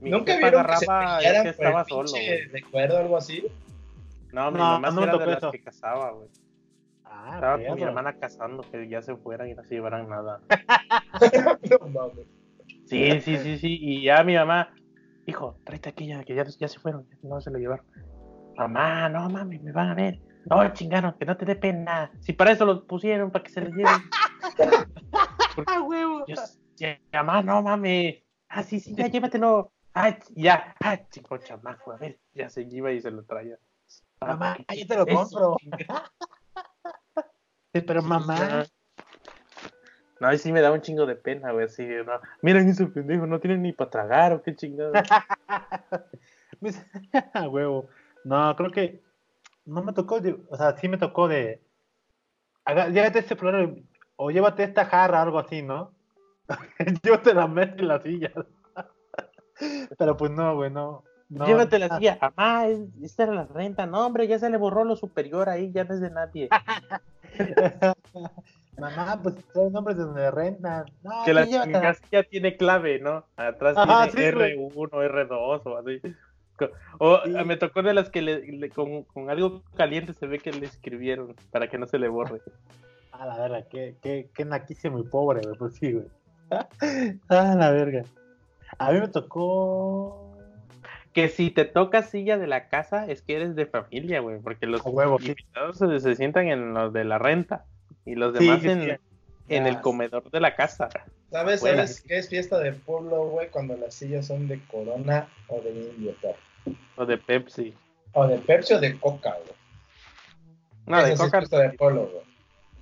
mi 0.00 0.10
¿Nunca 0.10 0.36
vieron 0.38 0.64
que 0.66 0.76
se 0.76 0.86
agarraba, 0.86 1.16
pelearan 1.18 1.46
es 1.46 1.52
que 1.52 1.56
por 1.58 1.66
el 1.66 1.72
estaba 1.72 1.84
solo, 1.84 2.12
recuerdo 2.52 2.94
o 2.94 2.98
algo 3.00 3.16
así? 3.18 3.46
No, 4.32 4.50
mi 4.50 4.58
No, 4.58 4.64
mamá 4.64 4.90
no 4.90 5.02
era 5.02 5.18
de 5.18 5.26
las 5.26 5.44
que 5.52 5.60
casaba, 5.62 6.10
güey. 6.12 6.28
Ah, 7.04 7.32
Estaba 7.34 7.66
con 7.66 7.74
mi 7.76 7.82
hermana 7.82 8.12
casando, 8.14 8.62
que 8.70 8.88
ya 8.88 9.02
se 9.02 9.14
fueran 9.16 9.48
y 9.50 9.54
no 9.54 9.62
se 9.64 9.74
llevaran 9.74 10.08
nada. 10.08 10.40
no. 11.92 12.12
Sí, 12.86 13.20
sí, 13.20 13.36
sí, 13.36 13.58
sí. 13.58 13.78
Y 13.78 14.04
ya 14.04 14.24
mi 14.24 14.34
mamá, 14.36 14.72
hijo, 15.26 15.58
tráete 15.64 15.90
aquella, 15.90 16.24
que 16.24 16.34
ya, 16.34 16.44
ya 16.44 16.68
se 16.68 16.78
fueron, 16.80 17.06
no 17.22 17.40
se 17.42 17.50
lo 17.50 17.58
llevaron. 17.58 17.84
Mamá, 18.56 19.08
no 19.10 19.28
mames, 19.28 19.62
me 19.62 19.72
van 19.72 19.90
a 19.90 19.94
ver. 19.94 20.18
No, 20.46 20.66
chingaron, 20.72 21.14
que 21.18 21.26
no 21.26 21.36
te 21.36 21.44
dé 21.44 21.56
pena. 21.56 22.10
Si 22.20 22.32
para 22.32 22.52
eso 22.52 22.64
lo 22.64 22.86
pusieron, 22.86 23.30
para 23.30 23.42
que 23.44 23.50
se 23.50 23.60
lo 23.60 23.68
lleven. 23.68 24.00
Ah, 25.66 25.82
huevo. 25.82 26.24
Yo, 26.26 26.36
ya, 26.76 26.98
no 27.42 27.62
mames. 27.62 28.22
Ah, 28.48 28.62
sí, 28.62 28.80
sí, 28.80 28.94
ya 28.94 29.06
llévatelo. 29.08 29.72
Ah, 29.94 30.16
ya, 30.34 30.74
ah, 30.80 30.98
chico 31.10 31.36
chamaco, 31.38 31.92
a 31.92 31.96
ver, 31.96 32.18
ya 32.32 32.48
se 32.48 32.62
iba 32.62 32.92
y 32.92 33.00
se 33.00 33.10
lo 33.10 33.24
traía. 33.24 33.58
Ah, 34.20 34.26
Mamá, 34.28 34.56
qué 34.68 34.78
yo 34.78 34.86
te 34.86 34.96
lo 34.96 35.06
compro. 35.06 35.56
Sí, 37.72 37.82
pero 37.82 38.02
mamá. 38.02 38.64
No, 40.18 40.26
ahí 40.26 40.38
sí 40.38 40.50
me 40.52 40.60
da 40.60 40.72
un 40.72 40.80
chingo 40.80 41.06
de 41.06 41.14
pena, 41.14 41.52
güey. 41.52 41.66
Así, 41.66 41.86
no. 41.86 42.20
Miren 42.42 42.68
ese 42.68 42.84
pendejo, 42.86 43.28
no 43.28 43.38
tiene 43.38 43.58
ni 43.58 43.72
para 43.72 43.90
tragar 43.90 44.32
o 44.32 44.42
qué 44.42 44.56
chingado. 44.56 44.94
"Ah, 47.32 47.48
huevo. 47.48 47.88
No, 48.24 48.56
creo 48.56 48.72
que 48.72 49.04
no 49.66 49.84
me 49.84 49.92
tocó, 49.92 50.20
o 50.48 50.56
sea, 50.56 50.76
sí 50.76 50.88
me 50.88 50.98
tocó 50.98 51.28
de. 51.28 51.62
haga- 52.64 52.88
Llévate 52.88 53.20
este 53.20 53.36
florero 53.36 53.76
o 54.22 54.30
llévate 54.30 54.64
esta 54.64 54.84
jarra, 54.84 55.22
algo 55.22 55.38
así, 55.38 55.62
¿no? 55.62 55.92
Llévate 57.02 57.34
la 57.34 57.46
mesa 57.46 57.74
y 57.78 57.82
la 57.82 58.00
silla. 58.00 58.32
Pero 59.98 60.16
pues 60.16 60.30
no, 60.30 60.54
güey, 60.56 60.70
no. 60.70 61.04
no. 61.28 61.46
Llévate 61.46 61.78
la 61.78 61.86
Ah, 61.90 61.98
silla. 61.98 62.18
Mamá, 62.20 62.66
es- 62.66 62.88
esta 63.02 63.24
era 63.24 63.34
la 63.34 63.44
renta. 63.46 63.86
No, 63.86 64.06
hombre, 64.06 64.26
ya 64.26 64.38
se 64.38 64.50
le 64.50 64.56
borró 64.56 64.84
lo 64.84 64.96
superior 64.96 65.48
ahí, 65.48 65.70
ya 65.72 65.84
no 65.84 65.94
es 65.94 66.00
de 66.00 66.10
nadie. 66.10 66.48
Mamá, 68.78 69.20
pues 69.22 69.34
trae 69.52 69.70
nombres 69.70 69.96
de 69.98 70.04
donde 70.04 70.30
rentan. 70.30 70.86
No, 71.02 71.22
que 71.24 71.34
la 71.34 71.46
chingasilla 71.46 72.22
tiene 72.24 72.56
clave, 72.56 72.98
¿no? 72.98 73.24
Atrás 73.36 73.76
Ajá, 73.76 74.08
tiene 74.10 74.30
sí, 74.30 74.34
güey. 74.36 74.56
R1, 74.56 75.28
R2 75.28 75.62
o 75.66 75.76
así. 75.78 76.00
O 76.98 77.20
Sí. 77.24 77.30
me 77.46 77.56
tocó 77.56 77.82
de 77.82 77.94
las 77.94 78.10
que 78.10 78.22
le, 78.22 78.40
le- 78.52 78.70
con, 78.70 79.04
con 79.04 79.28
algo 79.30 79.62
caliente 79.76 80.12
se 80.14 80.26
ve 80.26 80.38
que 80.38 80.52
le 80.52 80.66
escribieron 80.66 81.34
para 81.50 81.68
que 81.68 81.78
no 81.78 81.86
se 81.86 81.98
le 81.98 82.08
borre. 82.08 82.40
A 83.20 83.26
la 83.26 83.36
verga, 83.36 83.68
qué, 83.68 83.96
qué, 84.00 84.30
qué 84.32 84.46
naquicio 84.46 84.90
muy 84.90 85.02
pobre, 85.02 85.42
güey, 85.42 85.54
pues 85.58 85.74
sí, 85.74 85.92
güey. 85.92 86.06
Ah, 87.28 87.54
la 87.54 87.70
verga. 87.70 88.02
A 88.78 88.92
mí 88.92 88.98
me 88.98 89.08
tocó. 89.08 90.38
Que 91.12 91.28
si 91.28 91.50
te 91.50 91.66
toca 91.66 92.02
silla 92.02 92.38
de 92.38 92.46
la 92.46 92.68
casa 92.68 93.06
es 93.06 93.20
que 93.20 93.36
eres 93.36 93.54
de 93.56 93.66
familia, 93.66 94.20
güey, 94.20 94.38
porque 94.38 94.64
los 94.64 94.80
A 94.80 95.18
sí. 95.18 95.28
invitados 95.28 95.76
se, 95.76 96.00
se 96.00 96.16
sientan 96.16 96.48
en 96.48 96.72
los 96.72 96.94
de 96.94 97.04
la 97.04 97.18
renta 97.18 97.66
y 98.06 98.14
los 98.14 98.32
demás 98.32 98.62
sí, 98.62 98.70
en, 98.70 98.84
sí. 98.84 98.90
en 99.50 99.66
el 99.66 99.82
comedor 99.82 100.30
de 100.30 100.40
la 100.40 100.56
casa. 100.56 100.88
¿Sabes, 101.30 101.60
Buena. 101.60 101.86
¿Sabes 101.86 102.00
qué 102.00 102.16
es 102.16 102.28
fiesta 102.30 102.58
de 102.58 102.72
pueblo, 102.72 103.26
güey? 103.26 103.50
Cuando 103.50 103.76
las 103.76 103.92
sillas 103.92 104.28
son 104.28 104.48
de 104.48 104.64
Corona 104.68 105.28
o 105.48 105.60
de 105.60 105.72
Indio. 105.72 106.14
O 106.96 107.04
de 107.04 107.18
Pepsi. 107.18 107.74
O 108.14 108.26
de 108.26 108.38
Pepsi 108.38 108.72
o 108.72 108.80
de 108.80 108.98
Coca, 108.98 109.34
güey. 109.44 109.56
No, 110.86 111.04
de 111.04 111.12
es 111.12 111.20
Coca. 111.20 111.40
fiesta 111.40 111.58
de 111.58 111.72
pueblo, 111.72 112.08
güey. 112.10 112.29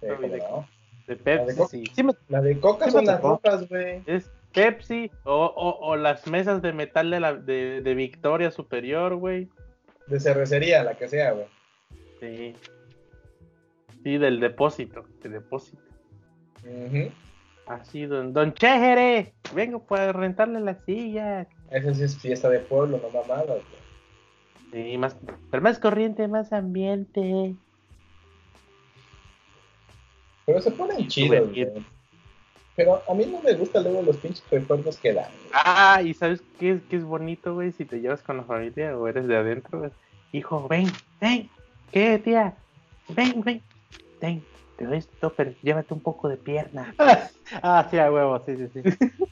Sí, 0.00 0.06
No, 0.08 0.20
de- 0.20 0.38
no. 0.38 0.68
De 1.06 1.14
de 1.14 1.22
Pepsi. 1.22 1.86
Sí 1.94 2.02
me, 2.02 2.12
La 2.28 2.42
de 2.42 2.60
Coca 2.60 2.84
Sí 2.86 2.90
son 2.92 3.06
las 3.06 3.20
rojas, 3.22 3.68
güey. 3.68 4.02
Es 4.06 4.30
Pepsi 4.52 5.10
o, 5.24 5.46
o, 5.46 5.78
o 5.88 5.96
las 5.96 6.26
mesas 6.26 6.60
de 6.62 6.72
metal 6.72 7.10
de, 7.10 7.20
la, 7.20 7.34
de, 7.34 7.80
de 7.80 7.94
Victoria 7.94 8.50
Superior, 8.50 9.14
güey. 9.16 9.48
De 10.06 10.20
cervecería, 10.20 10.84
la 10.84 10.94
que 10.96 11.08
sea, 11.08 11.32
güey. 11.32 11.46
Sí. 12.20 12.54
Sí, 14.02 14.18
del 14.18 14.40
depósito. 14.40 15.04
De 15.22 15.28
depósito. 15.30 15.82
Ujú. 16.64 17.10
Así, 17.66 18.06
don, 18.06 18.32
don 18.32 18.54
Chéjere, 18.54 19.34
vengo 19.54 19.80
para 19.84 20.12
rentarle 20.12 20.60
la 20.60 20.74
silla. 20.84 21.46
Esa 21.70 21.92
sí 21.94 22.02
es 22.02 22.18
fiesta 22.18 22.48
de 22.48 22.60
pueblo, 22.60 22.98
no 23.02 23.10
mamadas, 23.10 23.46
güey. 23.46 23.88
Sí, 24.72 24.98
más, 24.98 25.16
pero 25.50 25.62
más 25.62 25.78
corriente, 25.78 26.28
más 26.28 26.52
ambiente. 26.52 27.56
Pero 30.48 30.62
se 30.62 30.70
ponen 30.70 31.06
chidos, 31.08 31.50
güey. 31.50 31.68
Pero 32.74 33.02
a 33.06 33.12
mí 33.12 33.26
no 33.26 33.42
me 33.42 33.52
gustan 33.52 33.82
luego 33.84 34.00
los 34.00 34.16
pinches 34.16 34.42
recuerdos 34.50 34.96
que 34.96 35.12
dan. 35.12 35.26
güey. 35.26 35.50
Ah, 35.52 36.00
y 36.02 36.14
¿sabes 36.14 36.42
qué, 36.58 36.70
es- 36.72 36.82
qué 36.88 36.96
es 36.96 37.04
bonito, 37.04 37.52
güey? 37.52 37.70
Si 37.72 37.84
te 37.84 38.00
llevas 38.00 38.22
con 38.22 38.38
la 38.38 38.44
familia 38.44 38.96
o 38.96 39.06
eres 39.06 39.28
de 39.28 39.36
adentro, 39.36 39.80
güey. 39.80 39.90
Hijo, 40.32 40.66
ven, 40.66 40.86
ven. 41.20 41.50
¿Qué, 41.92 42.18
tía? 42.18 42.56
Ven, 43.10 43.42
ven. 43.42 43.62
Ven, 44.22 44.42
te 44.78 44.86
doy 44.86 44.96
esto, 44.96 45.34
pero 45.36 45.52
llévate 45.62 45.92
un 45.92 46.00
poco 46.00 46.28
de 46.30 46.38
pierna. 46.38 46.94
Ah, 47.62 47.86
sí, 47.90 47.98
a 47.98 48.10
huevo, 48.12 48.42
sí, 48.46 48.56
sí, 48.56 48.68
sí. 48.82 48.82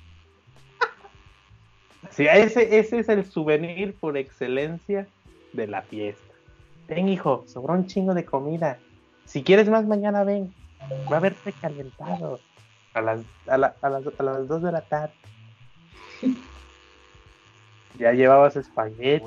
Sí, 2.11 2.27
ese, 2.27 2.79
ese 2.79 2.99
es 3.01 3.09
el 3.11 3.25
souvenir 3.25 3.95
por 3.99 4.17
excelencia 4.17 5.07
de 5.53 5.67
la 5.67 5.83
fiesta. 5.83 6.35
Ven, 6.89 7.09
hijo, 7.09 7.45
sobró 7.47 7.75
un 7.75 7.87
chingo 7.87 8.15
de 8.15 8.25
comida. 8.25 8.79
si 9.27 9.43
quieres 9.43 9.69
más 9.69 9.87
mañana 9.87 10.25
ven, 10.25 10.55
va 11.11 11.17
a 11.17 11.19
haber 11.19 11.37
recalentado 11.45 12.41
a 12.95 13.01
las, 13.01 13.21
a, 13.47 13.59
la- 13.59 13.75
a 13.83 13.89
las, 13.89 14.03
a 14.19 14.23
las 14.23 14.49
2 14.49 14.63
de 14.63 14.73
la 14.73 14.81
tarde. 14.83 15.15
Ya 17.99 18.13
llevabas 18.13 18.57
espagueti, 18.57 19.25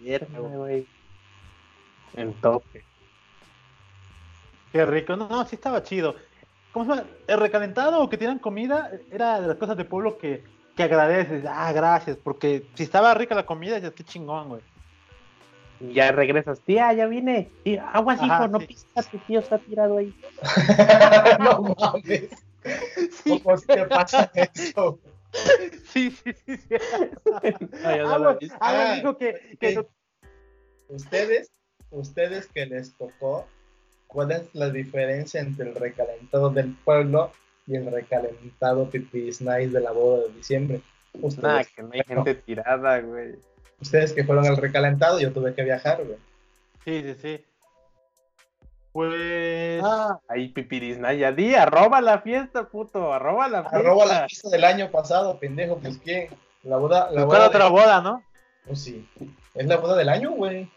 pierna, 0.00 0.38
güey. 0.38 0.86
En 2.14 2.32
tope. 2.34 2.84
Qué 4.70 4.86
rico. 4.86 5.16
No, 5.16 5.28
no, 5.28 5.44
sí 5.46 5.56
estaba 5.56 5.82
chido. 5.82 6.14
¿Cómo 6.72 6.84
se 6.84 6.90
llama? 7.00 7.08
El 7.26 7.40
recalentado 7.40 8.00
o 8.00 8.08
que 8.08 8.16
tienen 8.16 8.38
comida 8.38 8.90
era 9.10 9.40
de 9.40 9.48
las 9.48 9.56
cosas 9.56 9.76
de 9.76 9.84
pueblo 9.84 10.16
que, 10.18 10.44
que 10.76 10.84
agradeces. 10.84 11.44
Ah, 11.44 11.72
gracias. 11.72 12.16
Porque 12.16 12.68
si 12.74 12.84
estaba 12.84 13.12
rica 13.14 13.34
la 13.34 13.46
comida, 13.46 13.78
ya 13.80 13.90
qué 13.90 14.04
chingón, 14.04 14.48
güey. 14.48 14.62
Y 15.80 15.94
ya 15.94 16.12
regresas, 16.12 16.60
tía, 16.60 16.92
ya 16.92 17.06
vine. 17.06 17.50
Y 17.64 17.76
aguas, 17.76 18.20
Ajá, 18.20 18.26
hijo, 18.36 18.48
no 18.48 18.60
sí. 18.60 18.66
pisas, 18.66 19.10
tu 19.10 19.18
tío 19.18 19.40
está 19.40 19.58
tirado 19.58 19.98
ahí. 19.98 20.14
no 21.40 21.62
mames. 21.78 22.28
¿Cómo 23.24 23.56
se 23.56 23.66
te 23.66 23.84
pasa 23.86 24.30
eso? 24.34 24.98
Sí, 25.92 26.10
sí, 26.10 26.32
sí. 26.46 26.56
sí. 26.56 26.68
No, 27.82 27.96
ya 27.96 28.02
no 28.04 28.28
Ah, 28.30 28.38
ah, 28.40 28.58
Ah, 28.60 28.94
dijo 28.96 29.18
que, 29.18 29.56
que 29.60 29.72
sí. 29.74 29.80
Ustedes, 30.88 31.50
ustedes 31.90 32.46
que 32.48 32.66
les 32.66 32.94
tocó, 32.96 33.46
¿cuál 34.06 34.32
es 34.32 34.54
la 34.54 34.70
diferencia 34.70 35.40
entre 35.40 35.68
el 35.70 35.74
recalentado 35.74 36.50
del 36.50 36.74
pueblo 36.84 37.32
y 37.66 37.76
el 37.76 37.90
recalentado 37.90 38.88
pipis 38.90 39.40
nice 39.40 39.68
de 39.68 39.80
la 39.80 39.90
boda 39.92 40.28
de 40.28 40.34
diciembre? 40.34 40.80
Ustedes, 41.14 41.42
Nada, 41.42 41.64
que 41.64 41.82
no 41.82 41.90
hay 41.92 42.02
gente 42.06 42.34
tirada, 42.34 43.00
güey. 43.00 43.34
Ustedes 43.84 44.12
que 44.12 44.24
fueron 44.24 44.46
al 44.46 44.56
recalentado, 44.56 45.20
yo 45.20 45.32
tuve 45.32 45.54
que 45.54 45.62
viajar, 45.62 46.02
güey. 46.04 46.18
Sí, 46.84 47.02
sí, 47.02 47.14
sí. 47.20 47.44
Pues. 48.92 49.80
Ah, 49.82 50.20
ahí 50.28 50.48
pipirisnaya, 50.48 51.32
di, 51.32 51.54
arroba 51.54 52.00
la 52.00 52.20
fiesta, 52.20 52.68
puto, 52.68 53.12
arroba 53.12 53.48
la 53.48 53.62
fiesta. 53.62 53.78
Arroba 53.78 54.06
la 54.06 54.26
fiesta 54.28 54.50
del 54.50 54.64
año 54.64 54.90
pasado, 54.90 55.38
pendejo, 55.38 55.78
pues 55.78 55.98
quién. 56.02 56.28
La 56.62 56.76
boda, 56.76 57.10
la 57.10 57.26
¿Cuál 57.26 57.38
boda 57.38 57.46
otra 57.48 57.64
de- 57.64 57.70
boda, 57.70 58.00
no? 58.00 58.22
Pues 58.66 58.82
sí. 58.82 59.06
Es 59.54 59.66
la 59.66 59.76
boda 59.76 59.96
del 59.96 60.08
año, 60.08 60.30
güey. 60.30 60.70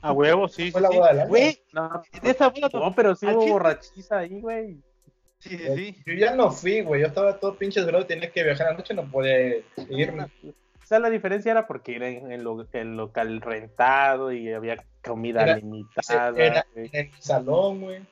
A 0.00 0.12
huevo, 0.12 0.48
sí. 0.48 0.70
Fue 0.70 0.80
sí, 0.80 0.82
la 0.82 0.88
sí. 0.90 0.96
boda 0.96 1.08
del 1.08 1.20
año. 1.20 1.28
Güey, 1.28 1.62
No, 1.72 2.02
de 2.22 2.30
esa 2.30 2.48
boda. 2.48 2.68
no, 2.72 2.94
pero 2.94 3.14
sí 3.14 3.26
hubo 3.26 3.46
borrachiza 3.46 4.18
ahí, 4.18 4.40
güey. 4.40 4.78
Sí, 5.40 5.56
sí, 5.56 5.76
sí. 5.76 5.96
Yo 6.06 6.14
ya 6.14 6.34
no 6.34 6.50
fui, 6.50 6.80
güey. 6.80 7.02
Yo 7.02 7.06
estaba 7.08 7.38
todo 7.38 7.54
pinche 7.54 7.80
drogado, 7.82 8.06
tenía 8.06 8.30
que 8.30 8.42
viajar 8.42 8.68
anoche, 8.68 8.94
no 8.94 9.04
podía 9.08 9.58
irme. 9.90 10.26
O 10.88 10.92
sea, 10.94 11.00
la 11.00 11.10
diferencia 11.10 11.50
era 11.52 11.66
porque 11.66 11.96
era 11.96 12.08
en 12.08 12.32
el, 12.32 12.42
lo- 12.42 12.66
el 12.72 12.96
local 12.96 13.42
rentado 13.42 14.32
y 14.32 14.50
había 14.50 14.82
comida 15.04 15.42
Era- 15.42 15.56
limitada. 15.56 16.30
Era 16.34 16.64
en 16.74 16.88
el 16.94 17.12
salón, 17.20 17.82
güey. 17.82 18.06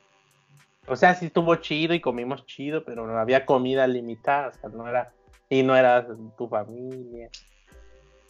O 0.85 0.95
sea, 0.95 1.15
sí 1.15 1.25
estuvo 1.25 1.55
chido 1.55 1.95
y 1.95 1.99
comimos 1.99 2.45
chido, 2.45 2.83
pero 2.85 3.07
no 3.07 3.17
había 3.17 3.47
comida 3.47 3.87
limitada, 3.87 4.49
o 4.49 4.53
sea, 4.53 4.69
no 4.69 4.87
era, 4.87 5.11
y 5.49 5.63
no 5.63 5.75
era 5.75 6.05
tu 6.37 6.47
familia. 6.47 7.29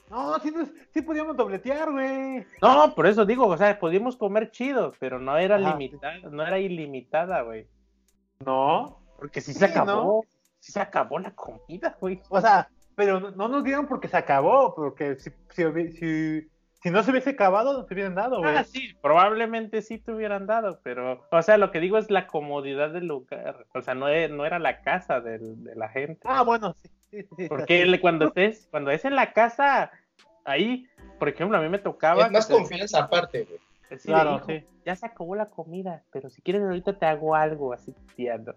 No, 0.09 0.39
sí, 0.39 0.53
sí 0.93 1.01
podíamos 1.01 1.35
dobletear, 1.35 1.91
güey. 1.91 2.45
No, 2.61 2.95
por 2.95 3.05
eso 3.05 3.25
digo, 3.25 3.47
o 3.47 3.57
sea, 3.57 3.77
podíamos 3.77 4.15
comer 4.15 4.49
chido, 4.51 4.93
pero 4.97 5.19
no 5.19 5.37
era 5.37 5.57
Ajá. 5.57 5.71
limitada, 5.77 6.19
no 6.31 6.47
era 6.47 6.57
ilimitada, 6.57 7.41
güey. 7.41 7.67
No. 8.45 8.97
Porque 9.19 9.41
sí 9.41 9.51
Sí, 9.51 9.59
se 9.59 9.65
acabó, 9.65 9.91
¿no? 9.91 10.21
sí 10.61 10.71
se 10.71 10.79
acabó 10.79 11.19
la 11.19 11.31
comida, 11.31 11.97
güey. 11.99 12.21
O 12.29 12.39
sea, 12.39 12.69
pero 12.97 13.19
no- 13.19 13.29
no 13.31 13.47
nos 13.47 13.63
dieron 13.63 13.85
porque 13.87 14.07
se 14.07 14.17
acabó, 14.17 14.73
porque 14.73 15.15
si, 15.17 15.29
si, 15.51 15.63
si, 15.91 16.49
si 16.81 16.89
no 16.89 17.03
se 17.03 17.11
hubiese 17.11 17.29
acabado, 17.29 17.73
nos 17.79 17.91
hubieran 17.91 18.15
dado, 18.15 18.39
güey. 18.41 18.55
Ah, 18.57 18.63
sí, 18.63 18.91
probablemente 19.03 19.83
sí 19.83 19.99
te 19.99 20.11
hubieran 20.11 20.47
dado, 20.47 20.79
pero, 20.83 21.23
o 21.31 21.41
sea, 21.43 21.57
lo 21.57 21.69
que 21.69 21.79
digo 21.79 21.99
es 21.99 22.09
la 22.09 22.25
comodidad 22.25 22.89
del 22.89 23.05
lugar, 23.05 23.67
o 23.75 23.81
sea, 23.83 23.93
no, 23.93 24.09
e- 24.09 24.29
no 24.29 24.47
era 24.47 24.57
la 24.57 24.81
casa 24.81 25.21
del- 25.21 25.63
de 25.63 25.75
la 25.75 25.89
gente. 25.89 26.21
Ah, 26.25 26.41
bueno, 26.41 26.73
sí. 26.73 26.89
sí, 27.11 27.23
sí, 27.37 27.47
Porque 27.47 27.85
sí. 27.85 27.99
cuando 27.99 28.25
estés, 28.29 28.67
cuando 28.71 28.89
es 28.89 29.05
en 29.05 29.15
la 29.15 29.31
casa, 29.31 29.91
ahí, 30.43 30.87
por 31.19 31.29
ejemplo, 31.29 31.55
a 31.57 31.61
mí 31.61 31.69
me 31.69 31.77
tocaba. 31.79 32.25
Es 32.25 32.31
más 32.31 32.47
confianza 32.47 33.03
aparte, 33.03 33.43
güey. 33.43 33.59
decir, 33.91 34.09
Claro, 34.11 34.35
"Hijo, 34.37 34.45
sí. 34.47 34.65
Ya 34.85 34.95
se 34.95 35.05
acabó 35.05 35.35
la 35.35 35.45
comida, 35.51 36.03
pero 36.11 36.31
si 36.31 36.41
quieres 36.41 36.63
ahorita 36.63 36.97
te 36.97 37.05
hago 37.05 37.35
algo 37.35 37.73
así 37.73 37.93
tirando. 38.15 38.55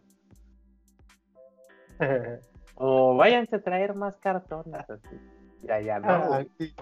O 2.83 3.15
váyanse 3.15 3.57
a 3.57 3.63
traer 3.63 3.95
más 3.95 4.17
cartones 4.17 4.89
así. 4.89 5.17
Ya, 5.63 5.81
ya, 5.81 6.01
no. 6.01 6.09
Ah, 6.09 6.45
sí. 6.59 6.75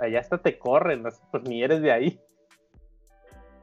Allá 0.00 0.18
hasta 0.18 0.38
te 0.38 0.58
corren, 0.58 1.06
así, 1.06 1.22
pues 1.30 1.44
ni 1.44 1.62
eres 1.62 1.80
de 1.80 1.92
ahí. 1.92 2.20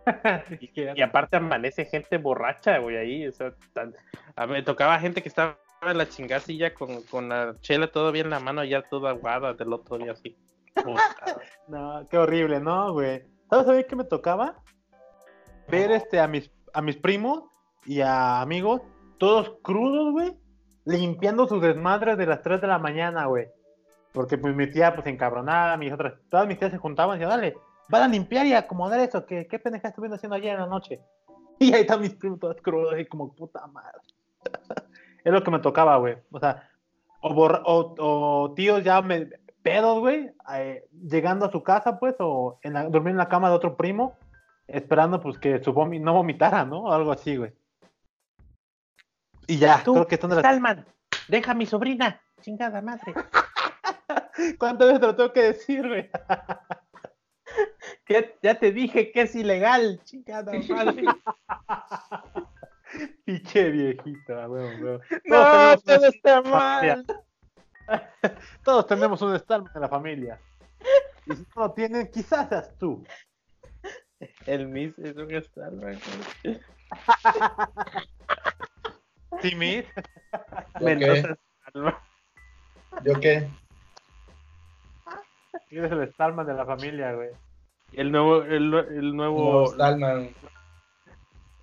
Y 0.96 1.02
aparte 1.02 1.38
amanece 1.38 1.86
gente 1.86 2.18
borracha, 2.18 2.78
güey, 2.80 2.98
ahí. 2.98 3.28
O 3.28 3.32
sea, 3.32 3.54
tan- 3.74 3.94
a 4.36 4.48
me 4.48 4.64
tocaba 4.64 4.98
gente 5.00 5.22
que 5.22 5.28
estaba 5.30 5.58
en 5.82 5.98
la 5.98 6.08
chingacilla 6.08 6.74
con, 6.74 7.02
con 7.04 7.30
la 7.30 7.56
chela 7.60 7.92
todavía 7.92 8.24
en 8.24 8.30
la 8.30 8.40
mano, 8.40 8.64
ya 8.64 8.82
toda 8.84 9.12
aguada 9.12 9.54
del 9.54 9.74
otro 9.74 9.98
día 9.98 10.14
así. 10.14 10.38
No, 11.68 12.08
qué 12.10 12.18
horrible, 12.18 12.60
¿no, 12.62 12.94
güey? 12.94 13.24
¿Sabes 13.50 13.68
a 13.68 13.74
mí 13.74 13.84
qué 13.84 13.96
me 13.96 14.04
tocaba? 14.06 14.56
Ver 15.68 15.92
este 15.92 16.20
a 16.20 16.28
mis, 16.28 16.50
a 16.74 16.82
mis 16.82 16.96
primos 16.98 17.44
y 17.86 18.02
a 18.02 18.42
amigos, 18.42 18.82
todos 19.18 19.58
crudos, 19.62 20.12
güey, 20.14 20.34
limpiando 20.86 21.48
sus 21.48 21.62
desmadres 21.62 22.18
de 22.18 22.26
las 22.26 22.42
3 22.42 22.62
de 22.62 22.68
la 22.68 22.80
mañana, 22.80 23.26
güey. 23.26 23.48
Porque 24.14 24.38
pues 24.38 24.56
mi 24.56 24.68
tía 24.70 24.94
pues 24.94 25.08
encabronada, 25.08 25.78
mis 25.78 25.94
otras, 25.94 26.14
todas 26.30 26.48
mis 26.48 26.60
tías 26.60 26.72
se 26.72 26.78
juntaban 26.78 27.18
y 27.18 27.20
decían, 27.20 27.40
dale, 27.40 27.56
van 27.90 28.04
a 28.04 28.08
limpiar 28.08 28.46
y 28.46 28.54
acomodar 28.54 29.00
eso, 29.00 29.26
que 29.26 29.48
qué 29.48 29.60
pendeja 29.60 29.90
estuvieron 29.90 30.16
haciendo 30.16 30.36
ayer 30.36 30.54
en 30.54 30.62
la 30.62 30.68
noche. 30.68 31.00
Y 31.60 31.72
ahí 31.76 31.82
están 31.82 32.02
mis 32.02 32.16
primos 32.16 32.40
todos 32.40 32.58
crudos 32.60 33.00
y 33.00 33.06
como 33.06 33.36
puta 33.36 33.68
madre. 33.68 34.00
es 35.24 35.32
lo 35.32 35.44
que 35.44 35.52
me 35.52 35.60
tocaba, 35.60 35.96
güey. 35.98 36.18
O 36.32 36.40
sea, 36.40 36.68
o, 37.22 37.36
borra- 37.36 37.62
o, 37.64 38.52
tíos 38.56 38.84
ya 38.84 39.00
me, 39.04 39.30
pedos, 39.62 40.00
güey, 40.00 40.32
eh, 40.56 40.88
llegando 40.92 41.46
a 41.46 41.52
su 41.52 41.62
casa, 41.62 42.00
pues, 42.00 42.16
o 42.18 42.58
en 42.64 42.74
la, 42.74 42.90
dormir 42.90 43.12
en 43.12 43.18
la 43.18 43.30
cama 43.30 43.50
de 43.50 43.56
otro 43.56 43.78
primo, 43.78 44.18
esperando, 44.66 45.22
pues, 45.22 45.38
que 45.38 45.64
su 45.64 45.72
no 45.72 46.14
vomitara, 46.14 46.66
¿no? 46.66 46.86
O 46.86 46.92
algo 46.92 47.12
así, 47.12 47.38
güey. 47.38 47.54
Y 49.48 49.58
ya, 49.58 49.84
Tú, 49.84 49.94
creo 49.94 50.08
que 50.08 50.18
son 50.18 50.30
de 50.30 50.38
las... 50.38 50.44
Salman, 50.44 50.86
deja 51.28 51.52
a 51.52 51.56
mi 51.56 51.66
sobrina, 51.66 52.22
chingada 52.42 52.82
madre. 52.82 53.14
¿Cuántas 54.60 54.88
veces 54.88 55.02
te 55.02 55.08
lo 55.08 55.16
tengo 55.16 55.34
que 55.34 55.44
decir, 55.44 55.88
güey? 55.88 56.10
Que 58.06 58.38
ya 58.42 58.58
te 58.58 58.72
dije 58.72 59.12
que 59.12 59.24
es 59.24 59.36
ilegal, 59.36 60.00
chingada 60.06 60.54
madre. 60.70 61.04
Pinche 63.26 63.72
viejito, 63.72 64.40
ah, 64.40 64.48
güey, 64.48 64.80
güey. 64.80 65.00
No, 65.26 65.78
todo 65.82 66.06
está 66.06 66.42
mal. 66.44 67.06
Todos 68.64 68.88
tenemos 68.88 69.22
un 69.22 69.38
Stallman 69.38 69.72
en 69.76 69.82
la 69.82 69.90
familia. 69.90 70.40
Y 71.26 71.36
si 71.36 71.42
no 71.42 71.64
lo 71.64 71.74
tienen, 71.74 72.10
quizás 72.10 72.48
seas 72.48 72.74
tú. 72.78 73.04
El 74.46 74.68
Miss 74.68 74.98
es 75.00 75.16
un 75.16 75.44
Starman. 75.44 76.00
¿Yo 79.32 80.86
Mendoza. 80.86 81.38
¿Yo 83.04 83.20
qué? 83.20 83.48
Eres 85.70 85.92
el 85.92 86.12
Stallman 86.14 86.46
de 86.46 86.54
la 86.54 86.66
familia, 86.66 87.14
güey. 87.14 87.30
El 87.94 88.12
nuevo, 88.12 88.44
el, 88.44 88.74
el 88.74 89.10
No, 89.10 89.14
nuevo, 89.16 89.68
Stallman. 89.74 90.34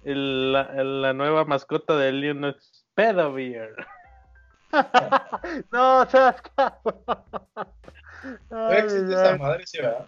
el- 0.05 0.53
la, 0.53 0.65
la 0.85 1.13
nueva 1.13 1.45
mascota 1.45 1.97
de 1.97 2.13
Leon 2.13 2.45
es 2.47 2.87
Pedobeer. 2.95 3.75
No, 5.73 6.05
seas 6.11 6.43
cabrón. 6.55 7.03
¿No 8.51 8.67
Ay, 8.69 8.79
existe 8.79 9.13
esa 9.15 9.37
madre, 9.39 9.67
sí, 9.67 9.79
verdad? 9.79 10.07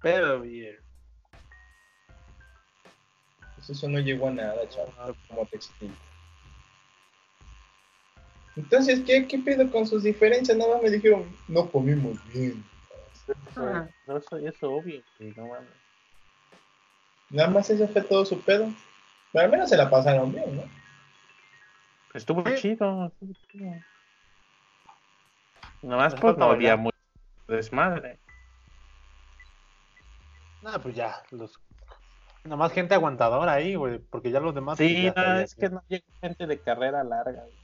Pedobeer. 0.00 0.80
Pues 3.68 3.76
eso 3.80 3.88
no 3.90 3.98
llegó 3.98 4.28
a 4.28 4.30
nada, 4.30 4.66
chaval. 4.70 5.14
Como 5.28 5.44
te 5.44 5.56
explico. 5.56 5.94
Entonces, 8.56 9.00
¿qué, 9.06 9.26
¿qué 9.28 9.38
pedo 9.38 9.70
con 9.70 9.86
sus 9.86 10.02
diferencias? 10.02 10.56
Nada 10.56 10.72
más 10.74 10.82
me 10.82 10.90
dijeron, 10.90 11.30
no 11.48 11.70
comimos 11.70 12.16
bien. 12.32 12.64
Ah, 13.56 13.86
No, 14.06 14.16
eso 14.16 14.38
es 14.38 14.62
obvio, 14.62 15.02
no 15.36 15.48
mames. 15.48 15.68
Nada 17.28 17.50
más 17.50 17.68
eso 17.68 17.86
fue 17.88 18.00
todo 18.00 18.24
su 18.24 18.40
pedo. 18.40 18.72
Pero 19.32 19.44
al 19.44 19.50
menos 19.50 19.68
se 19.68 19.76
la 19.76 19.90
pasaron 19.90 20.32
bien, 20.32 20.56
¿no? 20.56 20.62
Estuvo 22.14 22.42
Sí. 22.46 22.56
chido. 22.56 23.12
Nada 25.82 25.96
más 26.04 26.14
pues 26.14 26.38
no 26.38 26.50
había 26.50 26.74
mucho 26.74 26.96
desmadre. 27.46 28.18
No, 30.62 30.82
pues 30.82 30.96
ya, 30.96 31.22
los... 31.32 31.60
Nada 32.48 32.56
más 32.56 32.72
gente 32.72 32.94
aguantadora 32.94 33.52
ahí, 33.52 33.74
güey, 33.74 33.98
porque 33.98 34.30
ya 34.30 34.40
los 34.40 34.54
demás... 34.54 34.78
pues, 34.78 34.88
Sí, 34.88 35.02
ya 35.04 35.12
no, 35.14 35.40
es 35.40 35.54
que 35.54 35.68
no 35.68 35.82
llega 35.88 36.04
gente 36.22 36.46
de 36.46 36.58
carrera 36.58 37.04
larga. 37.04 37.42
güey. 37.42 37.54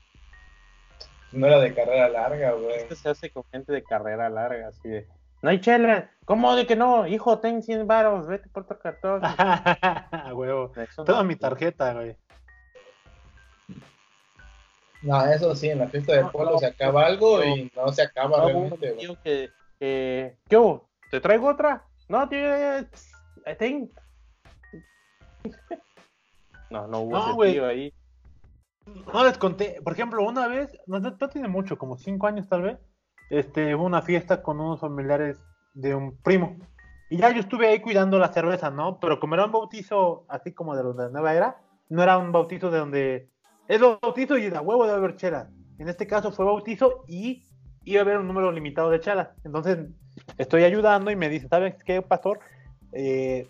No 1.32 1.46
era 1.46 1.58
de 1.58 1.74
carrera 1.74 2.08
larga, 2.08 2.52
güey. 2.52 2.76
Esto 2.76 2.94
se 2.94 3.08
hace 3.08 3.30
con 3.30 3.44
gente 3.44 3.72
de 3.72 3.82
carrera 3.82 4.28
larga, 4.28 4.68
así 4.68 4.88
de, 4.88 5.08
No 5.42 5.50
hay 5.50 5.60
chela. 5.60 6.10
¿Cómo 6.26 6.54
de 6.54 6.66
que 6.66 6.76
no? 6.76 7.06
Hijo, 7.06 7.38
ten 7.40 7.62
100 7.62 7.86
varos, 7.86 8.26
vete 8.28 8.48
por 8.50 8.66
tu 8.66 8.78
cartón. 8.78 9.20
Huevo. 10.34 10.72
Toda 11.04 11.22
no. 11.22 11.24
mi 11.24 11.36
tarjeta, 11.36 11.92
güey. 11.94 12.16
No, 15.02 15.24
eso 15.26 15.54
sí, 15.54 15.68
en 15.68 15.80
la 15.80 15.88
fiesta 15.88 16.12
de 16.14 16.22
No, 16.22 16.30
pueblo 16.32 16.52
no, 16.52 16.58
se 16.58 16.66
acaba 16.66 17.04
algo 17.06 17.42
y 17.44 17.70
no 17.76 17.88
se 17.92 18.02
acaba 18.02 18.38
No, 18.38 18.46
realmente, 18.46 18.92
güey. 18.92 19.16
que, 19.22 19.50
que, 19.78 20.36
¿Qué 20.48 20.56
hubo? 20.56 20.88
¿Te 21.10 21.20
traigo 21.20 21.48
otra? 21.48 21.84
No, 22.08 22.26
tío, 22.28 22.38
ya, 22.38 22.86
No, 26.70 26.86
no 26.88 27.00
hubo 27.00 27.12
No, 27.12 27.24
ese 27.26 27.32
güey. 27.34 27.52
tío 27.52 27.66
ahí. 27.66 27.92
No 29.12 29.24
les 29.24 29.38
conté, 29.38 29.80
por 29.82 29.92
ejemplo, 29.92 30.22
una 30.24 30.48
vez, 30.48 30.76
no, 30.86 30.98
no- 30.98 31.16
tiene 31.28 31.48
mucho, 31.48 31.78
como 31.78 31.96
cinco 31.96 32.26
años 32.26 32.48
tal 32.48 32.62
vez, 32.62 32.78
este, 33.30 33.74
hubo 33.74 33.84
una 33.84 34.02
fiesta 34.02 34.42
con 34.42 34.60
unos 34.60 34.80
familiares 34.80 35.38
de 35.72 35.94
un 35.94 36.16
primo. 36.18 36.56
Y 37.10 37.18
ya 37.18 37.30
yo 37.30 37.40
estuve 37.40 37.68
ahí 37.68 37.80
cuidando 37.80 38.18
la 38.18 38.32
cerveza, 38.32 38.70
¿no? 38.70 38.98
Pero 38.98 39.20
como 39.20 39.34
era 39.34 39.44
un 39.46 39.52
bautizo 39.52 40.24
así 40.28 40.52
como 40.52 40.74
de 40.74 40.82
los 40.82 40.96
de 40.96 41.04
la 41.04 41.10
nueva 41.10 41.34
era, 41.34 41.56
no 41.88 42.02
era 42.02 42.18
un 42.18 42.32
bautizo 42.32 42.70
de 42.70 42.78
donde 42.78 43.30
es 43.68 43.80
bautizo 43.80 44.36
y 44.36 44.50
de 44.50 44.56
a 44.56 44.60
huevo 44.62 44.84
debe 44.86 44.98
haber 44.98 45.16
chelas. 45.16 45.48
En 45.78 45.88
este 45.88 46.06
caso 46.06 46.32
fue 46.32 46.44
bautizo 46.44 47.04
y 47.06 47.46
iba 47.84 48.00
a 48.00 48.04
haber 48.04 48.18
un 48.18 48.26
número 48.26 48.50
limitado 48.50 48.90
de 48.90 49.00
chelas. 49.00 49.28
Entonces 49.44 49.78
estoy 50.38 50.64
ayudando 50.64 51.10
y 51.10 51.16
me 51.16 51.28
dice, 51.28 51.48
¿sabes 51.48 51.76
qué, 51.84 52.02
pastor? 52.02 52.40
Eh, 52.92 53.48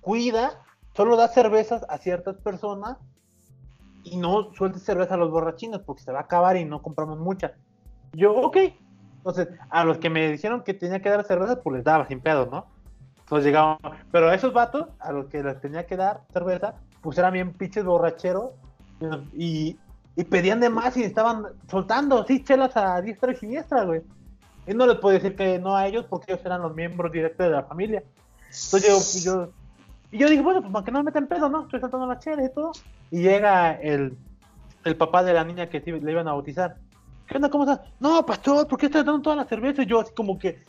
cuida, 0.00 0.61
solo 0.94 1.16
da 1.16 1.28
cervezas 1.28 1.84
a 1.88 1.98
ciertas 1.98 2.36
personas 2.36 2.98
y 4.04 4.16
no 4.16 4.52
sueltes 4.54 4.82
cerveza 4.82 5.14
a 5.14 5.16
los 5.16 5.30
borrachinos 5.30 5.82
porque 5.82 6.02
se 6.02 6.12
va 6.12 6.18
a 6.18 6.22
acabar 6.22 6.56
y 6.56 6.64
no 6.64 6.82
compramos 6.82 7.18
mucha. 7.18 7.52
Yo, 8.12 8.34
ok. 8.34 8.56
Entonces, 9.18 9.48
a 9.70 9.84
los 9.84 9.98
que 9.98 10.10
me 10.10 10.32
dijeron 10.32 10.62
que 10.64 10.74
tenía 10.74 11.00
que 11.00 11.08
dar 11.08 11.24
cerveza, 11.24 11.62
pues 11.62 11.76
les 11.76 11.84
daba 11.84 12.06
sin 12.08 12.20
pedo, 12.20 12.46
¿no? 12.46 12.66
Entonces 13.20 13.46
llegaban. 13.46 13.78
Pero 14.10 14.28
a 14.28 14.34
esos 14.34 14.52
vatos, 14.52 14.88
a 14.98 15.12
los 15.12 15.26
que 15.26 15.42
les 15.42 15.60
tenía 15.60 15.86
que 15.86 15.96
dar 15.96 16.22
cerveza, 16.32 16.74
pues 17.00 17.18
eran 17.18 17.32
bien 17.32 17.52
pinches 17.52 17.84
borracheros 17.84 18.50
y, 19.32 19.78
y 20.16 20.24
pedían 20.24 20.60
de 20.60 20.70
más 20.70 20.96
y 20.96 21.04
estaban 21.04 21.46
soltando, 21.70 22.20
así, 22.20 22.42
chelas 22.42 22.76
a 22.76 23.00
diestra 23.00 23.32
y 23.32 23.36
siniestra, 23.36 23.84
güey. 23.84 24.02
Y 24.66 24.74
no 24.74 24.86
les 24.86 24.98
puedo 24.98 25.14
decir 25.14 25.34
que 25.34 25.58
no 25.58 25.76
a 25.76 25.86
ellos 25.86 26.04
porque 26.08 26.32
ellos 26.32 26.44
eran 26.44 26.62
los 26.62 26.74
miembros 26.74 27.10
directos 27.10 27.46
de 27.46 27.52
la 27.52 27.62
familia. 27.62 28.02
Entonces 28.46 29.24
yo, 29.24 29.46
yo, 29.46 29.52
y 30.12 30.18
yo 30.18 30.28
dije, 30.28 30.42
bueno, 30.42 30.60
pues 30.60 30.72
para 30.72 30.84
que 30.84 30.92
no 30.92 30.98
me 30.98 31.04
metan 31.04 31.26
pedo, 31.26 31.48
¿no? 31.48 31.62
Estoy 31.62 31.80
saltando 31.80 32.06
la 32.06 32.18
chela 32.18 32.44
y 32.44 32.52
todo. 32.52 32.72
Y 33.10 33.22
llega 33.22 33.72
el, 33.72 34.16
el 34.84 34.96
papá 34.96 35.22
de 35.22 35.32
la 35.32 35.42
niña 35.42 35.70
que 35.70 35.80
le 35.80 36.12
iban 36.12 36.28
a 36.28 36.32
bautizar. 36.32 36.76
¿Qué 37.26 37.36
onda? 37.36 37.48
¿Cómo 37.48 37.64
estás? 37.64 37.80
No, 37.98 38.24
pastor, 38.26 38.68
¿por 38.68 38.78
qué 38.78 38.86
estás 38.86 39.06
dando 39.06 39.22
toda 39.22 39.36
la 39.36 39.46
cerveza? 39.46 39.82
Y 39.82 39.86
yo 39.86 40.00
así 40.00 40.12
como 40.12 40.38
que, 40.38 40.62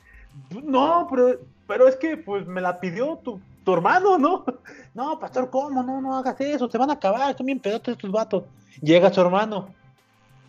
no, 0.64 1.08
pero, 1.10 1.40
pero 1.68 1.88
es 1.90 1.98
que 1.98 2.16
pues 2.16 2.48
me 2.48 2.62
la 2.62 2.80
pidió 2.80 3.18
tu, 3.18 3.42
tu 3.66 3.74
hermano, 3.74 4.18
¿no? 4.18 4.46
No, 4.94 5.20
pastor, 5.20 5.50
¿cómo? 5.50 5.84
No, 5.84 6.00
no 6.00 6.16
hagas 6.16 6.40
eso, 6.40 6.70
se 6.70 6.78
van 6.78 6.92
a 6.92 6.94
acabar, 6.94 7.32
están 7.32 7.48
bien 7.48 7.60
pedotes 7.60 7.94
estos 7.94 8.12
vatos. 8.12 8.44
Llega 8.80 9.12
su 9.12 9.20
hermano, 9.22 9.70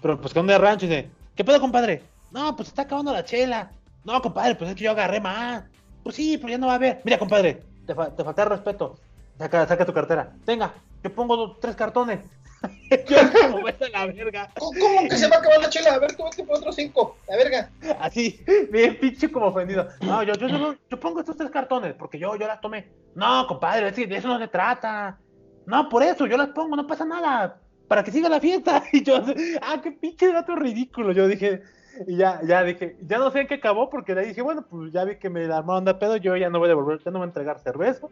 pero 0.02 0.20
pues 0.20 0.34
que 0.34 0.42
de 0.42 0.58
rancho 0.58 0.84
y 0.84 0.88
dice, 0.90 1.10
¿qué 1.34 1.42
pedo, 1.42 1.60
compadre? 1.60 2.02
No, 2.30 2.54
pues 2.54 2.68
está 2.68 2.82
acabando 2.82 3.10
la 3.10 3.24
chela. 3.24 3.70
No, 4.04 4.20
compadre, 4.20 4.54
pues 4.54 4.68
es 4.70 4.76
que 4.76 4.84
yo 4.84 4.90
agarré 4.90 5.18
más. 5.18 5.64
Pues 6.02 6.16
sí, 6.16 6.36
pero 6.36 6.50
ya 6.50 6.58
no 6.58 6.66
va 6.66 6.74
a 6.74 6.76
haber. 6.76 7.00
Mira, 7.04 7.18
compadre, 7.18 7.62
te, 7.86 7.94
fa- 7.94 8.15
te 8.15 8.24
falta 8.24 8.44
respeto. 8.44 8.98
Saca, 9.39 9.66
saca 9.66 9.85
tu 9.85 9.93
cartera. 9.93 10.32
Venga, 10.47 10.73
yo 11.02 11.12
pongo 11.15 11.36
dos- 11.36 11.61
tres 11.61 11.74
cartones. 11.77 12.20
yo 13.09 13.16
como 13.51 13.62
vete 13.62 13.86
a 13.86 13.89
la 13.90 14.06
verga. 14.06 14.48
¿Cómo, 14.59 14.78
cómo 14.81 15.09
que 15.09 15.16
se 15.16 15.28
va 15.28 15.36
a 15.36 15.39
acabar 15.40 15.61
la 15.61 15.69
chela? 15.69 15.94
A 15.94 15.98
ver, 15.98 16.15
tú 16.16 16.24
vete 16.24 16.44
por 16.44 16.56
otros 16.59 16.77
cinco. 16.77 17.16
La 17.28 17.36
verga. 17.36 17.70
Así, 18.01 18.43
bien 18.70 18.98
pinche 18.98 19.31
como 19.31 19.47
ofendido. 19.47 19.89
No, 20.02 20.23
yo, 20.23 20.35
yo, 20.35 20.48
solo- 20.48 20.77
yo 20.89 21.01
pongo 21.01 21.20
estos 21.20 21.36
tres 21.36 21.51
cartones 21.51 21.94
porque 21.94 22.19
yo, 22.19 22.36
yo 22.36 22.47
las 22.47 22.61
tomé. 22.61 22.93
No, 23.15 23.47
compadre, 23.47 23.90
de 23.93 24.16
eso 24.16 24.28
no 24.28 24.39
se 24.39 24.48
trata. 24.48 25.19
No, 25.66 25.89
por 25.89 26.02
eso, 26.02 26.27
yo 26.27 26.36
las 26.36 26.48
pongo, 26.51 26.77
no 26.77 26.86
pasa 26.86 27.05
nada. 27.05 27.61
Para 27.89 28.02
que 28.02 28.11
siga 28.12 28.28
la 28.28 28.40
fiesta. 28.40 28.82
Y 28.93 29.02
yo, 29.02 29.16
ah, 29.62 29.81
qué 29.82 29.93
pinche 29.93 30.32
dato 30.32 30.55
ridículo. 30.56 31.12
Yo 31.12 31.27
dije, 31.27 31.62
y 32.06 32.16
ya, 32.16 32.40
ya 32.44 32.62
dije, 32.62 32.96
ya 33.02 33.18
no 33.18 33.30
sé 33.30 33.40
en 33.40 33.46
qué 33.46 33.54
acabó 33.54 33.90
porque 33.90 34.14
de 34.14 34.22
ahí 34.22 34.28
dije, 34.28 34.42
bueno, 34.42 34.62
pues 34.68 34.92
ya 34.92 35.04
vi 35.04 35.16
que 35.16 35.30
me 35.30 35.46
la 35.46 35.58
armaron 35.58 35.84
de 35.84 35.94
pedo, 35.94 36.16
yo 36.16 36.36
ya 36.36 36.50
no 36.50 36.58
voy 36.58 36.66
a 36.66 36.68
devolver, 36.70 36.98
ya 36.98 37.10
no 37.10 37.18
voy 37.18 37.26
a 37.26 37.28
entregar 37.28 37.58
cerveza. 37.58 38.06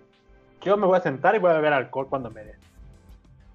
Yo 0.63 0.77
me 0.77 0.87
voy 0.87 0.99
a 0.99 1.03
sentar 1.03 1.35
y 1.35 1.39
voy 1.39 1.51
a 1.51 1.55
beber 1.55 1.73
alcohol 1.73 2.07
cuando 2.09 2.31
me 2.31 2.45
dé. 2.45 2.55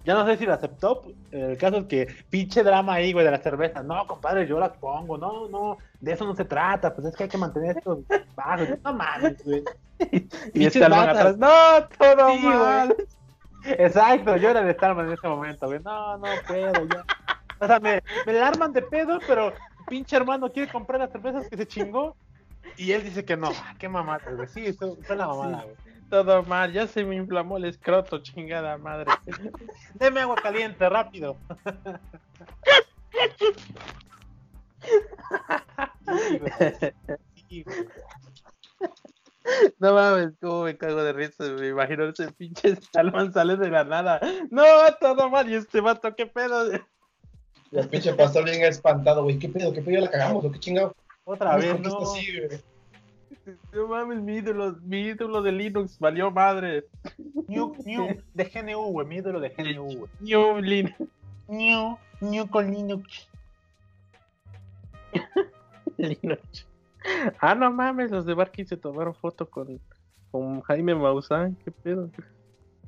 Ya 0.04 0.14
no 0.14 0.26
sé 0.26 0.38
si 0.38 0.46
la 0.46 0.54
aceptó. 0.54 1.04
El 1.32 1.58
caso 1.58 1.78
es 1.78 1.86
que 1.86 2.08
pinche 2.30 2.64
drama 2.64 2.94
ahí, 2.94 3.12
güey, 3.12 3.26
de 3.26 3.32
la 3.32 3.40
cerveza. 3.40 3.84
No, 3.84 4.08
compadre, 4.08 4.48
yo 4.48 4.58
las 4.60 4.72
pongo. 4.78 5.18
No, 5.18 5.50
no, 5.50 5.78
de 6.00 6.14
eso 6.14 6.26
no 6.26 6.34
se 6.34 6.46
trata. 6.46 6.94
Pues 6.96 7.08
es 7.08 7.16
que 7.16 7.24
hay 7.24 7.30
que 7.30 7.38
mantener 7.38 7.78
esto 7.78 8.02
bajo. 8.36 8.64
No 8.84 8.94
mames, 8.94 9.44
güey. 9.44 9.64
Y 10.00 10.20
Pinches 10.52 10.76
este 10.76 10.86
atrás, 10.86 11.38
no, 11.38 11.50
todo 11.98 12.30
Sí, 12.30 12.42
güey. 12.42 12.56
mal. 12.56 12.96
Exacto, 13.66 14.38
yo 14.38 14.50
era 14.52 14.62
el 14.62 14.74
Starman 14.76 15.08
en 15.08 15.14
ese 15.14 15.28
momento, 15.28 15.66
güey. 15.68 15.80
No, 15.84 16.18
no 16.18 16.28
puedo, 16.48 16.86
ya. 16.88 17.04
O 17.60 17.68
sea, 17.68 17.80
me, 17.80 18.02
me 18.26 18.34
la 18.34 18.48
arman 18.48 18.72
de 18.72 18.84
pedo, 18.84 19.20
pero 19.28 19.52
pinche 19.88 20.16
hermano 20.16 20.52
quiere 20.52 20.72
comprar 20.72 21.00
las 21.00 21.12
cervezas 21.12 21.50
que 21.50 21.58
se 21.58 21.68
chingó. 21.68 22.16
Y 22.76 22.92
él 22.92 23.04
dice 23.04 23.26
que 23.26 23.38
no. 23.38 23.50
Ah, 23.54 23.76
Qué 23.80 23.90
mamada, 23.90 24.32
güey. 24.32 24.48
Sí, 24.48 24.66
eso 24.66 24.98
fue 25.04 25.16
la 25.16 25.28
mamada, 25.28 25.64
güey. 25.64 25.76
Todo 26.10 26.44
mal, 26.44 26.72
ya 26.72 26.88
se 26.88 27.04
me 27.04 27.16
inflamó 27.16 27.58
el 27.58 27.66
escroto, 27.66 28.20
chingada 28.20 28.78
madre. 28.78 29.12
Deme 29.96 30.22
agua 30.22 30.36
caliente, 30.36 30.88
rápido. 30.88 31.38
Sí, 36.06 36.40
güey. 36.40 36.94
Sí, 37.50 37.64
güey. 37.64 37.88
No 39.80 39.94
mames, 39.94 40.34
cómo 40.42 40.64
me 40.64 40.78
cago 40.78 41.04
de 41.04 41.14
risa, 41.14 41.44
me 41.46 41.70
imagino 41.70 42.06
ese 42.06 42.32
pinche 42.34 42.76
Salman 42.92 43.32
sale 43.32 43.56
de 43.56 43.70
la 43.70 43.84
nada. 43.84 44.20
No, 44.52 44.64
todo 45.00 45.30
mal, 45.30 45.50
y 45.50 45.56
este 45.56 45.82
vato, 45.82 46.16
qué 46.16 46.26
pedo. 46.26 46.70
Y 47.72 47.78
el 47.78 47.90
pinche 47.90 48.14
pastor 48.14 48.46
bien 48.46 48.64
espantado, 48.64 49.24
güey. 49.24 49.40
¿Qué 49.40 49.50
pedo? 49.50 49.74
¿Qué 49.74 49.82
pedo? 49.82 49.96
¿Ya 49.96 50.02
la 50.02 50.12
cagamos? 50.12 50.46
¿O 50.46 50.52
qué 50.52 50.60
chingado? 50.60 50.96
Otra 51.26 51.58
vez, 51.58 51.74
¿Por 51.74 51.82
qué 51.82 51.90
no. 51.90 52.00
así, 52.00 52.26
güey? 52.38 52.62
No 53.74 53.88
mames, 53.88 54.22
mi 54.22 54.38
ídolo, 54.38 54.78
mi 54.84 55.02
ídolo 55.02 55.42
de 55.42 55.52
Linux 55.52 55.98
valió 56.00 56.32
madre. 56.32 56.86
New, 57.48 57.76
new, 57.86 58.22
de 58.34 58.46
GNU, 58.46 58.92
güey. 58.92 59.08
Mi 59.08 59.16
ídolo 59.18 59.40
de 59.40 59.50
GNU, 59.50 59.84
güey. 59.84 60.12
New 60.20 60.58
Linux. 60.60 60.96
New, 61.48 61.98
new 62.22 62.48
con 62.50 62.72
Linux. 62.72 63.30
Linux. 65.98 66.68
Ah, 67.40 67.56
no 67.56 67.72
mames, 67.72 68.12
los 68.12 68.26
de 68.26 68.34
Barky 68.34 68.66
se 68.66 68.76
tomaron 68.76 69.16
foto 69.16 69.50
con, 69.50 69.80
con 70.32 70.62
Jaime 70.62 70.94
Maussan, 70.94 71.56
qué 71.64 71.72
pedo. 71.72 72.10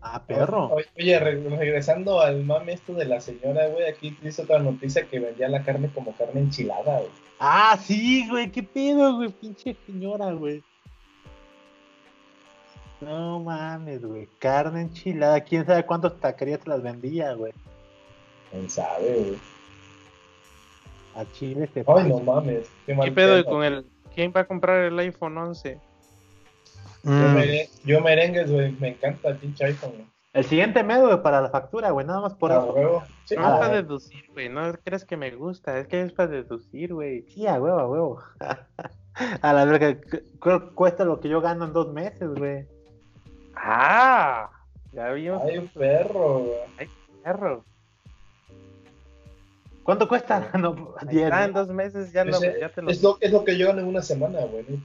Ah, 0.01 0.23
perro. 0.25 0.67
Oye, 0.67 0.85
oye, 0.97 1.19
re- 1.19 1.57
regresando 1.57 2.21
al 2.21 2.43
mame 2.45 2.73
esto 2.73 2.93
de 2.93 3.05
la 3.05 3.19
señora, 3.19 3.67
güey, 3.67 3.85
aquí 3.85 4.17
dice 4.21 4.43
otra 4.43 4.59
noticia 4.59 5.05
que 5.07 5.19
vendía 5.19 5.49
la 5.49 5.63
carne 5.63 5.89
como 5.93 6.13
carne 6.13 6.39
enchilada, 6.41 6.99
güey. 6.99 7.09
Ah, 7.39 7.77
sí, 7.81 8.27
güey, 8.29 8.49
qué 8.51 8.63
pedo, 8.63 9.17
güey, 9.17 9.29
pinche 9.29 9.75
señora, 9.85 10.31
güey. 10.31 10.63
No 13.01 13.39
mames, 13.39 14.03
güey, 14.03 14.27
carne 14.39 14.81
enchilada, 14.81 15.41
quién 15.41 15.65
sabe 15.65 15.85
cuántos 15.85 16.19
taquerías 16.19 16.65
las 16.67 16.81
vendía, 16.81 17.33
güey. 17.33 17.53
¿Quién 18.51 18.69
sabe, 18.69 19.15
güey? 19.15 19.37
A 21.15 21.25
Chile 21.33 21.69
se 21.73 21.83
Ay, 21.87 22.09
no 22.09 22.19
mames. 22.19 22.69
Qué, 22.85 22.93
mal 22.93 23.05
¿Qué 23.05 23.11
pedo 23.13 23.43
con 23.45 23.63
el... 23.63 23.85
¿Quién 24.15 24.33
va 24.35 24.41
a 24.41 24.47
comprar 24.47 24.85
el 24.85 24.97
iPhone 24.99 25.37
11? 25.37 25.79
Yo, 27.09 27.13
Mm. 27.15 27.87
yo 27.87 28.01
merengues, 28.01 28.51
güey. 28.51 28.71
Me 28.79 28.89
encanta 28.89 29.29
el 29.29 29.37
pinche 29.37 29.65
iPhone, 29.65 29.91
güey. 29.91 30.05
El 30.31 30.45
siguiente 30.45 30.83
medio 30.83 31.07
güey, 31.07 31.21
para 31.23 31.41
la 31.41 31.49
factura, 31.49 31.89
güey, 31.89 32.05
nada 32.05 32.21
más 32.21 32.35
por 32.35 32.51
Ah, 32.51 32.57
eso. 32.59 32.73
huevo. 32.73 33.03
Sí, 33.25 33.35
No 33.35 33.47
Ah, 33.47 33.53
es 33.55 33.59
para 33.59 33.73
deducir, 33.81 34.23
güey, 34.31 34.47
no 34.49 34.73
crees 34.83 35.03
que 35.05 35.17
me 35.17 35.31
gusta, 35.31 35.79
es 35.79 35.87
que 35.87 36.01
es 36.03 36.11
para 36.13 36.29
deducir, 36.29 36.93
güey. 36.93 37.23
Sí, 37.29 37.47
a 37.47 37.59
huevo, 37.59 37.79
a 37.79 37.87
huevo. 37.87 38.19
a 39.41 39.53
la 39.53 39.65
verga, 39.65 39.95
cu- 39.99 40.21
cu- 40.39 40.75
cuesta 40.75 41.03
lo 41.03 41.19
que 41.19 41.29
yo 41.29 41.41
gano 41.41 41.65
en 41.65 41.73
dos 41.73 41.91
meses, 41.91 42.29
güey. 42.35 42.67
Ah, 43.55 44.49
ya 44.93 45.09
vimos, 45.11 45.41
Ay, 45.43 45.67
perro, 45.73 46.39
güey. 46.39 46.89
perro. 47.23 47.63
¿Cuánto 49.83 50.07
cuesta? 50.07 50.51
No, 50.59 50.93
Ahí 50.99 51.07
10. 51.09 51.23
está, 51.23 51.45
en 51.45 51.53
dos 51.53 51.67
meses 51.69 52.11
ya, 52.13 52.23
lo, 52.23 52.31
Ese- 52.37 52.59
ya 52.59 52.69
te 52.69 52.81
lo... 52.83 52.91
Es 52.91 53.01
lo, 53.01 53.17
es 53.19 53.31
lo 53.31 53.43
que 53.43 53.57
yo 53.57 53.67
gano 53.67 53.81
en 53.81 53.87
una 53.87 54.03
semana, 54.03 54.41
güey. 54.41 54.63
No 54.69 54.77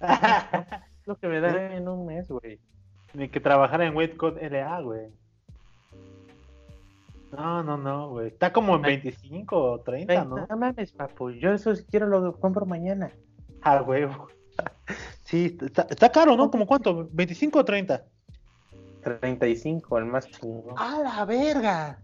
lo 1.06 1.16
que 1.16 1.28
me 1.28 1.40
dan 1.40 1.72
en 1.72 1.88
un 1.88 2.06
mes, 2.06 2.28
güey. 2.28 2.58
Ni 3.14 3.28
que 3.28 3.40
trabajar 3.40 3.82
en 3.82 3.96
Weightcode 3.96 4.48
LA, 4.48 4.80
güey. 4.80 5.08
No, 7.32 7.62
no, 7.62 7.76
no, 7.76 8.10
güey. 8.10 8.28
Está 8.28 8.52
como 8.52 8.76
en 8.76 8.82
25 8.82 9.56
o 9.56 9.80
30, 9.80 10.12
Ay, 10.12 10.28
¿no? 10.28 10.46
No 10.46 10.56
mames, 10.56 10.92
papu, 10.92 11.30
yo 11.30 11.52
eso 11.52 11.74
si 11.74 11.84
quiero 11.84 12.06
lo 12.06 12.38
compro 12.38 12.66
mañana. 12.66 13.10
Ah, 13.62 13.80
güey. 13.80 14.06
Sí, 15.24 15.56
está, 15.62 15.86
está 15.88 16.12
caro, 16.12 16.36
¿no? 16.36 16.50
¿Como 16.50 16.66
cuánto? 16.66 17.08
¿25 17.08 17.50
o 17.54 17.64
30? 17.64 18.04
35, 19.02 19.98
el 19.98 20.04
más 20.04 20.28
chingón. 20.28 20.74
¡A 20.76 20.98
la 20.98 21.24
verga! 21.24 21.98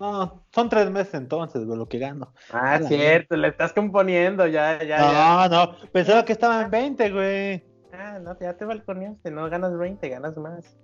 No, 0.00 0.44
son 0.54 0.68
tres 0.68 0.90
meses 0.90 1.14
entonces, 1.14 1.64
güey, 1.66 1.78
lo 1.78 1.88
que 1.88 1.98
gano. 1.98 2.32
Ah, 2.52 2.78
cierto, 2.82 3.36
le 3.36 3.48
estás 3.48 3.72
componiendo, 3.72 4.46
ya, 4.46 4.78
ya, 4.82 4.98
ya. 4.98 5.48
No, 5.48 5.48
no, 5.48 5.76
pensaba 5.92 6.24
que 6.24 6.32
estaba 6.32 6.62
en 6.62 6.70
20, 6.70 7.10
güey. 7.10 7.64
Ah, 8.00 8.18
no, 8.20 8.38
ya 8.38 8.56
te 8.56 8.64
balconeaste, 8.64 9.30
no 9.32 9.50
ganas 9.50 9.76
20, 9.76 10.08
ganas 10.08 10.36
más. 10.36 10.76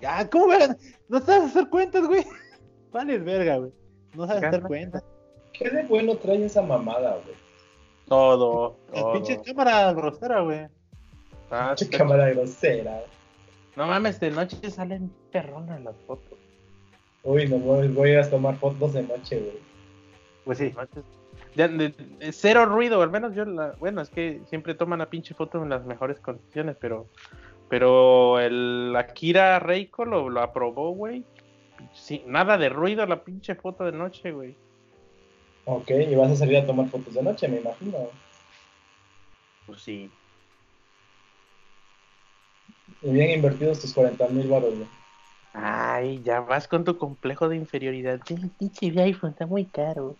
Ya, 0.00 0.28
¿cómo 0.28 0.48
me 0.48 0.58
ganas? 0.58 0.76
No 1.08 1.20
sabes 1.20 1.50
hacer 1.50 1.68
cuentas, 1.70 2.06
güey. 2.06 2.24
Vales 2.92 3.24
verga, 3.24 3.58
güey. 3.58 3.72
No 4.14 4.26
sabes 4.26 4.42
hacer 4.42 4.62
cuentas. 4.62 5.04
¿Qué 5.52 5.70
de 5.70 5.84
bueno 5.84 6.16
trae 6.16 6.44
esa 6.44 6.62
mamada, 6.62 7.12
güey? 7.24 7.36
Todo, 8.08 8.76
La 8.92 9.00
todo. 9.00 9.12
pinche 9.14 9.40
cámara 9.42 9.92
grosera, 9.92 10.40
güey. 10.40 10.66
Ah, 11.50 11.74
Pinche 11.78 11.96
cámara 11.96 12.30
grosera. 12.30 13.02
No 13.76 13.86
mames, 13.86 14.18
de 14.20 14.30
noche 14.30 14.70
salen 14.70 15.12
perronas 15.30 15.80
las 15.82 15.96
fotos. 16.06 16.38
Uy, 17.22 17.46
no 17.48 17.58
voy, 17.58 17.88
voy 17.88 18.14
a 18.16 18.28
tomar 18.28 18.56
fotos 18.56 18.92
de 18.94 19.02
noche, 19.02 19.38
güey. 19.40 19.58
Pues 20.44 20.58
sí. 20.58 20.74
De- 21.56 21.68
de- 21.68 22.32
cero 22.32 22.66
ruido, 22.66 23.00
al 23.00 23.10
menos 23.10 23.34
yo, 23.34 23.46
la, 23.46 23.72
bueno, 23.78 24.02
es 24.02 24.10
que 24.10 24.42
siempre 24.46 24.74
toman 24.74 24.98
la 24.98 25.08
pinche 25.08 25.34
foto 25.34 25.62
en 25.62 25.70
las 25.70 25.86
mejores 25.86 26.20
condiciones, 26.20 26.76
pero, 26.78 27.06
pero 27.70 28.38
el 28.38 28.94
Akira 28.94 29.58
Reiko 29.58 30.04
lo, 30.04 30.28
lo 30.28 30.42
aprobó, 30.42 30.90
güey. 30.90 31.24
Sí, 31.94 32.22
nada 32.26 32.58
de 32.58 32.68
ruido 32.68 33.06
la 33.06 33.24
pinche 33.24 33.54
foto 33.54 33.84
de 33.84 33.92
noche, 33.92 34.32
güey. 34.32 34.54
Ok, 35.64 35.90
y 35.90 36.14
vas 36.14 36.30
a 36.30 36.36
salir 36.36 36.58
a 36.58 36.66
tomar 36.66 36.88
fotos 36.90 37.14
de 37.14 37.22
noche, 37.22 37.48
me 37.48 37.60
imagino. 37.60 38.10
Pues 39.66 39.80
sí. 39.80 40.10
Y 43.00 43.10
bien 43.10 43.30
invertidos 43.30 43.80
tus 43.80 43.94
40 43.94 44.28
mil 44.28 44.46
baros, 44.46 44.74
güey. 44.74 44.88
Ay, 45.54 46.20
ya 46.22 46.40
vas 46.40 46.68
con 46.68 46.84
tu 46.84 46.98
complejo 46.98 47.48
de 47.48 47.56
inferioridad. 47.56 48.20
El 48.28 48.50
pinche 48.50 48.92
iPhone 49.00 49.30
está 49.30 49.46
muy 49.46 49.64
caro. 49.64 50.18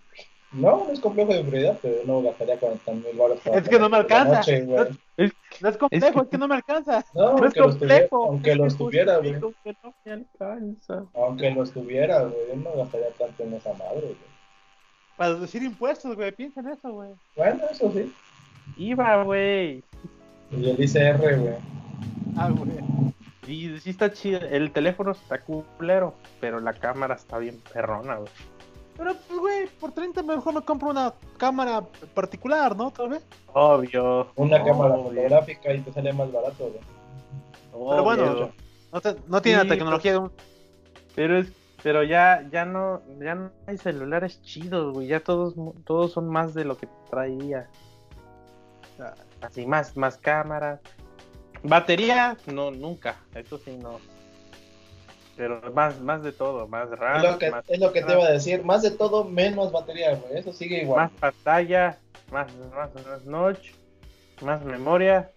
No, 0.52 0.85
no 0.86 0.90
es 0.93 1.01
complejo 1.01 1.35
de 1.35 1.43
prioridad, 1.43 1.78
pero 1.82 1.97
no 2.06 2.23
gastaría 2.23 2.59
40 2.59 2.93
mil 2.93 3.05
baros 3.18 3.39
para 3.40 3.59
Es 3.59 3.68
que 3.68 3.78
no 3.78 3.89
me 3.89 3.97
alcanza. 3.98 4.36
noche. 4.39 4.62
No 4.64 5.68
es 5.68 5.77
complejo, 5.77 6.20
Es 6.20 6.24
es 6.24 6.28
que- 6.31 6.39
no 6.39 6.48
me 6.48 6.55
alcanza. 6.55 7.05
No, 7.14 7.23
No 7.23 7.36
es 7.36 7.43
aunque 7.43 7.60
complejo. 7.60 8.24
aunque 8.27 8.51
es 8.51 8.56
que 8.56 8.62
los 8.62 8.77
tuviera, 8.77 9.16
güey. 9.18 9.32
justifico 9.40 9.55
que 9.64 9.77
no 9.77 9.94
me 10.05 10.12
alcanza. 10.14 11.05
Aunque 11.14 11.51
los 11.51 11.73
tuviera, 11.73 12.23
güey, 12.23 12.35
yo 12.48 12.56
no 12.56 12.77
gastaría 12.77 13.10
tanto 13.18 13.43
en 13.43 13.55
esa 13.55 13.73
madre, 13.74 14.01
güey. 14.01 14.16
Para 15.16 15.35
deducir 15.35 15.62
impuestos, 15.62 16.14
güey. 16.14 16.31
Piensa 16.32 16.60
en 16.60 16.68
eso, 16.68 16.93
güey. 16.93 17.10
Bueno, 17.36 17.62
eso 17.70 17.90
sí. 17.93 18.12
Iba, 18.77 19.23
güey. 19.24 19.82
Y 20.52 20.70
el 20.70 20.81
ICR, 20.81 21.39
güey. 21.39 21.55
Ah, 22.36 22.51
güey. 22.51 22.70
Y 23.48 23.78
sí 23.81 23.90
está 23.90 24.12
chido. 24.12 24.40
El 24.40 24.70
teléfono 24.73 25.12
está 25.12 25.40
culero, 25.40 26.14
pero 26.40 26.60
la 26.60 26.73
cámara 26.74 27.14
está 27.14 27.39
bien 27.39 27.60
perrona, 27.73 28.16
güey. 28.16 28.31
Pero, 28.97 29.14
pues, 29.28 29.40
güey, 29.40 29.66
por 29.81 29.93
30 29.93 30.23
mejor 30.23 30.55
me 30.55 30.62
compro 30.62 30.89
una 30.90 31.12
cámara 31.36 31.82
particular, 32.14 32.74
¿no? 32.77 32.90
Tal 32.90 33.10
vez. 33.10 33.23
Obvio. 33.52 34.28
Una 34.36 34.62
cámara 34.64 34.94
obvio, 34.94 35.10
fotográfica 35.10 35.73
y 35.74 35.81
te 35.81 35.93
sale 35.93 36.12
más 36.12 36.32
barato, 36.32 36.64
güey. 36.68 36.81
Pero 37.90 38.02
bueno. 38.02 38.51
No, 38.93 39.01
te- 39.01 39.16
no 39.28 39.43
tiene 39.43 39.60
Sí, 39.62 39.68
la 39.68 39.74
tecnología 39.74 40.12
de 40.12 40.18
un. 40.18 40.32
Pero 41.14 41.39
es, 41.39 41.52
pero 41.82 42.02
ya, 42.02 42.47
ya 42.51 42.64
no, 42.64 43.02
ya 43.20 43.35
no 43.35 43.51
hay 43.66 43.77
celulares 43.77 44.40
chidos, 44.43 44.94
güey. 44.94 45.09
Ya 45.09 45.20
todos, 45.20 45.55
todos 45.85 46.12
son 46.12 46.28
más 46.28 46.55
de 46.55 46.64
lo 46.64 46.77
que 46.78 46.89
traía. 47.10 47.68
Así 49.43 49.66
más, 49.66 49.97
más 49.97 50.16
cámaras. 50.16 50.81
Batería, 51.62 52.36
no, 52.47 52.70
nunca. 52.70 53.16
Eso 53.35 53.59
sí 53.59 53.77
no. 53.77 53.98
Pero 55.37 55.61
más, 55.73 56.01
más 56.01 56.23
de 56.23 56.33
todo, 56.33 56.67
más 56.67 56.89
RAM, 56.91 57.17
Es 57.19 57.31
lo 57.31 57.39
que, 57.39 57.51
más, 57.51 57.65
es 57.69 57.79
lo 57.79 57.93
que 57.93 58.03
te 58.03 58.13
iba 58.13 58.25
a 58.25 58.31
decir. 58.31 58.65
Más 58.65 58.83
de 58.83 58.91
todo, 58.91 59.25
menos 59.25 59.71
batería, 59.71 60.15
güey. 60.15 60.39
Eso 60.39 60.53
sigue 60.53 60.83
igual. 60.83 61.05
más 61.05 61.13
pantalla, 61.21 61.99
más, 62.31 62.55
más, 62.75 62.95
más 63.07 63.25
notch, 63.27 63.73
más 64.41 64.65
memoria, 64.65 65.31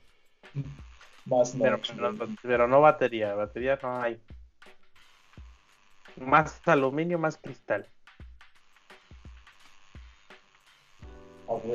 Más 1.26 1.54
no. 1.54 1.64
pero, 1.64 1.80
no, 2.12 2.28
pero 2.42 2.68
no 2.68 2.82
batería. 2.82 3.34
Batería 3.36 3.78
no 3.82 4.02
hay. 4.02 4.22
Más 6.16 6.62
aluminio, 6.66 7.20
más 7.20 7.38
cristal. 7.38 7.86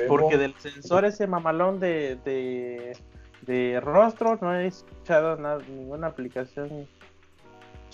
Porque 0.08 0.38
del 0.38 0.54
sensor 0.60 1.04
ese 1.04 1.26
mamalón 1.26 1.80
de, 1.80 2.16
de, 2.24 2.96
de 3.42 3.80
rostro 3.80 4.38
no 4.40 4.54
he 4.54 4.68
escuchado 4.68 5.36
nada, 5.36 5.62
ninguna 5.68 6.06
aplicación 6.06 6.86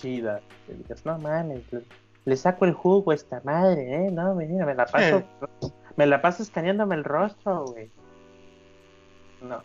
chida. 0.00 0.40
Que 0.66 0.74
digas, 0.74 1.04
no 1.04 1.18
mames, 1.18 1.60
le, 1.72 1.82
le 2.24 2.36
saco 2.36 2.64
el 2.64 2.72
jugo 2.72 3.10
a 3.10 3.14
esta 3.14 3.40
madre, 3.44 4.06
eh. 4.06 4.10
No, 4.10 4.34
mira, 4.34 4.66
me 4.66 4.74
la 4.74 4.86
paso, 4.86 5.22
me 5.96 6.06
la 6.06 6.20
paso 6.22 6.42
escaneándome 6.42 6.94
el 6.94 7.04
rostro, 7.04 7.64
güey. 7.66 7.90
No. 9.42 9.62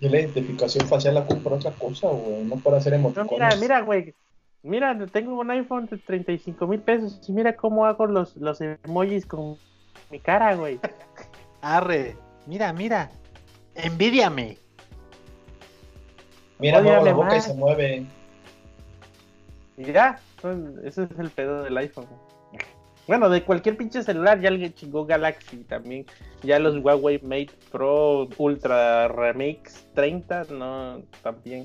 Yo 0.00 0.08
la 0.08 0.20
identificación 0.20 0.86
facial 0.86 1.14
la 1.14 1.26
compro 1.26 1.56
otra 1.56 1.72
cosa, 1.72 2.08
güey. 2.08 2.44
No 2.44 2.56
para 2.56 2.78
hacer 2.78 2.92
No, 2.92 2.98
emoticones. 2.98 3.30
mira, 3.30 3.56
mira, 3.56 3.80
güey. 3.80 4.14
Mira, 4.62 5.06
tengo 5.06 5.38
un 5.40 5.50
iPhone 5.50 5.86
de 5.86 5.96
35 5.98 6.66
mil 6.66 6.80
pesos 6.80 7.20
y 7.28 7.32
mira 7.32 7.56
cómo 7.56 7.86
hago 7.86 8.06
los, 8.06 8.36
los 8.36 8.60
emojis 8.60 9.24
con 9.26 9.56
mi 10.10 10.18
cara, 10.20 10.54
güey. 10.54 10.78
Arre. 11.62 12.16
Mira, 12.46 12.72
mira. 12.72 13.10
Envidiame. 13.74 14.58
Mira, 16.58 16.82
muevo 16.82 17.04
la 17.04 17.12
boca 17.14 17.36
y 17.36 17.40
se 17.40 17.54
mueve. 17.54 18.06
Y 19.80 19.92
ya, 19.92 20.20
pues, 20.42 20.58
ese 20.84 21.04
es 21.04 21.18
el 21.18 21.30
pedo 21.30 21.62
del 21.62 21.76
iPhone. 21.78 22.06
Bueno, 23.06 23.30
de 23.30 23.42
cualquier 23.42 23.78
pinche 23.78 24.02
celular, 24.02 24.38
ya 24.38 24.50
alguien 24.50 24.74
chingó 24.74 25.06
Galaxy 25.06 25.64
también. 25.64 26.04
Ya 26.42 26.58
los 26.58 26.76
Huawei 26.84 27.18
Mate 27.22 27.50
Pro 27.72 28.28
Ultra 28.36 29.08
Remix 29.08 29.86
30, 29.94 30.44
no, 30.50 31.00
también. 31.22 31.64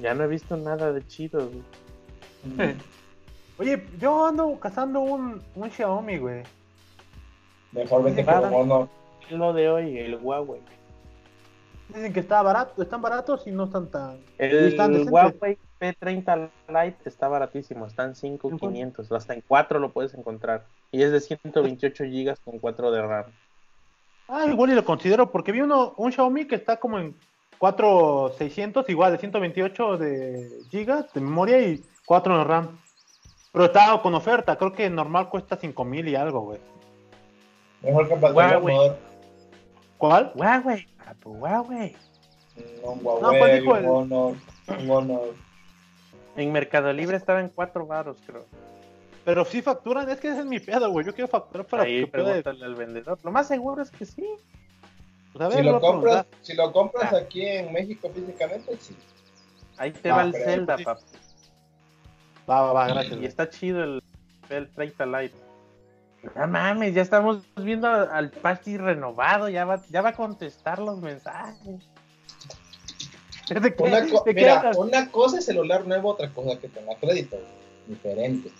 Ya 0.00 0.14
no 0.14 0.24
he 0.24 0.28
visto 0.28 0.56
nada 0.56 0.92
de 0.92 1.04
chido, 1.08 1.50
güey. 1.50 2.76
Oye, 3.58 3.84
yo 3.98 4.26
ando 4.26 4.58
cazando 4.60 5.00
un, 5.00 5.42
un 5.56 5.70
Xiaomi, 5.70 6.18
güey. 6.18 6.44
Mejor 7.72 8.04
vete 8.04 8.22
por 8.22 8.48
mono. 8.48 8.88
Lo 9.28 9.52
de 9.52 9.68
hoy, 9.68 9.98
el 9.98 10.16
Huawei. 10.16 10.60
Dicen 11.94 12.12
que 12.12 12.20
está 12.20 12.42
barato, 12.42 12.82
están 12.82 13.02
baratos 13.02 13.46
y 13.46 13.50
no 13.50 13.64
están 13.64 13.90
tan. 13.90 14.20
El 14.38 14.68
están. 14.68 15.08
Huawei 15.08 15.58
P30 15.80 16.50
Lite 16.68 17.08
está 17.08 17.28
baratísimo, 17.28 17.86
está 17.86 18.04
en 18.04 18.14
5,500. 18.14 19.10
Hasta 19.12 19.34
en 19.34 19.42
4 19.46 19.78
lo 19.78 19.92
puedes 19.92 20.14
encontrar. 20.14 20.64
Y 20.90 21.02
es 21.02 21.10
de 21.10 21.20
128 21.20 22.04
GB 22.04 22.36
con 22.44 22.58
4 22.58 22.90
de 22.92 23.02
RAM. 23.02 23.24
Ah, 24.28 24.46
igual 24.46 24.70
y 24.70 24.74
lo 24.74 24.84
considero 24.84 25.30
porque 25.30 25.52
vi 25.52 25.60
uno, 25.60 25.94
un 25.96 26.12
Xiaomi 26.12 26.46
que 26.46 26.54
está 26.54 26.78
como 26.78 26.98
en 26.98 27.14
4600, 27.58 28.88
igual 28.88 29.12
de 29.12 29.18
128 29.18 29.98
de 29.98 30.48
gigas 30.70 31.12
de 31.12 31.20
memoria 31.20 31.60
y 31.60 31.84
4 32.06 32.38
de 32.38 32.44
RAM. 32.44 32.78
Pero 33.52 33.64
estaba 33.66 34.00
con 34.00 34.14
oferta, 34.14 34.56
creo 34.56 34.72
que 34.72 34.88
normal 34.88 35.28
cuesta 35.28 35.56
5000 35.56 36.08
y 36.08 36.14
algo, 36.14 36.40
güey. 36.40 36.60
Mejor 37.82 38.08
que 38.08 38.16
para 38.16 38.58
Huawei. 38.58 38.92
¿Cuál? 40.02 40.32
Huawei, 40.34 40.84
papu, 41.04 41.30
Huawei. 41.38 41.94
Un 42.82 43.04
No, 43.04 43.10
Huawei, 43.10 43.38
pues 43.38 43.60
dijo 43.60 43.76
el- 43.76 43.84
un 43.84 44.12
Honor. 44.12 44.34
Honor. 44.88 45.34
En 46.34 46.50
Mercado 46.50 46.92
Libre 46.92 47.16
estaba 47.16 47.38
en 47.38 47.48
4 47.48 47.86
baros, 47.86 48.16
creo. 48.26 48.44
Pero 49.24 49.44
sí 49.44 49.62
facturan, 49.62 50.08
es 50.10 50.18
que 50.18 50.30
ese 50.30 50.40
es 50.40 50.44
mi 50.46 50.58
pedo, 50.58 50.90
güey. 50.90 51.06
Yo 51.06 51.14
quiero 51.14 51.28
facturar 51.28 51.64
para 51.68 51.84
Ahí 51.84 52.00
que 52.00 52.06
pueda. 52.08 52.24
pregúntale 52.24 52.64
al 52.64 52.74
vendedor. 52.74 53.16
Lo 53.22 53.30
más 53.30 53.46
seguro 53.46 53.80
es 53.80 53.92
que 53.92 54.04
sí. 54.04 54.26
Pues, 55.34 55.44
a 55.44 55.48
ver, 55.50 55.58
Si 55.58 55.62
lo 55.70 55.80
compras, 55.80 56.26
si 56.40 56.54
lo 56.54 56.72
compras 56.72 57.12
aquí 57.12 57.46
en 57.46 57.72
México 57.72 58.10
físicamente, 58.12 58.76
sí. 58.80 58.96
Ahí 59.76 59.92
te 59.92 60.10
Ah, 60.10 60.16
va 60.16 60.22
el 60.22 60.32
pero- 60.32 60.44
Zelda, 60.46 60.78
sí. 60.78 60.84
papu. 60.84 61.02
Va, 62.50 62.60
va, 62.62 62.72
va, 62.72 62.88
gracias. 62.88 63.12
Y 63.12 63.16
güey. 63.18 63.26
está 63.28 63.48
chido 63.48 63.84
el, 63.84 64.02
el 64.50 64.68
30 64.72 65.06
Lite. 65.06 65.36
No 66.36 66.46
mames, 66.46 66.94
ya 66.94 67.02
estamos 67.02 67.42
viendo 67.56 67.88
al 67.88 68.30
Pasti 68.30 68.76
renovado, 68.76 69.48
ya 69.48 69.64
va, 69.64 69.82
ya 69.90 70.02
va 70.02 70.10
a 70.10 70.14
contestar 70.14 70.78
los 70.78 70.98
mensajes. 71.00 71.80
¿De 73.48 73.74
qué- 73.74 73.82
Una, 73.82 74.08
co- 74.08 74.22
de 74.24 74.34
qué 74.34 74.40
mira, 74.40 74.70
una 74.76 75.10
cosa 75.10 75.38
es 75.38 75.44
celular 75.44 75.84
nuevo, 75.86 76.10
otra 76.10 76.28
cosa 76.30 76.58
que 76.60 76.68
tenga 76.68 76.94
crédito. 76.96 77.36
Diferente. 77.86 78.50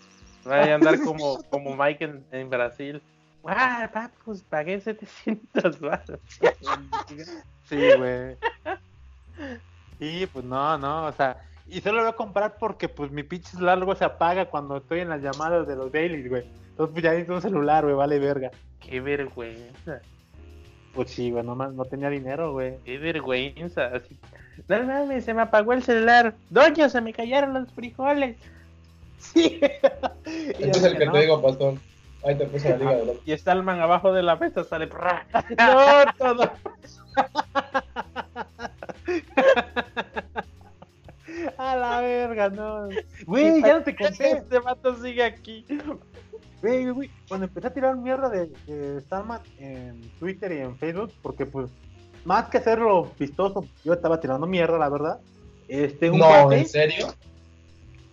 Vaya 0.44 0.72
a 0.72 0.74
andar 0.74 1.00
como, 1.04 1.40
como 1.44 1.76
Mike 1.76 2.04
en, 2.04 2.24
en 2.32 2.50
Brasil. 2.50 3.00
Ah, 3.46 3.88
papus, 3.92 4.42
pagué 4.42 4.80
700 4.80 5.80
baros. 5.80 6.20
Sí, 7.68 7.76
güey. 7.98 8.36
Sí, 9.98 10.28
pues 10.32 10.44
no, 10.44 10.76
no, 10.78 11.06
o 11.06 11.12
sea, 11.12 11.36
y 11.72 11.80
solo 11.80 11.98
lo 11.98 12.02
voy 12.02 12.10
a 12.10 12.16
comprar 12.16 12.56
porque 12.58 12.88
pues 12.88 13.10
mi 13.10 13.22
pinche 13.22 13.50
celular 13.52 13.78
luego 13.78 13.94
se 13.94 14.04
apaga 14.04 14.44
cuando 14.46 14.76
estoy 14.76 15.00
en 15.00 15.08
las 15.08 15.22
llamadas 15.22 15.66
de 15.66 15.74
los 15.74 15.90
dailies, 15.90 16.28
güey. 16.28 16.44
Entonces 16.70 16.92
pues 16.92 17.02
ya 17.02 17.10
necesito 17.10 17.34
un 17.34 17.42
celular, 17.42 17.84
güey, 17.84 17.96
vale 17.96 18.18
verga. 18.18 18.50
Qué 18.78 19.00
vergüenza. 19.00 20.00
Pues 20.94 21.10
sí, 21.10 21.30
güey, 21.30 21.42
no, 21.42 21.54
no 21.54 21.84
tenía 21.86 22.10
dinero, 22.10 22.52
güey. 22.52 22.76
Qué 22.84 22.98
vergüenza. 22.98 23.86
Así. 23.86 24.18
No 24.68 24.82
mames, 24.82 25.24
se 25.24 25.32
me 25.32 25.40
apagó 25.40 25.72
el 25.72 25.82
celular. 25.82 26.34
Doña, 26.50 26.90
se 26.90 27.00
me 27.00 27.14
cayeron 27.14 27.54
los 27.54 27.72
frijoles. 27.72 28.36
Sí. 29.18 29.58
Este 30.24 30.70
es 30.70 30.84
el 30.84 30.98
que 30.98 31.06
no. 31.06 31.12
te 31.12 31.20
digo, 31.20 31.40
pastor. 31.40 31.74
Ahí 32.24 32.36
te 32.36 32.46
puse 32.46 32.70
la 32.70 32.76
liga 32.76 32.92
de 32.92 33.18
Y 33.24 33.32
está 33.32 33.52
el 33.52 33.62
man 33.62 33.80
abajo 33.80 34.12
de 34.12 34.22
la 34.22 34.36
mesa, 34.36 34.62
sale. 34.62 34.88
No, 35.58 36.04
todo. 36.18 36.52
A 41.72 41.76
la 41.76 42.00
verga, 42.00 42.50
no. 42.50 42.88
Güey, 43.26 43.62
ya 43.62 43.78
no 43.78 43.82
te 43.82 43.96
conté. 43.96 44.32
Este 44.32 44.58
vato 44.58 44.94
sigue 45.02 45.22
aquí. 45.24 45.64
Güey, 46.60 46.90
güey, 46.90 47.10
cuando 47.28 47.46
empecé 47.46 47.66
a 47.66 47.72
tirar 47.72 47.96
mierda 47.96 48.28
de, 48.28 48.46
de 48.66 49.00
Starman 49.00 49.40
en 49.58 50.00
Twitter 50.18 50.52
y 50.52 50.58
en 50.58 50.76
Facebook, 50.76 51.12
porque 51.22 51.46
pues, 51.46 51.70
más 52.24 52.48
que 52.50 52.58
hacerlo 52.58 53.10
vistoso, 53.18 53.66
yo 53.84 53.94
estaba 53.94 54.20
tirando 54.20 54.46
mierda, 54.46 54.78
la 54.78 54.88
verdad. 54.88 55.20
Este, 55.66 56.10
un 56.10 56.18
No, 56.18 56.26
cuate, 56.26 56.58
¿en 56.58 56.68
serio? 56.68 57.14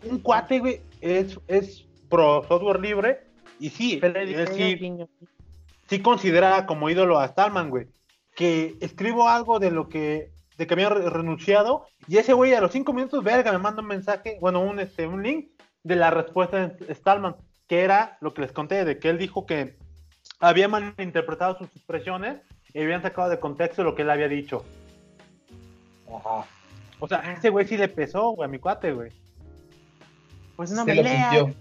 un 0.10 0.19
cuate, 0.19 0.60
güey, 0.60 0.81
es, 1.02 1.38
es 1.48 1.86
pro 2.10 2.44
software 2.48 2.80
libre, 2.80 3.19
y 3.60 3.69
sí, 3.69 3.99
él 4.02 4.48
sí, 4.56 4.80
sí 5.90 5.99
considera 6.02 6.65
como 6.65 6.90
ídolo 6.90 7.19
a 7.19 7.27
Stallman, 7.27 7.69
güey. 7.69 7.88
Que 8.36 8.77
escribo 8.80 9.27
algo 9.27 9.60
de 9.60 9.72
lo 9.72 9.90
que 9.90 10.31
de 10.60 10.68
que 10.68 10.73
había 10.73 10.90
re- 10.90 11.10
renunciado 11.10 11.88
y 12.07 12.18
ese 12.18 12.34
güey 12.34 12.53
a 12.53 12.60
los 12.60 12.72
cinco 12.73 12.91
minutos, 12.91 13.23
verga, 13.23 13.52
me 13.53 13.57
manda 13.60 13.81
un 13.81 13.88
mensaje, 13.88 14.38
bueno, 14.41 14.60
un 14.61 14.80
este 14.81 15.07
un 15.07 15.23
link 15.23 15.52
de 15.84 15.95
la 15.95 16.11
respuesta 16.11 16.68
de 16.68 16.94
Stallman, 16.94 17.38
que 17.68 17.81
era 17.84 18.18
lo 18.19 18.34
que 18.34 18.41
les 18.41 18.52
conté, 18.52 18.84
de 18.84 18.99
que 18.99 19.10
él 19.10 19.18
dijo 19.18 19.45
que 19.45 19.77
había 20.41 20.68
malinterpretado 20.68 21.57
sus 21.57 21.68
expresiones 21.76 22.41
y 22.73 22.81
habían 22.81 23.02
sacado 23.02 23.30
de 23.30 23.40
contexto 23.40 23.84
lo 23.86 23.95
que 23.95 24.02
él 24.02 24.10
había 24.10 24.27
dicho. 24.27 24.65
Ajá. 26.14 26.45
O 26.99 27.07
sea, 27.07 27.19
a 27.19 27.31
ese 27.34 27.49
güey 27.49 27.65
sí 27.65 27.77
le 27.77 27.88
pesó, 27.88 28.31
güey, 28.31 28.45
a 28.48 28.52
mi 28.52 28.60
cuate, 28.60 28.91
güey. 28.91 29.11
Pues 30.57 30.72
no 30.72 30.84
me 30.86 30.94
sintió. 30.94 31.56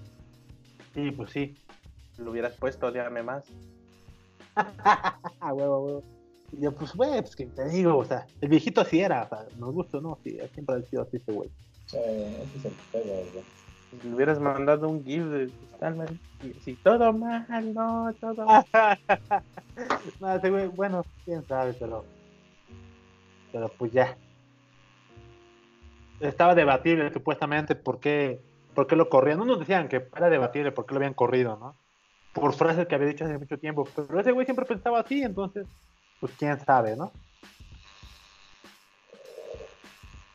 Sí, 0.93 1.13
pues 1.13 1.31
sí. 1.31 1.55
Lo 2.17 2.33
hubieras 2.33 2.55
puesto, 2.55 2.91
dígame 2.91 3.23
más. 3.23 3.45
Huevo, 5.41 5.79
huevo. 5.85 6.05
Y 6.53 6.63
yo, 6.63 6.73
pues, 6.73 6.95
güey, 6.95 7.21
pues 7.21 7.37
que 7.37 7.47
te 7.47 7.69
digo, 7.69 7.97
o 7.97 8.05
sea, 8.05 8.27
el 8.41 8.49
viejito 8.49 8.81
así 8.81 9.01
era, 9.01 9.25
o 9.25 9.29
sea, 9.29 9.47
nos 9.59 9.73
gusta, 9.73 10.01
¿no? 10.01 10.19
Sí, 10.25 10.39
siempre 10.55 10.77
ha 10.77 10.83
sido 10.83 11.03
así 11.03 11.19
ese 11.19 11.33
güey. 11.33 11.51
Sí, 11.87 11.99
ese 11.99 12.59
es 12.59 12.65
el 12.65 12.73
pedo, 12.93 13.15
güey. 13.33 13.45
Le 14.03 14.15
hubieras 14.15 14.39
mandado 14.39 14.89
un 14.89 15.03
GIF 15.03 15.25
de 15.25 15.51
así, 15.81 16.75
todo 16.83 17.13
mal, 17.13 17.75
no, 17.75 18.13
todo 18.21 18.45
mal. 18.73 18.99
no, 20.21 20.35
ese 20.35 20.51
güey, 20.51 20.67
bueno, 20.69 21.05
quién 21.25 21.47
sabe, 21.47 21.75
pero. 21.75 22.05
Pero 23.51 23.69
pues 23.79 23.93
ya. 23.93 24.17
Estaba 26.21 26.55
debatible 26.55 27.11
supuestamente 27.13 27.75
por 27.77 27.99
qué, 27.99 28.41
por 28.75 28.87
qué 28.87 28.97
lo 28.97 29.09
corrían. 29.09 29.41
Unos 29.41 29.61
decían 29.61 29.89
que 29.89 30.07
era 30.17 30.29
debatible 30.29 30.73
por 30.73 30.85
qué 30.85 30.95
lo 30.95 30.99
habían 30.99 31.15
corrido, 31.15 31.57
¿no? 31.57 31.75
Por 32.35 32.53
frases 32.55 32.87
que 32.87 32.95
había 32.95 33.09
dicho 33.09 33.25
hace 33.25 33.39
mucho 33.39 33.59
tiempo. 33.59 33.89
Pero 33.95 34.21
ese 34.21 34.33
güey 34.33 34.45
siempre 34.45 34.67
pensaba 34.67 35.01
así, 35.01 35.23
entonces, 35.23 35.67
pues 36.21 36.33
quién 36.39 36.59
sabe, 36.65 36.97
¿no? 36.97 37.13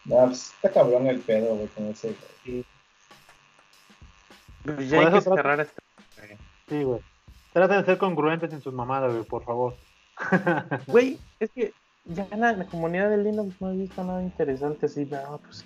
No, 0.05 0.25
pues 0.27 0.51
está 0.55 0.71
cabrón 0.71 1.07
el 1.07 1.19
pedo, 1.21 1.55
güey, 1.55 1.67
con 1.67 1.85
ese. 1.87 2.15
güey. 2.45 2.65
Pues 4.65 4.89
ya 4.89 4.97
Por 4.97 5.05
hay 5.07 5.11
que 5.13 5.17
eso 5.19 5.31
trata- 5.33 5.35
cerrar 5.41 5.59
este. 5.61 5.81
Sí, 6.69 6.83
güey. 6.83 7.01
Traten 7.53 7.79
de 7.79 7.85
ser 7.85 7.97
congruentes 7.97 8.51
en 8.51 8.61
sus 8.61 8.73
mamadas, 8.73 9.13
güey, 9.13 9.25
por 9.25 9.43
favor. 9.43 9.75
Güey, 10.87 11.17
es 11.39 11.49
que 11.51 11.73
ya 12.05 12.27
en 12.31 12.39
la, 12.41 12.51
en 12.51 12.59
la 12.59 12.65
comunidad 12.65 13.09
de 13.09 13.17
Linux 13.17 13.59
no 13.59 13.71
he 13.71 13.77
visto 13.77 14.03
nada 14.03 14.21
interesante 14.21 14.85
así, 14.85 15.05
no, 15.05 15.39
pues 15.39 15.65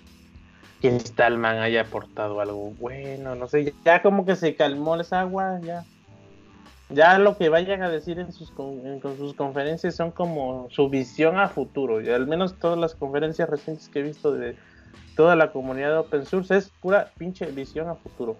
que 0.80 0.98
Stallman 1.00 1.58
haya 1.58 1.82
aportado 1.82 2.40
algo 2.40 2.70
bueno, 2.78 3.34
no 3.34 3.48
sé, 3.48 3.74
ya 3.84 4.00
como 4.00 4.24
que 4.24 4.36
se 4.36 4.54
calmó 4.56 4.96
esa 4.96 5.20
agua, 5.20 5.58
ya. 5.62 5.84
Ya 6.90 7.18
lo 7.18 7.36
que 7.36 7.48
vayan 7.50 7.82
a 7.82 7.90
decir 7.90 8.18
en 8.18 8.32
sus, 8.32 8.50
con, 8.50 8.86
en- 8.86 9.00
con 9.00 9.16
sus 9.18 9.34
conferencias 9.34 9.94
son 9.94 10.10
como 10.10 10.68
su 10.70 10.88
visión 10.88 11.38
a 11.38 11.48
futuro, 11.48 12.00
y 12.00 12.08
al 12.08 12.26
menos 12.26 12.58
todas 12.58 12.78
las 12.78 12.94
conferencias 12.94 13.48
recientes 13.48 13.88
que 13.88 14.00
he 14.00 14.02
visto 14.02 14.32
de 14.32 14.56
toda 15.14 15.36
la 15.36 15.52
comunidad 15.52 15.90
de 15.90 15.96
open 15.98 16.24
source 16.24 16.56
es 16.56 16.70
pura 16.70 17.10
pinche 17.18 17.46
visión 17.46 17.88
a 17.88 17.94
futuro. 17.94 18.36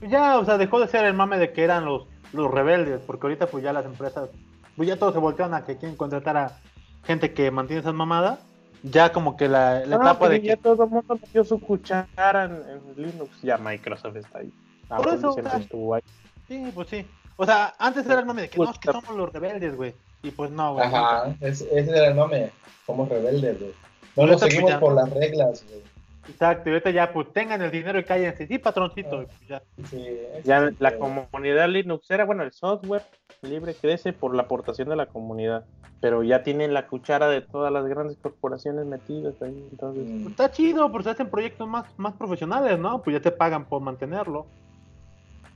Ya, 0.00 0.38
o 0.38 0.44
sea, 0.44 0.56
dejó 0.58 0.80
de 0.80 0.88
ser 0.88 1.04
el 1.04 1.14
mame 1.14 1.38
de 1.38 1.52
que 1.52 1.64
eran 1.64 1.84
los, 1.84 2.06
los 2.32 2.50
rebeldes, 2.50 3.00
porque 3.06 3.26
ahorita 3.26 3.46
pues 3.48 3.64
ya 3.64 3.72
las 3.72 3.84
empresas, 3.84 4.30
pues 4.76 4.88
ya 4.88 4.96
todos 4.96 5.12
se 5.12 5.18
voltearon 5.20 5.54
a 5.54 5.64
que 5.64 5.76
quieren 5.76 5.96
contratar 5.96 6.36
a 6.36 6.60
gente 7.04 7.34
que 7.34 7.50
mantiene 7.50 7.80
esas 7.80 7.94
mamadas. 7.94 8.38
Ya 8.84 9.10
como 9.12 9.36
que 9.36 9.48
la, 9.48 9.80
la 9.80 9.96
No, 9.96 10.02
etapa 10.02 10.28
de 10.28 10.40
ya 10.40 10.54
que... 10.54 10.62
todo 10.62 10.84
el 10.84 10.90
mundo 10.90 11.18
metió 11.20 11.42
su 11.42 11.58
cuchara 11.58 12.44
en, 12.44 12.52
en 12.52 12.80
Linux, 12.96 13.42
ya 13.42 13.58
Microsoft 13.58 14.14
está 14.16 14.38
ahí. 14.38 14.52
Por 14.88 15.08
eso, 15.08 15.32
siempre 15.32 15.52
o 15.56 15.58
sea, 15.58 15.96
ahí. 15.96 16.02
Sí, 16.48 16.72
pues 16.74 16.88
sí. 16.88 17.06
O 17.36 17.46
sea, 17.46 17.74
antes 17.78 18.04
era 18.06 18.20
el 18.20 18.26
mame 18.26 18.42
de 18.42 18.48
que 18.50 18.58
no, 18.58 18.70
es 18.70 18.78
que 18.78 18.90
somos 18.90 19.14
los 19.16 19.32
rebeldes, 19.32 19.76
güey. 19.76 19.94
Y 20.22 20.30
pues 20.32 20.50
no, 20.50 20.74
güey. 20.74 20.86
Ajá, 20.86 21.36
ese, 21.40 21.64
ese 21.78 21.90
era 21.90 22.08
el 22.08 22.16
nombre. 22.16 22.50
Somos 22.84 23.08
rebeldes, 23.08 23.60
güey. 23.60 23.72
No 24.16 24.26
nos 24.26 24.40
pues, 24.40 24.52
seguimos 24.52 24.70
ya. 24.72 24.80
por 24.80 24.94
las 24.94 25.10
reglas, 25.10 25.64
güey. 25.68 25.82
Exacto, 26.28 26.68
y 26.68 26.72
ahorita 26.72 26.90
ya 26.90 27.12
pues 27.12 27.32
tengan 27.32 27.62
el 27.62 27.70
dinero 27.70 27.98
y 27.98 28.04
cállense. 28.04 28.46
Sí, 28.46 28.58
patroncito. 28.58 29.20
Ah. 29.20 29.22
y 29.22 29.26
pues 29.26 29.48
ya. 29.48 29.62
Sí, 29.88 30.18
Ya 30.44 30.70
la 30.78 30.98
comunidad 30.98 31.68
Linuxera, 31.68 32.24
bueno, 32.24 32.42
el 32.42 32.52
software 32.52 33.02
libre 33.42 33.74
crece 33.74 34.12
por 34.12 34.34
la 34.34 34.42
aportación 34.42 34.88
de 34.88 34.96
la 34.96 35.06
comunidad, 35.06 35.64
pero 36.00 36.22
ya 36.22 36.42
tienen 36.42 36.74
la 36.74 36.86
cuchara 36.86 37.28
de 37.28 37.40
todas 37.40 37.72
las 37.72 37.86
grandes 37.86 38.18
corporaciones 38.18 38.84
metidas 38.84 39.40
ahí, 39.40 39.68
entonces. 39.70 40.04
Mm, 40.06 40.22
Pues 40.22 40.30
está 40.32 40.50
chido, 40.50 40.90
pues 40.90 41.04
se 41.04 41.10
hacen 41.10 41.30
proyectos 41.30 41.66
más, 41.68 41.86
más 41.96 42.14
profesionales, 42.14 42.78
¿no? 42.78 43.00
Pues 43.02 43.14
ya 43.14 43.22
te 43.22 43.30
pagan 43.30 43.64
por 43.64 43.80
mantenerlo. 43.80 44.46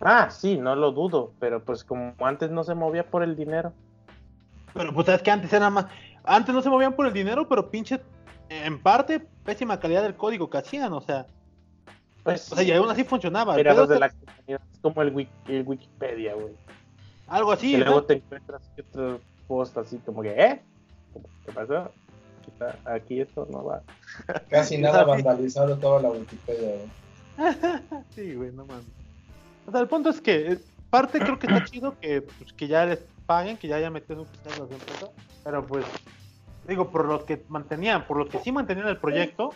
Ah, 0.04 0.30
sí, 0.30 0.58
no 0.58 0.74
lo 0.74 0.90
dudo, 0.92 1.32
pero 1.38 1.62
pues 1.64 1.84
como 1.84 2.12
antes 2.20 2.50
no 2.50 2.64
se 2.64 2.74
movía 2.74 3.06
por 3.08 3.22
el 3.22 3.36
dinero. 3.36 3.72
Pero 4.74 4.92
pues 4.92 5.06
sabes 5.06 5.22
que 5.22 5.30
antes 5.30 5.52
era 5.52 5.70
más. 5.70 5.86
Antes 6.24 6.54
no 6.54 6.60
se 6.62 6.70
movían 6.70 6.94
por 6.94 7.06
el 7.06 7.12
dinero, 7.12 7.48
pero 7.48 7.70
pinche. 7.70 8.00
En 8.48 8.80
parte, 8.82 9.20
pésima 9.44 9.78
calidad 9.80 10.02
del 10.02 10.14
código 10.16 10.50
que 10.50 10.58
hacían, 10.58 10.92
o 10.92 11.00
sea. 11.00 11.26
Pues 12.24 12.50
O 12.52 12.56
sea, 12.56 12.64
y 12.64 12.72
aún 12.72 12.90
así 12.90 13.04
funcionaba. 13.04 13.56
Los 13.56 13.88
de 13.88 13.98
la 13.98 14.10
comunidad 14.10 14.60
es 14.72 14.78
como 14.80 15.02
el, 15.02 15.14
wiki- 15.14 15.28
el 15.48 15.62
Wikipedia, 15.66 16.34
güey. 16.34 16.54
Algo 17.28 17.52
así, 17.52 17.74
y 17.74 17.78
¿no? 17.78 17.84
luego 17.84 18.04
te 18.04 18.14
encuentras 18.14 18.62
que 18.76 18.82
otro 18.82 19.20
post 19.48 19.76
así 19.78 19.98
como 19.98 20.22
que, 20.22 20.30
¿eh? 20.30 20.62
¿Qué 21.46 21.52
pasó? 21.52 21.90
Aquí 22.84 23.20
esto 23.20 23.46
no 23.50 23.64
va. 23.64 23.82
Casi 24.48 24.78
nada 24.78 25.04
vandalizado 25.04 25.76
toda 25.78 26.02
la 26.02 26.10
Wikipedia, 26.10 26.68
güey. 26.76 27.54
Sí, 28.14 28.34
güey, 28.34 28.52
no 28.52 28.66
mames. 28.66 28.84
O 29.66 29.70
sea, 29.70 29.80
el 29.80 29.88
punto 29.88 30.10
es 30.10 30.20
que, 30.20 30.52
eh, 30.52 30.58
parte 30.90 31.18
creo 31.18 31.38
que 31.38 31.46
está 31.46 31.64
chido 31.64 31.98
que, 32.00 32.22
pues, 32.22 32.52
que 32.52 32.66
ya 32.68 32.84
les 32.84 32.98
paguen, 33.26 33.56
que 33.56 33.68
ya 33.68 33.76
hayan 33.76 33.92
metido 33.92 34.24
su 34.24 34.30
las 34.48 34.58
empresas, 34.70 35.10
pero 35.44 35.64
pues, 35.66 35.84
digo, 36.68 36.88
por 36.90 37.06
los 37.06 37.24
que 37.24 37.42
mantenían, 37.48 38.06
por 38.06 38.16
los 38.18 38.28
que 38.28 38.38
sí 38.38 38.52
mantenían 38.52 38.88
el 38.88 38.98
proyecto, 38.98 39.50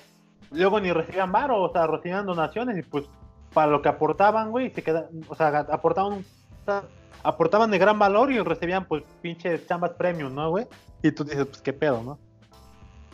luego 0.51 0.81
ni 0.81 0.93
recibían 0.93 1.33
varo, 1.33 1.61
o 1.62 1.73
sea, 1.73 1.87
recibían 1.87 2.24
donaciones 2.27 2.78
y 2.78 2.83
pues, 2.83 3.05
para 3.53 3.70
lo 3.70 3.83
que 3.83 3.89
aportaban, 3.89 4.51
güey, 4.51 4.70
se 4.70 4.83
quedan, 4.83 5.07
o 5.28 5.35
sea, 5.35 5.49
aportaban, 5.70 6.12
un- 6.15 6.24
o 6.62 6.65
sea, 6.65 6.83
aportaban 7.23 7.70
de 7.70 7.78
gran 7.78 7.99
valor 7.99 8.31
y 8.31 8.39
recibían, 8.41 8.85
pues, 8.85 9.03
pinches 9.23 9.66
chambas 9.66 9.91
premium, 9.93 10.35
¿no, 10.35 10.51
güey? 10.51 10.66
Y 11.03 11.11
tú 11.11 11.24
dices, 11.24 11.47
pues, 11.47 11.61
qué 11.62 11.73
pedo, 11.73 12.03
¿no? 12.03 12.19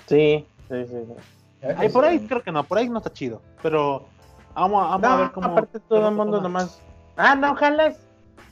Sí, 0.06 0.44
sí, 0.68 0.84
sí. 0.86 1.88
por 1.92 2.04
ahí 2.04 2.18
creo 2.26 2.42
que 2.42 2.52
no, 2.52 2.64
por 2.64 2.78
ahí 2.78 2.88
no 2.88 2.98
está 2.98 3.12
chido, 3.12 3.40
pero 3.62 4.06
vamos, 4.54 4.84
a- 4.84 4.96
vamos 4.96 5.06
a 5.06 5.16
ver 5.16 5.32
cómo... 5.32 5.46
aparte 5.48 5.80
todo 5.80 6.08
el 6.08 6.14
mundo 6.14 6.40
nomás. 6.40 6.80
Ah, 7.16 7.34
no, 7.34 7.54
jalas. 7.54 7.98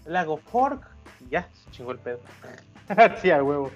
Le 0.06 0.18
hago 0.18 0.36
fork. 0.38 0.86
y 1.26 1.30
Ya, 1.30 1.48
se 1.52 1.70
chingó 1.70 1.92
el 1.92 1.98
pedo. 1.98 2.20
sí, 3.22 3.30
a 3.30 3.42
huevo. 3.42 3.70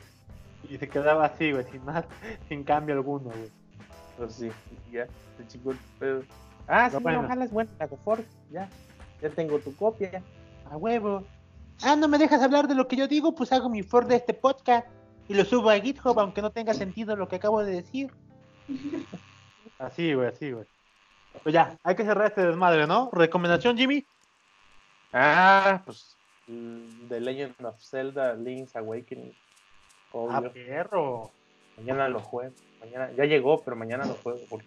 Y 0.68 0.78
se 0.78 0.88
quedaba 0.88 1.26
así, 1.26 1.52
güey, 1.52 1.64
sin 1.70 1.84
nada, 1.84 2.06
sin 2.48 2.64
cambio 2.64 2.94
alguno, 2.94 3.30
güey. 3.30 3.50
Pues 4.16 4.34
sí, 4.34 4.50
ya, 4.90 5.06
se 5.36 5.46
chingó 5.48 5.72
el 5.72 5.78
pedo. 5.98 6.22
Ah, 6.66 6.86
sí, 6.88 6.92
Pero 6.96 7.02
bueno. 7.02 7.22
no, 7.22 7.28
jalas, 7.28 7.50
bueno, 7.50 7.70
le 7.78 7.84
hago 7.84 7.96
fork. 7.98 8.24
Ya, 8.50 8.68
ya 9.20 9.28
tengo 9.30 9.58
tu 9.58 9.74
copia. 9.76 10.22
A 10.70 10.76
huevo. 10.76 11.24
Ah, 11.82 11.96
no 11.96 12.08
me 12.08 12.16
dejas 12.18 12.40
hablar 12.40 12.68
de 12.68 12.74
lo 12.74 12.88
que 12.88 12.96
yo 12.96 13.06
digo, 13.08 13.34
pues 13.34 13.52
hago 13.52 13.68
mi 13.68 13.82
for 13.82 14.06
de 14.06 14.16
este 14.16 14.32
podcast 14.32 14.86
y 15.28 15.34
lo 15.34 15.44
subo 15.44 15.68
a 15.70 15.78
GitHub, 15.80 16.18
aunque 16.18 16.40
no 16.40 16.50
tenga 16.50 16.72
sentido 16.72 17.16
lo 17.16 17.28
que 17.28 17.36
acabo 17.36 17.62
de 17.62 17.72
decir. 17.72 18.12
Así, 19.78 20.14
güey, 20.14 20.28
así, 20.28 20.52
güey. 20.52 20.64
Pues 21.42 21.52
ya, 21.52 21.76
hay 21.82 21.94
que 21.94 22.04
cerrar 22.04 22.28
este 22.28 22.46
desmadre, 22.46 22.86
¿no? 22.86 23.10
Recomendación, 23.12 23.76
Jimmy. 23.76 24.04
Ah, 25.12 25.82
pues 25.84 26.16
mm, 26.46 27.08
The 27.08 27.20
Legend 27.20 27.54
of 27.64 27.80
Zelda 27.80 28.34
Link's 28.34 28.74
Awakening. 28.76 29.32
Ah, 30.12 30.38
Obvio. 30.38 30.52
perro. 30.52 31.30
Mañana 31.76 32.08
lo 32.08 32.20
juego. 32.20 32.54
Mañana, 32.80 33.10
ya 33.16 33.24
llegó, 33.24 33.60
pero 33.62 33.76
mañana 33.76 34.04
lo 34.04 34.14
juego. 34.14 34.38
porque- 34.48 34.66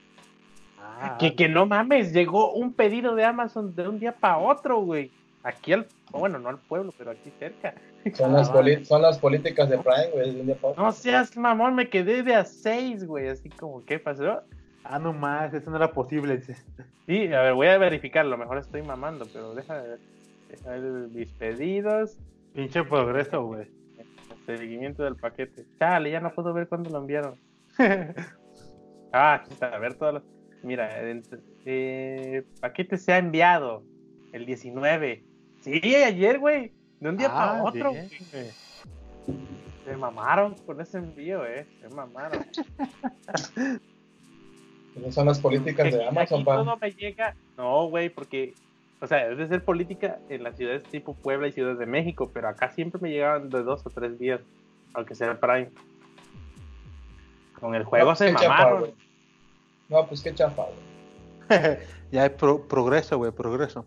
Ah, 0.80 1.18
Que, 1.19 1.35
que 1.35 1.49
no 1.49 1.65
mames, 1.65 2.14
llegó 2.14 2.53
un 2.53 2.72
pedido 2.73 3.15
de 3.15 3.26
Amazon 3.26 3.76
de 3.76 3.88
un 3.88 3.99
día 3.99 4.11
para 4.14 4.38
otro, 4.38 4.77
güey. 4.81 5.11
aquí 5.44 5.72
al, 5.72 5.88
bueno, 6.11 6.39
no 6.39 6.49
al 6.49 6.57
pueblo, 6.57 6.94
pero 6.98 7.11
aquí 7.11 7.31
cerca. 7.39 7.73
Son, 8.15 8.34
las, 8.34 8.49
Ah, 8.49 8.53
poli- 8.53 8.84
son 8.85 9.02
las 9.02 9.18
políticas 9.18 9.69
de 9.69 9.77
Prime, 9.77 10.10
güey. 10.14 10.34
de 10.34 10.41
un 10.41 10.45
día 10.48 10.56
para 10.56 10.72
otro. 10.72 10.84
No 10.84 10.91
seas 10.91 11.38
mamón, 11.38 11.73
me 11.76 11.89
quedé 11.89 12.22
de 12.23 12.35
a 12.35 12.44
seis, 12.44 13.06
güey, 13.06 13.30
así 13.30 13.49
como, 13.49 13.84
¿qué 13.85 13.98
pasó? 13.98 14.41
Ah, 14.89 14.99
no 14.99 15.14
más, 15.14 15.53
eso 15.53 15.69
no 15.69 15.77
era 15.77 15.91
posible. 15.91 16.41
Sí, 17.05 17.34
a 17.34 17.41
ver, 17.41 17.53
voy 17.53 17.68
a 17.68 17.77
verificarlo, 17.77 18.34
a 18.35 18.38
lo 18.38 18.43
mejor 18.43 18.57
estoy 18.57 18.81
mamando, 18.81 19.26
pero 19.31 19.53
deja 19.53 19.81
de 19.81 19.89
ver, 19.89 19.99
deja 20.49 20.69
ver 20.72 20.81
mis 21.09 21.31
pedidos, 21.34 22.18
Pinche 22.53 22.84
progreso, 22.84 23.45
güey. 23.45 23.68
seguimiento 24.45 25.03
del 25.03 25.15
paquete. 25.15 25.65
Chale, 25.77 26.09
ya 26.09 26.19
no 26.19 26.31
puedo 26.34 26.53
ver 26.53 26.68
cuándo 26.68 26.89
lo 26.89 26.99
enviaron. 26.99 27.35
ah, 29.14 29.34
aquí 29.35 29.53
está, 29.53 29.68
a 29.76 29.80
ver 29.80 29.93
todas 29.95 30.15
las... 30.15 30.23
Mira, 30.64 30.99
el 31.01 31.23
eh, 31.65 32.43
paquete 32.59 32.97
se 32.97 33.14
ha 33.14 33.18
enviado 33.19 33.84
el 34.31 34.45
19. 34.45 35.23
Sí, 35.61 35.95
ayer, 35.95 36.39
güey, 36.39 36.72
de 36.99 37.09
un 37.09 37.18
día 37.18 37.27
Ah, 37.30 37.59
para 37.59 37.64
otro. 37.64 37.91
bien, 37.91 38.09
güey. 38.31 38.49
Se 39.85 39.95
mamaron 39.95 40.55
con 40.65 40.81
ese 40.81 40.97
envío, 40.97 41.45
eh, 41.45 41.65
se 41.80 41.89
mamaron. 41.89 42.45
Esas 44.99 45.14
son 45.15 45.26
las 45.28 45.40
políticas 45.40 45.91
de 45.94 46.06
Amazon, 46.06 46.40
aquí 46.40 46.45
pa. 46.45 46.56
todo 46.56 46.78
me 46.78 46.91
llega. 46.91 47.36
No, 47.57 47.88
güey, 47.88 48.10
porque, 48.10 48.53
o 49.02 49.07
sea, 49.07 49.28
debe 49.30 49.48
ser 49.48 49.64
política 49.64 50.19
en 50.30 50.44
las 50.44 50.56
ciudades 50.57 50.84
tipo 50.84 51.14
Puebla 51.15 51.48
y 51.48 51.52
Ciudad 51.52 51.76
de 51.76 51.86
México, 51.86 52.30
pero 52.34 52.48
acá 52.49 52.69
siempre 52.72 52.99
me 53.02 53.10
llegaban 53.11 53.49
de 53.49 53.64
dos 53.64 53.86
o 53.86 53.90
tres 53.90 54.18
días, 54.19 54.41
aunque 54.94 55.15
sea 55.15 55.40
Prime. 55.40 55.69
Con 57.60 57.74
el 57.76 57.84
juego 57.84 58.10
No, 58.11 58.15
se 58.15 58.32
chafa, 58.34 58.48
mamaron. 58.49 58.91
No, 59.90 60.06
pues 60.07 60.22
qué 60.22 60.34
chafa, 60.34 60.64
güey. 60.64 61.78
ya 62.11 62.24
hay 62.24 62.30
pro- 62.30 62.68
progreso, 62.68 63.18
güey, 63.18 63.32
progreso. 63.32 63.86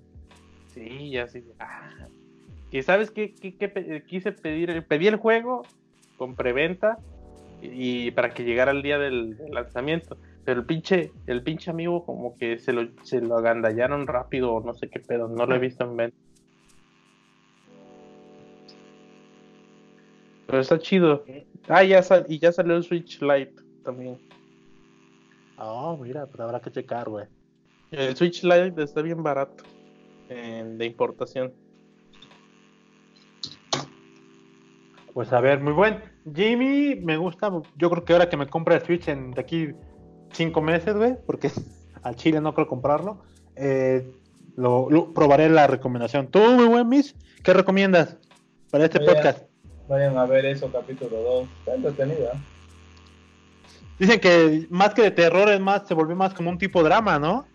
Sí, 0.74 1.10
ya 1.10 1.28
sí. 1.28 1.44
Ah. 1.58 1.90
¿Y 2.72 2.82
sabes 2.82 3.10
qué, 3.10 3.34
qué- 3.34 3.56
qué 3.56 3.68
pe- 3.68 4.02
quise 4.06 4.32
pedir? 4.32 4.84
Pedí 4.86 5.06
el 5.08 5.16
juego 5.16 5.62
con 6.16 6.34
preventa 6.36 6.98
y 7.62 8.10
para 8.12 8.30
que 8.32 8.44
llegara 8.44 8.70
el 8.72 8.82
día 8.82 8.98
del, 8.98 9.36
del 9.36 9.52
lanzamiento. 9.52 10.16
El 10.52 10.64
pinche, 10.64 11.12
el 11.26 11.42
pinche 11.42 11.70
amigo 11.70 12.04
como 12.04 12.34
que 12.36 12.58
se 12.58 12.72
lo, 12.72 12.88
se 13.02 13.20
lo 13.20 13.36
agandallaron 13.36 14.06
rápido 14.06 14.52
o 14.54 14.60
no 14.60 14.74
sé 14.74 14.88
qué 14.88 15.00
pedo, 15.00 15.28
no 15.28 15.46
lo 15.46 15.54
he 15.54 15.58
visto 15.58 15.84
en 15.84 15.96
venta. 15.96 16.16
Pero 20.46 20.60
está 20.60 20.78
chido. 20.78 21.24
Ah, 21.68 21.84
ya 21.84 22.02
sal- 22.02 22.26
y 22.28 22.38
ya 22.38 22.50
salió 22.52 22.74
el 22.76 22.82
Switch 22.82 23.20
Lite 23.22 23.54
también. 23.84 24.18
Ah, 25.56 25.96
mira, 26.00 26.26
pero 26.26 26.44
habrá 26.44 26.60
que 26.60 26.70
checar, 26.72 27.08
güey. 27.08 27.26
El 27.92 28.16
Switch 28.16 28.42
Lite 28.42 28.82
está 28.82 29.02
bien 29.02 29.22
barato 29.22 29.62
eh, 30.28 30.64
de 30.66 30.86
importación. 30.86 31.52
Pues 35.12 35.32
a 35.32 35.40
ver, 35.40 35.60
muy 35.60 35.72
buen. 35.72 36.02
Jimmy, 36.34 36.96
me 37.02 37.16
gusta. 37.16 37.50
Yo 37.76 37.90
creo 37.90 38.04
que 38.04 38.12
ahora 38.12 38.28
que 38.28 38.36
me 38.36 38.46
compre 38.48 38.76
el 38.76 38.82
Switch 38.82 39.08
en 39.08 39.32
de 39.32 39.40
aquí 39.40 39.68
cinco 40.32 40.60
meses, 40.60 40.94
güey, 40.96 41.14
porque 41.26 41.50
al 42.02 42.16
Chile 42.16 42.40
no 42.40 42.54
creo 42.54 42.66
comprarlo. 42.66 43.22
eh, 43.56 44.06
lo, 44.56 44.90
lo- 44.90 45.14
probaré 45.14 45.48
la 45.48 45.66
recomendación. 45.66 46.26
Tú, 46.26 46.38
muy 46.40 46.66
buen 46.66 46.88
Miss, 46.88 47.14
¿qué 47.42 47.52
recomiendas 47.54 48.16
para 48.70 48.84
este 48.84 49.00
podcast? 49.00 49.44
Vayan 49.88 50.18
a 50.18 50.26
ver 50.26 50.44
eso, 50.44 50.70
capítulo 50.70 51.16
2. 51.22 51.48
Está 51.60 51.74
entretenida. 51.76 52.32
Dicen 53.98 54.20
que 54.20 54.66
más 54.70 54.94
que 54.94 55.02
de 55.02 55.10
terror 55.10 55.48
es 55.50 55.60
más, 55.60 55.86
se 55.86 55.94
volvió 55.94 56.16
más 56.16 56.32
como 56.34 56.50
un 56.50 56.58
tipo 56.58 56.82
drama, 56.82 57.18
¿no? 57.18 57.46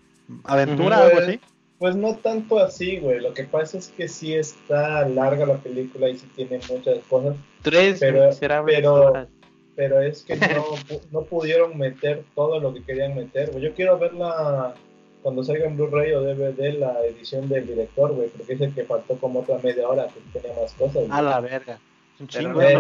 Aventura, 0.43 0.97
algo 0.97 1.19
así. 1.19 1.39
Pues 1.79 1.95
no 1.95 2.15
tanto 2.15 2.59
así, 2.59 2.99
güey. 2.99 3.19
Lo 3.19 3.33
que 3.33 3.43
pasa 3.43 3.77
es 3.77 3.89
que 3.89 4.07
sí 4.07 4.33
está 4.33 5.07
larga 5.07 5.45
la 5.45 5.57
película 5.57 6.07
y 6.09 6.17
sí 6.17 6.27
tiene 6.35 6.59
muchas 6.69 6.99
cosas. 7.09 7.35
Tres 7.61 7.99
Pero- 7.99 8.27
miserables 8.27 8.75
pero- 8.77 8.93
horas. 8.93 9.27
Pero 9.75 10.01
es 10.01 10.23
que 10.23 10.35
no, 10.35 10.45
pu- 10.89 11.01
no 11.11 11.21
pudieron 11.23 11.77
meter 11.77 12.23
todo 12.33 12.59
lo 12.59 12.73
que 12.73 12.83
querían 12.83 13.15
meter. 13.15 13.57
Yo 13.59 13.73
quiero 13.73 13.97
verla 13.99 14.73
cuando 15.21 15.43
salga 15.43 15.65
en 15.65 15.75
Blu-ray 15.75 16.13
o 16.13 16.21
DVD 16.21 16.73
la 16.79 17.03
edición 17.05 17.49
del 17.49 17.67
director, 17.67 18.13
güey. 18.13 18.29
Porque 18.29 18.53
dice 18.55 18.71
que 18.73 18.83
faltó 18.83 19.15
como 19.17 19.39
otra 19.41 19.57
media 19.59 19.87
hora 19.89 20.07
que 20.07 20.39
tenía 20.39 20.55
más 20.59 20.71
cosas. 20.73 21.03
A 21.09 21.21
la 21.21 21.39
verga. 21.41 21.79
Es 22.15 22.21
un 22.21 22.27
chingo 22.27 22.61
el- 22.61 22.75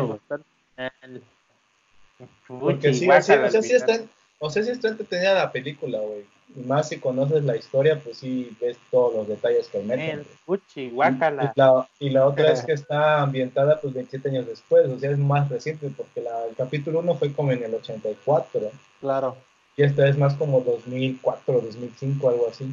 Porque 2.59 2.93
sí, 2.93 3.05
o 3.09 3.21
sea, 3.23 3.35
sí 3.61 3.73
está, 3.75 3.93
o 4.39 4.49
sea, 4.49 4.63
sí 4.63 4.71
está 4.71 4.87
entretenida 4.89 5.33
la 5.33 5.51
película, 5.51 5.99
güey. 5.99 6.23
Y 6.53 6.59
más 6.61 6.89
si 6.89 6.99
conoces 6.99 7.43
la 7.43 7.55
historia, 7.55 7.99
pues 8.03 8.17
sí 8.17 8.55
ves 8.61 8.77
todos 8.91 9.13
los 9.15 9.27
detalles 9.27 9.67
que 9.67 9.79
meten. 9.79 10.25
El 10.47 10.91
guácala. 10.91 11.53
Y 11.55 11.59
la, 11.59 11.89
y 11.99 12.09
la 12.09 12.27
otra 12.27 12.51
es 12.51 12.61
que 12.65 12.73
está 12.73 13.21
ambientada 13.21 13.79
pues 13.81 13.93
27 13.93 14.29
años 14.29 14.47
después, 14.47 14.87
o 14.87 14.99
sea, 14.99 15.11
es 15.11 15.17
más 15.17 15.49
reciente 15.49 15.89
porque 15.95 16.21
la, 16.21 16.45
el 16.45 16.55
capítulo 16.55 16.99
1 16.99 17.15
fue 17.15 17.33
como 17.33 17.51
en 17.51 17.63
el 17.63 17.73
84 17.73 18.71
Claro. 19.01 19.37
y 19.75 19.83
esta 19.83 20.07
es 20.07 20.17
más 20.17 20.35
como 20.35 20.61
2004, 20.61 21.61
2005, 21.61 22.29
algo 22.29 22.47
así. 22.49 22.65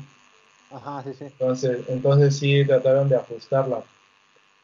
Ajá, 0.70 1.02
sí, 1.02 1.14
sí. 1.18 1.24
Entonces, 1.24 1.80
entonces 1.88 2.36
sí 2.36 2.64
trataron 2.64 3.08
de 3.08 3.16
ajustarla. 3.16 3.82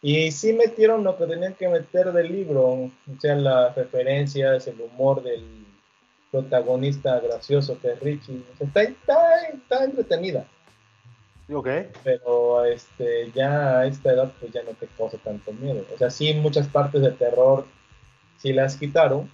Y 0.00 0.30
sí 0.30 0.52
metieron 0.52 1.02
lo 1.02 1.16
que 1.16 1.26
tenían 1.26 1.54
que 1.54 1.68
meter 1.68 2.12
del 2.12 2.30
libro, 2.30 2.62
o 2.62 2.90
sea, 3.20 3.34
las 3.34 3.74
referencias, 3.74 4.68
el 4.68 4.80
humor 4.80 5.22
del 5.22 5.67
protagonista 6.30 7.18
gracioso 7.20 7.78
que 7.80 7.92
es 7.92 8.00
Richie. 8.00 8.42
Está, 8.60 8.82
está, 8.82 9.42
está 9.54 9.84
entretenida, 9.84 10.44
Ok. 11.52 11.68
pero 12.04 12.64
este, 12.64 13.30
ya 13.34 13.78
a 13.80 13.86
esta 13.86 14.12
edad 14.12 14.32
pues 14.40 14.52
ya 14.52 14.62
no 14.62 14.70
te 14.72 14.86
causa 14.98 15.16
tanto 15.18 15.52
miedo. 15.52 15.84
O 15.94 15.98
sea, 15.98 16.10
sí 16.10 16.34
muchas 16.34 16.68
partes 16.68 17.00
de 17.02 17.10
terror 17.12 17.66
sí 18.38 18.52
las 18.52 18.76
quitaron, 18.76 19.30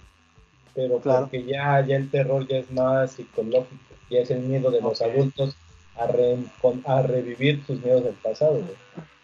pero 0.73 0.99
Claro. 0.99 1.21
porque 1.21 1.43
ya, 1.43 1.85
ya 1.85 1.95
el 1.97 2.09
terror 2.09 2.47
ya 2.47 2.57
es 2.57 2.71
más 2.71 3.11
psicológico, 3.11 3.75
ya 4.09 4.19
es 4.19 4.31
el 4.31 4.39
miedo 4.39 4.71
de 4.71 4.81
los 4.81 5.01
adultos 5.01 5.55
a, 5.97 6.07
re- 6.07 6.37
a 6.85 7.01
revivir 7.01 7.63
sus 7.65 7.81
miedos 7.83 8.03
del 8.03 8.13
pasado. 8.15 8.53
güey. 8.53 8.75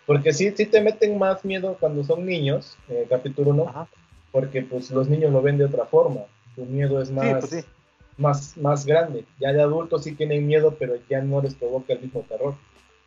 Porque 0.06 0.34
sí, 0.34 0.52
sí 0.56 0.66
te 0.66 0.82
meten 0.82 1.18
más 1.18 1.46
miedo 1.46 1.78
cuando 1.80 2.04
son 2.04 2.26
niños, 2.26 2.78
capítulo 3.10 3.52
1, 3.52 3.70
Ajá. 3.70 3.88
porque 4.32 4.62
pues 4.62 4.92
los 4.92 5.08
niños 5.08 5.32
lo 5.32 5.42
ven 5.42 5.58
de 5.58 5.66
otra 5.66 5.86
forma. 5.86 6.22
Su 6.56 6.66
miedo 6.66 7.02
es 7.02 7.12
más, 7.12 7.26
Sí, 7.28 7.34
pues 7.40 7.64
sí. 7.64 7.70
más, 8.18 8.58
más 8.58 8.86
grande. 8.86 9.26
Ya 9.40 9.54
de 9.54 9.62
adultos 9.62 10.04
sí 10.04 10.14
tienen 10.14 10.46
miedo, 10.48 10.76
pero 10.78 10.96
ya 11.10 11.22
no 11.22 11.42
les 11.42 11.56
provoca 11.56 11.94
el 11.94 12.02
mismo 12.02 12.26
terror. 12.28 12.56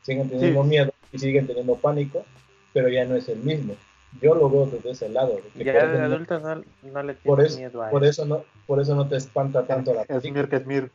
Siguen 0.02 0.28
teniendo 0.28 0.62
Sí. 0.62 0.68
miedo 0.68 0.92
y 1.12 1.18
siguen 1.18 1.46
teniendo 1.46 1.74
pánico, 1.76 2.24
pero 2.72 2.88
ya 2.88 3.04
no 3.04 3.16
es 3.16 3.28
el 3.28 3.38
mismo. 3.38 3.74
Yo 4.22 4.34
lo 4.34 4.48
veo 4.48 4.66
desde 4.66 4.90
ese 4.90 5.08
lado. 5.08 5.40
Ya 5.56 5.86
de 5.86 6.16
eso 6.22 6.38
no, 6.40 6.62
no, 6.92 7.02
le 7.02 7.14
por 7.14 7.40
eso- 7.40 7.58
miedo 7.58 7.82
a 7.82 7.90
por 7.90 8.04
eso. 8.04 8.22
eso 8.22 8.26
no, 8.26 8.44
por 8.66 8.80
eso 8.80 8.94
no 8.94 9.08
te 9.08 9.16
espanta 9.16 9.66
tanto 9.66 9.92
la 9.92 10.04
película. 10.04 10.48
Que 10.48 10.56
Esmir. 10.56 10.90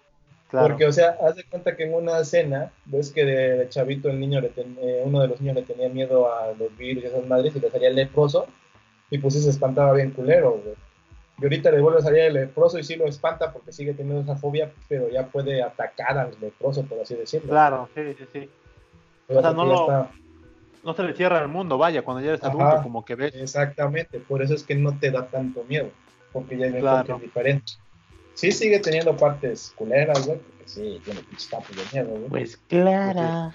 Claro. 0.50 0.70
Porque, 0.70 0.88
o 0.88 0.92
sea, 0.92 1.16
haz 1.22 1.36
de 1.36 1.44
cuenta 1.44 1.76
que 1.76 1.84
en 1.84 1.94
una 1.94 2.20
escena, 2.20 2.72
ves 2.86 3.12
que 3.12 3.24
de, 3.24 3.58
de 3.58 3.70
chavito 3.70 4.10
el 4.10 4.20
niño, 4.20 4.42
le 4.42 4.50
ten- 4.50 4.78
eh, 4.82 5.04
uno 5.06 5.22
de 5.22 5.28
los 5.28 5.40
niños 5.42 5.58
le 5.58 5.62
tenía 5.62 5.90
miedo 5.90 6.34
a 6.34 6.54
los 6.58 6.76
virus 6.76 7.04
y 7.04 7.08
esas 7.08 7.26
madres 7.28 7.56
y 7.56 7.60
le 7.60 7.70
salía 7.70 7.92
leproso, 7.92 8.48
y 9.12 9.20
pues 9.20 9.36
sí 9.36 9.42
se 9.42 9.52
espantaba 9.52 9.94
bien 9.94 10.10
culero, 10.12 10.52
güey. 10.64 10.76
Y 11.40 11.44
ahorita 11.44 11.72
le 11.72 11.80
vuelve 11.82 12.00
a 12.00 12.02
salir 12.02 12.20
el 12.22 12.34
leproso 12.34 12.78
y 12.80 12.84
sí 12.84 12.96
lo 12.96 13.06
espanta 13.08 13.52
porque 13.54 13.72
sigue 13.72 13.94
teniendo 13.94 14.22
esa 14.22 14.36
fobia, 14.40 14.72
pero 14.88 15.10
ya 15.10 15.26
puede 15.28 15.62
atacar 15.64 16.18
al 16.18 16.32
leproso, 16.42 16.84
por 16.84 17.00
así 17.00 17.16
decirlo. 17.16 17.50
Claro, 17.50 17.90
sí, 17.96 18.02
sí, 18.18 18.26
sí. 18.34 18.50
O 19.28 19.34
sea, 19.34 19.40
o 19.40 19.42
sea, 19.42 19.52
no 19.52 19.56
porque 19.58 19.70
lo- 19.74 19.82
está- 19.82 20.12
No 20.82 20.94
se 20.94 21.04
le 21.04 21.14
cierra 21.14 21.40
el 21.42 21.50
mundo, 21.50 21.78
vaya, 21.78 22.02
cuando 22.04 22.22
ya 22.24 22.30
eres 22.30 22.44
Ajá. 22.44 22.52
adulto, 22.52 22.84
como 22.84 23.04
que 23.04 23.16
ves. 23.16 23.36
Exactamente, 23.36 24.20
por 24.20 24.42
eso 24.42 24.54
es 24.54 24.64
que 24.64 24.76
no 24.76 24.98
te 24.98 25.12
da 25.12 25.28
tanto 25.28 25.64
miedo, 25.66 25.90
porque 26.32 26.58
ya 26.58 26.68
hay 26.68 26.74
Claro. 26.74 27.16
es 27.18 27.22
diferente. 27.22 27.74
Sí 28.34 28.52
sigue 28.54 28.80
teniendo 28.80 29.16
partes 29.18 29.74
culeras, 29.76 30.26
güey, 30.26 30.40
porque 30.40 30.64
sí, 30.68 31.02
tiene 31.04 31.20
pinches 31.22 31.50
de 31.52 31.84
miedo, 32.02 32.16
güey. 32.16 32.30
Pues 32.30 32.58
clara. 32.70 33.54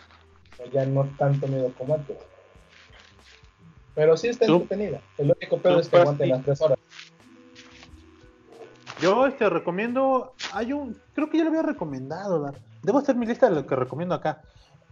pero 0.59 0.71
ya 0.71 0.85
no 0.87 1.05
tanto 1.19 1.49
miedo 1.49 1.73
como 1.79 1.95
antes. 1.95 2.17
Pero 3.95 4.17
sí 4.17 4.29
está 4.29 4.47
Tú- 4.47 4.57
entretenida. 4.63 5.01
El 5.19 5.31
único 5.37 5.59
pedo 5.59 5.81
es 5.81 5.89
que 5.89 5.97
aguante 5.97 6.27
las 6.27 6.45
tres 6.45 6.61
horas. 6.61 6.79
Yo 9.01 9.27
este 9.27 9.49
recomiendo, 9.51 10.35
hay 10.53 10.73
un, 10.73 10.97
creo 11.15 11.29
que 11.29 11.39
ya 11.39 11.45
lo 11.45 11.51
había 11.51 11.63
recomendado, 11.63 12.41
¿verdad? 12.43 12.61
debo 12.83 12.99
hacer 12.99 13.17
mi 13.17 13.27
lista 13.27 13.49
de 13.49 13.57
lo 13.57 13.67
que 13.67 13.75
recomiendo 13.77 14.15
acá. 14.15 14.43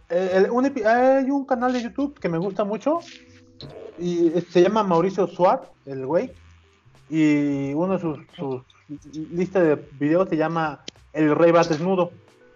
Eh, 0.09 0.45
el- 0.49 0.85
hay 0.85 1.29
un 1.31 1.45
canal 1.45 1.71
de 1.73 1.81
YouTube 1.83 2.19
que 2.19 2.27
me 2.29 2.37
gusta 2.37 2.63
mucho 2.63 2.99
y 3.97 4.27
eh, 4.27 4.41
se 4.49 4.61
llama 4.61 4.83
Mauricio 4.83 5.27
Suárez, 5.27 5.69
el 5.85 6.05
güey, 6.05 6.31
y 7.09 7.73
uno 7.73 7.93
de 7.93 7.99
sus, 7.99 8.17
sus 8.35 8.61
listas 9.31 9.63
de 9.63 9.75
videos 9.99 10.27
se 10.29 10.37
llama 10.37 10.81
El 11.13 11.35
Rey 11.35 11.51
va 11.51 11.63
desnudo. 11.63 12.11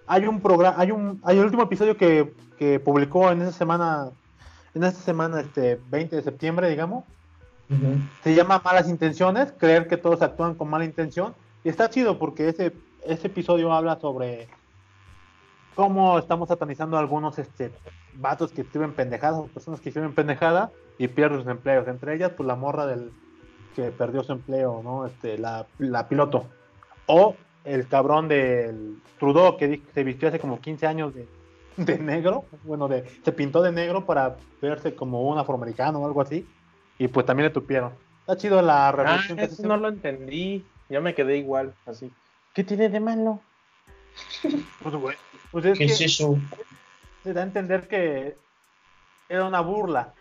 Hay 0.08 0.26
un 0.26 0.42
programa, 0.42 0.76
hay 0.80 0.92
un, 0.92 1.20
hay 1.24 1.38
el 1.38 1.46
último 1.46 1.64
episodio 1.64 1.96
que, 1.98 2.34
que 2.58 2.80
publicó 2.80 3.32
en 3.32 3.42
esa 3.42 3.52
semana, 3.52 4.10
en 4.74 4.84
esta 4.84 5.02
semana, 5.02 5.42
este 5.42 5.80
20 5.90 6.16
de 6.16 6.22
septiembre, 6.24 6.70
digamos, 6.70 7.06
se 8.24 8.36
llama 8.36 8.62
Malas 8.64 8.88
Intenciones, 8.90 9.54
creer 9.58 9.88
que 9.88 9.98
todos 9.98 10.22
actúan 10.22 10.56
con 10.56 10.70
mala 10.70 10.86
intención. 10.86 11.34
Y 11.64 11.70
está 11.70 11.90
chido 11.90 12.18
porque 12.18 12.50
ese, 12.50 12.74
ese 13.04 13.28
episodio 13.28 13.74
habla 13.74 14.00
sobre 14.00 14.48
cómo 15.76 16.18
estamos 16.18 16.50
satanizando 16.50 16.98
algunos 16.98 17.38
este, 17.40 17.72
vatos 18.16 18.52
que 18.52 18.62
escriben 18.62 18.94
pendejadas, 18.94 19.40
o 19.40 19.48
personas 19.48 19.82
que 19.82 19.90
escriben 19.90 20.14
pendejada 20.14 20.72
y 20.98 21.08
pierden 21.08 21.40
sus 21.40 21.48
empleos. 21.48 21.88
Entre 21.88 22.16
ellas, 22.16 22.32
pues 22.36 22.48
la 22.48 22.56
morra 22.56 22.88
del 22.88 23.12
que 23.76 23.92
perdió 23.92 24.24
su 24.24 24.32
empleo, 24.32 24.82
¿no? 24.84 25.06
Este, 25.06 25.38
la, 25.38 25.68
la 25.78 26.08
piloto. 26.08 26.48
O 27.06 27.36
el 27.64 27.88
cabrón 27.88 28.28
del 28.28 28.98
Trudeau 29.20 29.58
que 29.58 29.82
se 29.94 30.04
vistió 30.04 30.30
hace 30.30 30.40
como 30.40 30.60
15 30.60 30.88
años 30.88 31.14
de, 31.14 31.28
de 31.78 32.00
negro, 32.00 32.46
bueno, 32.64 32.88
de, 32.88 33.06
se 33.24 33.32
pintó 33.32 33.62
de 33.62 33.72
negro 33.72 34.06
para 34.06 34.38
verse 34.62 34.96
como 34.96 35.30
un 35.30 35.38
afroamericano 35.38 36.00
o 36.00 36.06
algo 36.08 36.22
así, 36.22 36.48
y 36.98 37.08
pues 37.08 37.26
también 37.26 37.48
le 37.48 37.54
tupieron. 37.54 37.96
Está 38.22 38.38
chido 38.38 38.62
la 38.62 38.90
Ah, 38.90 38.92
revolución 38.92 39.38
que 39.38 39.46
eso 39.46 39.56
se 39.56 39.68
no 39.68 39.78
lo 39.78 39.88
entendí. 39.90 40.70
Yo 40.90 41.02
me 41.02 41.14
quedé 41.16 41.38
igual, 41.38 41.76
así. 41.86 42.14
¿Qué 42.54 42.64
tiene 42.64 42.90
de 42.90 43.00
malo? 43.00 43.44
Pues, 44.80 44.96
güey, 44.96 45.18
pues 45.52 45.66
es 45.66 45.78
¿Qué 45.78 45.86
que 45.88 45.94
es 45.94 46.02
eso? 46.02 46.40
se 47.24 47.34
da 47.34 47.42
a 47.42 47.46
entender 47.46 47.88
que 47.88 48.38
era 49.30 49.46
una 49.46 49.62
burla. 49.62 50.14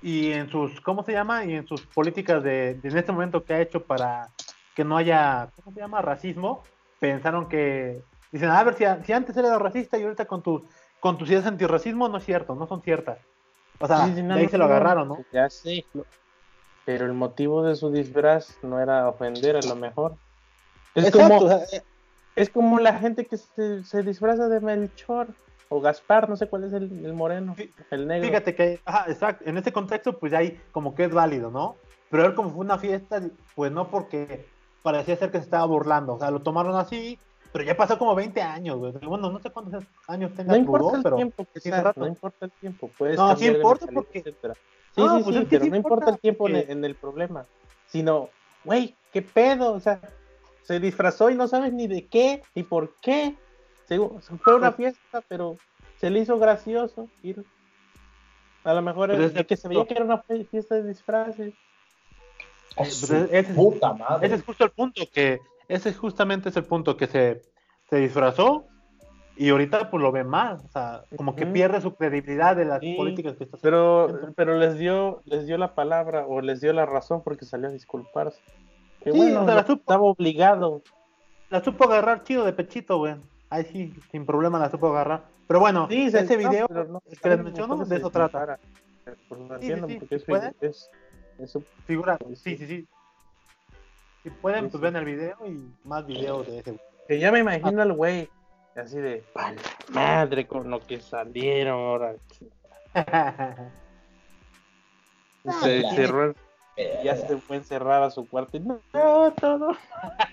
Y 0.00 0.32
en 0.32 0.48
sus, 0.50 0.80
¿cómo 0.80 1.04
se 1.04 1.12
llama? 1.12 1.44
Y 1.44 1.54
en 1.54 1.66
sus 1.66 1.86
políticas 1.86 2.42
de, 2.42 2.74
de 2.74 2.88
en 2.88 2.96
este 2.98 3.12
momento 3.12 3.44
que 3.44 3.54
ha 3.54 3.60
hecho 3.60 3.84
para 3.84 4.30
que 4.74 4.84
no 4.84 4.96
haya, 4.96 5.50
¿cómo 5.56 5.72
se 5.72 5.80
llama? 5.80 6.02
Racismo, 6.02 6.64
pensaron 6.98 7.48
que, 7.48 8.02
dicen, 8.32 8.48
a 8.50 8.64
ver, 8.64 8.74
si, 8.74 8.84
a- 8.84 9.02
si 9.04 9.12
antes 9.12 9.36
era 9.36 9.58
racista 9.58 9.98
y 9.98 10.02
ahorita 10.02 10.24
con, 10.26 10.42
tu, 10.42 10.66
con 11.00 11.18
tus 11.18 11.28
ideas 11.30 11.46
antirracismo, 11.46 12.08
no 12.08 12.18
es 12.18 12.24
cierto, 12.24 12.54
no 12.54 12.66
son 12.66 12.82
ciertas. 12.82 13.18
O 13.78 13.86
sea, 13.86 14.06
Sí, 14.06 14.14
sí, 14.16 14.22
no, 14.22 14.34
de 14.34 14.40
ahí 14.40 14.44
no, 14.46 14.50
se 14.50 14.58
lo 14.58 14.64
agarraron, 14.64 15.08
¿no? 15.08 15.24
Ya 15.32 15.48
sé. 15.50 15.86
Pero 16.84 17.06
el 17.06 17.12
motivo 17.12 17.62
de 17.62 17.76
su 17.76 17.90
disfraz 17.90 18.58
no 18.62 18.80
era 18.80 19.08
ofender 19.08 19.56
a 19.56 19.60
lo 19.66 19.76
mejor. 19.76 20.16
Es 20.94 21.06
Exacto, 21.06 21.38
como 21.38 21.44
o 21.44 21.48
sea, 21.48 21.78
eh, 21.78 21.82
es 22.36 22.50
como 22.50 22.78
la 22.80 22.98
gente 22.98 23.26
que 23.26 23.36
se, 23.36 23.84
se 23.84 24.02
disfraza 24.02 24.48
de 24.48 24.60
Melchor 24.60 25.28
o 25.68 25.80
Gaspar, 25.80 26.28
no 26.28 26.36
sé 26.36 26.48
cuál 26.48 26.64
es 26.64 26.72
el, 26.72 27.04
el 27.04 27.14
moreno, 27.14 27.54
el 27.90 28.06
negro. 28.06 28.28
Fíjate 28.28 28.54
que, 28.54 28.80
ajá, 28.84 29.10
exacto, 29.10 29.44
en 29.48 29.56
este 29.56 29.72
contexto, 29.72 30.18
pues 30.18 30.32
ahí 30.34 30.60
como 30.70 30.94
que 30.94 31.04
es 31.04 31.10
válido, 31.14 31.50
¿no? 31.50 31.76
Pero 32.10 32.26
él 32.26 32.34
como 32.34 32.50
fue 32.50 32.60
una 32.60 32.76
fiesta, 32.78 33.22
pues 33.54 33.72
no 33.72 33.88
porque 33.88 34.44
parecía 34.82 35.16
ser 35.16 35.30
que 35.30 35.38
se 35.38 35.44
estaba 35.44 35.64
burlando, 35.64 36.14
o 36.14 36.18
sea, 36.18 36.30
lo 36.30 36.40
tomaron 36.42 36.76
así, 36.76 37.18
pero 37.52 37.64
ya 37.64 37.74
pasó 37.76 37.96
como 37.98 38.14
20 38.14 38.42
años, 38.42 38.76
güey. 38.78 38.92
Bueno, 39.06 39.30
no 39.30 39.38
sé 39.40 39.48
cuántos 39.50 39.82
años 40.08 40.34
tenga 40.34 40.52
no 40.52 40.58
importa 40.58 40.96
el 40.98 41.02
pero 41.02 41.16
tiempo, 41.16 41.46
no 41.96 42.06
importa 42.06 42.44
el 42.46 42.50
tiempo, 42.52 42.90
puedes 42.98 43.16
No, 43.16 43.34
sí 43.36 43.46
importa 43.46 43.86
porque- 43.94 44.18
etcétera. 44.18 44.54
Sí, 44.94 45.00
No, 45.00 45.16
sí, 45.18 45.22
pues 45.24 45.36
sí, 45.36 45.42
es 45.42 45.48
que 45.48 45.56
pero 45.56 45.64
sí 45.64 45.70
no 45.70 45.76
importa 45.76 45.94
importa 45.94 46.10
el 46.14 46.20
tiempo 46.20 46.48
en, 46.48 46.54
porque- 46.54 46.72
en 46.72 46.84
el 46.84 46.94
problema, 46.94 47.44
sino, 47.86 48.28
güey, 48.64 48.94
¿qué 49.12 49.22
pedo? 49.22 49.72
O 49.72 49.80
sea, 49.80 50.00
se 50.62 50.78
disfrazó 50.80 51.30
y 51.30 51.34
no 51.34 51.48
sabes 51.48 51.72
ni 51.72 51.86
de 51.86 52.06
qué 52.06 52.42
ni 52.54 52.62
por 52.62 52.94
qué. 53.00 53.36
Fue 53.88 54.54
una 54.56 54.70
Pues- 54.72 54.76
fiesta, 54.94 55.22
pero 55.28 55.56
se 56.00 56.08
le 56.10 56.20
hizo 56.20 56.38
gracioso 56.38 57.08
ir. 57.22 57.44
A 58.64 58.72
lo 58.74 58.82
mejor 58.82 59.10
el- 59.10 59.22
es 59.22 59.34
el 59.36 59.44
que 59.46 59.56
se 59.56 59.68
veía 59.68 59.84
que 59.86 59.94
era 59.94 60.04
una 60.04 60.18
fiesta 60.18 60.76
de 60.76 60.84
disfraces. 60.84 61.52
Ese 62.76 63.28
es- 63.38 63.48
puta 63.48 63.92
madre. 63.92 64.26
ese 64.26 64.36
es 64.36 64.44
justo 64.44 64.64
el 64.64 64.70
punto, 64.70 65.02
que 65.12 65.40
ese 65.68 65.90
es 65.90 65.98
justamente 65.98 66.48
es 66.48 66.56
el 66.56 66.64
punto, 66.64 66.96
que 66.96 67.06
se, 67.06 67.42
se 67.90 67.96
disfrazó 67.96 68.66
y 69.36 69.48
ahorita 69.50 69.90
pues 69.90 70.02
lo 70.02 70.12
ve 70.12 70.24
mal, 70.24 70.58
o 70.64 70.68
sea, 70.68 71.04
como 71.16 71.34
que 71.34 71.46
pierde 71.46 71.80
su 71.80 71.94
credibilidad 71.94 72.54
de 72.56 72.64
las 72.66 72.80
Sí, 72.80 72.94
políticas 72.94 73.36
que 73.36 73.44
está 73.44 73.56
haciendo. 73.56 74.08
Pero, 74.08 74.32
pero 74.36 74.58
les 74.58 74.78
dio, 74.78 75.22
les 75.24 75.46
dio 75.46 75.56
la 75.58 75.74
palabra 75.74 76.26
o 76.26 76.40
les 76.40 76.60
dio 76.60 76.72
la 76.72 76.86
razón 76.86 77.22
porque 77.22 77.44
salió 77.44 77.68
a 77.68 77.72
disculparse. 77.72 78.40
Que 79.02 79.10
Sí, 79.12 79.16
bueno, 79.18 79.42
o 79.42 79.44
sea, 79.46 79.54
la 79.56 79.62
supo. 79.66 79.80
estaba 79.80 80.02
obligado. 80.02 80.82
La 81.50 81.62
supo 81.62 81.84
agarrar 81.84 82.22
chido 82.22 82.44
de 82.44 82.52
pechito, 82.52 82.98
güey. 82.98 83.16
Ahí 83.50 83.64
sí, 83.64 83.92
sin 84.10 84.24
problema 84.24 84.58
la 84.58 84.70
supo 84.70 84.88
agarrar. 84.88 85.24
Pero 85.48 85.60
bueno, 85.60 85.86
Sí, 85.90 86.10
se- 86.10 86.20
ese 86.20 86.36
no, 86.38 86.48
video 86.50 86.66
no, 86.68 87.00
que 87.00 87.28
les 87.28 87.38
no, 87.38 87.44
menciono, 87.44 87.76
no 87.76 87.84
de 87.84 87.96
eso 87.96 88.10
trata. 88.10 88.58
Pues 89.28 89.40
lo 89.40 89.60
sí, 89.60 89.66
sí, 89.74 89.98
porque 89.98 90.18
¿se 90.18 90.66
es, 90.66 91.58
figura. 91.86 92.16
Sí, 92.34 92.56
Sí, 92.56 92.66
sí. 92.66 92.86
Si 94.22 94.30
pueden, 94.30 94.70
pues 94.70 94.80
ven 94.80 94.94
el 94.94 95.04
video 95.04 95.36
y 95.46 95.68
más 95.84 96.06
videos 96.06 96.46
de 96.46 96.60
ese. 96.60 96.78
Que 97.08 97.18
ya 97.18 97.32
me 97.32 97.40
imagino 97.40 97.80
Ah. 97.80 97.82
al 97.82 97.92
güey, 97.92 98.28
así 98.76 98.98
de, 98.98 99.22
"Pa' 99.32 99.52
la 99.52 99.60
madre 99.90 100.46
con 100.46 100.70
lo 100.70 100.80
que 100.80 101.00
salieron 101.00 101.78
ahora. 101.78 102.14
Se 105.62 105.82
ya 107.04 107.16
se 107.16 107.36
fue 107.36 107.56
a 107.56 107.58
encerrar 107.58 108.02
a 108.02 108.10
su 108.10 108.26
cuarto 108.28 108.56
y 108.56 108.60
no, 108.60 108.80
no, 108.94 109.32
todo. 109.32 109.76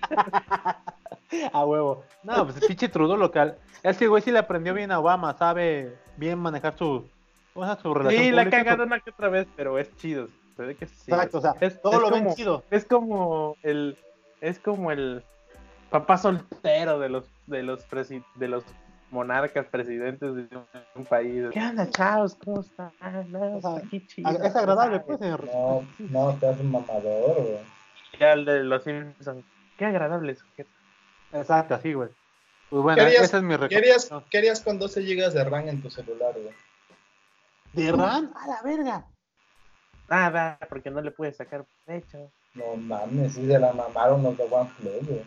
A 1.53 1.65
huevo. 1.65 2.03
No, 2.23 2.45
pues 2.45 2.57
el 2.61 2.67
pinche 2.67 2.89
Trudeau 2.89 3.17
local. 3.17 3.57
Ese 3.83 4.07
güey 4.07 4.21
sí 4.23 4.31
le 4.31 4.39
aprendió 4.39 4.73
bien 4.73 4.91
a 4.91 4.99
Obama, 4.99 5.33
sabe 5.37 5.95
bien 6.17 6.39
manejar 6.39 6.77
su, 6.77 7.07
¿cómo 7.53 7.65
se 7.65 7.69
llama? 7.71 7.81
su 7.81 7.93
relación 7.93 8.23
Sí, 8.23 8.31
la 8.31 8.43
pública. 8.43 8.57
cagado 8.63 8.83
una 8.83 8.99
que 8.99 9.09
otra 9.11 9.29
vez, 9.29 9.47
pero 9.55 9.77
es 9.77 9.95
chido. 9.97 10.27
Se 10.55 10.63
ve 10.63 10.75
que 10.75 10.87
sí. 10.87 11.11
Exacto, 11.11 11.37
o 11.37 11.41
sea, 11.41 11.55
es, 11.59 11.81
todo 11.81 11.93
es 11.93 11.99
lo 11.99 12.09
ven 12.09 12.23
como, 12.23 12.35
chido. 12.35 12.63
es 12.71 12.85
como 12.85 13.55
el 13.63 13.97
es 14.41 14.59
como 14.59 14.91
el 14.91 15.23
papá 15.89 16.17
soltero 16.17 16.99
de 16.99 17.09
los 17.09 17.25
de 17.47 17.63
los 17.63 17.87
presi- 17.89 18.23
de 18.35 18.47
los 18.47 18.63
monarcas 19.11 19.65
presidentes 19.67 20.35
de 20.35 20.41
un, 20.55 20.65
un 20.95 21.05
país. 21.05 21.45
¿Qué 21.51 21.59
onda, 21.59 21.89
chavos? 21.89 22.35
¿Cómo 22.35 22.61
están? 22.61 22.91
No, 23.31 23.57
O 23.57 23.61
sea, 23.61 23.77
aquí 23.77 24.05
chido, 24.05 24.29
Es 24.29 24.55
agradable, 24.55 24.99
pues, 24.99 25.17
señor. 25.19 25.45
No, 25.45 25.87
no, 25.97 26.33
te 26.39 26.47
haces 26.47 26.63
mamador, 26.63 27.35
güey. 27.35 27.59
Ya 28.19 28.33
el 28.33 28.45
de 28.45 28.63
los 28.63 28.83
Simpsons. 28.83 29.43
Qué 29.77 29.85
agradable 29.85 30.35
sujeto. 30.35 30.69
Exacto, 31.31 31.75
así, 31.75 31.93
güey. 31.93 32.09
Pues 32.69 32.83
bueno, 32.83 32.97
¿Qué 32.97 33.01
harías- 33.07 33.23
esa 33.23 33.37
es 33.37 33.43
mi 33.43 33.57
¿Qué 33.67 33.77
harías, 33.77 34.09
qué 34.29 34.37
harías 34.37 34.61
con 34.61 34.77
12 34.77 35.01
GB 35.01 35.31
de 35.33 35.43
RAM 35.43 35.69
en 35.69 35.81
tu 35.81 35.89
celular, 35.89 36.33
güey? 36.33 36.53
¿De 37.73 37.91
RAM? 37.91 38.31
A 38.35 38.47
la 38.47 38.61
verga. 38.63 39.05
Nada, 40.07 40.57
porque 40.69 40.89
no 40.91 41.01
le 41.01 41.11
puedes 41.11 41.37
sacar 41.37 41.65
provecho. 41.85 42.31
No 42.55 42.75
mames, 42.75 43.33
sí 43.33 43.45
se 43.47 43.57
la 43.59 43.71
mamaron 43.73 44.21
los 44.23 44.37
de 44.37 44.43
OnePlus, 44.43 45.07
güey. 45.07 45.21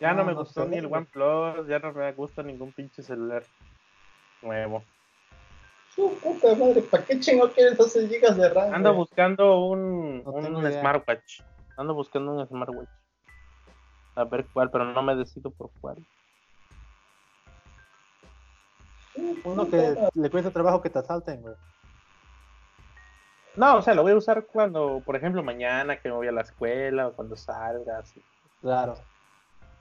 Ya 0.00 0.12
no, 0.12 0.18
No, 0.18 0.24
me 0.26 0.32
no 0.34 0.40
gustó 0.40 0.64
sé, 0.64 0.68
ni 0.68 0.76
el. 0.76 0.86
OnePlus, 0.86 1.66
ya 1.68 1.78
no 1.78 1.92
me 1.92 2.12
gusta 2.12 2.42
ningún 2.42 2.72
pinche 2.72 3.02
celular 3.02 3.42
nuevo. 4.42 4.82
Su 5.94 6.12
puta 6.18 6.54
madre, 6.54 6.82
¿para 6.82 7.04
qué 7.04 7.18
chingo 7.18 7.48
quieres 7.50 7.78
12 7.78 8.06
GB 8.06 8.34
de 8.34 8.48
RAM? 8.50 8.74
Ando 8.74 8.90
güey? 8.90 8.98
buscando 8.98 9.60
un, 9.64 10.22
No 10.22 10.32
un 10.32 10.70
smartwatch. 10.72 11.40
Ando 11.78 11.94
buscando 11.94 12.32
un 12.32 12.46
smartwatch. 12.46 12.88
A 14.14 14.24
ver 14.24 14.44
cuál, 14.52 14.70
pero 14.70 14.84
no 14.84 15.02
me 15.02 15.14
decido 15.16 15.50
por 15.50 15.70
cuál. 15.80 15.96
Uno 19.44 19.68
que 19.70 19.96
le 20.14 20.30
cuesta 20.30 20.50
trabajo 20.50 20.82
que 20.82 20.90
te 20.90 20.98
asalten, 20.98 21.40
güey. 21.40 21.54
No, 23.56 23.76
o 23.76 23.82
sea, 23.82 23.94
lo 23.94 24.02
voy 24.02 24.12
a 24.12 24.16
usar 24.16 24.44
cuando, 24.44 25.00
por 25.04 25.16
ejemplo, 25.16 25.42
mañana 25.42 25.98
que 25.98 26.10
me 26.10 26.14
voy 26.14 26.28
a 26.28 26.32
la 26.32 26.42
escuela 26.42 27.08
o 27.08 27.12
cuando 27.14 27.36
salga. 27.36 27.98
así. 28.00 28.20
Claro. 28.60 28.96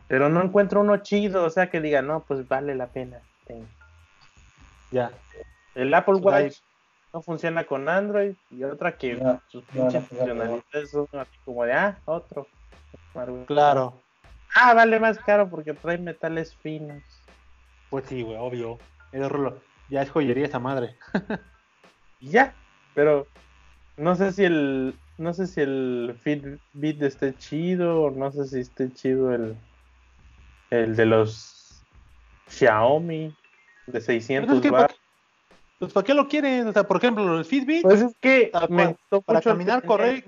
Pero 0.08 0.30
no 0.30 0.42
encuentro 0.44 0.82
uno 0.82 0.98
chido, 0.98 1.44
o 1.44 1.50
sea, 1.50 1.70
que 1.70 1.82
diga, 1.82 2.02
no, 2.02 2.22
pues 2.22 2.48
vale 2.48 2.76
la 2.76 2.88
pena. 2.88 3.20
Ten. 3.46 3.68
Ya. 4.92 5.12
El 5.74 5.94
Apple 5.94 6.20
Pues 6.22 6.44
Watch 6.44 6.58
no 7.14 7.22
funciona 7.22 7.64
con 7.64 7.90
Android 7.90 8.36
y 8.52 8.64
otra 8.64 8.98
que 8.98 9.18
sus 9.48 9.64
pinches 9.66 10.06
funcionalidades 10.08 10.92
son 10.92 11.08
así 11.14 11.38
como 11.44 11.64
de, 11.64 11.74
ah, 11.74 11.98
otro. 12.06 12.48
Claro. 13.48 14.02
Ah, 14.54 14.74
vale 14.74 15.00
más 15.00 15.18
caro 15.20 15.50
porque 15.50 15.74
trae 15.74 15.98
metales 15.98 16.56
finos. 16.56 17.04
Pues 17.90 18.06
sí, 18.06 18.22
güey, 18.22 18.38
obvio. 18.38 18.78
El 19.12 19.30
rolo. 19.30 19.60
Ya 19.90 20.02
es 20.02 20.10
joyería 20.12 20.46
esa 20.46 20.60
madre. 20.60 20.98
ya. 22.20 22.54
Pero 22.94 23.28
no 23.98 24.16
sé 24.16 24.32
si 24.32 24.44
el 24.44 24.96
no 25.18 25.34
sé 25.34 25.48
si 25.48 25.62
el 25.62 26.18
Fitbit 26.22 27.02
esté 27.02 27.34
chido 27.36 28.04
o 28.04 28.12
no 28.12 28.32
sé 28.32 28.46
si 28.46 28.60
esté 28.60 28.92
chido 28.92 29.34
el 29.34 29.56
el 30.84 30.96
de 30.96 31.06
los 31.06 31.84
Xiaomi 32.48 33.34
de 33.88 34.02
600 34.02 34.48
Pues 34.48 34.58
es 34.58 34.62
que, 34.64 34.72
watts. 34.72 34.94
¿para- 34.94 35.00
Pues 35.80 35.92
¿para 35.94 36.06
qué 36.06 36.14
lo 36.14 36.28
quieren? 36.28 36.68
O 36.68 36.74
sea, 36.74 36.84
por 36.86 36.98
ejemplo, 36.98 37.38
el 37.38 37.44
Fitbit. 37.46 37.82
Pues 37.84 38.02
es 38.02 38.16
que 38.22 38.50
Para- 38.52 38.68
me 38.68 38.88
gustó 38.88 39.22
para 39.22 39.40
mucho 39.40 39.50
caminar, 39.50 39.84
correr. 39.86 40.24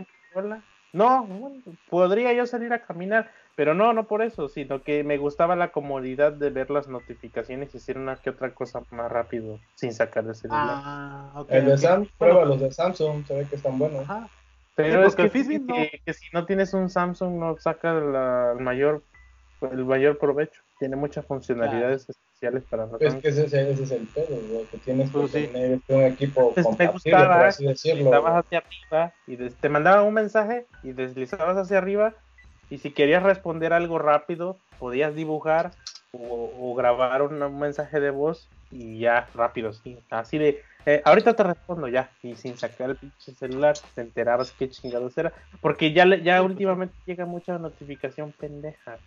No, 0.94 1.26
bueno, 1.26 1.62
podría 1.90 2.34
yo 2.34 2.46
salir 2.46 2.72
a 2.74 2.82
caminar, 2.84 3.32
pero 3.56 3.74
no, 3.74 3.94
no 3.94 4.08
por 4.08 4.22
eso, 4.22 4.50
sino 4.50 4.84
que 4.84 5.04
me 5.04 5.18
gustaba 5.18 5.56
la 5.56 5.72
comodidad 5.72 6.32
de 6.34 6.50
ver 6.50 6.70
las 6.70 6.88
notificaciones 6.88 7.74
y 7.74 7.78
hacer 7.78 7.98
una 7.98 8.16
que 8.18 8.30
otra 8.32 8.54
cosa 8.54 8.82
más 8.92 9.12
rápido 9.12 9.60
sin 9.76 9.94
sacar 9.94 10.26
el 10.26 10.36
celular. 10.36 10.66
ah, 10.70 11.32
ok. 11.36 11.48
El 11.52 11.66
de 11.66 11.74
ok. 11.74 11.78
Sam, 11.80 11.96
Bueno, 12.00 12.12
prueba 12.18 12.46
los 12.46 12.60
de 12.62 12.72
Samsung, 12.72 13.26
se 13.26 13.36
ve 13.36 13.48
que 13.50 13.56
están 13.56 13.78
buenos. 13.78 14.02
ajá. 14.04 14.28
Pero 14.76 15.02
Sí, 15.02 15.08
es 15.08 15.16
que, 15.16 15.22
el 15.24 15.30
Fitbit 15.32 15.62
no- 15.64 15.74
que, 15.76 16.02
que 16.06 16.14
si 16.14 16.26
no 16.34 16.46
tienes 16.46 16.74
un 16.74 16.90
Samsung 16.90 17.40
no 17.40 17.58
saca 17.58 17.94
la- 17.94 18.54
el 18.58 18.64
mayor 18.64 19.04
el 19.62 19.86
mayor 19.86 20.18
provecho. 20.18 20.62
Tiene 20.80 20.96
muchas 20.96 21.26
funcionalidades 21.26 22.08
especiales 22.10 22.64
para 22.66 22.84
Es 22.86 22.92
ratón. 22.92 23.22
que 23.22 23.28
ese, 23.30 23.46
es- 23.46 23.54
ese 23.54 23.84
es 23.84 23.92
el 23.92 24.08
pedo, 24.08 24.28
güey, 24.42 24.66
que 24.72 24.78
tienes 24.80 25.10
que 25.12 25.18
Pues 25.20 25.32
sí. 25.32 25.48
tener 25.48 25.80
un 25.88 26.02
equipo 26.04 26.54
me 26.56 26.64
compatible, 26.64 26.88
por 26.88 26.92
gustaba 26.94 27.48
así 27.48 27.64
que 27.64 27.70
decirlo. 27.70 28.04
estabas 28.06 28.32
güey. 28.32 28.40
hacia 28.44 28.58
arriba 28.60 29.14
y 29.26 29.36
des- 29.36 29.60
te 29.60 29.70
mandaban 29.70 30.06
un 30.06 30.14
mensaje 30.14 30.68
y 30.84 30.92
deslizabas 30.94 31.58
hacia 31.58 31.78
arriba 31.80 32.16
y 32.70 32.78
si 32.80 32.92
querías 32.92 33.24
responder 33.24 33.74
algo 33.74 33.98
rápido 33.98 34.60
podías 34.78 35.16
dibujar 35.16 35.72
o, 36.12 36.52
o 36.72 36.76
grabar 36.76 37.22
un, 37.24 37.42
un 37.42 37.60
mensaje 37.60 38.00
de 38.00 38.12
voz 38.12 38.50
y 38.70 39.00
ya 39.00 39.30
rápido, 39.34 39.72
sí. 39.74 39.98
Así 40.10 40.38
de, 40.38 40.62
eh, 40.86 41.02
ahorita 41.06 41.34
te 41.36 41.44
respondo 41.44 41.88
ya. 41.88 42.12
Y 42.22 42.36
sin 42.36 42.58
sacar 42.58 42.90
el 42.92 42.98
pinche 42.98 43.32
celular, 43.34 43.76
te 43.96 44.02
enterabas 44.02 44.52
qué 44.52 44.70
chingados 44.70 45.18
era. 45.18 45.34
Porque 45.62 45.94
ya, 45.94 46.06
le- 46.06 46.22
ya 46.22 46.42
últimamente 46.42 46.94
llega 47.06 47.26
mucha 47.26 47.58
notificación 47.58 48.34
pendeja. 48.34 49.00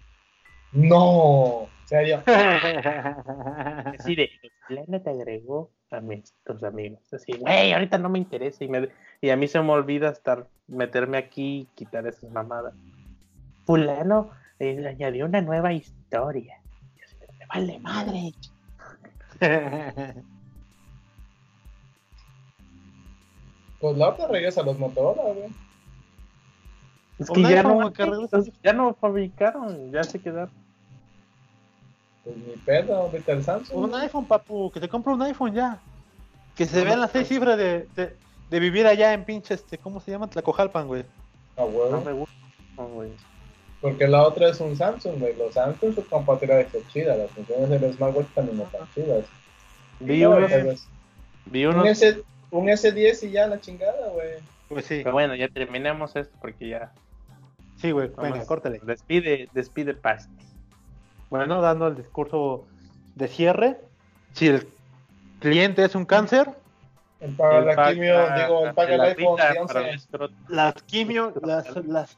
No, 0.72 1.68
serio. 1.84 2.22
Así 2.26 4.14
de, 4.14 4.30
Elena 4.68 5.02
te 5.02 5.10
agregó 5.10 5.70
a 5.90 6.00
mis, 6.00 6.32
tus 6.44 6.62
amigos. 6.62 7.00
Así, 7.12 7.32
güey, 7.32 7.72
ahorita 7.72 7.98
no 7.98 8.08
me 8.08 8.18
interesa. 8.18 8.64
Y, 8.64 8.68
me, 8.68 8.88
y 9.20 9.30
a 9.30 9.36
mí 9.36 9.48
se 9.48 9.60
me 9.60 9.72
olvida 9.72 10.10
estar, 10.10 10.46
meterme 10.68 11.18
aquí 11.18 11.60
y 11.60 11.64
quitar 11.74 12.06
esas 12.06 12.30
mamadas. 12.30 12.74
Fulano 13.64 14.30
eh, 14.58 14.76
le 14.78 14.88
añadió 14.88 15.26
una 15.26 15.40
nueva 15.40 15.72
historia. 15.72 16.60
Me 17.38 17.46
vale 17.46 17.78
madre. 17.80 18.32
Pues 23.80 23.96
la 23.96 24.10
otra 24.10 24.28
regresa 24.28 24.60
a 24.60 24.64
los 24.64 24.78
Motorola, 24.78 25.22
güey. 25.22 25.48
Es 27.18 27.30
Un 27.30 27.34
que 27.34 27.42
ya 27.42 27.62
no, 27.62 27.90
ya 28.62 28.72
no 28.74 28.94
fabricaron, 28.94 29.90
ya 29.90 30.04
se 30.04 30.20
quedaron. 30.20 30.59
Pues 32.24 32.36
ni 32.36 32.56
pedo, 32.64 33.10
vete 33.10 33.32
al 33.32 33.42
Samsung. 33.42 33.84
un 33.84 33.94
iPhone, 33.94 34.26
papu, 34.26 34.70
que 34.70 34.80
te 34.80 34.88
compre 34.88 35.12
un 35.12 35.22
iPhone 35.22 35.54
ya. 35.54 35.80
Que 36.56 36.66
se 36.66 36.84
vean 36.84 37.00
las 37.00 37.10
seis 37.10 37.28
cifras 37.28 37.56
de, 37.56 37.86
de, 37.96 38.16
de 38.50 38.60
vivir 38.60 38.86
allá 38.86 39.12
en 39.14 39.24
pinche, 39.24 39.54
este, 39.54 39.78
¿cómo 39.78 40.00
se 40.00 40.10
llama? 40.10 40.28
Tlacojalpan, 40.28 40.86
güey. 40.86 41.04
A 41.56 41.64
huevo. 41.64 41.90
No 41.90 42.00
me 42.02 42.12
gusta, 42.12 42.34
no, 42.76 42.88
güey. 42.88 43.10
Porque 43.80 44.06
la 44.06 44.22
otra 44.26 44.50
es 44.50 44.60
un 44.60 44.76
Samsung, 44.76 45.18
güey. 45.18 45.34
Los 45.36 45.54
Samsung 45.54 45.94
su 45.94 46.06
compatibilidad 46.06 46.60
es 46.60 46.88
chida. 46.88 47.16
Las 47.16 47.30
funciones 47.30 47.68
del 47.70 47.94
smartwatch 47.94 48.28
también 48.34 48.58
no 48.58 48.64
están 48.64 48.82
chidas. 48.94 49.24
Vi 50.00 50.20
No, 50.20 50.30
unos, 50.36 50.50
pues, 50.50 50.88
vi 51.46 51.64
un, 51.64 51.76
unos, 51.76 51.88
S, 51.88 52.22
un 52.50 52.66
S10 52.66 53.28
y 53.28 53.30
ya 53.30 53.46
la 53.46 53.60
chingada, 53.60 54.10
güey. 54.10 54.34
Pues 54.68 54.84
sí. 54.84 55.00
pero 55.02 55.12
bueno, 55.12 55.34
ya 55.34 55.48
terminamos 55.48 56.14
esto 56.16 56.36
porque 56.40 56.68
ya. 56.68 56.92
Sí, 57.76 57.90
güey, 57.92 58.10
venga, 58.20 58.44
córtale. 58.44 58.80
Despide, 58.82 59.48
despide 59.54 59.94
Pasti. 59.94 60.44
Bueno, 61.30 61.60
dando 61.60 61.86
el 61.86 61.96
discurso 61.96 62.66
de 63.14 63.28
cierre. 63.28 63.80
Si 64.32 64.48
el 64.48 64.66
cliente 65.40 65.84
es 65.84 65.94
un 65.94 66.04
cáncer, 66.04 66.50
El 67.20 67.34
paga 67.36 67.58
Él 67.58 67.66
la 67.66 67.74
paga- 67.76 67.92
quimio, 67.92 68.16
digo, 68.36 68.66
el 68.66 68.74
paga 68.74 68.94
el 68.94 69.00
iPhone 69.02 69.36
rita 69.38 69.48
de 69.52 69.66
para 69.66 69.80
11. 69.80 69.90
nuestro- 69.92 70.28
las 70.48 70.82
quimio, 70.84 71.32
las, 71.42 71.76
las, 71.86 72.14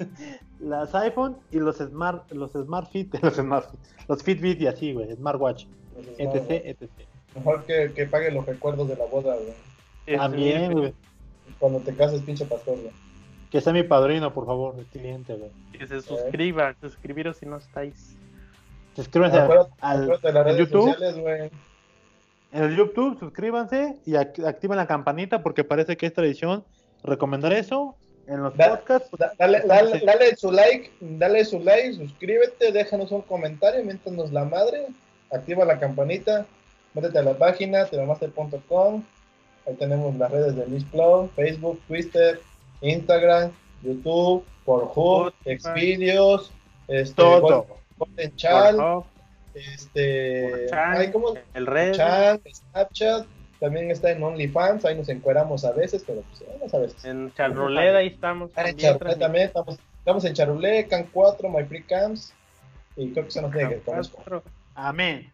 las 0.61 0.95
iPhone 0.95 1.37
y 1.51 1.59
los 1.59 1.77
Smart, 1.79 2.31
los 2.33 2.53
Smart 2.53 2.91
Fit, 2.91 3.15
los 3.23 3.35
Smart 3.35 3.71
Fit, 3.71 3.81
los 4.09 4.23
Fitbit 4.23 4.61
y 4.61 4.67
así, 4.67 4.93
güey, 4.93 5.15
Smartwatch, 5.17 5.67
etc, 6.19 6.51
etc. 6.67 6.91
Mejor 7.35 7.65
que, 7.65 7.93
que 7.95 8.07
pague 8.07 8.31
los 8.31 8.45
recuerdos 8.47 8.89
de 8.89 8.97
la 8.97 9.05
boda, 9.07 9.35
güey. 9.37 10.17
También, 10.19 10.73
güey. 10.73 10.95
Cuando 11.59 11.81
te 11.81 11.95
cases, 11.95 12.21
pinche 12.23 12.45
pastor, 12.45 12.77
güey. 12.79 12.93
Que 13.51 13.61
sea 13.61 13.73
mi 13.73 13.83
padrino, 13.83 14.33
por 14.33 14.47
favor, 14.47 14.75
el 14.79 14.85
cliente, 14.87 15.35
güey. 15.35 15.51
Que 15.79 15.87
se 15.87 16.01
suscriban, 16.03 16.77
suscribiros 16.81 17.37
si 17.39 17.47
no 17.47 17.57
estáis. 17.57 18.17
Suscríbanse 18.95 19.39
al, 19.81 20.07
YouTube. 20.57 20.93
sociales. 20.95 21.51
En 22.53 22.63
el 22.65 22.77
YouTube, 22.77 23.19
suscríbanse 23.19 23.97
y 24.05 24.13
act- 24.13 24.45
activen 24.47 24.77
la 24.77 24.87
campanita 24.87 25.43
porque 25.43 25.65
parece 25.65 25.97
que 25.97 26.07
es 26.07 26.13
tradición 26.13 26.65
recomendar 27.03 27.53
eso. 27.53 27.97
En 28.27 28.43
los 28.43 28.57
Da- 28.57 28.77
podcasts, 28.77 29.09
pues, 29.11 29.21
Da- 29.21 29.33
Dale, 29.39 29.63
dale, 29.67 30.01
dale 30.05 30.37
su 30.37 30.53
like, 30.53 30.91
dale 31.01 31.45
su 31.45 31.59
like, 31.61 31.95
suscríbete, 31.95 32.71
déjanos 32.71 33.11
un 33.11 33.23
comentario, 33.23 33.83
miéntanos 33.85 34.31
la 34.33 34.45
madre, 34.45 34.87
activa 35.33 35.65
la 35.65 35.79
campanita, 35.81 36.47
métete 36.95 37.19
a 37.19 37.23
la 37.23 37.35
página, 37.35 37.87
telemaster.com, 37.87 39.03
ahí 39.67 39.75
tenemos 39.75 40.15
las 40.17 40.31
redes 40.31 40.55
de 40.55 40.67
Miss 40.67 40.85
Flow, 40.87 41.31
Facebook, 41.35 41.81
Twitter, 41.89 42.39
Instagram, 42.83 43.51
YouTube, 43.83 44.45
Pornhub, 44.65 45.33
Spotify. 45.45 45.81
Xvideos, 45.81 46.53
este, 46.87 47.15
todo. 47.15 47.67
Golden 48.07 48.37
Chal, 48.37 48.77
Pornhub, 48.77 49.05
este, 49.55 50.67
Chan, 50.69 50.97
ay, 50.97 51.11
¿cómo? 51.13 51.35
el 51.55 51.67
red. 51.67 51.93
Chan, 51.93 52.41
Snapchat, 52.53 53.27
también 53.61 53.91
está 53.91 54.11
en 54.11 54.23
OnlyFans, 54.23 54.85
ahí 54.85 54.97
nos 54.97 55.09
encueramos 55.09 55.65
a 55.65 55.73
veces, 55.73 56.03
pero 56.07 56.23
pues, 56.23 56.41
eh, 56.43 56.59
no 56.61 56.69
sabes. 56.69 57.05
En 57.05 57.33
Charroleda 57.35 57.99
ahí 57.99 58.09
estamos. 58.09 58.51
Ah, 58.57 58.63
en 58.63 58.77
también 58.77 58.99
Charulé 58.99 59.17
también, 59.17 59.47
estamos, 59.47 59.79
estamos 59.99 60.25
en 60.25 60.35
Charulé, 60.35 60.89
Can 60.89 61.09
4, 61.13 61.49
My 61.49 61.65
Free 61.65 61.85
Camps, 61.85 62.35
y 62.97 63.13
creo 63.13 63.25
que 63.25 63.29
eso 63.29 63.43
nos 63.43 63.53
transmitiendo. 63.53 64.43
Amén. 64.75 65.33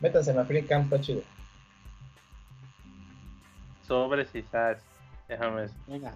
Métanse 0.00 0.30
en 0.30 0.36
la 0.38 0.44
Free 0.44 0.62
Camp, 0.62 0.84
está 0.84 1.04
chido. 1.04 1.22
Sobres 3.86 4.34
y 4.34 4.42
sas. 4.42 4.78
Déjame. 5.28 5.66
Venga. 5.86 6.14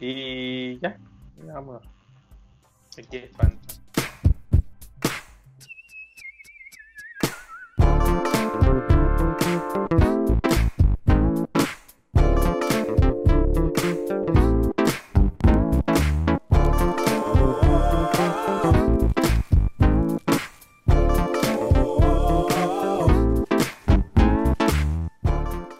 Y 0.00 0.78
ya. 0.78 0.96
Vámonos. 1.36 1.95
a 2.98 3.02
get 3.02 3.30
fan. 3.36 3.58